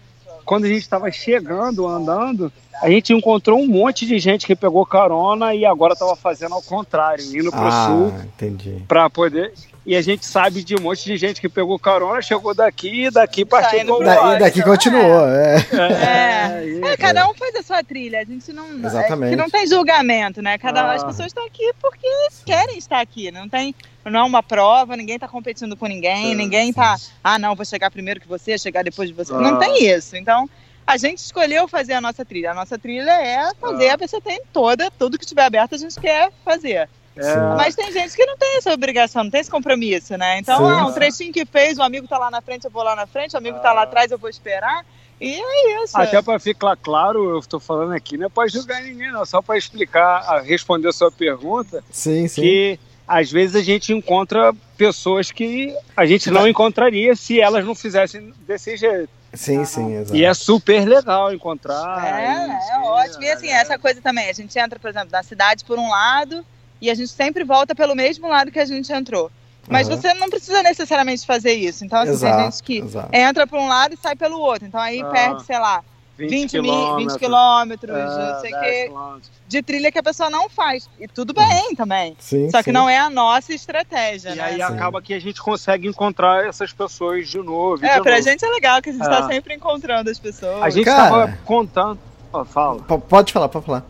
quando 0.52 0.66
a 0.66 0.68
gente 0.68 0.82
estava 0.82 1.10
chegando, 1.10 1.88
andando, 1.88 2.52
a 2.82 2.90
gente 2.90 3.14
encontrou 3.14 3.58
um 3.58 3.66
monte 3.70 4.06
de 4.06 4.20
gente 4.20 4.46
que 4.46 4.54
pegou 4.54 4.86
carona 4.86 5.56
e 5.56 5.64
agora 5.66 5.94
estava 5.94 6.14
fazendo 6.14 6.54
ao 6.54 6.62
contrário, 6.62 7.24
indo 7.24 7.50
pro 7.50 7.62
Ah, 7.68 7.86
sul 7.88 8.08
entendi. 8.26 8.84
para 8.86 9.10
poder. 9.10 9.54
E 9.86 9.96
a 9.96 10.02
gente 10.02 10.26
sabe 10.26 10.62
de 10.62 10.76
um 10.76 10.82
monte 10.82 11.06
de 11.06 11.16
gente 11.16 11.40
que 11.40 11.48
pegou 11.48 11.80
carona, 11.80 12.22
chegou 12.22 12.54
daqui 12.54 13.06
e 13.06 13.10
daqui 13.12 13.46
partiu 13.46 13.80
indo 13.80 13.96
pro 13.96 13.98
pro 13.98 14.06
Da- 14.06 14.36
e 14.36 14.40
daqui 14.40 14.60
então, 14.60 14.72
continuou, 14.74 15.26
é. 15.26 15.56
É. 15.56 16.66
isso. 16.66 16.86
É, 16.86 16.98
cada 16.98 17.30
um 17.30 17.34
faz 17.34 17.56
a 17.56 17.64
sua 17.64 17.82
trilha, 17.82 18.20
a 18.20 18.26
gente 18.26 18.52
não. 18.52 18.68
Exatamente. 18.86 19.28
É, 19.28 19.30
que 19.38 19.42
não 19.42 19.50
tem 19.50 19.66
julgamento, 19.66 20.42
né? 20.42 20.58
Cada, 20.58 20.82
Ah. 20.82 20.92
As 20.96 21.04
pessoas 21.06 21.28
estão 21.28 21.46
aqui 21.46 21.72
porque 21.82 22.08
querem 22.46 22.78
estar 22.78 23.00
aqui. 23.00 23.32
Não 23.32 23.48
tem. 23.48 23.74
Não 24.06 24.20
é 24.20 24.24
uma 24.24 24.42
prova, 24.42 24.96
ninguém 24.98 25.20
tá 25.20 25.28
competindo 25.28 25.76
com 25.78 25.86
ninguém, 25.86 26.32
É, 26.32 26.36
ninguém 26.36 26.74
tá. 26.74 26.98
Ah, 27.24 27.38
não, 27.38 27.56
vou 27.56 27.66
chegar 27.66 27.92
primeiro 27.92 28.20
que 28.20 28.28
você, 28.28 28.58
chegar 28.58 28.84
depois 28.84 29.10
de 29.10 29.16
você. 29.16 29.34
Ah. 29.34 29.38
Não 29.40 29.60
tem 29.60 29.86
isso. 29.88 30.16
Então, 30.16 30.50
a 30.88 30.98
gente 30.98 31.20
escolheu 31.20 31.68
fazer 31.68 31.94
a 31.94 32.02
nossa 32.02 32.26
trilha. 32.26 32.52
A 32.52 32.56
nossa 32.56 32.78
trilha 32.80 33.12
é 33.12 33.54
fazer 33.56 33.90
Ah. 33.90 33.94
a 33.94 33.98
PCT 33.98 34.42
toda, 34.52 34.90
tudo 34.92 35.18
que 35.20 35.26
tiver 35.26 35.44
aberto 35.44 35.76
a 35.76 35.78
gente 35.78 36.00
quer 36.00 36.32
fazer. 36.44 36.90
É, 37.16 37.36
Mas 37.58 37.76
tem 37.76 37.92
gente 37.92 38.16
que 38.16 38.26
não 38.26 38.38
tem 38.38 38.56
essa 38.58 38.72
obrigação, 38.74 39.24
não 39.26 39.30
tem 39.32 39.42
esse 39.42 39.52
compromisso, 39.52 40.18
né? 40.18 40.40
Então, 40.40 40.58
Sim. 40.60 40.80
ah, 40.80 40.86
um 40.88 40.94
trechinho 40.94 41.34
que 41.34 41.46
fez, 41.46 41.78
o 41.78 41.84
amigo 41.84 42.08
tá 42.08 42.18
lá 42.18 42.32
na 42.32 42.42
frente, 42.42 42.64
eu 42.66 42.72
vou 42.72 42.84
lá 42.84 42.96
na 42.96 43.06
frente, 43.06 43.36
o 43.36 43.38
amigo 43.38 43.60
tá 43.60 43.74
lá 43.74 43.84
atrás, 43.84 44.10
eu 44.12 44.18
vou 44.18 44.30
esperar. 44.30 44.86
E 45.20 45.34
é 45.36 45.84
isso. 45.84 45.96
Até 45.96 46.20
para 46.22 46.40
ficar 46.40 46.76
claro, 46.78 47.30
eu 47.32 47.40
estou 47.40 47.60
falando 47.60 47.92
aqui, 47.92 48.18
não 48.18 48.28
é 48.28 48.30
para 48.30 48.48
julgar 48.48 48.82
ninguém, 48.82 49.12
não, 49.12 49.24
só 49.26 49.42
para 49.42 49.58
explicar, 49.58 50.42
responder 50.42 50.88
a 50.88 50.94
sua 50.94 51.12
pergunta, 51.12 51.84
Sim, 51.92 52.28
sim. 52.30 52.42
que 52.42 52.80
às 53.12 53.30
vezes 53.30 53.58
a 53.58 53.62
gente 53.62 53.92
encontra 53.92 54.54
pessoas 54.78 55.32
que 55.32 55.76
a 55.98 56.06
gente 56.06 56.32
não 56.32 56.48
encontraria 56.48 57.14
se 57.14 57.42
elas 57.42 57.66
não 57.66 57.76
fizessem 57.76 58.34
desse 58.48 58.78
jeito. 58.78 59.10
Sim, 59.34 59.66
sim, 59.66 59.96
exato. 59.96 60.16
E 60.16 60.24
é 60.24 60.34
super 60.34 60.86
legal 60.88 61.34
encontrar. 61.34 62.06
É, 62.06 62.58
isso, 62.58 62.72
é 62.72 62.80
ótimo. 62.80 63.24
E 63.24 63.30
assim, 63.32 63.48
galera. 63.48 63.62
essa 63.64 63.78
coisa 63.78 64.00
também, 64.02 64.30
a 64.30 64.34
gente 64.34 64.58
entra, 64.58 64.80
por 64.80 64.90
exemplo, 64.90 65.10
na 65.12 65.24
cidade 65.24 65.66
por 65.66 65.78
um 65.78 65.90
lado 65.90 66.46
e 66.80 66.90
a 66.90 66.96
gente 66.96 67.10
sempre 67.12 67.44
volta 67.44 67.76
pelo 67.76 67.96
mesmo 67.96 68.30
lado 68.30 68.50
que 68.50 68.60
a 68.60 68.66
gente 68.66 68.92
entrou. 68.94 69.30
Mas 69.68 69.88
Aham. 69.90 69.98
você 69.98 70.14
não 70.14 70.30
precisa 70.30 70.64
necessariamente 70.64 71.26
fazer 71.26 71.54
isso. 71.54 71.84
Então, 71.84 72.00
assim, 72.00 72.08
tem 72.18 72.30
Exato, 72.30 72.44
gente 72.44 72.64
que 72.64 72.78
exato. 72.80 73.10
entra 73.14 73.46
por 73.46 73.60
um 73.60 73.68
lado 73.68 73.94
e 73.94 73.98
sai 73.98 74.16
pelo 74.16 74.40
outro. 74.40 74.66
Então 74.68 74.80
aí 74.80 75.02
Ah, 75.02 75.06
perde, 75.06 75.44
sei 75.44 75.60
lá, 75.60 75.84
20, 76.30 76.62
mil, 76.62 76.96
20 76.98 77.18
quilômetros, 77.18 77.96
é, 77.96 78.04
não 78.06 78.40
sei 78.42 78.54
o 78.54 78.60
10 78.60 78.64
quê, 78.64 78.84
quilômetros. 78.88 79.32
de 79.48 79.62
trilha 79.64 79.92
que 79.92 80.00
a 80.00 80.04
pessoa 80.04 80.30
não 80.30 80.50
faz. 80.50 80.90
E 81.00 81.08
tudo 81.08 81.34
bem 81.34 81.76
também. 81.76 82.16
Sim, 82.20 82.50
Só 82.50 82.60
que 82.60 82.66
sim. 82.66 82.72
não 82.72 82.90
é 82.90 82.98
a 83.00 83.10
nossa 83.10 83.54
estratégia, 83.54 84.30
E 84.32 84.36
né? 84.36 84.44
aí 84.44 84.56
Sim. 84.56 84.62
acaba 84.64 85.02
que 85.02 85.14
a 85.14 85.20
gente 85.20 85.42
consegue 85.42 85.88
encontrar 85.88 86.46
essas 86.48 86.72
pessoas 86.74 87.28
de 87.30 87.38
novo. 87.40 87.86
É, 87.86 87.96
de 87.98 88.02
pra 88.02 88.12
novo. 88.14 88.24
gente 88.24 88.44
é 88.46 88.50
legal 88.50 88.82
que 88.82 88.90
a 88.90 88.94
gente 88.94 89.06
Ah. 89.06 89.10
tá 89.10 89.28
sempre 89.28 89.54
encontrando 89.56 90.10
as 90.10 90.20
pessoas. 90.20 90.62
A 90.62 90.70
gente 90.70 90.86
Cara. 90.86 91.04
estava 91.04 91.38
contando. 91.46 92.00
Ó, 92.34 92.46
fala. 92.46 92.82
Pode 92.84 93.34
falar, 93.34 93.50
pode 93.50 93.66
falar. 93.66 93.84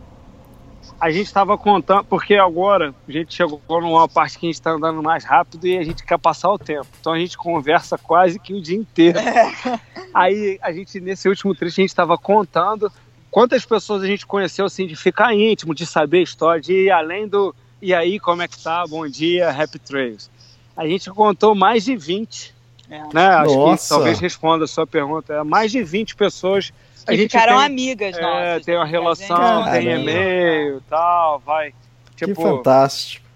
A 1.02 1.10
gente 1.10 1.26
estava 1.26 1.58
contando, 1.58 2.04
porque 2.04 2.36
agora 2.36 2.94
a 3.08 3.10
gente 3.10 3.34
chegou 3.34 3.60
numa 3.68 4.08
parte 4.08 4.38
que 4.38 4.46
a 4.46 4.48
gente 4.48 4.54
está 4.54 4.70
andando 4.70 5.02
mais 5.02 5.24
rápido 5.24 5.66
e 5.66 5.76
a 5.76 5.82
gente 5.82 6.04
quer 6.04 6.16
passar 6.16 6.48
o 6.52 6.56
tempo. 6.56 6.86
Então 7.00 7.12
a 7.12 7.18
gente 7.18 7.36
conversa 7.36 7.98
quase 7.98 8.38
que 8.38 8.54
o 8.54 8.62
dia 8.62 8.76
inteiro. 8.76 9.18
Aí 10.14 10.60
a 10.62 10.70
gente, 10.70 11.00
nesse 11.00 11.28
último 11.28 11.56
trecho, 11.56 11.80
a 11.80 11.82
gente 11.82 11.90
estava 11.90 12.16
contando 12.16 12.88
quantas 13.32 13.66
pessoas 13.66 14.04
a 14.04 14.06
gente 14.06 14.24
conheceu, 14.24 14.64
assim, 14.64 14.86
de 14.86 14.94
ficar 14.94 15.34
íntimo, 15.34 15.74
de 15.74 15.84
saber 15.86 16.18
a 16.18 16.22
história, 16.22 16.62
de 16.62 16.84
ir 16.84 16.90
além 16.92 17.26
do. 17.26 17.52
E 17.80 17.92
aí, 17.92 18.20
como 18.20 18.42
é 18.42 18.46
que 18.46 18.62
tá? 18.62 18.86
Bom 18.86 19.08
dia, 19.08 19.50
Happy 19.50 19.80
Trails. 19.80 20.30
A 20.76 20.86
gente 20.86 21.10
contou 21.10 21.52
mais 21.52 21.84
de 21.84 21.96
20. 21.96 22.54
É. 22.88 23.02
Né? 23.12 23.26
Acho 23.26 23.56
Nossa. 23.56 23.82
que 23.82 23.88
talvez 23.88 24.20
responda 24.20 24.66
a 24.66 24.68
sua 24.68 24.86
pergunta. 24.86 25.34
É 25.34 25.42
mais 25.42 25.72
de 25.72 25.82
20 25.82 26.14
pessoas. 26.14 26.72
A 27.06 27.10
Que 27.12 27.16
gente 27.16 27.30
ficaram 27.32 27.56
tem- 27.58 27.66
amigas 27.66 28.16
é, 28.16 28.20
nossas. 28.20 28.64
tem 28.64 28.76
uma 28.76 28.84
relação, 28.86 29.36
tem 29.64 29.84
Caramba. 29.86 29.90
e-mail 30.10 30.78
e 30.78 30.80
tal, 30.88 31.38
vai. 31.40 31.74
que 32.16 32.26
Tipo, 32.26 32.40
fantástico. 32.42 33.26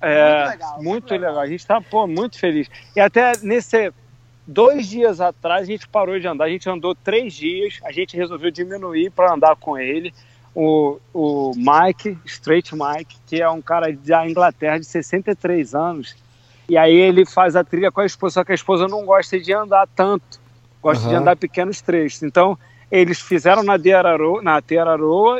É, 0.00 0.38
Muito 0.44 0.50
legal, 0.50 0.82
muito 0.82 1.10
legal. 1.10 1.28
legal. 1.30 1.42
A 1.42 1.46
gente 1.48 1.66
tá, 1.66 1.80
pô, 1.80 2.06
muito 2.06 2.38
feliz. 2.38 2.68
E 2.94 3.00
até 3.00 3.32
nesse 3.42 3.92
dois 4.46 4.86
dias 4.86 5.20
atrás 5.20 5.62
a 5.62 5.64
gente 5.66 5.88
parou 5.88 6.18
de 6.20 6.26
andar. 6.28 6.44
A 6.44 6.48
gente 6.50 6.68
andou 6.68 6.94
três 6.94 7.32
dias. 7.34 7.80
A 7.84 7.90
gente 7.90 8.16
resolveu 8.16 8.50
diminuir 8.50 9.10
para 9.10 9.32
andar 9.32 9.56
com 9.56 9.76
ele. 9.78 10.12
O, 10.54 10.98
o 11.12 11.52
Mike, 11.56 12.16
Straight 12.24 12.74
Mike, 12.74 13.16
que 13.26 13.40
é 13.40 13.48
um 13.48 13.60
cara 13.62 13.92
da 13.92 14.28
Inglaterra 14.28 14.78
de 14.78 14.84
63 14.86 15.74
anos. 15.74 16.14
E 16.68 16.76
aí 16.76 16.94
ele 16.94 17.24
faz 17.24 17.56
a 17.56 17.64
trilha 17.64 17.90
com 17.90 18.00
a 18.00 18.06
esposa, 18.06 18.34
só 18.34 18.44
que 18.44 18.52
a 18.52 18.54
esposa 18.54 18.86
não 18.86 19.04
gosta 19.04 19.38
de 19.40 19.52
andar 19.52 19.86
tanto. 19.96 20.38
Gosta 20.82 21.08
de 21.08 21.14
Aham. 21.14 21.22
andar 21.22 21.36
pequenos 21.36 21.80
trechos. 21.80 22.22
Então, 22.22 22.58
eles 22.90 23.20
fizeram 23.20 23.62
na 23.62 23.78
Teararoa, 23.78 24.42
na 24.42 24.62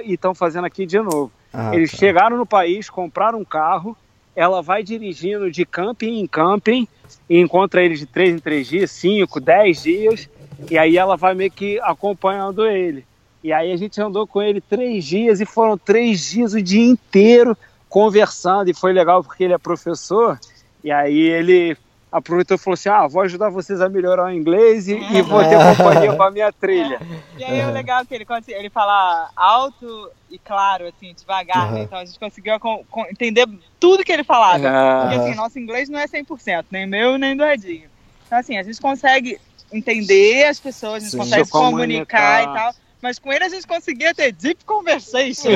e 0.05 0.15
estão 0.15 0.35
fazendo 0.35 0.67
aqui 0.67 0.85
de 0.85 0.99
novo. 0.99 1.33
Ah, 1.53 1.75
Eles 1.75 1.91
tá. 1.91 1.97
chegaram 1.97 2.37
no 2.37 2.47
país, 2.47 2.91
compraram 2.91 3.41
um 3.41 3.45
carro, 3.45 3.97
ela 4.37 4.63
vai 4.63 4.83
dirigindo 4.83 5.51
de 5.51 5.65
camping 5.65 6.21
em 6.21 6.27
camping 6.27 6.87
e 7.29 7.41
encontra 7.41 7.83
eles 7.83 7.99
de 7.99 8.07
três 8.07 8.35
em 8.35 8.39
três 8.39 8.69
dias, 8.69 8.91
cinco, 8.91 9.41
dez 9.41 9.83
dias, 9.83 10.29
e 10.71 10.77
aí 10.77 10.97
ela 10.97 11.17
vai 11.17 11.35
meio 11.35 11.51
que 11.51 11.81
acompanhando 11.81 12.67
ele. 12.67 13.05
E 13.43 13.53
aí 13.53 13.73
a 13.73 13.77
gente 13.77 14.01
andou 14.01 14.27
com 14.27 14.43
ele 14.43 14.61
três 14.61 15.05
dias 15.05 15.41
e 15.41 15.47
foram 15.47 15.79
três 15.79 16.31
dias 16.31 16.53
o 16.53 16.63
dia 16.63 16.85
inteiro 16.85 17.57
conversando, 17.89 18.69
e 18.69 18.75
foi 18.75 18.93
legal 18.93 19.25
porque 19.25 19.45
ele 19.45 19.55
é 19.55 19.59
professor, 19.59 20.39
e 20.85 20.93
aí 20.93 21.19
ele 21.19 21.77
aproveitou 22.11 22.57
e 22.57 22.59
falou 22.59 22.75
assim, 22.75 22.89
ah, 22.89 23.07
vou 23.07 23.23
ajudar 23.23 23.51
vocês 23.51 23.81
a 23.81 23.89
melhorar 23.89 24.27
o 24.27 24.31
inglês 24.33 24.89
e, 24.89 24.95
e 24.95 25.23
vou 25.23 25.43
ter 25.45 25.59
companhia 25.77 26.15
com 26.15 26.23
a 26.23 26.31
minha 26.31 26.53
trilha. 26.53 27.01
E 27.37 27.45
aí 27.45 27.65
o 27.65 27.73
legal 27.73 28.03
é 28.03 28.05
que 28.07 28.15
ele, 28.15 28.27
ele 28.49 28.71
fala 28.71 29.31
alto 29.37 30.11
e 30.29 30.39
claro, 30.39 30.87
assim, 30.89 31.15
devagar, 31.15 31.67
né? 31.73 31.79
Aham. 31.79 31.85
Então 31.85 31.99
a 31.99 32.05
gente 32.05 32.19
conseguiu 32.19 32.59
com- 32.59 32.85
com- 32.91 33.07
entender 33.07 33.47
tudo 33.79 34.05
que 34.05 34.13
ele 34.13 34.25
falava. 34.25 34.59
Porque 34.59 35.15
Aham. 35.15 35.17
assim, 35.17 35.35
nosso 35.35 35.59
inglês 35.59 35.89
não 35.89 35.99
é 35.99 36.07
100%, 36.07 36.67
nem 36.71 36.87
meu 36.87 37.17
nem 37.19 37.37
do 37.37 37.45
Edinho. 37.45 37.89
Então 38.27 38.39
assim, 38.39 38.59
a 38.59 38.63
gente 38.63 38.81
consegue 38.81 39.39
entender 39.73 40.47
as 40.47 40.59
pessoas, 40.59 40.95
a 40.95 40.99
gente 41.01 41.11
Sim. 41.13 41.19
consegue 41.19 41.45
Se 41.45 41.51
se 41.51 41.53
comunicar 41.53 42.43
e 42.43 42.47
comunicar. 42.47 42.73
tal. 42.73 42.88
Mas 43.01 43.19
com 43.19 43.33
ele 43.33 43.45
a 43.45 43.49
gente 43.49 43.67
conseguia 43.67 44.13
ter 44.15 44.33
deep 44.33 44.65
conversation. 44.65 45.51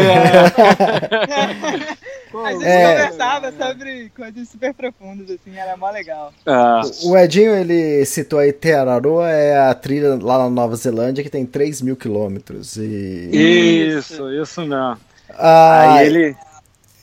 Pô, 2.31 2.39
A 2.47 2.53
gente 2.53 2.65
É. 2.65 2.93
conversava 2.93 3.53
sobre 3.53 4.11
coisas 4.17 4.49
super 4.49 4.73
profundas, 4.75 5.29
assim, 5.31 5.57
era 5.57 5.77
mó 5.77 5.91
legal. 5.91 6.33
Ah, 6.47 6.83
O 7.05 7.17
Edinho, 7.17 7.55
ele 7.55 8.05
citou 8.05 8.39
aí 8.39 8.53
Teararoa, 8.53 9.29
é 9.29 9.59
a 9.69 9.75
trilha 9.75 10.19
lá 10.21 10.39
na 10.39 10.51
Nova 10.51 10.77
Zelândia 10.77 11.23
que 11.25 11.31
tem 11.31 11.45
3 11.45 11.83
mil 11.83 11.97
quilômetros. 11.97 12.77
E... 12.77 13.31
isso, 13.99 14.31
isso 14.33 14.61
mesmo. 14.61 14.97
Ah, 15.31 15.95
Aí 15.95 16.07
ele. 16.07 16.37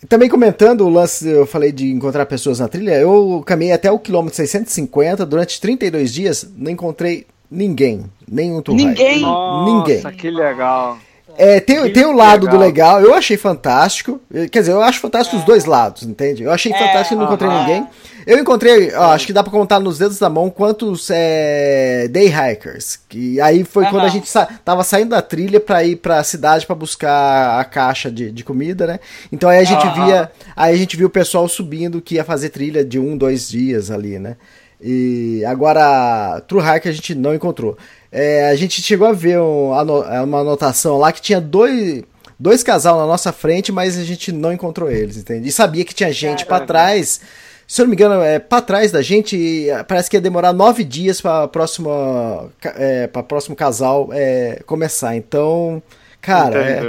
Também 0.08 0.30
comentando 0.30 0.86
o 0.86 0.90
lance, 0.90 1.28
eu 1.28 1.46
falei 1.46 1.74
de 1.74 1.92
encontrar 1.92 2.26
pessoas 2.26 2.60
na 2.60 2.70
trilha, 2.70 2.92
eu 2.94 3.44
caminhei 3.46 3.74
até 3.74 3.92
o 3.92 4.00
quilômetro 4.00 4.34
650, 4.38 5.26
durante 5.26 5.60
32 5.60 6.14
dias 6.14 6.50
não 6.56 6.72
encontrei 6.72 7.28
ninguém, 7.50 8.06
nenhum 8.30 8.62
tour 8.62 8.76
Ninguém? 8.76 9.22
Nossa, 9.22 9.66
Ninguém. 9.66 10.02
que 10.18 10.30
legal. 10.30 10.98
É, 11.38 11.60
tem, 11.62 11.82
Que 11.84 11.90
tem 11.92 12.06
o 12.06 12.12
lado 12.12 12.48
do 12.48 12.58
legal. 12.58 12.98
legal, 12.98 13.02
eu 13.02 13.14
achei 13.16 13.38
fantástico. 13.38 14.20
eh, 14.34 14.50
Quer 14.50 14.60
dizer, 14.60 14.72
eu 14.74 14.82
acho 14.82 15.00
fantástico 15.00 15.38
os 15.38 15.46
dois 15.46 15.64
lados, 15.64 16.04
entende? 16.04 16.44
Eu 16.44 16.52
achei 16.52 16.74
É, 16.74 16.78
fantástico 16.78 17.14
e 17.14 17.18
não 17.18 17.26
encontrei 17.26 17.50
ninguém. 17.50 17.88
Eu 18.28 18.38
encontrei, 18.40 18.94
ó, 18.94 19.12
acho 19.14 19.26
que 19.26 19.32
dá 19.32 19.42
pra 19.42 19.52
contar 19.52 19.80
nos 19.80 19.98
dedos 19.98 20.20
da 20.20 20.30
mão 20.30 20.50
quantos 20.50 21.08
é, 21.10 22.08
day 22.10 22.28
hikers. 22.28 23.00
Que 23.08 23.40
aí 23.40 23.64
foi 23.64 23.86
quando 23.86 24.04
a 24.04 24.10
gente 24.10 24.28
sa 24.28 24.48
tava 24.66 24.84
saindo 24.84 25.12
da 25.12 25.22
trilha 25.22 25.62
pra 25.62 25.82
ir 25.84 25.96
pra 25.96 26.22
cidade 26.26 26.66
pra 26.66 26.76
buscar 26.76 27.58
a 27.60 27.64
caixa 27.64 28.12
de, 28.12 28.32
de 28.32 28.44
comida, 28.44 28.86
né? 28.86 29.00
Então 29.32 29.50
aí 29.50 29.60
a 29.60 29.64
gente 29.64 29.86
Aham. 29.86 30.06
via, 30.06 30.32
aí 30.58 30.74
a 30.74 30.78
gente 30.78 30.98
viu 30.98 31.08
o 31.08 31.12
pessoal 31.12 31.48
subindo 31.48 32.02
que 32.02 32.16
ia 32.16 32.24
fazer 32.26 32.50
trilha 32.50 32.84
de 32.84 33.00
um, 33.00 33.16
dois 33.16 33.48
dias 33.48 33.90
ali, 33.90 34.20
né? 34.20 34.36
E 34.82 35.44
agora, 35.46 36.42
True 36.48 36.62
Hiker 36.62 36.90
a 36.92 36.96
gente 36.96 37.14
não 37.16 37.34
encontrou. 37.36 37.78
É, 38.12 38.50
a 38.50 38.56
gente 38.56 38.82
chegou 38.82 39.08
a 39.08 39.12
ver 39.14 39.40
um- 39.40 39.74
ano- 39.74 40.04
uma 40.24 40.40
anotação 40.40 40.98
lá 40.98 41.12
que 41.12 41.22
tinha 41.22 41.40
dois, 41.42 42.04
dois 42.40 42.64
casal 42.64 42.98
na 42.98 43.06
nossa 43.06 43.32
frente, 43.34 43.72
mas 43.72 43.98
a 43.98 44.04
gente 44.04 44.32
não 44.32 44.54
encontrou 44.54 44.90
eles, 44.90 45.18
entende? 45.18 45.50
E 45.50 45.52
sabia 45.52 45.84
que 45.86 45.94
tinha 45.94 46.12
gente 46.12 46.46
pra 46.46 46.60
trás. 46.62 47.22
Se 47.68 47.82
eu 47.82 47.86
não 47.86 47.90
me 47.92 47.96
engano, 47.96 48.20
é 48.24 48.40
pra 48.40 48.62
trás 48.62 48.92
da 48.92 49.00
gente, 49.02 49.38
e, 49.38 49.70
é, 49.70 49.84
parece 49.84 50.10
que 50.10 50.16
ia 50.18 50.22
demorar 50.22 50.54
nove 50.54 50.84
dias 50.84 51.22
pra 51.22 51.48
próxima, 51.48 52.50
é, 52.76 53.06
pra 53.06 53.22
próximo 53.22 53.56
casal 53.56 54.10
é, 54.12 54.62
começar. 54.66 55.16
Então, 55.16 55.84
cara, 56.20 56.58
é- 56.64 56.80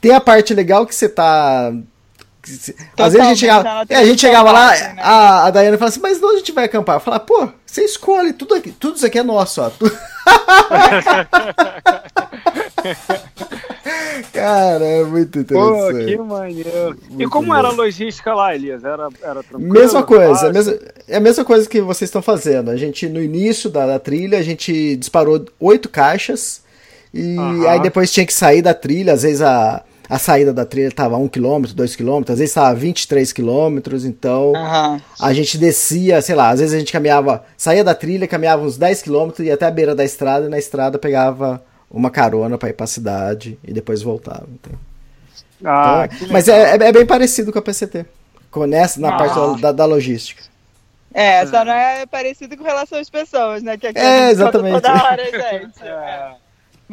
tem 0.00 0.12
a 0.12 0.20
parte 0.20 0.52
legal 0.54 0.86
que 0.86 0.94
você 0.94 1.08
tá. 1.08 1.72
Às 2.98 3.12
vezes 3.12 3.20
a 3.20 3.24
gente 3.30 3.38
chegava, 3.38 3.84
é, 3.88 3.96
a 3.96 4.04
gente 4.04 4.20
chegava 4.20 4.52
lá, 4.52 4.74
selvagem, 4.74 4.96
né? 4.96 5.02
a, 5.02 5.46
a 5.46 5.50
Daiane 5.50 5.76
fala 5.78 5.88
assim, 5.88 6.00
mas 6.00 6.22
onde 6.22 6.34
a 6.34 6.38
gente 6.38 6.52
vai 6.52 6.64
acampar? 6.64 6.96
Eu 6.96 7.00
falo, 7.00 7.20
pô, 7.20 7.48
você 7.66 7.82
escolhe, 7.84 8.32
tudo, 8.32 8.54
aqui, 8.54 8.70
tudo 8.72 8.96
isso 8.96 9.06
aqui 9.06 9.18
é 9.18 9.22
nosso, 9.22 9.62
ó. 9.62 9.70
Tu- 9.70 9.90
Cara, 14.32 14.84
é 14.84 15.04
muito 15.04 15.44
Pô, 15.44 15.88
interessante. 15.90 16.04
que 16.06 16.16
maneiro. 16.18 16.98
e 17.18 17.26
como 17.26 17.48
bom. 17.48 17.54
era 17.56 17.68
a 17.68 17.72
logística 17.72 18.34
lá, 18.34 18.54
Elias? 18.54 18.84
Era, 18.84 19.08
era 19.22 19.42
tranquilo? 19.42 19.72
Mesma 19.72 20.02
coisa, 20.02 20.46
é 20.46 20.50
a 20.50 20.52
mesma, 20.52 20.78
é 21.08 21.16
a 21.16 21.20
mesma 21.20 21.44
coisa 21.44 21.68
que 21.68 21.80
vocês 21.80 22.08
estão 22.08 22.22
fazendo. 22.22 22.70
A 22.70 22.76
gente, 22.76 23.08
no 23.08 23.20
início 23.22 23.68
da, 23.70 23.86
da 23.86 23.98
trilha, 23.98 24.38
a 24.38 24.42
gente 24.42 24.96
disparou 24.96 25.44
oito 25.60 25.88
caixas 25.88 26.62
e 27.12 27.36
aí 27.68 27.80
depois 27.80 28.12
tinha 28.12 28.26
que 28.26 28.32
sair 28.34 28.62
da 28.62 28.74
trilha. 28.74 29.12
Às 29.12 29.22
vezes 29.22 29.40
a, 29.42 29.82
a 30.08 30.18
saída 30.18 30.52
da 30.52 30.64
trilha 30.64 30.88
estava 30.88 31.16
1 31.16 31.28
km, 31.28 31.62
2 31.74 31.96
km, 31.96 32.18
às 32.28 32.38
vezes 32.38 32.50
estava 32.50 32.74
23 32.74 33.32
km, 33.32 33.78
então 34.04 34.52
Aham. 34.54 35.00
a 35.20 35.32
gente 35.32 35.56
descia, 35.58 36.20
sei 36.20 36.34
lá, 36.34 36.50
às 36.50 36.60
vezes 36.60 36.74
a 36.74 36.78
gente 36.78 36.92
caminhava, 36.92 37.44
saía 37.56 37.82
da 37.82 37.94
trilha, 37.94 38.26
caminhava 38.28 38.62
uns 38.62 38.76
10 38.76 39.02
km, 39.02 39.30
ia 39.40 39.54
até 39.54 39.66
a 39.66 39.70
beira 39.70 39.94
da 39.94 40.04
estrada 40.04 40.46
e 40.46 40.48
na 40.48 40.58
estrada 40.58 40.98
pegava 40.98 41.62
uma 41.90 42.10
carona 42.10 42.58
para 42.58 42.68
ir 42.70 42.72
para 42.74 42.84
a 42.84 42.88
cidade 42.88 43.58
e 43.64 43.72
depois 43.72 44.02
voltava. 44.02 44.46
entende? 44.52 44.78
Ah, 45.64 46.08
Então, 46.12 46.28
mas 46.30 46.48
é, 46.48 46.76
é- 46.76 46.88
é 46.88 46.92
bem 46.92 47.06
parecido 47.06 47.50
com 47.52 47.58
a 47.58 47.62
PCT. 47.62 48.04
Com 48.50 48.66
nessa, 48.66 49.00
na 49.00 49.08
Ah. 49.14 49.16
parte 49.16 49.60
da- 49.62 49.72
da- 49.72 49.84
logística. 49.86 50.42
É, 51.12 51.46
só 51.46 51.64
não 51.64 51.72
é 51.72 52.04
parecido 52.06 52.56
com 52.56 52.64
relação 52.64 52.98
às 52.98 53.08
pessoas, 53.08 53.62
né? 53.62 53.76
Que 53.78 53.86
aqui 53.86 53.98
É, 53.98 54.02
a 54.02 54.10
gente 54.10 54.42
conta 54.42 54.58
exatamente. 54.58 54.72
toda 54.82 54.92
hora, 55.04 55.24
gente. 55.24 55.80
É. 55.82 56.43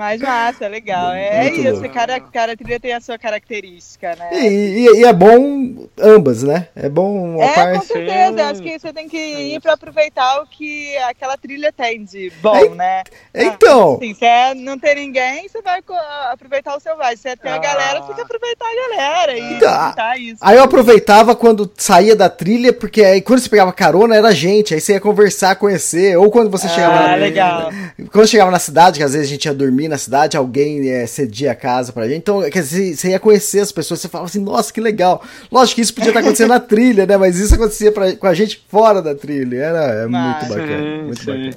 Mas 0.01 0.19
massa, 0.19 0.67
legal. 0.67 1.13
É 1.13 1.43
Muito 1.43 1.59
isso, 1.61 1.73
louco. 1.73 1.89
cada, 1.93 2.19
cada 2.19 2.57
trilha 2.57 2.79
tem 2.79 2.91
a 2.91 2.99
sua 2.99 3.19
característica, 3.19 4.15
né? 4.15 4.29
E, 4.31 4.47
e- 4.87 5.01
e 5.01 5.05
é 5.05 5.13
bom 5.13 5.87
ambas, 5.99 6.41
né? 6.41 6.69
É 6.75 6.89
bom 6.89 7.35
uma 7.35 7.43
É, 7.43 7.47
com 7.49 7.53
parte. 7.53 7.85
certeza. 7.85 8.35
Sim. 8.37 8.41
Acho 8.41 8.61
que 8.63 8.79
você 8.79 8.91
tem 8.93 9.07
que 9.07 9.17
ir 9.17 9.61
pra 9.61 9.73
aproveitar 9.73 10.41
o 10.41 10.47
que 10.47 10.97
aquela 10.97 11.37
trilha 11.37 11.71
tem 11.71 12.03
de 12.03 12.31
bom, 12.41 12.55
É, 12.55 12.69
né? 12.69 13.03
Então, 13.35 13.97
Assim, 13.97 14.15
se 14.15 14.25
é 14.25 14.55
não 14.55 14.79
ter 14.79 14.95
ninguém, 14.95 15.47
você 15.47 15.61
vai 15.61 15.83
aproveitar 16.31 16.75
o 16.75 16.79
selvagem. 16.79 17.17
Se 17.17 17.29
é 17.29 17.35
ter 17.35 17.49
a 17.49 17.55
Ah. 17.55 17.57
galera, 17.59 17.99
você 18.01 18.07
tem 18.07 18.15
que 18.15 18.21
aproveitar 18.21 18.65
a 18.65 18.89
galera 18.89 19.37
e 19.37 19.53
Então, 19.53 20.15
isso. 20.17 20.37
aí 20.41 20.57
eu 20.57 20.63
aproveitava 20.63 21.35
quando 21.35 21.71
saía 21.77 22.15
da 22.15 22.27
trilha, 22.27 22.73
porque 22.73 23.03
aí 23.03 23.21
quando 23.21 23.39
você 23.39 23.49
pegava 23.49 23.71
carona 23.71 24.15
era 24.15 24.31
gente, 24.33 24.73
aí 24.73 24.81
você 24.81 24.93
ia 24.93 24.99
conversar, 24.99 25.55
conhecer, 25.57 26.17
ou 26.17 26.31
quando 26.31 26.49
você 26.49 26.67
chegava 26.67 26.95
Ah, 26.95 27.07
na, 27.09 27.15
legal. 27.17 27.69
quando 28.11 28.27
chegava 28.27 28.49
na 28.49 28.57
cidade, 28.57 28.97
que 28.97 29.03
às 29.03 29.13
vezes 29.13 29.27
a 29.27 29.29
gente 29.29 29.45
ia 29.45 29.53
dormir 29.53 29.90
na 29.91 29.97
cidade, 29.97 30.35
alguém 30.37 30.89
eh, 30.89 31.05
cedia 31.05 31.51
a 31.51 31.55
casa 31.55 31.91
pra 31.93 32.07
gente, 32.07 32.17
então 32.19 32.41
quer 32.49 32.61
dizer, 32.61 32.95
você 32.95 33.09
ia 33.11 33.19
conhecer 33.19 33.59
as 33.59 33.71
pessoas, 33.71 33.99
você 34.01 34.07
falava 34.09 34.29
assim, 34.29 34.39
nossa, 34.41 34.71
que 34.73 34.81
legal. 34.81 35.21
Lógico 35.51 35.75
que 35.75 35.81
isso 35.81 35.93
podia 35.93 36.09
estar 36.09 36.21
acontecendo 36.21 36.49
na 36.49 36.59
trilha, 36.61 37.05
né? 37.05 37.17
Mas 37.17 37.37
isso 37.37 37.53
acontecia 37.53 37.91
pra- 37.91 38.15
com 38.15 38.25
a 38.27 38.33
gente 38.33 38.65
fora 38.69 39.01
da 39.01 39.13
trilha, 39.13 39.57
era 39.57 39.79
é 40.03 40.07
muito 40.07 40.45
bacana, 40.47 40.77
Sim, 40.77 41.03
muito 41.03 41.19
sim. 41.19 41.25
bacana. 41.25 41.51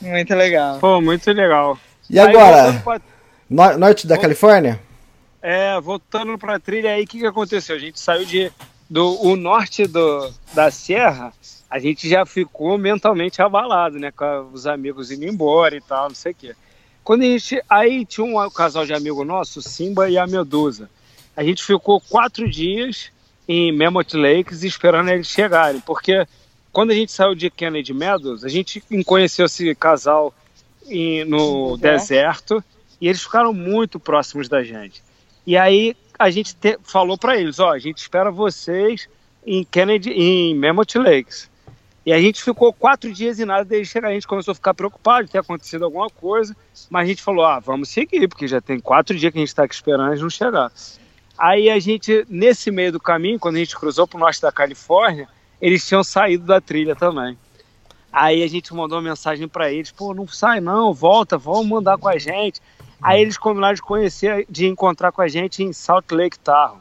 Muito 0.00 0.34
legal. 0.34 0.78
Pô, 0.78 1.00
muito 1.00 1.30
legal. 1.32 1.78
E 2.08 2.18
Aí, 2.18 2.26
agora, 2.28 2.80
pra- 2.82 3.00
no- 3.50 3.78
norte 3.78 4.06
da 4.06 4.16
Califórnia? 4.16 4.80
É, 5.42 5.80
voltando 5.80 6.38
pra 6.38 6.58
trilha 6.60 6.90
aí, 6.92 7.02
o 7.02 7.06
que, 7.06 7.18
que 7.18 7.26
aconteceu? 7.26 7.76
A 7.76 7.78
gente 7.78 7.98
saiu 8.00 8.24
de. 8.24 8.50
Do, 8.88 9.20
o 9.26 9.36
norte 9.36 9.86
do, 9.86 10.30
da 10.52 10.70
serra, 10.70 11.32
a 11.70 11.78
gente 11.78 12.06
já 12.08 12.26
ficou 12.26 12.76
mentalmente 12.76 13.40
abalado, 13.40 13.98
né? 13.98 14.10
Com 14.10 14.50
os 14.52 14.66
amigos 14.66 15.10
indo 15.10 15.24
embora 15.24 15.74
e 15.74 15.80
tal, 15.80 16.08
não 16.08 16.14
sei 16.14 16.32
o 16.32 16.34
quê. 16.34 16.54
Quando 17.04 17.22
a 17.22 17.24
gente. 17.24 17.60
Aí 17.68 18.04
tinha 18.04 18.24
um 18.24 18.50
casal 18.50 18.86
de 18.86 18.92
amigo 18.94 19.24
nosso, 19.24 19.60
Simba 19.60 20.08
e 20.08 20.16
a 20.18 20.26
Medusa. 20.26 20.88
A 21.36 21.42
gente 21.42 21.62
ficou 21.64 22.00
quatro 22.00 22.48
dias 22.48 23.10
em 23.48 23.72
Mammoth 23.76 24.14
Lakes 24.14 24.62
esperando 24.62 25.08
eles 25.10 25.26
chegarem, 25.26 25.80
porque 25.80 26.26
quando 26.72 26.90
a 26.90 26.94
gente 26.94 27.10
saiu 27.10 27.34
de 27.34 27.50
Kennedy 27.50 27.92
Meadows, 27.92 28.44
a 28.44 28.48
gente 28.48 28.82
conheceu 29.04 29.46
esse 29.46 29.74
casal 29.74 30.32
em- 30.86 31.24
no 31.24 31.76
deserto 31.76 32.62
e 33.00 33.08
eles 33.08 33.22
ficaram 33.22 33.52
muito 33.52 33.98
próximos 33.98 34.48
da 34.48 34.62
gente. 34.62 35.02
E 35.46 35.56
aí 35.56 35.96
a 36.18 36.30
gente 36.30 36.54
te- 36.54 36.78
falou 36.84 37.18
para 37.18 37.36
eles, 37.38 37.58
ó, 37.58 37.72
a 37.72 37.78
gente 37.78 37.98
espera 37.98 38.30
vocês 38.30 39.08
em 39.44 39.64
Kennedy, 39.64 40.10
em 40.10 40.54
Mammoth 40.54 40.94
Lakes. 40.94 41.50
E 42.04 42.12
a 42.12 42.20
gente 42.20 42.42
ficou 42.42 42.72
quatro 42.72 43.12
dias 43.12 43.38
e 43.38 43.44
nada 43.44 43.64
deles 43.64 43.88
chegar. 43.88 44.08
A 44.08 44.12
gente 44.12 44.26
começou 44.26 44.52
a 44.52 44.54
ficar 44.54 44.74
preocupado 44.74 45.26
de 45.26 45.32
ter 45.32 45.38
acontecido 45.38 45.84
alguma 45.84 46.10
coisa, 46.10 46.56
mas 46.90 47.04
a 47.04 47.06
gente 47.06 47.22
falou, 47.22 47.44
ah, 47.44 47.60
vamos 47.60 47.88
seguir, 47.88 48.26
porque 48.28 48.48
já 48.48 48.60
tem 48.60 48.80
quatro 48.80 49.16
dias 49.16 49.32
que 49.32 49.38
a 49.38 49.40
gente 49.40 49.48
está 49.48 49.64
aqui 49.64 49.74
esperando 49.74 50.08
eles 50.08 50.20
não 50.20 50.30
chegar. 50.30 50.72
Aí 51.38 51.70
a 51.70 51.78
gente, 51.78 52.26
nesse 52.28 52.70
meio 52.70 52.92
do 52.92 53.00
caminho, 53.00 53.38
quando 53.38 53.56
a 53.56 53.58
gente 53.58 53.76
cruzou 53.76 54.06
para 54.06 54.16
o 54.16 54.20
norte 54.20 54.42
da 54.42 54.50
Califórnia, 54.50 55.28
eles 55.60 55.86
tinham 55.86 56.02
saído 56.02 56.44
da 56.44 56.60
trilha 56.60 56.96
também. 56.96 57.38
Aí 58.12 58.42
a 58.42 58.48
gente 58.48 58.74
mandou 58.74 58.98
uma 58.98 59.08
mensagem 59.08 59.48
para 59.48 59.72
eles, 59.72 59.90
pô, 59.90 60.12
não 60.12 60.28
sai 60.28 60.60
não, 60.60 60.92
volta, 60.92 61.38
vamos 61.38 61.66
mandar 61.66 61.96
com 61.98 62.08
a 62.08 62.18
gente. 62.18 62.60
Aí 63.00 63.22
eles 63.22 63.38
combinaram 63.38 63.74
de 63.74 63.82
conhecer, 63.82 64.44
de 64.50 64.66
encontrar 64.66 65.12
com 65.12 65.22
a 65.22 65.28
gente 65.28 65.62
em 65.62 65.72
Salt 65.72 66.10
Lake 66.12 66.38
Tahoe. 66.38 66.78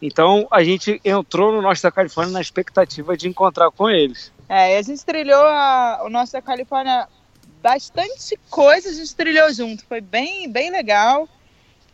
Então 0.00 0.46
a 0.50 0.64
gente 0.64 1.00
entrou 1.04 1.52
no 1.52 1.62
Norte 1.62 1.82
da 1.82 1.90
Califórnia 1.90 2.32
na 2.32 2.40
expectativa 2.40 3.16
de 3.16 3.28
encontrar 3.28 3.70
com 3.70 3.88
eles. 3.88 4.32
É, 4.48 4.74
e 4.74 4.78
a 4.78 4.82
gente 4.82 5.04
trilhou 5.04 5.46
a, 5.46 6.02
o 6.04 6.10
Norte 6.10 6.32
da 6.32 6.42
Califórnia, 6.42 7.08
bastante 7.62 8.38
coisa 8.50 8.90
a 8.90 8.92
gente 8.92 9.14
trilhou 9.14 9.52
junto, 9.52 9.84
foi 9.86 10.00
bem, 10.00 10.50
bem 10.50 10.70
legal. 10.70 11.28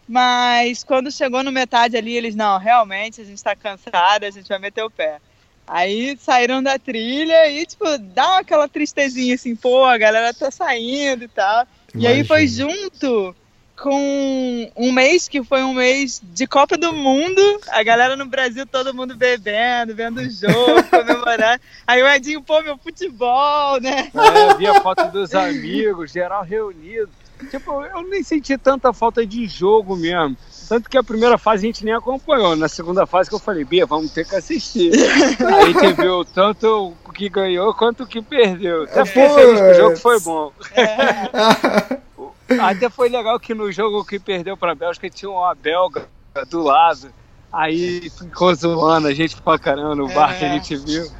Mas 0.08 0.82
quando 0.82 1.12
chegou 1.12 1.44
no 1.44 1.52
metade 1.52 1.96
ali, 1.96 2.16
eles, 2.16 2.34
não, 2.34 2.58
realmente 2.58 3.20
a 3.20 3.24
gente 3.24 3.42
tá 3.42 3.54
cansado, 3.54 4.24
a 4.24 4.30
gente 4.30 4.48
vai 4.48 4.58
meter 4.58 4.82
o 4.82 4.90
pé. 4.90 5.20
Aí 5.64 6.16
saíram 6.16 6.60
da 6.60 6.76
trilha 6.80 7.48
e, 7.48 7.64
tipo, 7.64 7.84
dá 7.96 8.38
aquela 8.38 8.68
tristezinha 8.68 9.36
assim, 9.36 9.54
pô, 9.54 9.84
a 9.84 9.96
galera 9.96 10.34
tá 10.34 10.50
saindo 10.50 11.22
e 11.22 11.28
tal. 11.28 11.64
E 11.94 12.08
aí 12.08 12.24
foi 12.24 12.48
junto 12.48 13.36
com 13.80 14.70
um 14.76 14.92
mês 14.92 15.26
que 15.26 15.42
foi 15.42 15.62
um 15.62 15.72
mês 15.72 16.20
de 16.22 16.46
Copa 16.46 16.76
do 16.76 16.92
Mundo, 16.92 17.40
a 17.70 17.82
galera 17.82 18.14
no 18.14 18.26
Brasil, 18.26 18.66
todo 18.66 18.94
mundo 18.94 19.16
bebendo, 19.16 19.94
vendo 19.94 20.18
o 20.18 20.30
jogo, 20.30 20.82
comemorando. 20.90 21.60
Aí 21.86 22.02
o 22.02 22.08
Edinho, 22.08 22.42
pô, 22.42 22.60
meu 22.62 22.76
futebol, 22.76 23.80
né? 23.80 24.10
É, 24.14 24.54
vi 24.54 24.66
a 24.66 24.80
foto 24.82 25.10
dos 25.10 25.34
amigos, 25.34 26.12
geral 26.12 26.44
reunido. 26.44 27.08
Tipo, 27.50 27.82
eu 27.86 28.02
nem 28.02 28.22
senti 28.22 28.58
tanta 28.58 28.92
falta 28.92 29.24
de 29.24 29.46
jogo 29.46 29.96
mesmo. 29.96 30.36
Tanto 30.68 30.90
que 30.90 30.98
a 30.98 31.02
primeira 31.02 31.38
fase 31.38 31.64
a 31.64 31.66
gente 31.66 31.84
nem 31.84 31.94
acompanhou. 31.94 32.54
Na 32.54 32.68
segunda 32.68 33.06
fase 33.06 33.30
que 33.30 33.34
eu 33.34 33.40
falei, 33.40 33.64
Bia, 33.64 33.86
vamos 33.86 34.12
ter 34.12 34.28
que 34.28 34.36
assistir. 34.36 34.92
Aí 35.42 35.62
a 35.62 35.66
gente 35.66 35.94
viu 35.94 36.22
tanto 36.24 36.94
o 37.02 37.12
que 37.12 37.30
ganhou 37.30 37.72
quanto 37.72 38.02
o 38.02 38.06
que 38.06 38.20
perdeu. 38.20 38.82
Até 38.82 39.06
fiquei 39.06 39.28
feliz 39.30 39.58
que 39.58 39.70
o 39.70 39.74
jogo 39.74 39.96
foi 39.96 40.20
bom. 40.20 40.52
Até 42.58 42.88
foi 42.90 43.08
legal 43.08 43.38
que 43.38 43.54
no 43.54 43.70
jogo 43.70 44.04
que 44.04 44.18
perdeu 44.18 44.56
para 44.56 44.72
a 44.72 44.74
Bélgica 44.74 45.08
tinha 45.10 45.30
uma 45.30 45.54
belga 45.54 46.08
do 46.48 46.62
lado. 46.62 47.12
Aí 47.52 48.08
ficou 48.10 48.54
zoando 48.54 49.08
a 49.08 49.14
gente 49.14 49.40
pra 49.42 49.58
caramba 49.58 49.94
no 49.94 50.08
bar 50.08 50.38
que 50.38 50.44
a 50.44 50.48
gente 50.48 50.76
viu. 50.76 51.10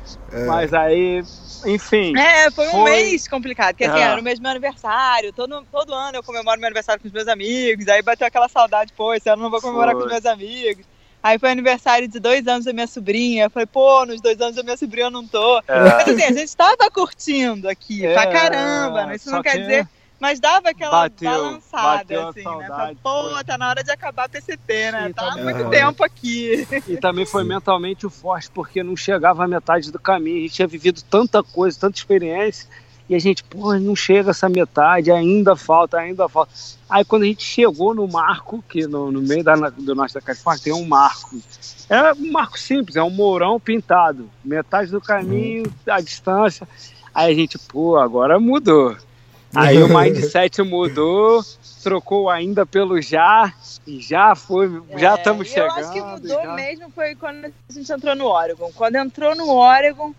Mas 0.47 0.73
aí, 0.73 1.23
enfim. 1.67 2.17
É, 2.17 2.51
foi 2.53 2.69
um 2.69 2.71
Foi. 2.71 2.91
mês 2.91 3.27
complicado, 3.27 3.71
porque 3.75 3.85
assim, 3.85 3.99
É. 3.99 4.03
era 4.03 4.21
o 4.21 4.23
mês 4.23 4.39
do 4.39 4.43
meu 4.43 4.53
aniversário, 4.53 5.33
todo, 5.33 5.67
todo 5.73 5.93
ano 5.93 6.17
eu 6.19 6.23
comemoro 6.23 6.59
meu 6.61 6.69
aniversário 6.69 7.01
com 7.03 7.09
os 7.09 7.13
meus 7.13 7.27
amigos, 7.27 7.89
aí 7.89 8.01
bateu 8.01 8.27
aquela 8.29 8.49
saudade, 8.49 8.93
pô, 8.97 9.13
esse 9.13 9.29
ano 9.29 9.41
eu 9.41 9.45
não 9.45 9.51
vou 9.51 9.61
comemorar 9.61 9.93
Foi. 9.93 10.03
com 10.03 10.07
os 10.07 10.13
meus 10.13 10.25
amigos. 10.27 10.87
Aí 11.23 11.37
foi 11.39 11.51
aniversário 11.51 12.07
de 12.09 12.19
dois 12.21 12.47
anos 12.47 12.65
da 12.65 12.73
minha 12.73 12.87
sobrinha, 12.87 13.45
eu 13.47 13.51
falei, 13.51 13.67
pô, 13.67 14.07
nos 14.07 14.21
dois 14.21 14.41
anos 14.41 14.55
da 14.55 14.63
minha 14.63 14.77
sobrinha 14.77 15.07
eu 15.07 15.11
não 15.11 15.27
tô. 15.27 15.61
Mas 15.69 16.09
assim, 16.09 16.23
a 16.23 16.33
gente 16.33 16.57
tava 16.57 16.89
curtindo 16.93 17.69
aqui, 17.69 18.07
É, 18.07 18.15
pra 18.15 18.29
caramba, 18.29 19.07
né? 19.07 19.17
isso 19.17 19.29
não 19.31 19.39
só 19.39 19.43
quer 19.43 19.53
que- 19.53 19.59
dizer... 19.59 19.89
Mas 20.21 20.39
dava 20.39 20.69
aquela 20.69 20.91
Bateu, 20.91 21.31
balançada, 21.31 21.99
bateu 21.99 22.27
a 22.27 22.29
assim, 22.29 22.39
né? 22.41 22.45
saudade, 22.45 22.99
Pô, 23.03 23.31
foi. 23.31 23.45
tá 23.45 23.57
na 23.57 23.69
hora 23.71 23.83
de 23.83 23.91
acabar 23.91 24.25
a 24.27 24.29
PCT, 24.29 24.93
né? 24.93 25.07
Sim, 25.07 25.13
tá 25.15 25.33
há 25.33 25.37
muito 25.39 25.65
bom. 25.65 25.71
tempo 25.71 26.05
aqui. 26.05 26.69
E 26.87 26.97
também 26.99 27.25
foi 27.25 27.43
mentalmente 27.43 28.07
forte, 28.11 28.51
porque 28.51 28.83
não 28.83 28.95
chegava 28.95 29.43
à 29.45 29.49
metade 29.49 29.91
do 29.91 29.99
caminho. 29.99 30.37
A 30.37 30.41
gente 30.43 30.55
tinha 30.55 30.69
vivido 30.69 31.03
tanta 31.09 31.43
coisa, 31.43 31.81
tanta 31.81 31.97
experiência, 31.97 32.69
e 33.09 33.15
a 33.15 33.19
gente, 33.19 33.43
pô, 33.43 33.75
não 33.75 33.97
chega 33.97 34.31
essa 34.31 34.49
metade, 34.49 35.11
ainda 35.11 35.57
falta, 35.57 35.97
ainda 35.97 36.29
falta. 36.29 36.53
Aí 36.89 37.05
quando 37.05 37.23
a 37.23 37.27
gente 37.27 37.43
chegou 37.43 37.95
no 37.95 38.07
marco, 38.07 38.63
que 38.69 38.87
no, 38.87 39.11
no 39.11 39.23
meio 39.23 39.43
da, 39.43 39.55
do 39.71 39.95
nosso 39.95 40.15
da 40.15 40.21
Califórnia 40.21 40.63
tem 40.63 40.73
um 40.73 40.87
marco. 40.87 41.41
É 41.89 42.13
um 42.13 42.31
marco 42.31 42.59
simples, 42.59 42.95
é 42.95 43.03
um 43.03 43.11
mourão 43.11 43.59
pintado. 43.59 44.31
Metade 44.45 44.91
do 44.91 45.01
caminho, 45.01 45.65
a 45.89 46.01
distância. 46.01 46.69
Aí 47.13 47.33
a 47.33 47.35
gente, 47.35 47.59
pô, 47.59 47.97
agora 47.97 48.39
mudou. 48.39 48.97
Aí 49.55 49.83
o 49.83 49.89
mindset 49.97 50.63
mudou, 50.63 51.43
trocou 51.83 52.29
ainda 52.31 52.65
pelo 52.65 53.01
já, 53.01 53.53
e 53.87 54.01
já 54.01 54.35
foi, 54.35 54.69
já 54.97 55.13
É, 55.13 55.15
estamos 55.17 55.49
e 55.49 55.51
chegando. 55.51 55.79
Eu 55.79 55.85
acho 55.85 55.93
que 55.93 56.01
mudou 56.03 56.43
já. 56.43 56.55
mesmo 56.55 56.91
foi 56.91 57.15
quando 57.15 57.47
a 57.47 57.73
gente 57.73 57.93
entrou 57.93 58.15
no 58.15 58.27
Oregon. 58.27 58.71
Quando 58.75 58.97
entrou 58.97 59.35
no 59.35 59.49
Oregon, 59.51 60.13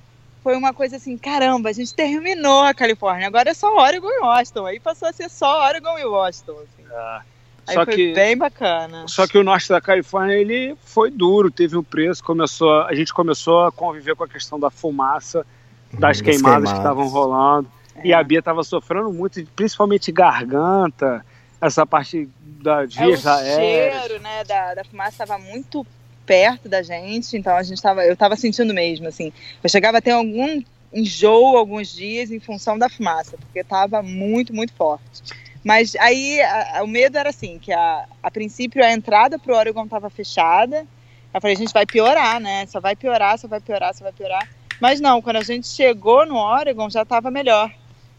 foi 0.43 0.55
uma 0.57 0.73
coisa 0.73 0.95
assim, 0.97 1.17
caramba, 1.17 1.69
a 1.69 1.73
gente 1.73 1.93
terminou 1.93 2.61
a 2.63 2.73
Califórnia, 2.73 3.27
agora 3.27 3.51
é 3.51 3.53
só 3.53 3.73
Oregon 3.77 4.09
e 4.09 4.19
Washington. 4.19 4.65
Aí 4.65 4.79
passou 4.79 5.07
a 5.07 5.13
ser 5.13 5.29
só 5.29 5.65
Oregon 5.67 5.97
e 5.99 6.05
Washington. 6.05 6.57
assim. 6.63 6.91
É. 6.91 7.19
Aí 7.67 7.75
Só 7.75 7.85
foi 7.85 7.95
que- 7.95 8.13
bem 8.13 8.35
bacana. 8.35 9.05
Só 9.07 9.27
que 9.27 9.37
o 9.37 9.43
norte 9.43 9.69
da 9.69 9.79
Califórnia 9.79 10.33
ele 10.35 10.75
foi 10.83 11.11
duro, 11.11 11.51
teve 11.51 11.77
um 11.77 11.83
preço, 11.83 12.23
começou, 12.23 12.81
a 12.81 12.93
gente 12.95 13.13
começou 13.13 13.65
a 13.65 13.71
conviver 13.71 14.15
com 14.15 14.23
a 14.23 14.27
questão 14.27 14.59
da 14.59 14.71
fumaça, 14.71 15.45
das 15.93 15.99
das 16.17 16.21
queimadas, 16.21 16.41
queimadas. 16.41 16.71
que 16.71 16.77
estavam 16.79 17.07
rolando. 17.07 17.69
E 18.03 18.13
a 18.13 18.23
Bia 18.23 18.39
estava 18.39 18.63
sofrendo 18.63 19.11
muito, 19.11 19.43
principalmente 19.55 20.11
garganta, 20.11 21.25
essa 21.59 21.85
parte 21.85 22.27
das 22.39 22.95
É, 22.97 23.07
o 23.07 23.17
cheiro, 23.17 24.21
né, 24.21 24.43
da, 24.43 24.73
da 24.75 24.83
fumaça 24.83 25.23
estava 25.23 25.37
muito 25.37 25.85
perto 26.25 26.69
da 26.69 26.81
gente, 26.81 27.35
então 27.37 27.55
a 27.55 27.63
gente 27.63 27.81
tava, 27.81 28.05
eu 28.05 28.13
estava 28.13 28.35
sentindo 28.35 28.73
mesmo, 28.73 29.07
assim. 29.07 29.31
Eu 29.63 29.69
chegava 29.69 29.97
a 29.97 30.01
ter 30.01 30.11
algum 30.11 30.61
enjoo 30.93 31.57
alguns 31.57 31.93
dias 31.93 32.31
em 32.31 32.39
função 32.39 32.77
da 32.77 32.89
fumaça, 32.89 33.37
porque 33.37 33.59
estava 33.59 34.01
muito, 34.01 34.53
muito 34.53 34.73
forte. 34.73 35.21
Mas 35.63 35.95
aí 35.97 36.41
a- 36.41 36.79
a- 36.79 36.83
o 36.83 36.87
medo 36.87 37.17
era 37.17 37.29
assim, 37.29 37.59
que 37.59 37.71
a, 37.71 38.05
a 38.21 38.31
princípio 38.31 38.83
a 38.83 38.91
entrada 38.91 39.37
pro 39.37 39.55
Oregon 39.55 39.83
estava 39.83 40.09
fechada. 40.09 40.85
Eu 41.33 41.39
falei, 41.39 41.55
a 41.55 41.59
gente 41.59 41.73
vai 41.73 41.85
piorar, 41.85 42.39
né? 42.39 42.65
Só 42.65 42.79
vai 42.79 42.95
piorar, 42.95 43.37
só 43.37 43.47
vai 43.47 43.61
piorar, 43.61 43.93
só 43.93 44.03
vai 44.03 44.11
piorar. 44.11 44.47
Mas 44.81 44.99
não, 44.99 45.21
quando 45.21 45.35
a 45.37 45.43
gente 45.43 45.67
chegou 45.67 46.25
no 46.25 46.35
Oregon 46.35 46.89
já 46.89 47.03
estava 47.03 47.29
melhor. 47.29 47.71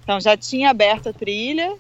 Então 0.03 0.21
já 0.21 0.37
tinha 0.37 0.71
aberto 0.71 1.09
a 1.09 1.13
trilha 1.13 1.75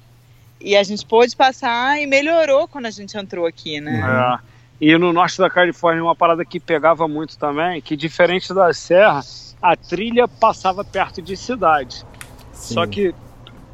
e 0.60 0.76
a 0.76 0.82
gente 0.82 1.04
pôde 1.04 1.34
passar 1.34 2.00
e 2.00 2.06
melhorou 2.06 2.68
quando 2.68 2.86
a 2.86 2.90
gente 2.90 3.16
entrou 3.16 3.46
aqui, 3.46 3.80
né? 3.80 4.38
É. 4.40 4.52
E 4.80 4.98
no 4.98 5.12
norte 5.12 5.38
da 5.38 5.48
Califórnia, 5.48 6.02
uma 6.02 6.16
parada 6.16 6.44
que 6.44 6.58
pegava 6.58 7.06
muito 7.06 7.38
também, 7.38 7.80
que 7.80 7.96
diferente 7.96 8.52
da 8.52 8.72
serra, 8.72 9.22
a 9.60 9.76
trilha 9.76 10.26
passava 10.26 10.84
perto 10.84 11.22
de 11.22 11.36
cidades. 11.36 12.04
Só 12.52 12.84
que 12.86 13.14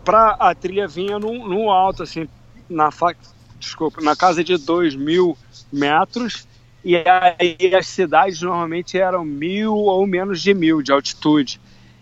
pra, 0.05 0.37
a 0.39 0.55
trilha 0.55 0.87
vinha 0.87 1.19
no, 1.19 1.49
no 1.49 1.71
alto, 1.71 2.03
assim, 2.03 2.29
na, 2.69 2.91
fa- 2.91 3.15
desculpa, 3.59 4.03
na 4.03 4.15
casa 4.15 4.45
de 4.45 4.59
2 4.59 4.95
mil 4.95 5.37
metros, 5.73 6.47
e 6.85 6.97
aí 6.97 7.75
as 7.75 7.87
cidades 7.87 8.43
normalmente 8.43 8.99
eram 8.99 9.25
mil 9.25 9.75
ou 9.75 10.07
menos 10.07 10.43
de 10.43 10.53
mil 10.53 10.83
de 10.83 10.93
altitude. 10.93 11.59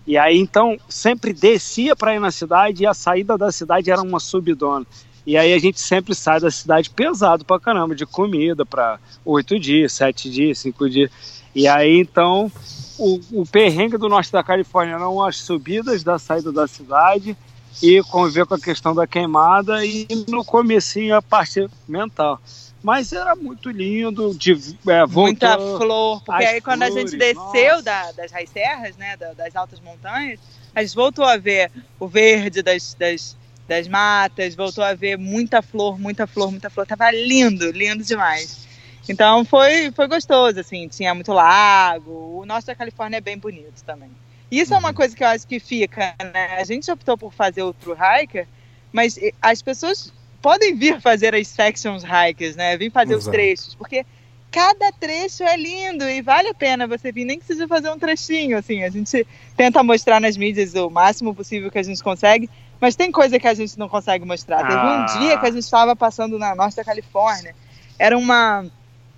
E 0.07 0.17
aí 0.17 0.39
então 0.39 0.79
sempre 0.89 1.33
descia 1.33 1.97
para 1.97 2.15
ir 2.15 2.21
na 2.21 2.31
cidade 2.31 2.83
e 2.83 2.87
a 2.87 2.95
saída 2.95 3.37
da 3.37 3.51
cidade 3.51 3.91
era 3.91 4.01
uma 4.01 4.21
subidona. 4.21 4.87
E 5.27 5.37
aí 5.37 5.53
a 5.53 5.59
gente 5.59 5.81
sempre 5.81 6.15
sai 6.15 6.39
da 6.39 6.51
cidade 6.51 6.89
pesado 6.91 7.45
pra 7.45 7.59
caramba, 7.59 7.97
de 7.97 8.07
comida 8.07 8.65
para 8.65 9.01
oito 9.25 9.59
dias, 9.59 9.93
sete 9.93 10.31
dias, 10.31 10.59
cinco 10.59 10.89
dias. 10.89 11.11
E 11.55 11.67
aí 11.67 11.99
então 11.99 12.51
o, 12.97 13.21
o 13.33 13.47
perrengue 13.47 13.99
do 13.99 14.09
norte 14.09 14.31
da 14.31 14.45
Califórnia 14.45 14.95
eram 14.95 15.23
as 15.23 15.39
subidas 15.39 16.05
da 16.05 16.19
saída 16.19 16.53
da 16.53 16.69
cidade 16.69 17.37
e 17.83 18.03
conviver 18.05 18.47
com 18.47 18.55
a 18.55 18.61
questão 18.61 18.95
da 18.95 19.07
queimada 19.07 19.85
e 19.85 20.07
no 20.29 20.45
comecinho 20.45 21.17
a 21.17 21.21
parte 21.21 21.69
mental. 21.89 22.41
Mas 22.87 23.13
era 23.13 23.35
muito 23.35 23.69
lindo, 23.69 24.33
de, 24.39 24.53
é, 24.89 25.05
Muita 25.09 25.59
flor, 25.59 26.23
porque 26.23 26.45
aí 26.45 26.61
quando 26.61 26.85
a 26.85 26.87
gente 26.87 27.19
flores, 27.19 27.35
desceu 27.35 27.83
da- 27.83 28.13
das 28.13 28.31
raiz 28.31 28.49
serras, 28.49 28.97
né, 28.97 29.17
da- 29.17 29.35
das 29.35 29.57
altas 29.57 29.81
montanhas, 29.81 30.39
a 30.73 30.85
gente 30.85 30.95
voltou 30.95 31.25
a 31.25 31.37
ver 31.37 31.69
o 31.99 32.07
verde 32.07 32.63
das, 32.63 32.95
das, 32.97 33.37
das 33.67 33.89
matas, 33.89 34.55
voltou 34.55 34.85
a 34.85 34.95
ver 34.95 35.19
muita 35.19 35.61
flor, 35.63 35.99
muita 35.99 36.29
flor, 36.29 36.53
muita 36.53 36.71
flor. 36.71 36.87
Tava 36.87 37.11
lindo, 37.11 37.73
lindo 37.73 38.05
demais. 38.05 38.69
Então 39.09 39.45
foi, 39.45 39.91
foi 39.91 40.07
gostoso, 40.07 40.61
assim, 40.61 40.87
tinha 40.87 41.13
muito 41.13 41.33
lago. 41.33 42.39
O 42.39 42.47
norte 42.47 42.67
da 42.67 42.77
Califórnia 42.77 43.17
é 43.17 43.21
bem 43.21 43.37
bonito 43.37 43.83
também. 43.85 44.13
Isso 44.49 44.73
é 44.73 44.79
uma 44.79 44.95
coisa 44.95 45.17
que 45.17 45.25
eu 45.25 45.29
acho 45.29 45.45
que 45.45 45.59
fica, 45.59 46.15
né? 46.23 46.55
A 46.57 46.63
gente 46.63 46.89
optou 46.89 47.19
por 47.19 47.33
fazer 47.33 47.65
o 47.65 47.75
True 47.75 47.97
Hiker, 47.97 48.47
mas 48.93 49.19
as 49.43 49.61
pessoas 49.61 50.13
podem 50.47 50.77
vir 50.77 51.01
fazer 51.01 51.35
as 51.35 51.49
sections 51.49 52.05
hikers, 52.05 52.55
né? 52.55 52.77
Vir 52.77 52.93
fazer 52.93 53.17
os 53.17 53.23
Exato. 53.25 53.37
trechos, 53.37 53.75
porque 53.75 54.07
cada 54.49 54.93
trecho 54.93 55.43
é 55.43 55.57
lindo 55.57 56.09
e 56.09 56.23
vale 56.23 56.51
a 56.51 56.55
pena 56.55 56.87
você 56.87 57.11
vir, 57.11 57.25
nem 57.25 57.37
que 57.37 57.45
seja 57.45 57.67
fazer 57.67 57.91
um 57.91 57.99
trechinho, 57.99 58.57
assim. 58.57 58.85
A 58.85 58.89
gente 58.89 59.27
tenta 59.57 59.83
mostrar 59.83 60.21
nas 60.21 60.37
mídias 60.37 60.73
o 60.77 60.89
máximo 60.89 61.35
possível 61.35 61.69
que 61.69 61.79
a 61.79 61.83
gente 61.83 62.01
consegue, 62.01 62.49
mas 62.81 62.95
tem 62.95 63.11
coisa 63.11 63.41
que 63.41 63.49
a 63.49 63.55
gente 63.55 63.77
não 63.77 63.89
consegue 63.89 64.25
mostrar. 64.25 64.59
Teve 64.59 64.79
Ah. 64.79 65.07
um 65.11 65.19
dia 65.19 65.37
que 65.37 65.47
a 65.47 65.51
gente 65.51 65.65
estava 65.65 65.97
passando 65.97 66.39
na 66.39 66.55
norte 66.55 66.77
da 66.77 66.85
Califórnia, 66.85 67.53
era 67.99 68.17
uma 68.17 68.65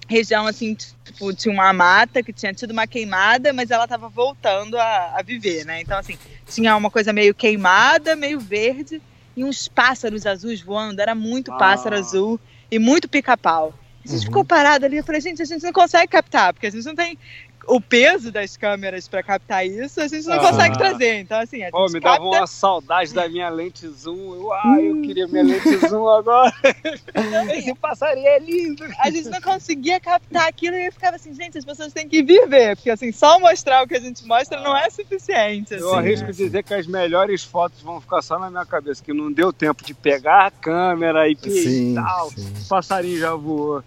região 0.08 0.46
assim, 0.46 0.74
tipo, 1.04 1.34
tinha 1.34 1.52
uma 1.52 1.74
mata 1.74 2.22
que 2.22 2.32
tinha 2.32 2.54
tido 2.54 2.70
uma 2.70 2.86
queimada, 2.86 3.52
mas 3.52 3.70
ela 3.70 3.84
estava 3.84 4.08
voltando 4.08 4.78
a, 4.78 5.12
a 5.18 5.22
viver, 5.22 5.66
né? 5.66 5.82
Então, 5.82 5.98
assim, 5.98 6.16
tinha 6.48 6.74
uma 6.74 6.90
coisa 6.90 7.12
meio 7.12 7.34
queimada, 7.34 8.16
meio 8.16 8.40
verde, 8.40 9.02
e 9.38 9.44
uns 9.44 9.68
pássaros 9.68 10.26
azuis 10.26 10.60
voando, 10.60 11.00
era 11.00 11.14
muito 11.14 11.52
Ah. 11.52 11.56
pássaro 11.56 11.96
azul 11.96 12.40
e 12.70 12.78
muito 12.78 13.08
pica-pau. 13.08 13.72
A 14.04 14.08
gente 14.10 14.24
ficou 14.24 14.44
parado 14.44 14.84
ali, 14.86 14.96
eu 14.96 15.04
falei, 15.04 15.20
gente, 15.20 15.42
a 15.42 15.44
gente 15.44 15.62
não 15.62 15.72
consegue 15.72 16.08
captar, 16.08 16.52
porque 16.52 16.66
a 16.66 16.70
gente 16.70 16.84
não 16.84 16.94
tem 16.94 17.16
o 17.68 17.80
peso 17.80 18.32
das 18.32 18.56
câmeras 18.56 19.06
para 19.06 19.22
captar 19.22 19.66
isso, 19.66 20.00
a 20.00 20.08
gente 20.08 20.26
não 20.26 20.34
Ah. 20.36 20.50
consegue 20.50 20.78
trazer. 20.78 21.20
Então, 21.20 21.38
assim, 21.40 21.62
a 21.62 21.66
gente 21.66 21.72
Pô, 21.72 21.86
me 21.86 22.00
dava 22.00 22.16
capta. 22.16 22.38
uma 22.38 22.46
saudade 22.46 23.12
da 23.14 23.28
minha 23.28 23.48
lente 23.50 23.86
zoom. 23.88 24.34
Eu, 24.34 24.52
ah, 24.52 24.76
eu 24.80 25.00
queria 25.02 25.26
minha 25.28 25.44
lente 25.44 25.76
zoom 25.86 26.08
agora. 26.08 26.52
Esse 27.54 27.74
passarinho 27.74 28.26
é 28.26 28.38
lindo. 28.38 28.84
A 29.00 29.10
gente 29.10 29.28
não 29.28 29.40
conseguia 29.40 30.00
captar 30.00 30.48
aquilo 30.48 30.76
e 30.76 30.86
eu 30.86 30.92
ficava 30.92 31.16
assim, 31.16 31.34
gente, 31.34 31.58
as 31.58 31.64
pessoas 31.64 31.92
têm 31.92 32.08
que 32.08 32.22
vir 32.22 32.48
ver, 32.48 32.76
porque 32.76 32.90
assim, 32.90 33.12
só 33.12 33.38
mostrar 33.38 33.84
o 33.84 33.86
que 33.88 33.94
a 33.96 34.00
gente 34.00 34.24
mostra 34.26 34.60
não 34.60 34.76
é 34.76 34.88
suficiente. 34.90 35.74
Eu 35.74 35.88
assim, 35.90 35.98
arrisco 35.98 36.26
né? 36.26 36.32
dizer 36.32 36.62
que 36.62 36.74
as 36.74 36.86
melhores 36.86 37.44
fotos 37.44 37.80
vão 37.82 38.00
ficar 38.00 38.22
só 38.22 38.38
na 38.38 38.50
minha 38.50 38.66
cabeça, 38.66 39.02
que 39.04 39.12
não 39.12 39.30
deu 39.30 39.52
tempo 39.52 39.84
de 39.84 39.94
pegar 39.94 40.46
a 40.46 40.50
câmera 40.50 41.28
e 41.28 41.36
Sim, 41.36 41.92
e 41.92 41.94
tal. 41.94 42.30
sim. 42.30 42.52
O 42.64 42.68
passarinho 42.68 43.18
já 43.18 43.34
voou. 43.34 43.82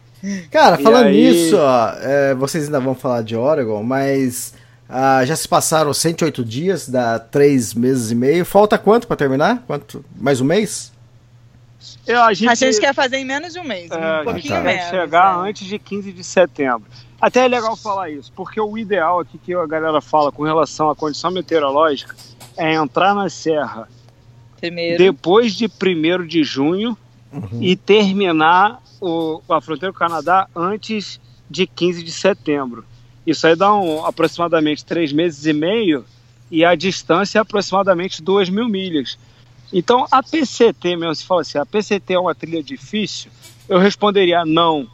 Cara, 0.51 0.79
E 0.79 0.83
falando 0.83 1.07
aí- 1.07 1.15
nisso, 1.15 1.57
ó, 1.57 1.93
é, 2.01 2.35
vocês 2.35 2.65
ainda 2.65 2.79
vão 2.79 2.93
falar 2.93 3.23
de 3.23 3.35
Oregon, 3.35 3.81
mas 3.83 4.53
ah, 4.87 5.25
já 5.25 5.35
se 5.35 5.47
passaram 5.47 5.93
108 5.93 6.43
dias, 6.43 6.87
dá 6.87 7.17
3 7.17 7.73
meses 7.73 8.11
e 8.11 8.15
meio. 8.15 8.45
Falta 8.45 8.77
quanto 8.77 9.07
pra 9.07 9.15
terminar? 9.15 9.63
Quanto? 9.65 10.03
Mais 10.15 10.41
um 10.41 10.45
mês? 10.45 10.91
Eu, 12.05 12.21
a, 12.21 12.33
gente, 12.33 12.49
A 12.49 12.55
gente 12.55 12.79
quer 12.79 12.93
fazer 12.93 13.17
em 13.17 13.25
menos 13.25 13.53
de 13.53 13.59
um 13.59 13.63
mês, 13.63 13.89
é, 13.89 13.95
um 13.95 13.99
a 13.99 14.15
gente 14.17 14.23
pouquinho 14.25 14.53
tá. 14.53 14.61
quer 14.61 14.75
menos. 14.75 14.89
chegar 14.89 15.45
é. 15.45 15.49
antes 15.49 15.67
de 15.67 15.79
15 15.79 16.11
de 16.11 16.23
setembro. 16.23 16.83
Até 17.19 17.45
é 17.45 17.47
legal 17.47 17.75
falar 17.77 18.09
isso, 18.09 18.31
porque 18.35 18.59
o 18.59 18.77
ideal 18.77 19.19
aqui 19.19 19.37
que 19.37 19.53
a 19.53 19.65
galera 19.65 20.01
fala 20.01 20.31
com 20.31 20.43
relação 20.43 20.89
à 20.89 20.95
condição 20.95 21.31
meteorológica 21.31 22.15
é 22.57 22.73
entrar 22.73 23.13
na 23.13 23.29
serra 23.29 23.87
Primeiro. 24.59 24.97
depois 24.97 25.53
de 25.53 25.67
1 25.67 26.25
de 26.27 26.43
junho 26.43 26.97
e 27.59 27.75
terminar 27.75 28.81
o, 28.99 29.41
a 29.49 29.61
fronteira 29.61 29.91
do 29.91 29.97
Canadá 29.97 30.47
antes 30.55 31.19
de 31.49 31.65
15 31.65 32.03
de 32.03 32.11
setembro. 32.11 32.85
Isso 33.25 33.45
aí 33.45 33.55
dá 33.55 33.73
um, 33.73 34.05
aproximadamente 34.05 34.83
três 34.83 35.11
meses 35.11 35.45
e 35.45 35.53
meio 35.53 36.05
e 36.49 36.65
a 36.65 36.75
distância 36.75 37.39
é 37.39 37.41
aproximadamente 37.41 38.21
2 38.21 38.49
mil 38.49 38.67
milhas. 38.67 39.17
Então, 39.71 40.05
a 40.11 40.21
PCT 40.21 40.97
mesmo, 40.97 41.15
se 41.15 41.25
fala 41.25 41.41
assim, 41.41 41.57
a 41.57 41.65
PCT 41.65 42.13
é 42.13 42.19
uma 42.19 42.35
trilha 42.35 42.61
difícil, 42.61 43.31
eu 43.69 43.79
responderia 43.79 44.43
não. 44.43 44.87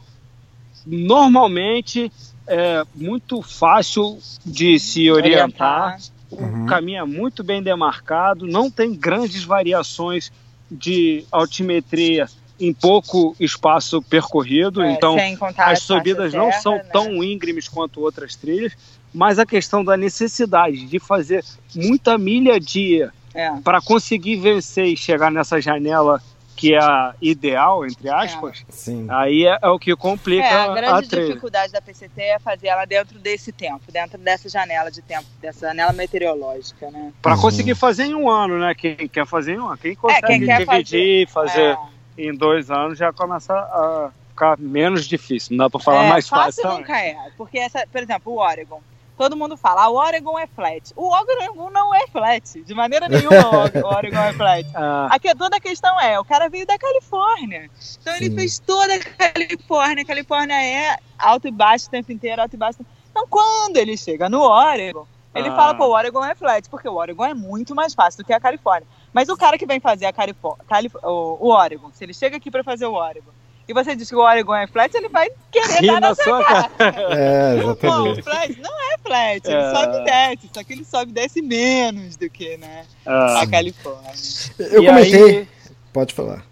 Normalmente 0.86 2.12
é 2.46 2.84
muito 2.94 3.42
fácil 3.42 4.18
de 4.46 4.78
se 4.78 5.10
orientar, 5.10 5.98
o 6.30 6.66
caminho 6.66 7.02
é 7.02 7.04
muito 7.04 7.42
bem 7.42 7.62
demarcado, 7.62 8.46
não 8.46 8.70
tem 8.70 8.94
grandes 8.94 9.42
variações 9.42 10.30
de 10.70 11.24
altimetria 11.30 12.26
em 12.60 12.72
pouco 12.72 13.36
espaço 13.38 14.02
percorrido, 14.02 14.82
É, 14.82 14.92
então 14.92 15.16
as 15.58 15.80
subidas 15.80 16.32
faixa 16.32 16.38
não 16.38 16.50
terra, 16.50 16.60
são 16.60 16.74
né? 16.74 16.84
tão 16.92 17.22
íngremes 17.22 17.68
quanto 17.68 18.00
outras 18.00 18.34
trilhas, 18.34 18.72
mas 19.14 19.38
a 19.38 19.46
questão 19.46 19.84
da 19.84 19.96
necessidade 19.96 20.86
de 20.86 20.98
fazer 20.98 21.44
muita 21.74 22.18
milha 22.18 22.58
dia 22.58 23.12
É. 23.34 23.52
para 23.62 23.80
conseguir 23.80 24.36
vencer 24.36 24.86
e 24.86 24.96
chegar 24.96 25.30
nessa 25.30 25.60
janela 25.60 26.20
que 26.58 26.74
é 26.74 26.78
a 26.82 27.14
ideal, 27.22 27.86
entre 27.86 28.08
aspas, 28.08 28.64
Sim. 28.68 29.06
aí 29.08 29.46
é, 29.46 29.56
é 29.62 29.68
o 29.68 29.78
que 29.78 29.94
complica 29.94 30.44
É, 30.44 30.52
a 30.52 30.64
a 30.64 30.74
grande 30.74 31.08
trilha. 31.08 31.26
dificuldade 31.28 31.72
da 31.72 31.80
PCT 31.80 32.20
é 32.20 32.38
fazer 32.40 32.66
ela 32.66 32.84
dentro 32.84 33.16
desse 33.20 33.52
tempo, 33.52 33.80
dentro 33.92 34.18
dessa 34.18 34.48
janela 34.48 34.90
de 34.90 35.00
tempo, 35.00 35.24
dessa 35.40 35.68
janela 35.68 35.92
meteorológica, 35.92 36.90
né? 36.90 37.12
Para 37.22 37.36
Uhum. 37.36 37.40
conseguir 37.40 37.76
fazer 37.76 38.04
em 38.06 38.14
um 38.14 38.28
ano, 38.28 38.58
né? 38.58 38.74
Quem 38.74 38.96
quer 39.08 39.24
fazer 39.24 39.54
em 39.54 39.60
um 39.60 39.68
ano, 39.68 39.78
quem 39.78 39.94
consegue 39.94 40.26
quem 40.26 40.56
dividir, 40.58 41.28
fazer, 41.28 41.60
É. 41.74 41.78
em 42.18 42.36
dois 42.36 42.70
anos 42.70 42.98
já 42.98 43.12
começa 43.12 43.52
a 43.54 44.10
ficar 44.30 44.58
menos 44.58 45.06
difícil. 45.06 45.56
Não 45.56 45.64
dá 45.66 45.70
para 45.70 45.80
falar 45.80 46.04
É, 46.06 46.08
mais 46.08 46.28
fácil. 46.28 46.62
também. 46.62 46.78
nunca 46.78 46.98
é, 46.98 47.16
porque 47.36 47.58
essa, 47.58 47.86
por 47.92 48.02
exemplo, 48.02 48.32
o 48.32 48.38
Oregon. 48.40 48.80
Todo 49.18 49.36
mundo 49.36 49.56
fala, 49.56 49.82
ah, 49.82 49.88
o 49.90 49.96
Oregon 49.96 50.38
é 50.38 50.46
flat. 50.46 50.92
O 50.96 51.08
Oregon 51.12 51.68
não 51.70 51.92
é 51.94 52.06
flat, 52.06 52.62
de 52.62 52.72
maneira 52.72 53.08
nenhuma 53.08 53.64
o 53.82 53.86
Oregon 53.94 54.16
é 54.20 54.32
flat. 54.32 54.66
Ah, 54.74 55.08
Aqui, 55.10 55.34
toda 55.34 55.56
a 55.56 55.60
questão 55.60 56.00
é, 56.00 56.18
o 56.20 56.24
cara 56.24 56.48
veio 56.48 56.64
da 56.64 56.78
Califórnia. 56.78 57.68
Então 58.00 58.14
ele 58.16 58.30
Sim. 58.30 58.34
fez 58.36 58.58
toda 58.60 58.94
a 58.94 59.00
Califórnia. 59.00 60.02
A 60.04 60.06
Califórnia 60.06 60.54
é 60.54 60.96
alto 61.18 61.48
e 61.48 61.50
baixo 61.50 61.88
o 61.88 61.90
tempo 61.90 62.12
inteiro, 62.12 62.40
alto 62.40 62.54
e 62.54 62.56
baixo. 62.56 62.78
Então 63.10 63.26
quando 63.28 63.76
ele 63.76 63.96
chega 63.96 64.28
no 64.28 64.40
Oregon, 64.40 65.04
ele 65.34 65.48
Ah. 65.48 65.56
fala, 65.56 65.74
pô, 65.74 65.86
o 65.86 65.92
Oregon 65.94 66.24
é 66.24 66.34
flat, 66.36 66.68
porque 66.70 66.88
o 66.88 66.94
Oregon 66.94 67.24
é 67.24 67.34
muito 67.34 67.74
mais 67.74 67.92
fácil 67.94 68.22
do 68.22 68.26
que 68.26 68.32
a 68.32 68.40
Califórnia. 68.40 68.86
Mas 69.12 69.28
o 69.28 69.36
cara 69.36 69.58
que 69.58 69.66
vem 69.66 69.80
fazer 69.80 70.06
a 70.06 70.12
Califó- 70.12 70.56
Calif 70.68 70.94
o, 71.02 71.38
o 71.40 71.48
Oregon, 71.50 71.90
se 71.92 72.04
ele 72.04 72.14
chega 72.14 72.36
aqui 72.36 72.50
pra 72.50 72.62
fazer 72.62 72.86
o 72.86 72.92
Oregon, 72.94 73.30
e 73.68 73.74
você 73.74 73.94
diz 73.94 74.08
que 74.08 74.16
o 74.16 74.20
Oregon 74.20 74.54
é 74.54 74.66
flat, 74.66 74.94
ele 74.96 75.08
vai 75.08 75.28
querer 75.52 75.86
dar 75.86 76.00
na 76.00 76.14
sua 76.14 76.24
sua 76.24 76.44
cara. 76.44 76.70
É, 77.14 77.58
exatamente. 77.58 78.22
flat 78.22 78.60
não 78.60 78.92
é 78.92 78.98
flat, 78.98 79.46
ele 79.46 79.54
É. 79.56 79.74
sobe 79.74 79.96
e 79.98 80.04
desce, 80.04 80.50
só 80.54 80.64
que 80.64 80.72
ele 80.72 80.84
sobe 80.84 81.10
e 81.10 81.14
desce 81.14 81.42
menos 81.42 82.16
do 82.16 82.28
que 82.30 82.56
né, 82.56 82.84
ah. 83.06 83.42
a 83.42 83.46
Califórnia. 83.46 84.12
Eu 84.58 84.82
E 84.82 84.86
comentei. 84.86 85.24
aí- 85.38 85.48
Pode 85.92 86.14
falar. 86.14 86.44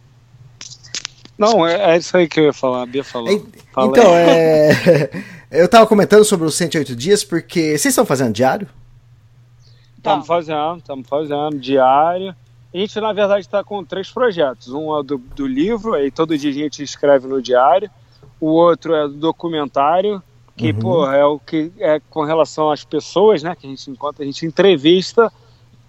Não, 1.39 1.67
é, 1.67 1.95
é 1.95 1.97
isso 1.99 2.17
aí 2.17 2.27
que 2.27 2.41
eu 2.41 2.45
ia 2.45 2.53
falar. 2.53 2.83
A 2.83 2.87
Bia 2.87 3.05
falou. 3.05 3.29
Fala 3.73 3.89
Então, 3.89 4.15
é. 4.17 5.11
Eu 5.51 5.69
tava 5.69 5.87
comentando 5.87 6.25
sobre 6.25 6.47
os 6.47 6.55
108 6.57 6.97
dias 6.97 7.23
porque 7.23 7.71
vocês 7.79 7.87
estão 7.87 8.05
fazendo 8.07 8.33
diário? 8.33 8.67
Estamos 9.97 10.27
fazendo, 10.27 10.79
estamos 10.79 11.07
fazendo 11.09 11.59
diário. 11.59 12.35
A 12.77 12.79
gente, 12.79 13.01
na 13.01 13.11
verdade, 13.11 13.41
está 13.41 13.65
com 13.65 13.83
três 13.83 14.11
projetos. 14.11 14.69
Um 14.69 14.99
é 14.99 15.03
do, 15.03 15.17
do 15.17 15.47
livro, 15.47 15.95
aí 15.95 16.11
todo 16.11 16.37
dia 16.37 16.51
a 16.51 16.55
gente 16.55 16.83
escreve 16.83 17.27
no 17.27 17.41
diário. 17.41 17.91
O 18.39 18.49
outro 18.49 18.95
é 18.95 19.09
do 19.09 19.15
documentário, 19.15 20.23
que, 20.55 20.73
Uhum. 20.73 20.79
pô, 20.79 21.11
é 21.11 21.25
o 21.25 21.39
que 21.39 21.73
é 21.79 21.99
com 22.11 22.23
relação 22.23 22.71
às 22.71 22.85
pessoas, 22.85 23.43
né? 23.43 23.57
Que 23.59 23.67
a 23.67 23.71
gente 23.71 23.91
encontra, 23.91 24.23
a 24.23 24.27
gente 24.27 24.45
entrevista, 24.45 25.33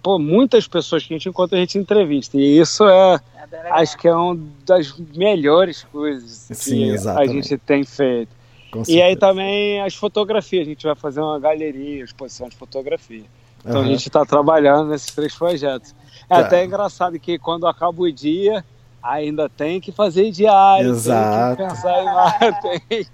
pô, 0.02 0.18
muitas 0.18 0.66
pessoas 0.66 1.04
que 1.04 1.12
a 1.12 1.16
gente 1.18 1.28
encontra, 1.28 1.58
a 1.58 1.60
gente 1.60 1.76
entrevista. 1.76 2.38
E 2.38 2.58
isso 2.58 2.88
é, 2.88 3.20
É 3.52 3.70
acho 3.72 3.98
que 3.98 4.08
é 4.08 4.14
uma 4.14 4.38
das 4.64 4.96
melhores 5.14 5.84
coisas 5.92 6.48
Sim, 6.56 6.76
que 6.76 6.84
a 6.84 6.94
exatamente. 6.94 7.32
gente 7.34 7.58
tem 7.58 7.84
feito. 7.84 8.30
E 8.88 9.02
aí 9.02 9.14
também 9.14 9.82
as 9.82 9.94
fotografias, 9.94 10.66
a 10.66 10.70
gente 10.70 10.86
vai 10.86 10.94
fazer 10.94 11.20
uma 11.20 11.38
galeria, 11.38 12.02
exposição 12.02 12.48
de 12.48 12.56
fotografia. 12.56 13.24
Então 13.60 13.80
Aham. 13.80 13.84
a 13.88 13.90
gente 13.90 14.06
está 14.08 14.24
trabalhando 14.24 14.88
nesses 14.88 15.14
três 15.14 15.34
projetos. 15.34 15.94
É 16.30 16.34
Tá. 16.34 16.40
até 16.40 16.64
engraçado 16.64 17.18
que 17.18 17.38
quando 17.38 17.66
acaba 17.66 18.02
o 18.02 18.12
dia, 18.12 18.64
ainda 19.02 19.48
tem 19.48 19.80
que 19.80 19.90
fazer 19.92 20.30
diário, 20.30 20.90
Exato. 20.90 21.56
tem 21.56 21.66
que 21.66 21.74
pensar 21.74 22.02
em 22.02 22.04
mais, 22.04 22.60
tem... 22.88 23.06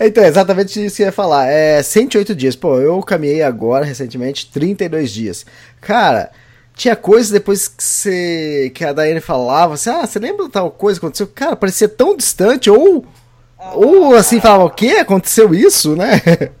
Então, 0.00 0.24
é 0.24 0.28
exatamente 0.28 0.82
isso 0.82 0.96
que 0.96 1.02
eu 1.02 1.06
ia 1.06 1.12
falar. 1.12 1.46
É 1.46 1.82
108 1.82 2.34
dias. 2.34 2.56
Pô, 2.56 2.80
eu 2.80 3.02
caminhei 3.02 3.42
agora, 3.42 3.84
recentemente, 3.84 4.50
32 4.50 5.10
dias. 5.10 5.44
Cara, 5.82 6.30
tinha 6.74 6.96
coisas 6.96 7.30
depois 7.30 7.68
que, 7.68 7.84
você, 7.84 8.72
que 8.74 8.82
a 8.84 8.92
Daiane 8.94 9.20
falava, 9.20 9.74
assim, 9.74 9.90
ah, 9.90 10.06
você 10.06 10.18
lembra 10.18 10.48
tal 10.48 10.70
coisa 10.70 10.98
que 10.98 11.04
aconteceu? 11.04 11.26
Cara, 11.26 11.56
parecia 11.56 11.88
tão 11.88 12.16
distante, 12.16 12.70
ou... 12.70 13.04
Ou 13.74 14.14
assim, 14.14 14.40
falava, 14.40 14.64
o 14.64 14.70
quê? 14.70 14.96
Aconteceu 15.00 15.54
isso, 15.54 15.94
né? 15.94 16.20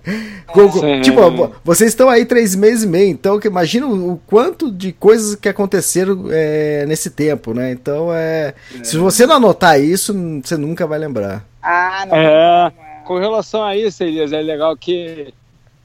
Sim. 0.80 1.00
tipo, 1.00 1.30
vo- 1.30 1.52
vocês 1.64 1.90
estão 1.90 2.08
aí 2.08 2.24
três 2.26 2.54
meses 2.54 2.84
e 2.84 2.86
meio, 2.86 3.08
então 3.10 3.38
que 3.38 3.46
imagina 3.48 3.86
o, 3.86 4.20
quanto 4.26 4.70
de 4.70 4.92
coisas 4.92 5.34
que 5.36 5.48
aconteceram 5.48 6.26
é, 6.30 6.84
nesse 6.86 7.10
tempo, 7.10 7.54
né? 7.54 7.70
Então, 7.72 8.12
é, 8.12 8.54
se 8.82 8.96
você 8.98 9.26
não 9.26 9.36
anotar 9.36 9.80
isso, 9.80 10.12
você 10.42 10.56
nunca 10.56 10.86
vai 10.86 10.98
lembrar. 10.98 11.44
Ah, 11.62 12.04
não. 12.06 12.16
É, 12.16 12.72
com 13.04 13.18
relação 13.18 13.62
a 13.62 13.76
isso, 13.76 14.02
Elias, 14.02 14.32
é 14.32 14.40
legal 14.42 14.76
que 14.76 15.32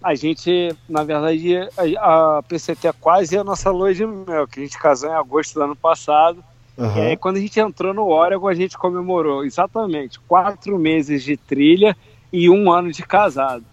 a 0.03 0.13
gente, 0.15 0.75
na 0.89 1.03
verdade, 1.03 1.57
a, 1.99 2.37
a 2.37 2.43
PCT 2.43 2.87
é 2.87 2.93
quase 2.99 3.37
a 3.37 3.43
nossa 3.43 3.71
lua 3.71 3.93
de 3.93 4.05
mel, 4.05 4.47
que 4.47 4.59
a 4.59 4.63
gente 4.63 4.77
casou 4.77 5.09
em 5.09 5.13
agosto 5.13 5.53
do 5.55 5.63
ano 5.63 5.75
passado. 5.75 6.43
Aham. 6.77 6.99
E 6.99 7.07
aí, 7.07 7.17
quando 7.17 7.37
a 7.37 7.39
gente 7.39 7.59
entrou 7.59 7.93
no 7.93 8.07
Oregon, 8.07 8.47
a 8.47 8.53
gente 8.53 8.77
comemorou 8.77 9.45
exatamente 9.45 10.19
quatro 10.21 10.77
meses 10.77 11.23
de 11.23 11.37
trilha 11.37 11.95
e 12.31 12.49
um 12.49 12.71
ano 12.71 12.91
de 12.91 13.03
casado. 13.03 13.63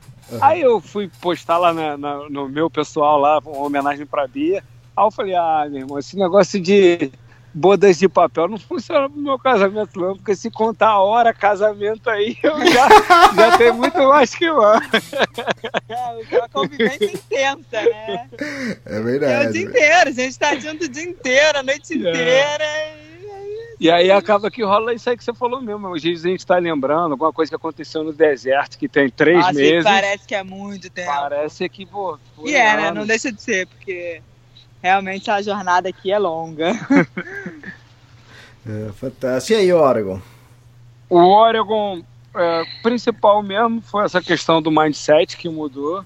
Aí 0.41 0.61
eu 0.63 0.81
fui 0.81 1.11
postar 1.21 1.59
lá 1.59 1.73
na- 1.75 1.97
na- 1.97 2.31
no 2.31 2.49
meu 2.49 2.71
pessoal 2.71 3.19
lá, 3.19 3.39
uma 3.45 3.59
homenagem 3.67 4.07
pra 4.07 4.27
Bia. 4.27 4.63
Aí 4.97 5.05
eu 5.05 5.11
falei, 5.11 5.35
ah, 5.35 5.67
meu 5.69 5.81
irmão, 5.81 5.99
esse 5.99 6.17
negócio 6.17 6.61
de 6.61 7.11
bodas 7.55 7.99
de 7.99 8.09
papel 8.09 8.49
não 8.49 8.59
funciona 8.59 9.09
pro 9.09 9.21
meu 9.21 9.39
casamento 9.39 9.99
não, 10.01 10.17
porque 10.17 10.35
se 10.35 10.51
contar 10.51 10.89
a 10.89 11.01
hora 11.03 11.33
casamento 11.35 12.09
aí, 12.11 12.37
eu 12.43 12.59
já, 12.67 12.89
já 13.37 13.59
tenho 13.59 13.75
muito 13.75 13.99
mais 14.09 14.35
que 14.35 14.51
um 14.51 14.61
ano. 14.61 14.83
É 15.89 16.39
uma 16.39 16.49
convivência 16.49 17.13
intensa, 17.13 17.83
né? 17.83 18.29
É 18.87 18.97
É 18.97 19.01
o 19.01 19.05
verdade. 19.05 19.53
dia 19.53 19.63
inteiro, 19.63 20.09
a 20.09 20.13
gente 20.13 20.39
tá 20.39 20.55
junto 20.57 20.85
o 20.85 20.89
dia 20.89 21.03
inteiro, 21.05 21.59
a 21.59 21.63
noite 21.63 21.95
inteira. 21.97 22.65
e- 23.81 23.91
aí 23.91 24.11
acaba 24.11 24.51
que 24.51 24.63
rola 24.63 24.95
isso 24.95 25.11
aí 25.11 25.17
que 25.17 25.25
você 25.25 25.35
falou 25.35 25.61
mesmo. 25.61 25.95
Às 25.95 26.03
vezes 26.03 26.25
a 26.25 26.29
gente 26.29 26.47
tá 26.47 26.57
lembrando 26.57 27.13
alguma 27.13 27.33
coisa 27.33 27.51
que 27.51 27.57
aconteceu 27.57 28.05
no 28.05 28.13
deserto, 28.13 28.79
que 28.79 28.89
tem 28.89 29.11
três 29.11 29.39
Nossa, 29.39 29.53
meses. 29.53 29.85
parece 29.85 30.27
que 30.27 30.35
é 30.35 30.43
muito 30.43 30.89
tempo. 30.91 31.11
Parece 31.11 31.69
que, 31.69 31.85
pô. 31.85 32.19
E 32.45 32.55
é, 32.55 32.77
né? 32.77 32.91
Não 32.93 33.05
deixa 33.07 33.31
de 33.33 33.43
ser, 33.43 33.67
porque 33.67 34.23
realmente 34.83 35.31
a 35.31 35.41
jornada 35.41 35.89
aqui 35.89 36.11
é 36.11 36.19
longa. 36.19 36.73
É, 38.65 38.93
fantástico. 38.93 39.59
E 39.59 39.63
aí, 39.63 39.73
Oregon? 39.73 40.21
O 41.11 41.19
Oregon 41.19 42.01
é, 42.35 42.63
principal 42.83 43.43
mesmo 43.43 43.83
foi 43.83 44.05
essa 44.05 44.21
questão 44.21 44.63
do 44.63 44.71
mindset 44.71 45.37
que 45.37 45.49
mudou. 45.49 46.05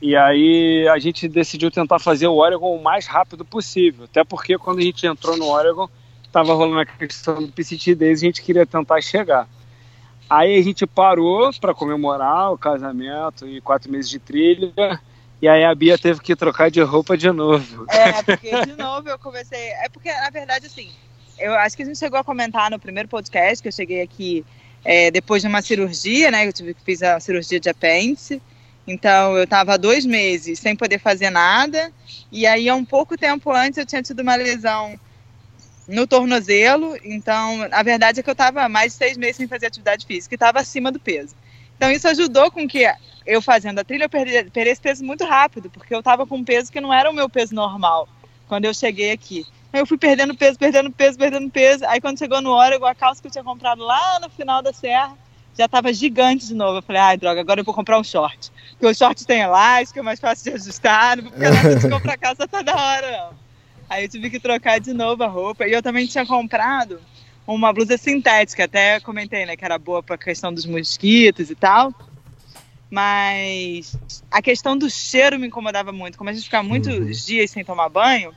E 0.00 0.16
aí 0.16 0.88
a 0.88 0.98
gente 0.98 1.28
decidiu 1.28 1.70
tentar 1.70 2.00
fazer 2.00 2.26
o 2.26 2.34
Oregon 2.34 2.76
o 2.76 2.82
mais 2.82 3.06
rápido 3.06 3.44
possível. 3.44 4.04
Até 4.04 4.24
porque 4.24 4.58
quando 4.58 4.80
a 4.80 4.82
gente 4.82 5.06
entrou 5.06 5.36
no 5.36 5.46
Oregon, 5.46 5.88
estava 6.24 6.54
rolando 6.54 6.80
a 6.80 6.86
questão 6.86 7.40
do 7.40 7.52
PCT 7.52 7.94
Days 7.94 8.20
e 8.20 8.24
a 8.24 8.28
gente 8.28 8.42
queria 8.42 8.66
tentar 8.66 9.00
chegar. 9.00 9.48
Aí 10.28 10.58
a 10.58 10.62
gente 10.62 10.86
parou 10.86 11.52
para 11.60 11.72
comemorar 11.72 12.52
o 12.52 12.58
casamento 12.58 13.46
e 13.46 13.60
quatro 13.60 13.92
meses 13.92 14.10
de 14.10 14.18
trilha. 14.18 15.00
E 15.42 15.48
aí 15.48 15.64
a 15.64 15.74
Bia 15.74 15.98
teve 15.98 16.20
que 16.20 16.36
trocar 16.36 16.70
de 16.70 16.80
roupa 16.80 17.18
de 17.18 17.28
novo. 17.32 17.84
É, 17.90 18.12
porque 18.22 18.64
de 18.64 18.76
novo 18.76 19.08
eu 19.08 19.18
comecei. 19.18 19.70
É 19.70 19.88
porque, 19.88 20.08
na 20.08 20.30
verdade, 20.30 20.66
assim, 20.66 20.88
eu 21.36 21.52
acho 21.54 21.76
que 21.76 21.82
a 21.82 21.86
gente 21.86 21.98
chegou 21.98 22.16
a 22.16 22.22
comentar 22.22 22.70
no 22.70 22.78
primeiro 22.78 23.08
podcast 23.08 23.60
que 23.60 23.66
eu 23.66 23.72
cheguei 23.72 24.02
aqui 24.02 24.46
é, 24.84 25.10
depois 25.10 25.42
de 25.42 25.48
uma 25.48 25.60
cirurgia, 25.60 26.30
né? 26.30 26.46
Eu 26.46 26.52
tive 26.52 26.74
que 26.74 26.82
fiz 26.84 27.02
a 27.02 27.18
cirurgia 27.18 27.58
de 27.58 27.68
apêndice. 27.68 28.40
Então 28.86 29.36
eu 29.36 29.42
estava 29.42 29.76
dois 29.76 30.06
meses 30.06 30.60
sem 30.60 30.76
poder 30.76 31.00
fazer 31.00 31.30
nada. 31.30 31.92
E 32.30 32.46
aí, 32.46 32.68
há 32.68 32.76
um 32.76 32.84
pouco 32.84 33.18
tempo 33.18 33.50
antes, 33.50 33.78
eu 33.78 33.86
tinha 33.86 34.00
tido 34.00 34.20
uma 34.20 34.36
lesão 34.36 34.96
no 35.88 36.06
tornozelo. 36.06 36.96
Então, 37.02 37.68
a 37.72 37.82
verdade 37.82 38.20
é 38.20 38.22
que 38.22 38.30
eu 38.30 38.32
estava 38.32 38.68
mais 38.68 38.92
de 38.92 38.98
seis 38.98 39.16
meses 39.16 39.38
sem 39.38 39.48
fazer 39.48 39.66
atividade 39.66 40.06
física 40.06 40.34
e 40.34 40.36
estava 40.36 40.60
acima 40.60 40.92
do 40.92 41.00
peso. 41.00 41.34
Então, 41.76 41.90
isso 41.90 42.06
ajudou 42.06 42.48
com 42.48 42.68
que 42.68 42.86
eu 43.26 43.40
fazendo 43.40 43.78
a 43.78 43.84
trilha, 43.84 44.04
eu 44.04 44.10
perdi, 44.10 44.50
perdi 44.50 44.70
esse 44.70 44.80
peso 44.80 45.04
muito 45.04 45.24
rápido, 45.24 45.70
porque 45.70 45.94
eu 45.94 46.00
estava 46.00 46.26
com 46.26 46.36
um 46.36 46.44
peso 46.44 46.70
que 46.72 46.80
não 46.80 46.92
era 46.92 47.10
o 47.10 47.14
meu 47.14 47.28
peso 47.28 47.54
normal 47.54 48.08
quando 48.48 48.64
eu 48.64 48.74
cheguei 48.74 49.12
aqui. 49.12 49.46
Aí 49.72 49.80
eu 49.80 49.86
fui 49.86 49.96
perdendo 49.96 50.36
peso, 50.36 50.58
perdendo 50.58 50.90
peso, 50.90 51.16
perdendo 51.16 51.50
peso. 51.50 51.84
Aí 51.86 52.00
quando 52.00 52.18
chegou 52.18 52.42
no 52.42 52.50
Oregon, 52.50 52.84
a 52.84 52.94
calça 52.94 53.22
que 53.22 53.28
eu 53.28 53.32
tinha 53.32 53.44
comprado 53.44 53.82
lá 53.82 54.20
no 54.20 54.28
final 54.28 54.62
da 54.62 54.72
serra 54.72 55.16
já 55.56 55.64
estava 55.64 55.92
gigante 55.92 56.46
de 56.46 56.54
novo. 56.54 56.78
Eu 56.78 56.82
falei, 56.82 57.00
ai, 57.00 57.16
droga, 57.16 57.40
agora 57.40 57.60
eu 57.60 57.64
vou 57.64 57.74
comprar 57.74 57.98
um 57.98 58.04
short. 58.04 58.50
Porque 58.72 58.86
o 58.86 58.94
short 58.94 59.24
tem 59.26 59.40
elástico, 59.40 59.98
é 59.98 60.02
mais 60.02 60.20
fácil 60.20 60.44
de 60.44 60.58
ajustar, 60.58 61.16
não 61.16 61.24
vou 61.24 61.32
ficar 61.32 61.74
de 61.74 61.88
comprar 61.88 62.18
calça 62.18 62.46
toda 62.46 62.74
hora, 62.74 63.10
não. 63.10 63.30
Aí 63.88 64.04
eu 64.04 64.08
tive 64.08 64.30
que 64.30 64.40
trocar 64.40 64.80
de 64.80 64.92
novo 64.92 65.22
a 65.22 65.28
roupa. 65.28 65.66
E 65.66 65.72
eu 65.72 65.82
também 65.82 66.06
tinha 66.06 66.26
comprado 66.26 67.00
uma 67.46 67.72
blusa 67.72 67.96
sintética, 67.98 68.64
até 68.64 69.00
comentei, 69.00 69.44
né, 69.44 69.56
que 69.56 69.64
era 69.64 69.78
boa 69.78 70.02
para 70.02 70.14
a 70.14 70.18
questão 70.18 70.52
dos 70.52 70.64
mosquitos 70.66 71.50
e 71.50 71.54
tal. 71.54 71.92
Mas 72.92 73.96
a 74.30 74.42
questão 74.42 74.76
do 74.76 74.90
cheiro 74.90 75.38
me 75.38 75.46
incomodava 75.46 75.92
muito. 75.92 76.18
Como 76.18 76.28
a 76.28 76.32
gente 76.34 76.44
fica 76.44 76.62
muitos 76.62 76.94
uhum. 76.94 77.10
dias 77.26 77.50
sem 77.50 77.64
tomar 77.64 77.88
banho, 77.88 78.34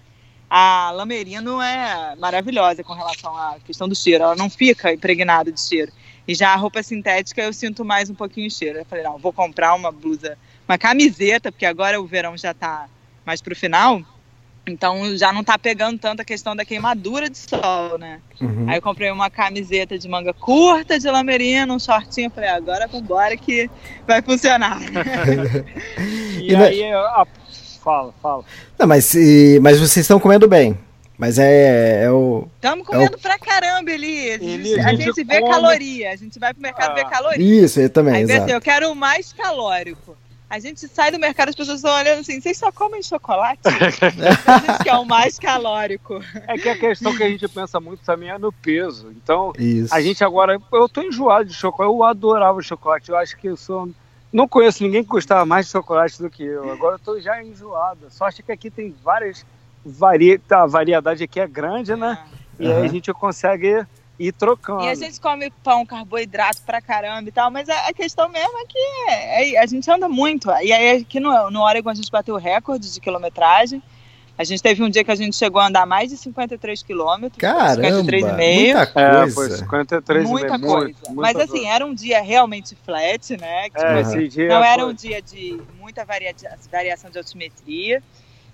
a 0.50 0.92
Lamerino 0.92 1.62
é 1.62 2.16
maravilhosa 2.16 2.82
com 2.82 2.94
relação 2.94 3.36
à 3.36 3.58
questão 3.66 3.86
do 3.86 3.94
cheiro. 3.94 4.24
Ela 4.24 4.36
não 4.38 4.50
fica 4.50 4.94
impregnada 4.94 5.52
de 5.52 5.60
cheiro. 5.60 5.92
E 6.26 6.34
já 6.34 6.54
a 6.54 6.56
roupa 6.56 6.82
sintética 6.82 7.42
eu 7.42 7.52
sinto 7.52 7.84
mais 7.84 8.10
um 8.10 8.16
pouquinho 8.16 8.48
de 8.48 8.54
cheiro. 8.54 8.80
Eu 8.80 8.86
falei, 8.86 9.04
não, 9.04 9.18
vou 9.18 9.34
comprar 9.34 9.74
uma 9.74 9.92
blusa, 9.92 10.38
uma 10.66 10.78
camiseta, 10.78 11.52
porque 11.52 11.66
agora 11.66 12.00
o 12.00 12.08
verão 12.08 12.38
já 12.38 12.52
está 12.52 12.88
mais 13.26 13.42
pro 13.42 13.54
final. 13.58 14.02
Então 14.68 15.16
já 15.16 15.32
não 15.32 15.44
tá 15.44 15.58
pegando 15.58 16.00
tanto 16.00 16.22
a 16.22 16.26
questão 16.26 16.56
da 16.56 16.66
queimadura 16.66 17.30
de 17.30 17.38
sol, 17.38 17.98
né? 18.00 18.20
Uhum. 18.42 18.66
Aí 18.68 18.78
eu 18.78 18.82
comprei 18.82 19.12
uma 19.12 19.30
camiseta 19.30 19.98
de 19.98 20.08
manga 20.08 20.34
curta 20.34 21.00
de 21.00 21.10
lamerina, 21.10 21.72
um 21.72 21.80
shortinho, 21.80 22.32
falei, 22.32 22.50
agora 22.50 22.88
vambora 22.88 23.38
que 23.38 23.70
vai 24.08 24.22
funcionar. 24.22 24.80
e, 26.42 26.52
e 26.52 26.56
aí, 26.56 26.94
a... 26.94 27.26
fala, 27.84 28.14
fala. 28.22 28.44
Não, 28.80 28.88
mas, 28.88 29.14
e, 29.14 29.60
mas 29.62 29.80
vocês 29.80 30.04
estão 30.04 30.20
comendo 30.20 30.48
bem. 30.48 30.78
Mas 31.18 31.40
é, 31.40 32.04
é 32.04 32.12
o. 32.12 32.48
Estamos 32.56 32.86
comendo 32.86 33.14
é 33.14 33.16
o... 33.16 33.20
pra 33.20 33.40
caramba, 33.40 33.90
Elias. 33.90 34.42
Ele, 34.42 34.80
a, 34.82 34.94
gente, 34.94 35.24
vê 35.24 35.40
come... 35.40 35.52
caloria. 35.52 36.12
A 36.12 36.16
gente 36.16 36.38
vai 36.38 36.54
pro 36.54 36.62
mercado 36.62 36.92
ah. 36.92 36.94
ver 36.96 37.06
caloria. 37.06 37.66
Isso, 37.66 37.80
eu 37.80 37.90
também. 37.90 38.16
Aí 38.16 38.26
vê 38.26 38.34
assim, 38.34 38.52
eu 38.52 38.60
quero 38.60 38.92
o 38.92 38.96
mais 38.96 39.32
calórico. 39.32 40.18
A 40.48 40.60
gente 40.60 40.88
sai 40.88 41.12
do 41.12 41.20
mercado, 41.20 41.50
as 41.50 41.56
pessoas 41.56 41.78
estão 41.78 41.94
olhando 41.96 42.20
assim, 42.20 42.40
vocês 42.40 42.58
só 42.58 42.72
comem 42.72 43.02
chocolate? 43.02 43.62
gente 43.66 44.84
quer 44.84 44.94
o 44.96 45.06
mais 45.06 45.40
calórico. 45.40 46.22
É 46.48 46.58
que 46.58 46.70
a 46.70 46.78
questão 46.78 47.16
que 47.16 47.24
a 47.24 47.30
gente 47.30 47.48
pensa 47.48 47.80
muito 47.80 48.04
também 48.06 48.30
é 48.30 48.38
no 48.38 48.52
peso. 48.52 49.12
Então, 49.12 49.54
Isso. 49.58 49.94
a 49.94 50.00
gente 50.02 50.24
agora, 50.24 50.60
eu 50.72 50.88
tô 50.88 51.02
enjoado 51.02 51.46
de 51.46 51.54
chocolate, 51.54 51.92
eu 51.92 52.04
adorava 52.04 52.62
chocolate, 52.62 53.10
eu 53.10 53.18
acho 53.18 53.36
que 53.38 53.48
eu 53.48 53.58
sou... 53.58 53.90
Não 54.32 54.48
conheço 54.48 54.84
ninguém 54.84 55.04
que 55.04 55.10
gostava 55.10 55.46
mais 55.46 55.66
de 55.66 55.72
chocolate 55.72 56.22
do 56.22 56.30
que 56.30 56.44
eu. 56.44 56.72
Agora 56.72 56.96
eu 56.96 57.00
tô 57.00 57.20
já 57.20 57.42
enjoado. 57.42 58.08
Só 58.10 58.26
acho 58.26 58.44
que 58.44 58.52
aqui 58.52 58.70
tem 58.70 58.94
várias... 59.04 59.46
Vari... 59.84 60.42
A 60.50 60.66
variedade 60.66 61.24
aqui 61.24 61.40
é 61.40 61.48
grande, 61.48 61.96
né? 61.96 62.20
É. 62.60 62.64
E 62.64 62.68
uhum. 62.68 62.78
aí 62.78 62.86
a 62.86 62.88
gente 62.88 63.12
consegue 63.14 63.86
ir 64.20 64.32
trocando. 64.34 64.84
E 64.84 64.90
a 64.90 64.96
gente 64.96 65.20
come 65.20 65.52
pão, 65.64 65.86
carboidrato 65.86 66.62
pra 66.66 66.82
caramba 66.82 67.30
e 67.30 67.32
tal, 67.32 67.52
mas 67.52 67.68
a, 67.70 67.94
questão 67.94 68.30
mesmo 68.30 68.58
é 68.58 68.66
que 68.66 68.78
é, 68.78 69.56
é, 69.56 69.60
a 69.60 69.66
gente 69.66 69.90
anda 69.90 70.08
muito. 70.08 70.50
E 70.62 70.72
aí 70.72 71.02
aqui 71.02 71.20
no, 71.20 71.52
no 71.52 71.62
Oregon 71.62 71.90
a 71.90 71.96
gente 71.96 72.12
bateu 72.12 72.36
recorde 72.38 72.92
de 72.94 73.00
quilometragem. 73.00 73.82
A 74.38 74.44
gente 74.44 74.62
teve 74.62 74.84
um 74.84 74.90
dia 74.90 75.02
que 75.02 75.12
a 75.12 75.16
gente 75.16 75.36
chegou 75.36 75.62
a 75.62 75.68
andar 75.68 75.86
mais 75.86 76.10
de 76.10 76.18
53 76.18 76.84
quilômetros. 76.84 77.40
Caramba, 77.40 77.76
53 77.76 78.26
e 78.26 78.32
meio. 78.34 78.76
muita 78.76 78.88
coisa. 78.88 79.24
É, 79.24 79.32
foi 79.32 79.50
53 79.50 80.30
muita 80.30 80.58
meio, 80.58 80.74
coisa. 80.74 80.86
Muito, 81.08 81.16
Mas 81.16 81.36
assim, 81.38 81.52
coisa. 81.52 81.68
era 81.70 81.86
um 81.86 81.94
dia 81.94 82.22
realmente 82.22 82.76
flat, 82.84 83.38
né? 83.38 83.70
Que, 83.70 83.78
é, 83.78 84.04
tipo, 84.04 84.10
assim, 84.10 84.48
não 84.48 84.62
era 84.62 84.86
um 84.86 84.94
dia 84.94 85.22
de 85.22 85.62
muita 85.80 86.04
varia 86.04 86.36
variação 86.70 87.10
de 87.10 87.18
altimetria. 87.18 88.04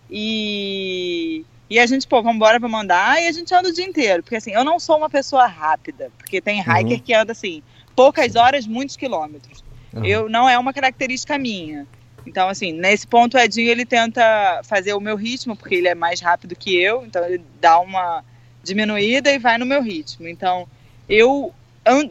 E 0.08 1.44
e 1.72 1.80
a 1.80 1.86
gente, 1.86 2.06
pô, 2.06 2.22
vamos 2.22 2.36
embora, 2.36 2.60
vamos 2.60 2.82
andar, 2.82 3.24
e 3.24 3.30
a 3.30 3.32
gente 3.32 3.56
anda 3.56 3.70
o 3.70 3.74
dia 3.74 3.86
inteiro. 3.86 4.22
Porque 4.22 4.36
assim, 4.36 4.52
eu 4.52 4.62
não 4.62 4.78
sou 4.78 4.98
uma 4.98 5.10
pessoa 5.10 5.48
rápida, 5.48 6.12
porque 6.18 6.42
tem 6.42 6.60
hiker 6.60 6.98
uhum. 6.98 7.00
que 7.00 7.14
anda 7.14 7.32
assim, 7.32 7.64
poucas 7.96 8.36
horas, 8.36 8.68
muitos 8.68 8.98
quilômetros. 8.98 9.64
Uhum. 9.94 10.04
Eu 10.04 10.28
não 10.28 10.50
é 10.50 10.60
uma 10.60 10.74
característica 10.74 11.38
minha. 11.38 11.88
Então, 12.28 12.50
assim, 12.50 12.74
nesse 12.74 13.08
ponto 13.08 13.38
o 13.38 13.40
Edinho 13.40 13.70
ele 13.70 13.86
tenta 13.86 14.60
fazer 14.66 14.92
o 14.92 15.00
meu 15.00 15.16
ritmo, 15.16 15.56
porque 15.56 15.76
ele 15.76 15.88
é 15.88 15.96
mais 15.96 16.20
rápido 16.20 16.58
que 16.58 16.76
eu, 16.76 17.06
então 17.06 17.24
ele 17.24 17.42
dá 17.62 17.80
uma 17.80 18.22
diminuída 18.62 19.32
e 19.32 19.40
vai 19.40 19.58
no 19.58 19.66
meu 19.66 19.82
ritmo. 19.82 20.28
Então, 20.28 20.68
eu. 21.08 21.54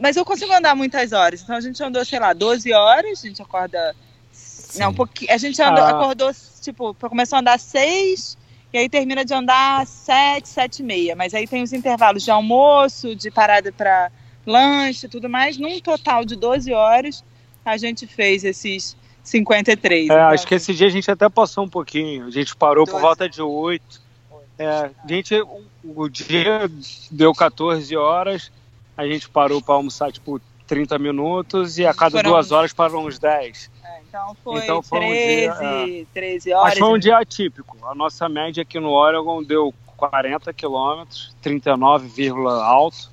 Mas 0.01 0.17
eu 0.17 0.25
consigo 0.25 0.51
andar 0.51 0.75
muitas 0.75 1.11
horas. 1.11 1.43
Então 1.43 1.55
a 1.55 1.61
gente 1.61 1.81
andou, 1.83 2.03
sei 2.03 2.17
lá, 2.17 2.33
12 2.33 2.73
horas, 2.73 3.23
a 3.23 3.27
gente 3.27 3.43
acorda. 3.43 3.95
Sim. 4.31 4.79
Não, 4.79 4.89
um 4.89 4.93
pouquinho. 4.95 5.31
A 5.31 5.37
gente 5.37 5.61
andou, 5.61 5.83
ah. 5.83 5.91
acordou, 5.91 6.31
tipo, 6.61 6.95
começou 6.95 7.35
a 7.35 7.41
andar 7.41 7.59
6 7.59 8.40
e 8.73 8.77
aí 8.77 8.89
termina 8.89 9.25
de 9.25 9.33
andar 9.33 9.85
sete, 9.85 10.47
sete 10.47 10.79
e 10.79 10.83
meia. 10.83 11.15
Mas 11.15 11.33
aí 11.33 11.47
tem 11.47 11.61
os 11.61 11.73
intervalos 11.73 12.23
de 12.23 12.31
almoço, 12.31 13.15
de 13.15 13.29
parada 13.29 13.71
para 13.71 14.11
lanche 14.45 15.07
tudo 15.07 15.29
mais. 15.29 15.57
Num 15.57 15.79
total 15.79 16.25
de 16.25 16.35
12 16.35 16.71
horas, 16.73 17.23
a 17.65 17.77
gente 17.77 18.07
fez 18.07 18.43
esses 18.43 18.95
53. 19.23 20.01
É, 20.01 20.05
então, 20.05 20.17
acho 20.29 20.47
que 20.47 20.55
esse 20.55 20.73
dia 20.73 20.87
a 20.87 20.91
gente 20.91 21.09
até 21.09 21.29
passou 21.29 21.65
um 21.65 21.69
pouquinho. 21.69 22.25
A 22.25 22.31
gente 22.31 22.55
parou 22.55 22.85
12. 22.85 22.91
por 22.91 23.01
volta 23.01 23.29
de 23.29 23.41
8. 23.41 24.01
É, 24.57 24.67
a 24.67 25.07
gente, 25.07 25.35
o, 25.41 25.63
o 25.83 26.09
dia 26.09 26.69
deu 27.09 27.33
14 27.33 27.95
horas, 27.95 28.51
a 28.95 29.07
gente 29.07 29.27
parou 29.29 29.61
para 29.61 29.75
almoçar 29.75 30.11
tipo 30.11 30.39
30 30.67 30.99
minutos 30.99 31.79
e 31.79 31.85
a 31.85 31.93
cada 31.93 32.17
Foram... 32.17 32.31
duas 32.31 32.51
horas 32.51 32.71
parou 32.71 33.07
uns 33.07 33.17
10. 33.17 33.70
Então 34.07 34.35
foi, 34.43 34.63
então 34.63 34.81
foi 34.81 34.99
13, 34.99 35.49
um 35.49 35.85
dia, 35.85 36.07
13 36.13 36.53
horas. 36.53 36.69
Mas 36.69 36.79
foi 36.79 36.89
um 36.89 36.99
dia 36.99 37.17
atípico. 37.17 37.77
A 37.85 37.95
nossa 37.95 38.27
média 38.29 38.63
aqui 38.63 38.79
no 38.79 38.89
Oregon 38.89 39.43
deu 39.43 39.73
40 39.97 40.53
quilômetros, 40.53 41.35
39, 41.41 42.29
alto. 42.63 43.11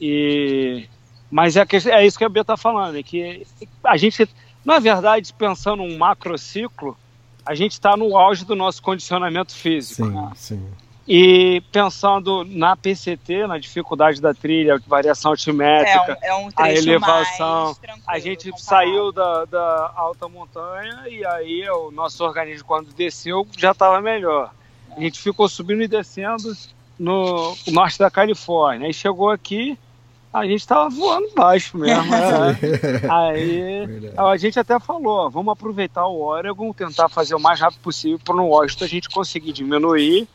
E 0.00 0.88
mas 1.30 1.56
é, 1.56 1.64
que, 1.64 1.76
é 1.76 2.04
isso 2.04 2.18
que 2.18 2.24
a 2.24 2.28
Bia 2.28 2.42
está 2.42 2.56
falando, 2.56 2.98
é 2.98 3.02
que 3.02 3.46
a 3.84 3.96
gente, 3.96 4.28
na 4.64 4.80
verdade, 4.80 5.32
pensando 5.32 5.82
um 5.82 5.96
macrociclo, 5.96 6.96
a 7.46 7.54
gente 7.54 7.72
está 7.72 7.96
no 7.96 8.16
auge 8.16 8.44
do 8.44 8.56
nosso 8.56 8.82
condicionamento 8.82 9.54
físico. 9.54 10.06
Sim, 10.06 10.10
né? 10.10 10.32
sim. 10.34 10.68
E 11.12 11.60
pensando 11.72 12.44
na 12.44 12.76
PCT, 12.76 13.44
na 13.48 13.58
dificuldade 13.58 14.20
da 14.20 14.32
trilha, 14.32 14.80
variação 14.86 15.32
altimétrica, 15.32 16.16
é 16.22 16.32
um, 16.32 16.42
é 16.42 16.46
um 16.46 16.50
a 16.54 16.72
elevação, 16.72 17.76
a 18.06 18.20
gente 18.20 18.52
comparado. 18.52 18.62
saiu 18.62 19.10
da, 19.10 19.44
da, 19.44 19.92
alta 19.96 20.28
montanha 20.28 21.08
e 21.08 21.26
aí 21.26 21.68
o 21.68 21.90
nosso 21.90 22.22
organismo, 22.22 22.64
quando 22.64 22.94
desceu, 22.94 23.44
já 23.58 23.72
estava 23.72 24.00
melhor. 24.00 24.52
A 24.96 25.00
gente 25.00 25.20
ficou 25.20 25.48
subindo 25.48 25.82
e 25.82 25.88
descendo 25.88 26.56
no 26.96 27.56
norte 27.66 27.98
da 27.98 28.08
Califórnia. 28.08 28.86
Aí 28.86 28.94
chegou 28.94 29.30
aqui, 29.30 29.76
a 30.32 30.46
gente 30.46 30.60
estava 30.60 30.88
voando 30.90 31.28
baixo 31.34 31.76
mesmo. 31.76 32.08
Né? 32.08 32.56
aí 33.10 34.14
a 34.16 34.36
gente 34.36 34.60
até 34.60 34.78
falou: 34.78 35.28
vamos 35.28 35.50
aproveitar 35.54 36.06
o 36.06 36.22
Oregon, 36.22 36.72
tentar 36.72 37.08
fazer 37.08 37.34
o 37.34 37.40
mais 37.40 37.58
rápido 37.58 37.80
possível 37.80 38.20
para 38.24 38.36
no 38.36 38.46
Washington 38.46 38.84
a 38.84 38.88
gente 38.88 39.10
conseguir 39.10 39.52
diminuir 39.52 40.28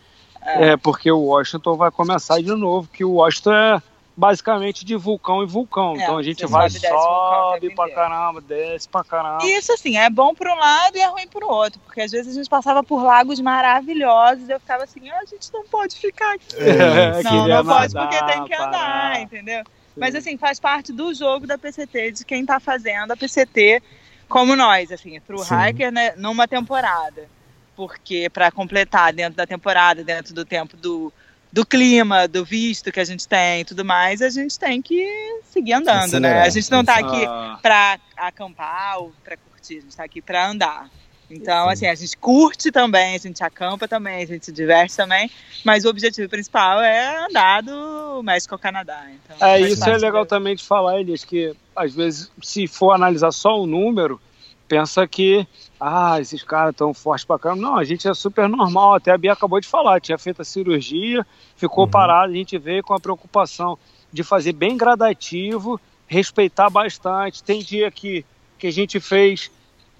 é. 0.46 0.70
é. 0.70 0.78
porque 0.78 1.12
o 1.12 1.20
Washington 1.20 1.76
vai 1.76 1.92
começar 1.92 2.42
de 2.42 2.54
novo, 2.56 2.88
que 2.92 3.04
o 3.04 3.14
Washington 3.14 3.54
é 3.54 3.82
basicamente 4.18 4.86
de 4.86 4.96
vulcão 4.96 5.44
em 5.44 5.46
vulcão. 5.46 5.96
É, 5.96 6.04
então 6.04 6.18
a 6.18 6.24
gente 6.24 6.46
vai, 6.46 6.70
sobe, 6.70 6.88
sobe 6.88 7.76
pra 7.76 7.90
caramba, 7.90 8.42
desce 8.42 8.88
pra 8.88 9.04
caramba. 9.04 9.46
Isso 9.46 9.74
assim, 9.74 9.98
é 9.98 10.10
bom 10.10 10.34
para 10.34 10.54
um 10.54 10.58
lado 10.58 10.96
e 10.96 11.02
é 11.02 11.08
ruim 11.08 11.28
para 11.28 11.46
o 11.46 11.50
outro, 11.50 11.80
porque 11.82 12.02
às 12.02 12.12
vezes 12.12 12.32
a 12.32 12.36
gente 12.36 12.50
passava 12.50 12.84
por 12.84 13.04
lagos 13.04 13.40
maravilhosos 13.42 14.48
e 14.48 14.52
eu 14.52 14.60
ficava 14.60 14.84
assim, 14.84 15.10
ah, 15.10 15.20
a 15.22 15.26
gente 15.26 15.52
não 15.54 15.66
pode 15.66 15.96
ficar 15.98 16.36
aqui. 16.36 16.56
É, 16.58 17.24
não, 17.24 17.48
não 17.48 17.66
pode 17.66 17.94
porque 17.94 18.24
tem 18.26 18.46
que 18.46 18.54
andar, 18.54 19.22
entendeu? 19.22 19.64
Mas 19.98 20.16
assim, 20.16 20.38
faz 20.38 20.60
parte 20.60 20.92
do 20.92 21.14
jogo 21.14 21.48
da 21.48 21.58
PCT, 21.58 22.12
de 22.12 22.26
quem 22.26 22.46
tá 22.46 22.60
fazendo 22.60 23.12
a 23.12 23.18
PCT 23.18 23.82
como 24.28 24.56
nós, 24.56 24.92
assim, 24.92 25.20
True 25.22 25.44
Sim. 25.44 25.56
Hiker, 25.56 25.92
né, 25.92 26.14
numa 26.18 26.48
temporada. 26.48 27.30
Porque 27.76 28.30
para 28.30 28.52
completar 28.52 29.14
dentro 29.14 29.36
da 29.36 29.46
temporada, 29.46 30.04
dentro 30.04 30.34
do 30.34 30.46
tempo 30.46 30.78
do, 30.78 31.12
do 31.52 31.66
clima, 31.66 32.28
do 32.28 32.46
visto 32.46 32.92
que 32.92 33.00
a 33.00 33.06
gente 33.06 33.28
tem 33.28 33.62
e 33.62 33.66
tudo 33.66 33.84
mais, 33.84 34.22
a 34.22 34.30
gente 34.30 34.58
tem 34.58 34.82
que 34.82 35.06
seguir 35.52 35.74
andando, 35.74 36.20
né? 36.20 36.30
Acelerar. 36.30 36.46
A 36.46 36.50
gente 36.50 36.72
não 36.72 36.84
tá 36.84 36.96
aqui 36.96 37.26
para 37.62 38.00
acampar 38.18 39.00
ou 39.00 39.14
para 39.24 39.38
curtir, 39.38 39.78
a 39.78 39.82
gente 39.82 39.96
tá 39.96 40.04
aqui 40.04 40.22
para 40.22 40.50
andar. 40.50 40.90
Então, 41.30 41.70
assim, 41.70 41.88
a 41.88 41.96
gente 41.96 42.16
curte 42.18 42.72
também, 42.72 43.16
a 43.16 43.18
gente 43.18 43.44
acampa 43.44 43.88
também, 43.88 44.24
a 44.24 44.28
gente 44.28 44.46
se 44.46 44.52
diverte 44.52 44.96
também, 44.96 45.30
mas 45.64 45.86
o 45.86 45.90
objetivo 45.90 46.30
principal 46.30 46.82
é 46.82 47.26
andar 47.26 47.64
do 47.64 48.22
México 48.24 48.54
ao 48.54 48.60
Canadá. 48.60 49.06
Então, 49.10 49.48
É, 49.48 49.60
isso 49.60 49.90
é 49.90 49.98
legal 49.98 50.26
também 50.26 50.56
de 50.56 50.64
falar, 50.64 51.00
Elias, 51.00 51.26
que 51.26 51.56
às 51.76 51.94
vezes, 51.94 52.32
se 52.44 52.68
for 52.68 52.92
analisar 52.92 53.32
só 53.32 53.60
o 53.60 53.66
número, 53.66 54.22
pensa 54.68 55.08
que, 55.08 55.46
ah, 55.80 56.20
esses 56.20 56.44
caras 56.44 56.72
estão 56.72 56.94
fortes 56.94 57.26
pra 57.26 57.38
caramba. 57.40 57.62
Não, 57.62 57.76
a 57.76 57.84
gente 57.84 58.08
é 58.08 58.14
super 58.14 58.48
normal. 58.50 58.96
Até 58.96 59.12
a 59.12 59.18
Bia 59.18 59.34
acabou 59.34 59.60
de 59.60 59.68
falar, 59.68 60.00
tinha 60.02 60.18
feito 60.18 60.42
a 60.42 60.46
cirurgia, 60.46 61.26
ficou 61.56 61.88
parado, 61.88 62.34
a 62.34 62.36
gente 62.36 62.58
veio 62.58 62.84
com 62.84 62.94
a 62.94 63.00
preocupação 63.00 63.78
de 64.12 64.24
fazer 64.24 64.54
bem 64.54 64.76
gradativo, 64.78 65.80
respeitar 66.08 66.70
bastante. 66.70 67.44
Tem 67.44 67.60
dia 67.62 67.90
que, 67.92 68.26
que 68.58 68.68
a 68.68 68.72
gente 68.72 69.00
fez, 69.00 69.52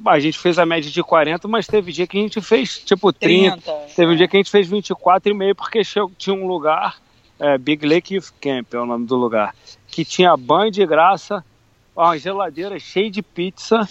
a 0.06 0.20
gente 0.20 0.38
fez 0.40 0.58
a 0.58 0.66
média 0.66 0.90
de 0.90 1.04
40, 1.04 1.48
mas 1.48 1.68
teve 1.68 1.92
dia 1.92 2.08
que 2.08 2.18
a 2.18 2.22
gente 2.22 2.42
fez 2.42 2.80
tipo 2.80 3.12
30. 3.14 3.58
30. 3.62 3.72
Teve 3.96 4.12
um 4.14 4.16
dia 4.16 4.28
que 4.28 4.38
a 4.38 4.40
gente 4.40 4.52
fez 4.52 4.68
24,5 4.68 5.56
porque 5.56 5.84
chegou- 5.84 6.12
tinha 6.18 6.36
um 6.36 6.48
lugar, 6.48 6.98
é, 7.40 7.58
Big 7.58 7.86
Lake 7.86 8.16
Youth 8.16 8.32
Camp 8.42 8.74
é 8.74 8.80
o 8.80 8.86
nome 8.86 9.06
do 9.06 9.16
lugar, 9.16 9.54
que 9.88 10.04
tinha 10.06 10.36
banho 10.38 10.72
de 10.72 10.86
graça, 10.86 11.44
uma 11.96 12.18
geladeira 12.18 12.78
cheia 12.80 13.10
de 13.10 13.22
pizza 13.22 13.88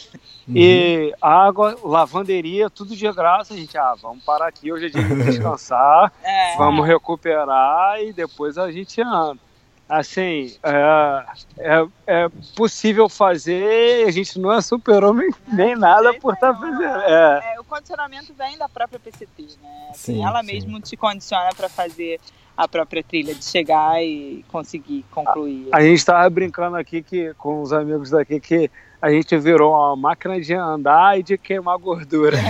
e 0.48 1.14
água, 1.20 1.76
lavanderia, 1.82 2.68
tudo 2.68 2.94
de 2.94 3.10
graça. 3.12 3.54
A 3.54 3.56
gente, 3.56 3.76
ah, 3.78 3.94
vamos 4.00 4.22
parar 4.24 4.48
aqui, 4.48 4.70
hoje 4.72 4.86
é 4.86 4.88
dia 4.90 5.02
de 5.02 5.14
descansar, 5.24 6.12
É. 6.22 6.56
vamos 6.56 6.86
recuperar 6.86 8.00
e 8.02 8.12
depois 8.12 8.58
a 8.58 8.70
gente 8.70 9.00
anda. 9.00 9.38
Assim, 9.86 10.56
é, 10.62 11.24
é, 11.58 11.86
é 12.06 12.28
possível 12.56 13.06
fazer, 13.06 14.06
a 14.06 14.10
gente 14.10 14.38
não 14.38 14.50
é 14.50 14.60
super-homem 14.62 15.28
nem 15.46 15.76
nada 15.76 16.14
por 16.14 16.32
estar 16.32 16.58
nenhum. 16.58 16.72
fazendo. 16.78 17.02
É. 17.02 17.54
É, 17.54 17.60
o 17.60 17.64
condicionamento 17.64 18.32
vem 18.32 18.56
da 18.56 18.66
própria 18.66 18.98
PCT, 18.98 19.42
né? 19.62 19.88
Assim, 19.90 20.14
Sim, 20.14 20.24
ela 20.24 20.40
sim. 20.40 20.46
mesmo 20.46 20.80
te 20.80 20.96
condiciona 20.96 21.50
para 21.54 21.68
fazer 21.68 22.18
a 22.56 22.68
própria 22.68 23.02
trilha, 23.02 23.34
de 23.34 23.44
chegar 23.44 24.02
e 24.02 24.44
conseguir 24.48 25.04
concluir. 25.10 25.68
A 25.72 25.80
gente 25.80 25.98
estava 25.98 26.28
brincando 26.30 26.76
aqui 26.76 27.02
que, 27.02 27.34
com 27.34 27.60
os 27.60 27.72
amigos 27.72 28.10
daqui 28.10 28.38
que 28.38 28.70
a 29.04 29.10
gente 29.10 29.36
virou 29.36 29.72
uma 29.74 29.94
máquina 29.94 30.40
de 30.40 30.54
andar 30.54 31.18
e 31.18 31.22
de 31.22 31.36
queimar 31.36 31.76
gordura. 31.76 32.38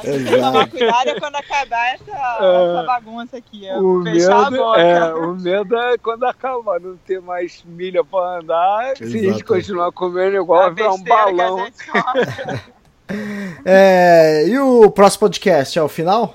Que 0.00 0.40
tomar 0.40 0.68
cuidado 0.70 1.08
é 1.08 1.20
quando 1.20 1.34
acabar 1.34 1.94
essa, 1.94 2.12
essa 2.12 2.84
bagunça 2.86 3.36
aqui. 3.38 3.66
é 3.66 3.76
o, 3.76 4.02
fechar 4.04 4.46
a 4.46 4.50
medo, 4.52 4.62
boca. 4.62 4.80
é, 4.80 5.14
o 5.14 5.34
medo 5.34 5.76
é 5.76 5.98
quando 5.98 6.24
acabar, 6.24 6.78
não 6.78 6.96
ter 6.98 7.20
mais 7.20 7.64
milha 7.66 8.04
para 8.04 8.38
andar. 8.38 8.96
Se 8.96 9.02
a 9.02 9.08
gente 9.08 9.42
continuar 9.42 9.90
comendo 9.90 10.36
igual, 10.36 10.60
A 10.60 10.64
vai 10.66 10.74
virar 10.74 10.92
um 10.92 10.94
a 10.94 11.32
balão. 11.32 11.66
É, 13.64 14.46
e 14.46 14.58
o 14.58 14.90
próximo 14.90 15.20
podcast 15.20 15.78
é 15.78 15.82
o 15.82 15.88
final? 15.88 16.34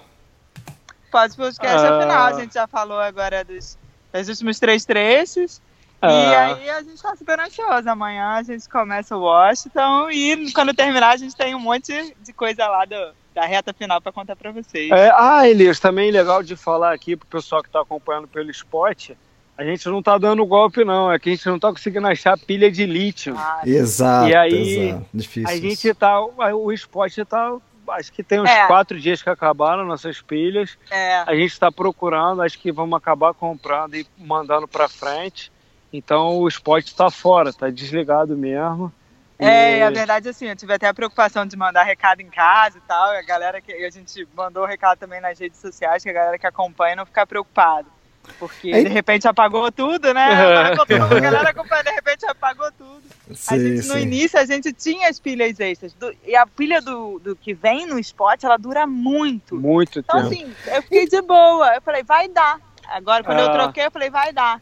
Pode 1.14 1.36
podcast 1.38 1.78
Ah. 1.86 1.88
é 1.96 2.02
final. 2.02 2.26
A 2.26 2.34
gente 2.34 2.54
já 2.56 2.66
falou 2.68 3.00
agora 3.00 3.44
dos, 3.46 3.78
dos 4.12 4.28
últimos 4.30 4.60
três 4.60 4.84
trechos. 4.84 5.62
E 6.02 6.06
Ah. 6.06 6.46
aí 6.56 6.70
a 6.72 6.82
gente 6.82 7.02
tá 7.02 7.16
super 7.16 7.40
ansioso. 7.40 7.88
Amanhã 7.90 8.32
a 8.32 8.44
gente 8.44 8.68
começa 8.68 9.16
o 9.16 9.22
Washington 9.22 10.10
e 10.12 10.52
quando 10.52 10.74
terminar 10.74 11.12
a 11.14 11.18
gente 11.18 11.36
tem 11.36 11.54
um 11.56 11.60
monte 11.60 12.16
de 12.22 12.34
coisa 12.34 12.68
lá 12.68 12.84
do, 12.84 13.14
da 13.34 13.46
reta 13.46 13.72
final 13.74 14.02
pra 14.02 14.12
contar 14.12 14.36
pra 14.36 14.52
vocês. 14.52 14.92
É, 14.92 15.12
ah, 15.16 15.48
Elias, 15.48 15.80
também 15.80 16.10
legal 16.12 16.42
de 16.44 16.56
falar 16.56 16.92
aqui 16.94 17.16
pro 17.16 17.28
pessoal 17.28 17.62
que 17.62 17.70
está 17.70 17.80
acompanhando 17.82 18.28
pelo 18.28 18.50
spot. 18.52 19.12
A 19.56 19.64
gente 19.64 19.88
não 19.88 20.02
tá 20.02 20.18
dando 20.18 20.44
golpe, 20.48 20.84
não. 20.84 21.12
É 21.12 21.20
que 21.20 21.30
a 21.30 21.36
gente 21.36 21.46
não 21.48 21.60
tá 21.60 21.70
conseguindo 21.72 22.08
achar 22.08 22.36
pilha 22.40 22.72
de 22.72 22.88
lítio. 22.88 23.36
Ah, 23.38 23.62
Exato, 23.64 24.28
E 24.30 24.36
aí, 24.36 24.80
exato. 24.90 25.06
Difícil. 25.14 25.48
A 25.48 25.56
gente 25.58 25.94
tá. 25.94 26.20
O 26.20 26.72
spot 26.74 27.16
tá. 27.30 27.56
Acho 27.90 28.12
que 28.12 28.24
tem 28.24 28.40
uns 28.42 28.50
É. 28.50 28.68
quatro 28.68 29.00
dias 29.00 29.22
que 29.22 29.30
acabaram 29.30 29.86
nossas 29.86 30.22
pilhas. 30.22 30.78
é. 30.90 31.18
A 31.26 31.36
gente 31.36 31.52
está 31.52 31.72
procurando, 31.72 32.42
acho 32.42 32.58
que 32.60 32.72
vamos 32.72 32.98
acabar 32.98 33.34
comprando 33.34 33.96
e 33.96 34.06
mandando 34.18 34.68
para 34.68 34.88
frente. 34.90 35.52
Então 35.92 36.38
o 36.40 36.48
spot 36.48 36.86
está 36.86 37.12
fora, 37.12 37.50
está 37.50 37.70
desligado 37.70 38.36
mesmo. 38.36 38.92
É, 39.40 39.78
E- 39.80 39.82
a 39.82 39.90
verdade 39.90 40.30
assim, 40.30 40.48
eu 40.48 40.56
tive 40.56 40.74
até 40.74 40.88
a 40.88 40.94
preocupação 40.94 41.46
de 41.46 41.58
mandar 41.58 41.84
recado 41.84 42.22
em 42.22 42.30
casa 42.30 42.78
e 42.78 42.82
tal, 42.82 43.14
e 43.14 43.18
a 43.18 43.22
galera 43.24 43.60
que 43.62 43.72
a 43.74 43.90
gente 43.90 44.28
mandou 44.36 44.66
recado 44.66 44.98
também 45.00 45.20
nas 45.20 45.38
redes 45.38 45.60
sociais, 45.60 46.04
que 46.04 46.10
a 46.10 46.14
galera 46.14 46.38
que 46.40 46.48
acompanha 46.48 46.96
não 46.96 47.06
ficar 47.06 47.26
preocupado. 47.28 47.88
Porque 48.40 48.72
de 48.84 48.90
repente 48.90 49.28
apagou 49.28 49.72
tudo, 49.72 50.14
né? 50.14 50.26
Apagou 50.74 50.86
tudo, 50.86 51.16
a 51.18 51.20
galera 51.20 51.50
acompanha, 51.52 51.84
de 51.84 51.92
repente 51.92 52.26
apagou 52.26 52.70
tudo. 52.78 53.02
A 53.30 53.34
Sim, 53.36 53.76
gente, 53.78 53.88
no 53.88 53.98
início 54.00 54.40
a 54.40 54.46
gente 54.46 54.72
tinha 54.74 55.10
as 55.10 55.20
pilhas 55.20 55.60
extras. 55.60 55.94
do- 55.94 56.14
e 56.26 56.36
a 56.36 56.46
pilha 56.46 56.82
do, 56.82 57.20
do 57.20 57.36
que 57.36 57.54
vem 57.54 57.86
no 57.86 57.98
spot, 58.00 58.44
ela 58.44 58.58
dura 58.58 58.86
muito. 58.88 59.56
Muito 59.56 60.00
Então, 60.00 60.30
tempo. 60.30 60.34
assim, 60.44 60.54
eu 60.76 60.82
fiquei 60.84 61.08
de 61.08 61.22
boa. 61.22 61.76
Eu 61.76 61.82
falei, 61.82 62.04
vai 62.04 62.28
dar. 62.28 62.60
Agora, 62.90 63.24
quando 63.24 63.40
eu 63.40 63.48
Ah. 63.50 63.54
troquei, 63.54 63.86
eu 63.86 63.92
falei, 63.92 64.10
vai 64.10 64.34
dar. 64.34 64.62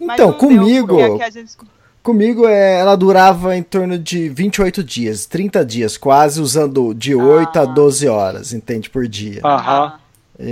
Então, 0.00 0.32
comigo, 0.32 0.96
a 1.22 1.30
gente- 1.30 1.56
comigo 2.02 2.46
é, 2.46 2.80
ela 2.80 2.96
durava 2.96 3.56
em 3.56 3.62
torno 3.62 3.98
de 3.98 4.28
28 4.28 4.84
dias, 4.84 5.24
30 5.26 5.64
dias, 5.64 5.96
quase 5.96 6.40
usando 6.40 6.92
de 6.94 7.14
8 7.14 7.58
a 7.58 7.62
Ah. 7.62 7.66
12 7.66 8.06
horas, 8.08 8.52
entende, 8.52 8.90
por 8.90 9.06
dia. 9.08 9.40
Aham. 9.44 9.94
E 9.98 10.01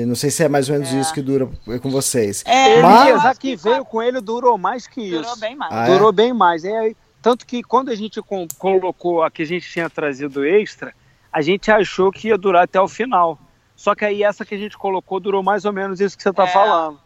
não 0.07 0.15
sei 0.15 0.31
se 0.31 0.43
é 0.45 0.49
mais 0.49 0.69
ou 0.69 0.75
menos 0.75 0.93
É. 0.93 1.01
isso 1.01 1.13
que 1.13 1.21
dura 1.23 1.49
com 1.83 1.91
vocês. 1.91 2.43
É, 2.47 2.81
Mas- 2.81 3.25
a 3.25 3.35
que 3.35 3.41
que 3.51 3.57
veio 3.57 3.85
com 3.85 4.03
ele 4.03 4.21
durou 4.21 4.57
mais 4.57 4.87
que 4.87 5.01
isso. 5.03 5.21
durou 5.23 5.37
bem 5.39 5.57
mais. 5.57 5.73
Ah, 5.73 5.85
é? 5.85 5.87
Durou 5.93 6.13
bem 6.13 6.33
mais. 6.33 6.65
É, 6.65 6.93
tanto 7.23 7.47
que 7.47 7.63
quando 7.63 7.91
a 7.91 7.95
gente 7.95 8.21
com- 8.23 8.47
colocou 8.59 9.23
a 9.23 9.31
que 9.31 9.43
a 9.43 9.47
gente 9.47 9.69
tinha 9.71 9.89
trazido 9.91 10.45
extra, 10.45 10.95
a 11.33 11.41
gente 11.43 11.71
achou 11.71 12.11
que 12.13 12.29
ia 12.29 12.39
durar 12.39 12.65
até 12.65 12.81
o 12.81 12.89
final. 12.89 13.39
Só 13.77 13.95
que 13.95 14.05
aí 14.05 14.23
essa 14.23 14.45
que 14.45 14.55
a 14.55 14.59
gente 14.59 14.77
colocou 14.77 15.19
durou 15.19 15.43
mais 15.43 15.65
ou 15.65 15.73
menos 15.73 16.01
isso 16.01 16.17
que 16.17 16.23
você 16.23 16.31
está 16.31 16.45
É, 16.45 16.49
falando. 16.49 17.01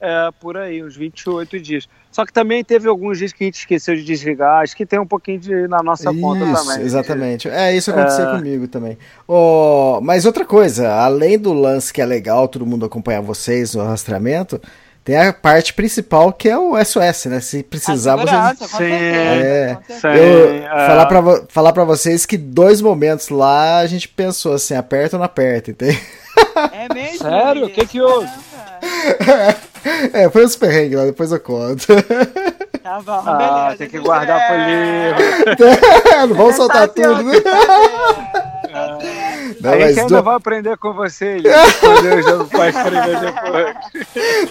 É, 0.00 0.30
por 0.40 0.56
aí, 0.56 0.82
uns 0.82 0.96
28 0.96 1.60
dias. 1.60 1.86
Só 2.10 2.24
que 2.24 2.32
também 2.32 2.64
teve 2.64 2.88
alguns 2.88 3.18
dias 3.18 3.32
que 3.32 3.44
a 3.44 3.46
gente 3.46 3.58
esqueceu 3.58 3.94
de 3.94 4.02
desligar. 4.02 4.62
Acho 4.62 4.74
que 4.74 4.86
tem 4.86 4.98
um 4.98 5.06
pouquinho 5.06 5.38
de 5.38 5.68
na 5.68 5.82
nossa 5.82 6.12
conta 6.12 6.42
Isso, 6.44 6.54
também. 6.68 6.86
exatamente. 6.86 7.48
É, 7.50 7.76
isso 7.76 7.90
aconteceu 7.90 8.28
É. 8.30 8.36
comigo 8.36 8.66
também. 8.66 8.96
Ó, 9.28 10.00
mas 10.00 10.24
outra 10.24 10.44
coisa, 10.44 10.90
além 10.92 11.38
do 11.38 11.52
lance 11.52 11.92
que 11.92 12.00
é 12.00 12.06
legal, 12.06 12.48
todo 12.48 12.64
mundo 12.66 12.86
acompanhar 12.86 13.20
vocês 13.20 13.74
no 13.74 13.84
rastreamento, 13.84 14.60
tem 15.04 15.18
a 15.18 15.32
parte 15.32 15.74
principal 15.74 16.32
que 16.32 16.48
é 16.48 16.56
o 16.58 16.76
SOS, 16.82 17.26
né? 17.26 17.40
Se 17.40 17.62
precisar, 17.62 18.16
vocês. 18.16 18.70
Sim, 18.70 18.84
é. 18.92 19.78
Sim, 19.88 20.06
Eu 20.08 20.48
é. 20.66 20.86
falar, 20.86 21.06
pra, 21.06 21.22
falar 21.48 21.72
pra 21.72 21.84
vocês 21.84 22.24
que 22.26 22.36
dois 22.38 22.80
momentos 22.80 23.28
lá 23.28 23.78
a 23.78 23.86
gente 23.86 24.08
pensou 24.08 24.54
assim, 24.54 24.74
aperta 24.74 25.16
ou 25.16 25.18
não 25.18 25.26
aperta, 25.26 25.70
entende? 25.70 26.00
É 26.72 26.92
mesmo? 26.92 27.18
Sério? 27.18 27.66
O 27.66 27.70
que 27.70 27.86
que 27.86 28.00
houve? 28.00 28.28
É, 30.12 30.28
foi 30.28 30.44
uns 30.44 30.56
perrengues 30.56 30.98
lá, 30.98 31.06
depois 31.06 31.32
eu 31.32 31.40
conto. 31.40 31.86
Tá 32.82 32.98
bom, 33.02 33.22
Ah, 33.26 33.36
beleza. 33.64 33.76
tem 33.76 33.88
que 33.90 33.98
guardar 33.98 34.46
pro 34.46 34.56
É. 34.56 35.14
livro. 35.14 36.28
não 36.28 36.34
vamos 36.34 36.56
soltar 36.56 36.88
Tá 36.88 36.94
tudo. 36.94 37.42
tá 37.42 37.56
certo. 38.66 39.60
Não, 39.60 39.72
a 39.72 39.76
mas 39.76 39.88
gente 39.90 40.00
ainda 40.00 40.16
do- 40.18 40.22
vai 40.22 40.34
aprender 40.36 40.76
com 40.78 40.92
você, 40.94 41.26
Elias. 41.36 41.68
Escolher 41.68 42.18
o 42.18 42.22
jogo 42.22 42.44
pra 42.46 42.68
escrever 42.70 43.20
depois. 43.20 43.76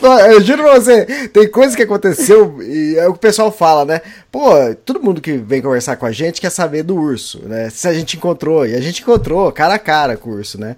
Não, 0.01 0.19
eu 0.19 0.41
juro 0.41 0.63
pra 0.63 0.73
você, 0.75 1.05
tem 1.29 1.49
coisa 1.49 1.75
que 1.75 1.81
aconteceu 1.83 2.61
e 2.61 2.95
é 2.97 3.07
o 3.07 3.13
que 3.13 3.17
o 3.17 3.21
pessoal 3.21 3.51
fala, 3.51 3.83
né? 3.85 4.01
Pô, 4.31 4.51
todo 4.85 5.01
mundo 5.01 5.21
que 5.21 5.33
vem 5.37 5.61
conversar 5.61 5.95
com 5.95 6.05
a 6.05 6.11
gente 6.11 6.39
quer 6.41 6.51
saber 6.51 6.83
do 6.83 6.95
urso, 6.95 7.41
né? 7.47 7.69
Se 7.71 7.87
a 7.87 7.93
gente 7.93 8.17
encontrou, 8.17 8.65
e 8.67 8.75
a 8.75 8.81
gente 8.81 9.01
encontrou 9.01 9.51
cara 9.51 9.73
a 9.75 9.79
cara 9.79 10.15
com 10.17 10.29
o 10.29 10.33
urso, 10.33 10.59
né? 10.59 10.75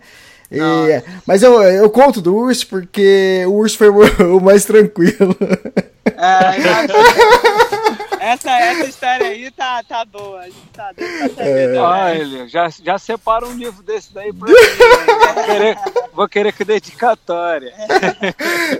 E- 0.51 1.01
mas 1.25 1.41
eu, 1.43 1.61
eu 1.63 1.89
conto 1.89 2.19
do 2.21 2.35
urso 2.35 2.67
porque 2.67 3.43
o 3.47 3.53
urso 3.53 3.77
foi 3.77 3.87
o, 4.25 4.39
mais 4.41 4.65
tranquilo. 4.65 5.35
É, 6.05 6.21
essa, 8.33 8.51
essa 8.51 8.85
história 8.85 9.27
aí 9.27 9.49
tá, 9.51 9.81
tá 9.87 10.05
boa. 10.05 10.41
A 10.41 10.45
gente 10.45 10.57
tá 10.73 10.91
pra 10.95 11.07
saber 11.07 11.73
também. 11.73 11.79
Ah, 11.79 12.47
já, 12.47 12.69
já 12.83 12.99
separa 12.99 13.47
um 13.47 13.53
livro 13.53 13.81
desse 13.81 14.13
daí 14.13 14.31
pra 14.33 14.47
mim. 14.47 14.53
né? 14.53 15.33
Vou 15.33 15.43
querer, 15.45 15.77
vou 16.13 16.29
querer 16.29 16.53
que 16.53 16.65
dedicatória. 16.65 17.73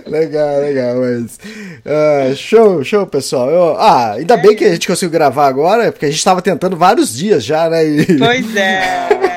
legal, 0.06 0.60
legal, 0.60 0.96
mas. 0.96 1.38
ah, 1.84 2.34
show, 2.36 2.84
show, 2.84 3.06
pessoal. 3.06 3.50
Eu- 3.50 3.76
ah, 3.80 4.12
ainda 4.12 4.36
bem 4.36 4.54
que 4.54 4.64
a 4.64 4.72
gente 4.72 4.86
conseguiu 4.86 5.10
gravar 5.10 5.46
agora, 5.46 5.90
porque 5.90 6.06
a 6.06 6.10
gente 6.10 6.22
tava 6.24 6.42
tentando 6.42 6.76
vários 6.76 7.14
dias 7.14 7.44
já, 7.44 7.68
né? 7.68 7.84
E- 7.84 8.18
Pois 8.18 8.56
é, 8.56 9.08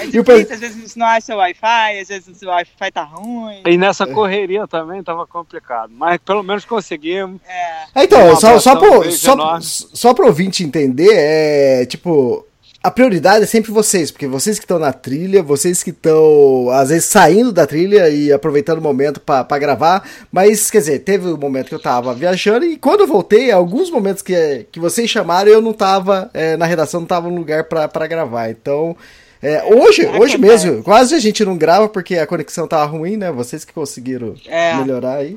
é. 0.00 0.04
É 0.04 0.06
E 0.06 0.08
o 0.18 0.22
difícil, 0.24 0.46
pe- 0.46 0.52
às 0.54 0.60
vezes 0.60 0.96
não 0.96 1.06
acha 1.06 1.34
o 1.34 1.38
Wi-Fi, 1.38 1.98
às 2.00 2.08
vezes 2.08 2.42
o 2.42 2.46
Wi-Fi 2.48 2.90
tá 2.92 3.02
ruim. 3.02 3.62
E 3.66 3.76
nessa 3.76 4.06
correria 4.06 4.66
também 4.66 5.02
tava 5.02 5.26
complicado. 5.26 5.92
Mas 5.94 6.18
pelo 6.24 6.42
menos 6.42 6.64
conseguimos. 6.64 7.40
É. 7.48 8.00
É, 8.00 8.04
Então, 8.04 8.32
Um 8.32 8.36
só, 8.36 8.58
só, 8.58 8.76
pro, 8.76 9.10
só, 9.12 9.32
enorme. 9.32 9.64
só 9.64 10.14
pro 10.14 10.26
ouvinte 10.26 10.64
entender, 10.64 11.12
é 11.12 11.86
tipo. 11.86 12.46
A 12.82 12.90
prioridade 12.90 13.44
é 13.44 13.46
sempre 13.46 13.70
vocês, 13.70 14.10
porque 14.10 14.26
vocês 14.26 14.58
que 14.58 14.64
estão 14.64 14.78
na 14.78 14.90
trilha, 14.90 15.42
vocês 15.42 15.82
que 15.82 15.90
estão, 15.90 16.70
às 16.70 16.88
vezes, 16.88 17.04
saindo 17.04 17.52
da 17.52 17.66
trilha 17.66 18.08
e 18.08 18.32
aproveitando 18.32 18.78
o 18.78 18.82
momento 18.82 19.20
pra 19.20 19.44
pra 19.44 19.58
gravar. 19.58 20.08
Mas, 20.32 20.70
quer 20.70 20.78
dizer, 20.78 21.00
teve 21.00 21.28
um 21.28 21.36
momento 21.36 21.68
que 21.68 21.74
eu 21.74 21.78
tava 21.82 22.14
viajando 22.14 22.64
e 22.64 22.78
quando 22.78 23.00
eu 23.02 23.06
voltei, 23.06 23.50
alguns 23.52 23.90
momentos 23.90 24.22
que, 24.22 24.66
que 24.72 24.80
vocês 24.80 25.10
chamaram, 25.10 25.50
eu 25.50 25.60
não 25.60 25.74
tava 25.74 26.30
é, 26.32 26.56
na 26.56 26.64
redação, 26.64 27.00
não 27.00 27.06
tava 27.06 27.28
no 27.28 27.36
lugar 27.36 27.64
pra 27.64 28.06
gravar. 28.06 28.48
Então, 28.48 28.96
é, 29.42 29.62
hoje, 29.64 30.06
hoje 30.06 30.34
Acontece. 30.34 30.38
mesmo, 30.38 30.82
quase 30.82 31.14
a 31.14 31.18
gente 31.18 31.44
não 31.44 31.56
grava 31.56 31.88
porque 31.88 32.16
a 32.16 32.26
conexão 32.26 32.68
tava 32.68 32.84
ruim, 32.84 33.16
né? 33.16 33.30
Vocês 33.32 33.64
que 33.64 33.72
conseguiram 33.72 34.34
É. 34.46 34.74
melhorar 34.74 35.16
aí. 35.16 35.36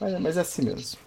Mas, 0.00 0.20
mas 0.20 0.36
é 0.36 0.40
assim 0.40 0.62
mesmo. 0.62 0.98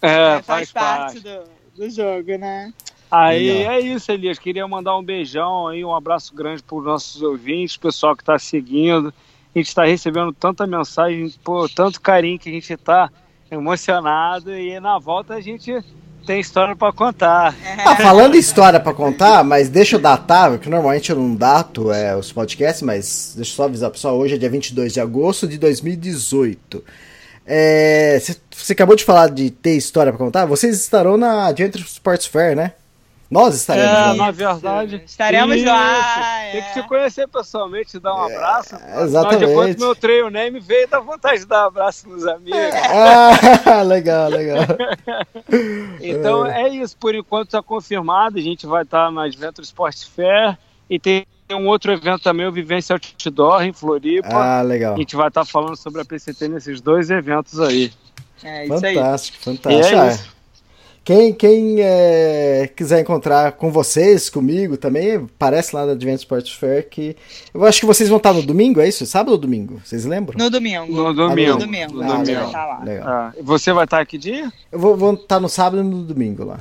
É, 0.00 0.40
faz, 0.42 0.70
parte 0.70 1.18
do, 1.18 1.40
do 1.76 1.90
jogo, 1.90 2.38
né? 2.38 2.72
Aí 3.10 3.64
é 3.64 3.80
isso, 3.80 4.12
Elias. 4.12 4.38
Queria 4.38 4.68
mandar 4.68 4.96
um 4.96 5.02
beijão 5.02 5.66
aí, 5.66 5.84
um 5.84 5.94
abraço 5.94 6.34
grande 6.34 6.62
para 6.62 6.76
os 6.76 6.84
nossos 6.84 7.22
ouvintes, 7.22 7.76
pessoal 7.76 8.14
que 8.14 8.22
está 8.22 8.38
seguindo. 8.38 9.12
A 9.54 9.58
gente 9.58 9.68
está 9.68 9.84
recebendo 9.84 10.32
tanta 10.32 10.66
mensagem, 10.66 11.32
pô, 11.42 11.68
tanto 11.68 12.00
carinho 12.00 12.38
que 12.38 12.48
a 12.48 12.52
gente 12.52 12.72
está 12.72 13.10
emocionado. 13.50 14.54
E 14.54 14.78
na 14.78 14.98
volta 14.98 15.34
a 15.34 15.40
gente 15.40 15.72
tem 16.28 16.40
história 16.40 16.76
para 16.76 16.92
contar. 16.92 17.54
Ah, 17.86 17.96
falando 17.96 18.34
em 18.34 18.38
história 18.38 18.78
pra 18.78 18.92
contar, 18.92 19.42
mas 19.42 19.70
deixa 19.70 19.96
eu 19.96 20.00
datar, 20.00 20.50
porque 20.50 20.68
normalmente 20.68 21.08
eu 21.08 21.16
não 21.16 21.34
dato 21.34 21.90
é, 21.90 22.14
os 22.14 22.30
podcasts, 22.30 22.82
mas 22.82 23.32
deixa 23.34 23.52
eu 23.52 23.56
só 23.56 23.64
avisar 23.64 23.88
o 23.88 23.92
pessoal, 23.92 24.18
hoje 24.18 24.34
é 24.34 24.38
dia 24.38 24.50
22 24.50 24.92
de 24.92 25.00
agosto 25.00 25.48
de 25.48 25.56
2018. 25.56 26.84
É, 27.46 28.20
Você 28.20 28.36
você 28.54 28.72
acabou 28.74 28.94
de 28.94 29.04
falar 29.04 29.30
de 29.30 29.50
ter 29.50 29.76
história 29.76 30.12
pra 30.12 30.18
contar, 30.18 30.44
vocês 30.44 30.78
estarão 30.78 31.16
na 31.16 31.46
Adventure 31.46 31.82
Sports 31.84 32.26
Fair, 32.26 32.54
né? 32.54 32.72
Nós 33.30 33.54
estaremos 33.56 33.90
É, 33.90 33.92
lá. 33.94 34.14
na 34.14 34.30
verdade. 34.30 35.02
Estaremos 35.04 35.56
isso. 35.56 35.66
lá, 35.66 36.38
Tem 36.50 36.60
é. 36.60 36.62
que 36.62 36.80
te 36.80 36.88
conhecer 36.88 37.28
pessoalmente, 37.28 37.98
dar 37.98 38.14
um 38.14 38.22
abraço. 38.24 38.74
Afinal 38.76 39.04
exatamente. 39.04 39.46
de 39.46 39.54
contas, 39.54 39.76
meu 39.76 39.94
trail 39.94 40.30
name 40.30 40.60
veio 40.60 40.88
da 40.88 40.98
vontade 40.98 41.40
de 41.40 41.46
dar 41.46 41.64
um 41.64 41.66
abraço 41.68 42.08
nos 42.08 42.26
amigos. 42.26 42.58
Ah, 43.66 43.82
legal, 43.82 44.30
legal. 44.30 44.58
Então 46.00 46.46
é 46.46 46.68
isso, 46.68 46.96
por 46.96 47.14
enquanto 47.14 47.48
está 47.48 47.62
confirmado. 47.62 48.38
A 48.38 48.42
gente 48.42 48.66
vai 48.66 48.82
estar 48.82 49.10
na 49.10 49.24
Adventure 49.24 49.64
Sport 49.64 49.96
Fair 50.14 50.56
e 50.88 50.98
tem 50.98 51.26
um 51.52 51.66
outro 51.66 51.92
evento 51.92 52.22
também, 52.22 52.46
o 52.46 52.52
Vivência 52.52 52.94
Outdoor 52.94 53.62
em 53.62 53.72
Floripa. 53.72 54.28
Ah, 54.32 54.62
legal. 54.62 54.94
A 54.94 54.98
gente 54.98 55.16
vai 55.16 55.28
estar 55.28 55.44
falando 55.44 55.76
sobre 55.76 56.00
a 56.00 56.04
PCT 56.04 56.48
nesses 56.48 56.80
dois 56.80 57.10
eventos 57.10 57.60
aí. 57.60 57.92
É 58.42 58.64
isso 58.66 58.86
aí. 58.86 58.94
Fantástico, 58.94 59.38
fantástico. 59.38 59.96
é 59.96 59.98
Ah, 60.00 60.06
isso. 60.08 60.37
Quem, 61.08 61.32
quem 61.32 61.76
é, 61.80 62.70
quiser 62.76 63.00
encontrar 63.00 63.52
com 63.52 63.72
vocês, 63.72 64.28
comigo 64.28 64.76
também, 64.76 65.26
parece 65.38 65.74
lá 65.74 65.86
na 65.86 65.92
Advent 65.92 66.18
Sports 66.18 66.52
Fair 66.52 66.86
que. 66.86 67.16
Eu 67.54 67.64
acho 67.64 67.80
que 67.80 67.86
vocês 67.86 68.10
vão 68.10 68.18
estar 68.18 68.34
no 68.34 68.42
domingo, 68.42 68.78
é 68.78 68.86
isso? 68.86 69.06
Sábado 69.06 69.32
ou 69.32 69.38
domingo? 69.38 69.80
Vocês 69.82 70.04
lembram? 70.04 70.36
No 70.38 70.50
domingo. 70.50 70.92
No 70.92 71.14
domingo. 71.14 71.52
No 71.52 71.58
domingo. 71.60 71.94
No 71.94 72.02
a 72.02 72.08
gente 72.08 72.26
domingo. 72.26 72.34
vai 72.40 72.46
estar 72.48 72.66
lá. 72.66 72.84
Legal. 72.84 73.08
Ah, 73.08 73.32
você 73.40 73.72
vai 73.72 73.84
estar 73.84 74.00
aqui 74.00 74.18
dia? 74.18 74.52
Eu 74.70 74.78
vou, 74.78 74.98
vou 74.98 75.14
estar 75.14 75.40
no 75.40 75.48
sábado 75.48 75.80
e 75.80 75.82
no 75.82 76.02
domingo 76.02 76.44
lá. 76.44 76.58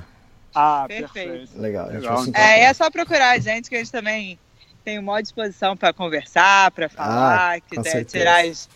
Ah, 0.55 0.85
Perfeito. 0.87 1.11
perfeito. 1.13 1.61
Legal. 1.61 1.87
Legal. 1.87 2.23
É, 2.33 2.63
é 2.63 2.73
só 2.73 2.89
procurar 2.89 3.31
a 3.31 3.39
gente 3.39 3.67
que 3.69 3.75
a 3.75 3.79
gente 3.79 3.91
também 3.91 4.39
tem 4.85 4.97
uma 4.97 5.21
disposição 5.21 5.75
para 5.75 5.91
conversar, 5.91 6.71
para 6.71 6.87
falar, 6.87 7.55
Ah, 7.55 7.59
quiser 7.59 7.83
certeza. 7.83 8.17
tirar 8.17 8.45
as 8.45 8.69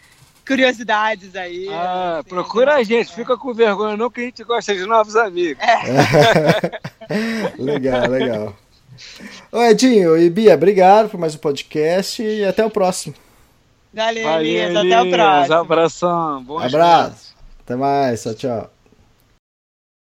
curiosidades 0.46 1.36
aí. 1.36 1.68
Ah, 1.70 2.20
assim, 2.20 2.30
procura 2.30 2.76
a 2.76 2.78
né? 2.78 2.84
gente, 2.84 3.14
fica 3.14 3.38
com 3.38 3.54
vergonha 3.54 3.98
não 3.98 4.10
que 4.10 4.22
a 4.22 4.24
gente 4.26 4.44
gosta 4.44 4.74
de 4.74 4.86
novos 4.86 5.16
amigos. 5.16 5.64
legal, 7.58 8.08
legal. 8.10 8.56
Ô 9.52 9.62
Edinho 9.64 10.18
e 10.18 10.30
Bia, 10.30 10.56
obrigado 10.56 11.10
por 11.10 11.20
mais 11.20 11.36
um 11.36 11.40
podcast 11.40 12.22
e 12.22 12.44
até 12.44 12.66
o 12.66 12.70
próximo. 12.70 13.16
Valeu, 13.94 14.24
Valeu, 14.24 14.46
Elias. 14.46 14.76
Até 14.76 15.02
o 15.02 15.10
próximo. 15.10 15.56
Abração. 15.56 16.44
Bom 16.44 16.60
Abraço. 16.60 17.36
Até 17.64 17.76
mais. 17.76 18.24
Tchau, 18.24 18.34
tchau. 18.34 18.81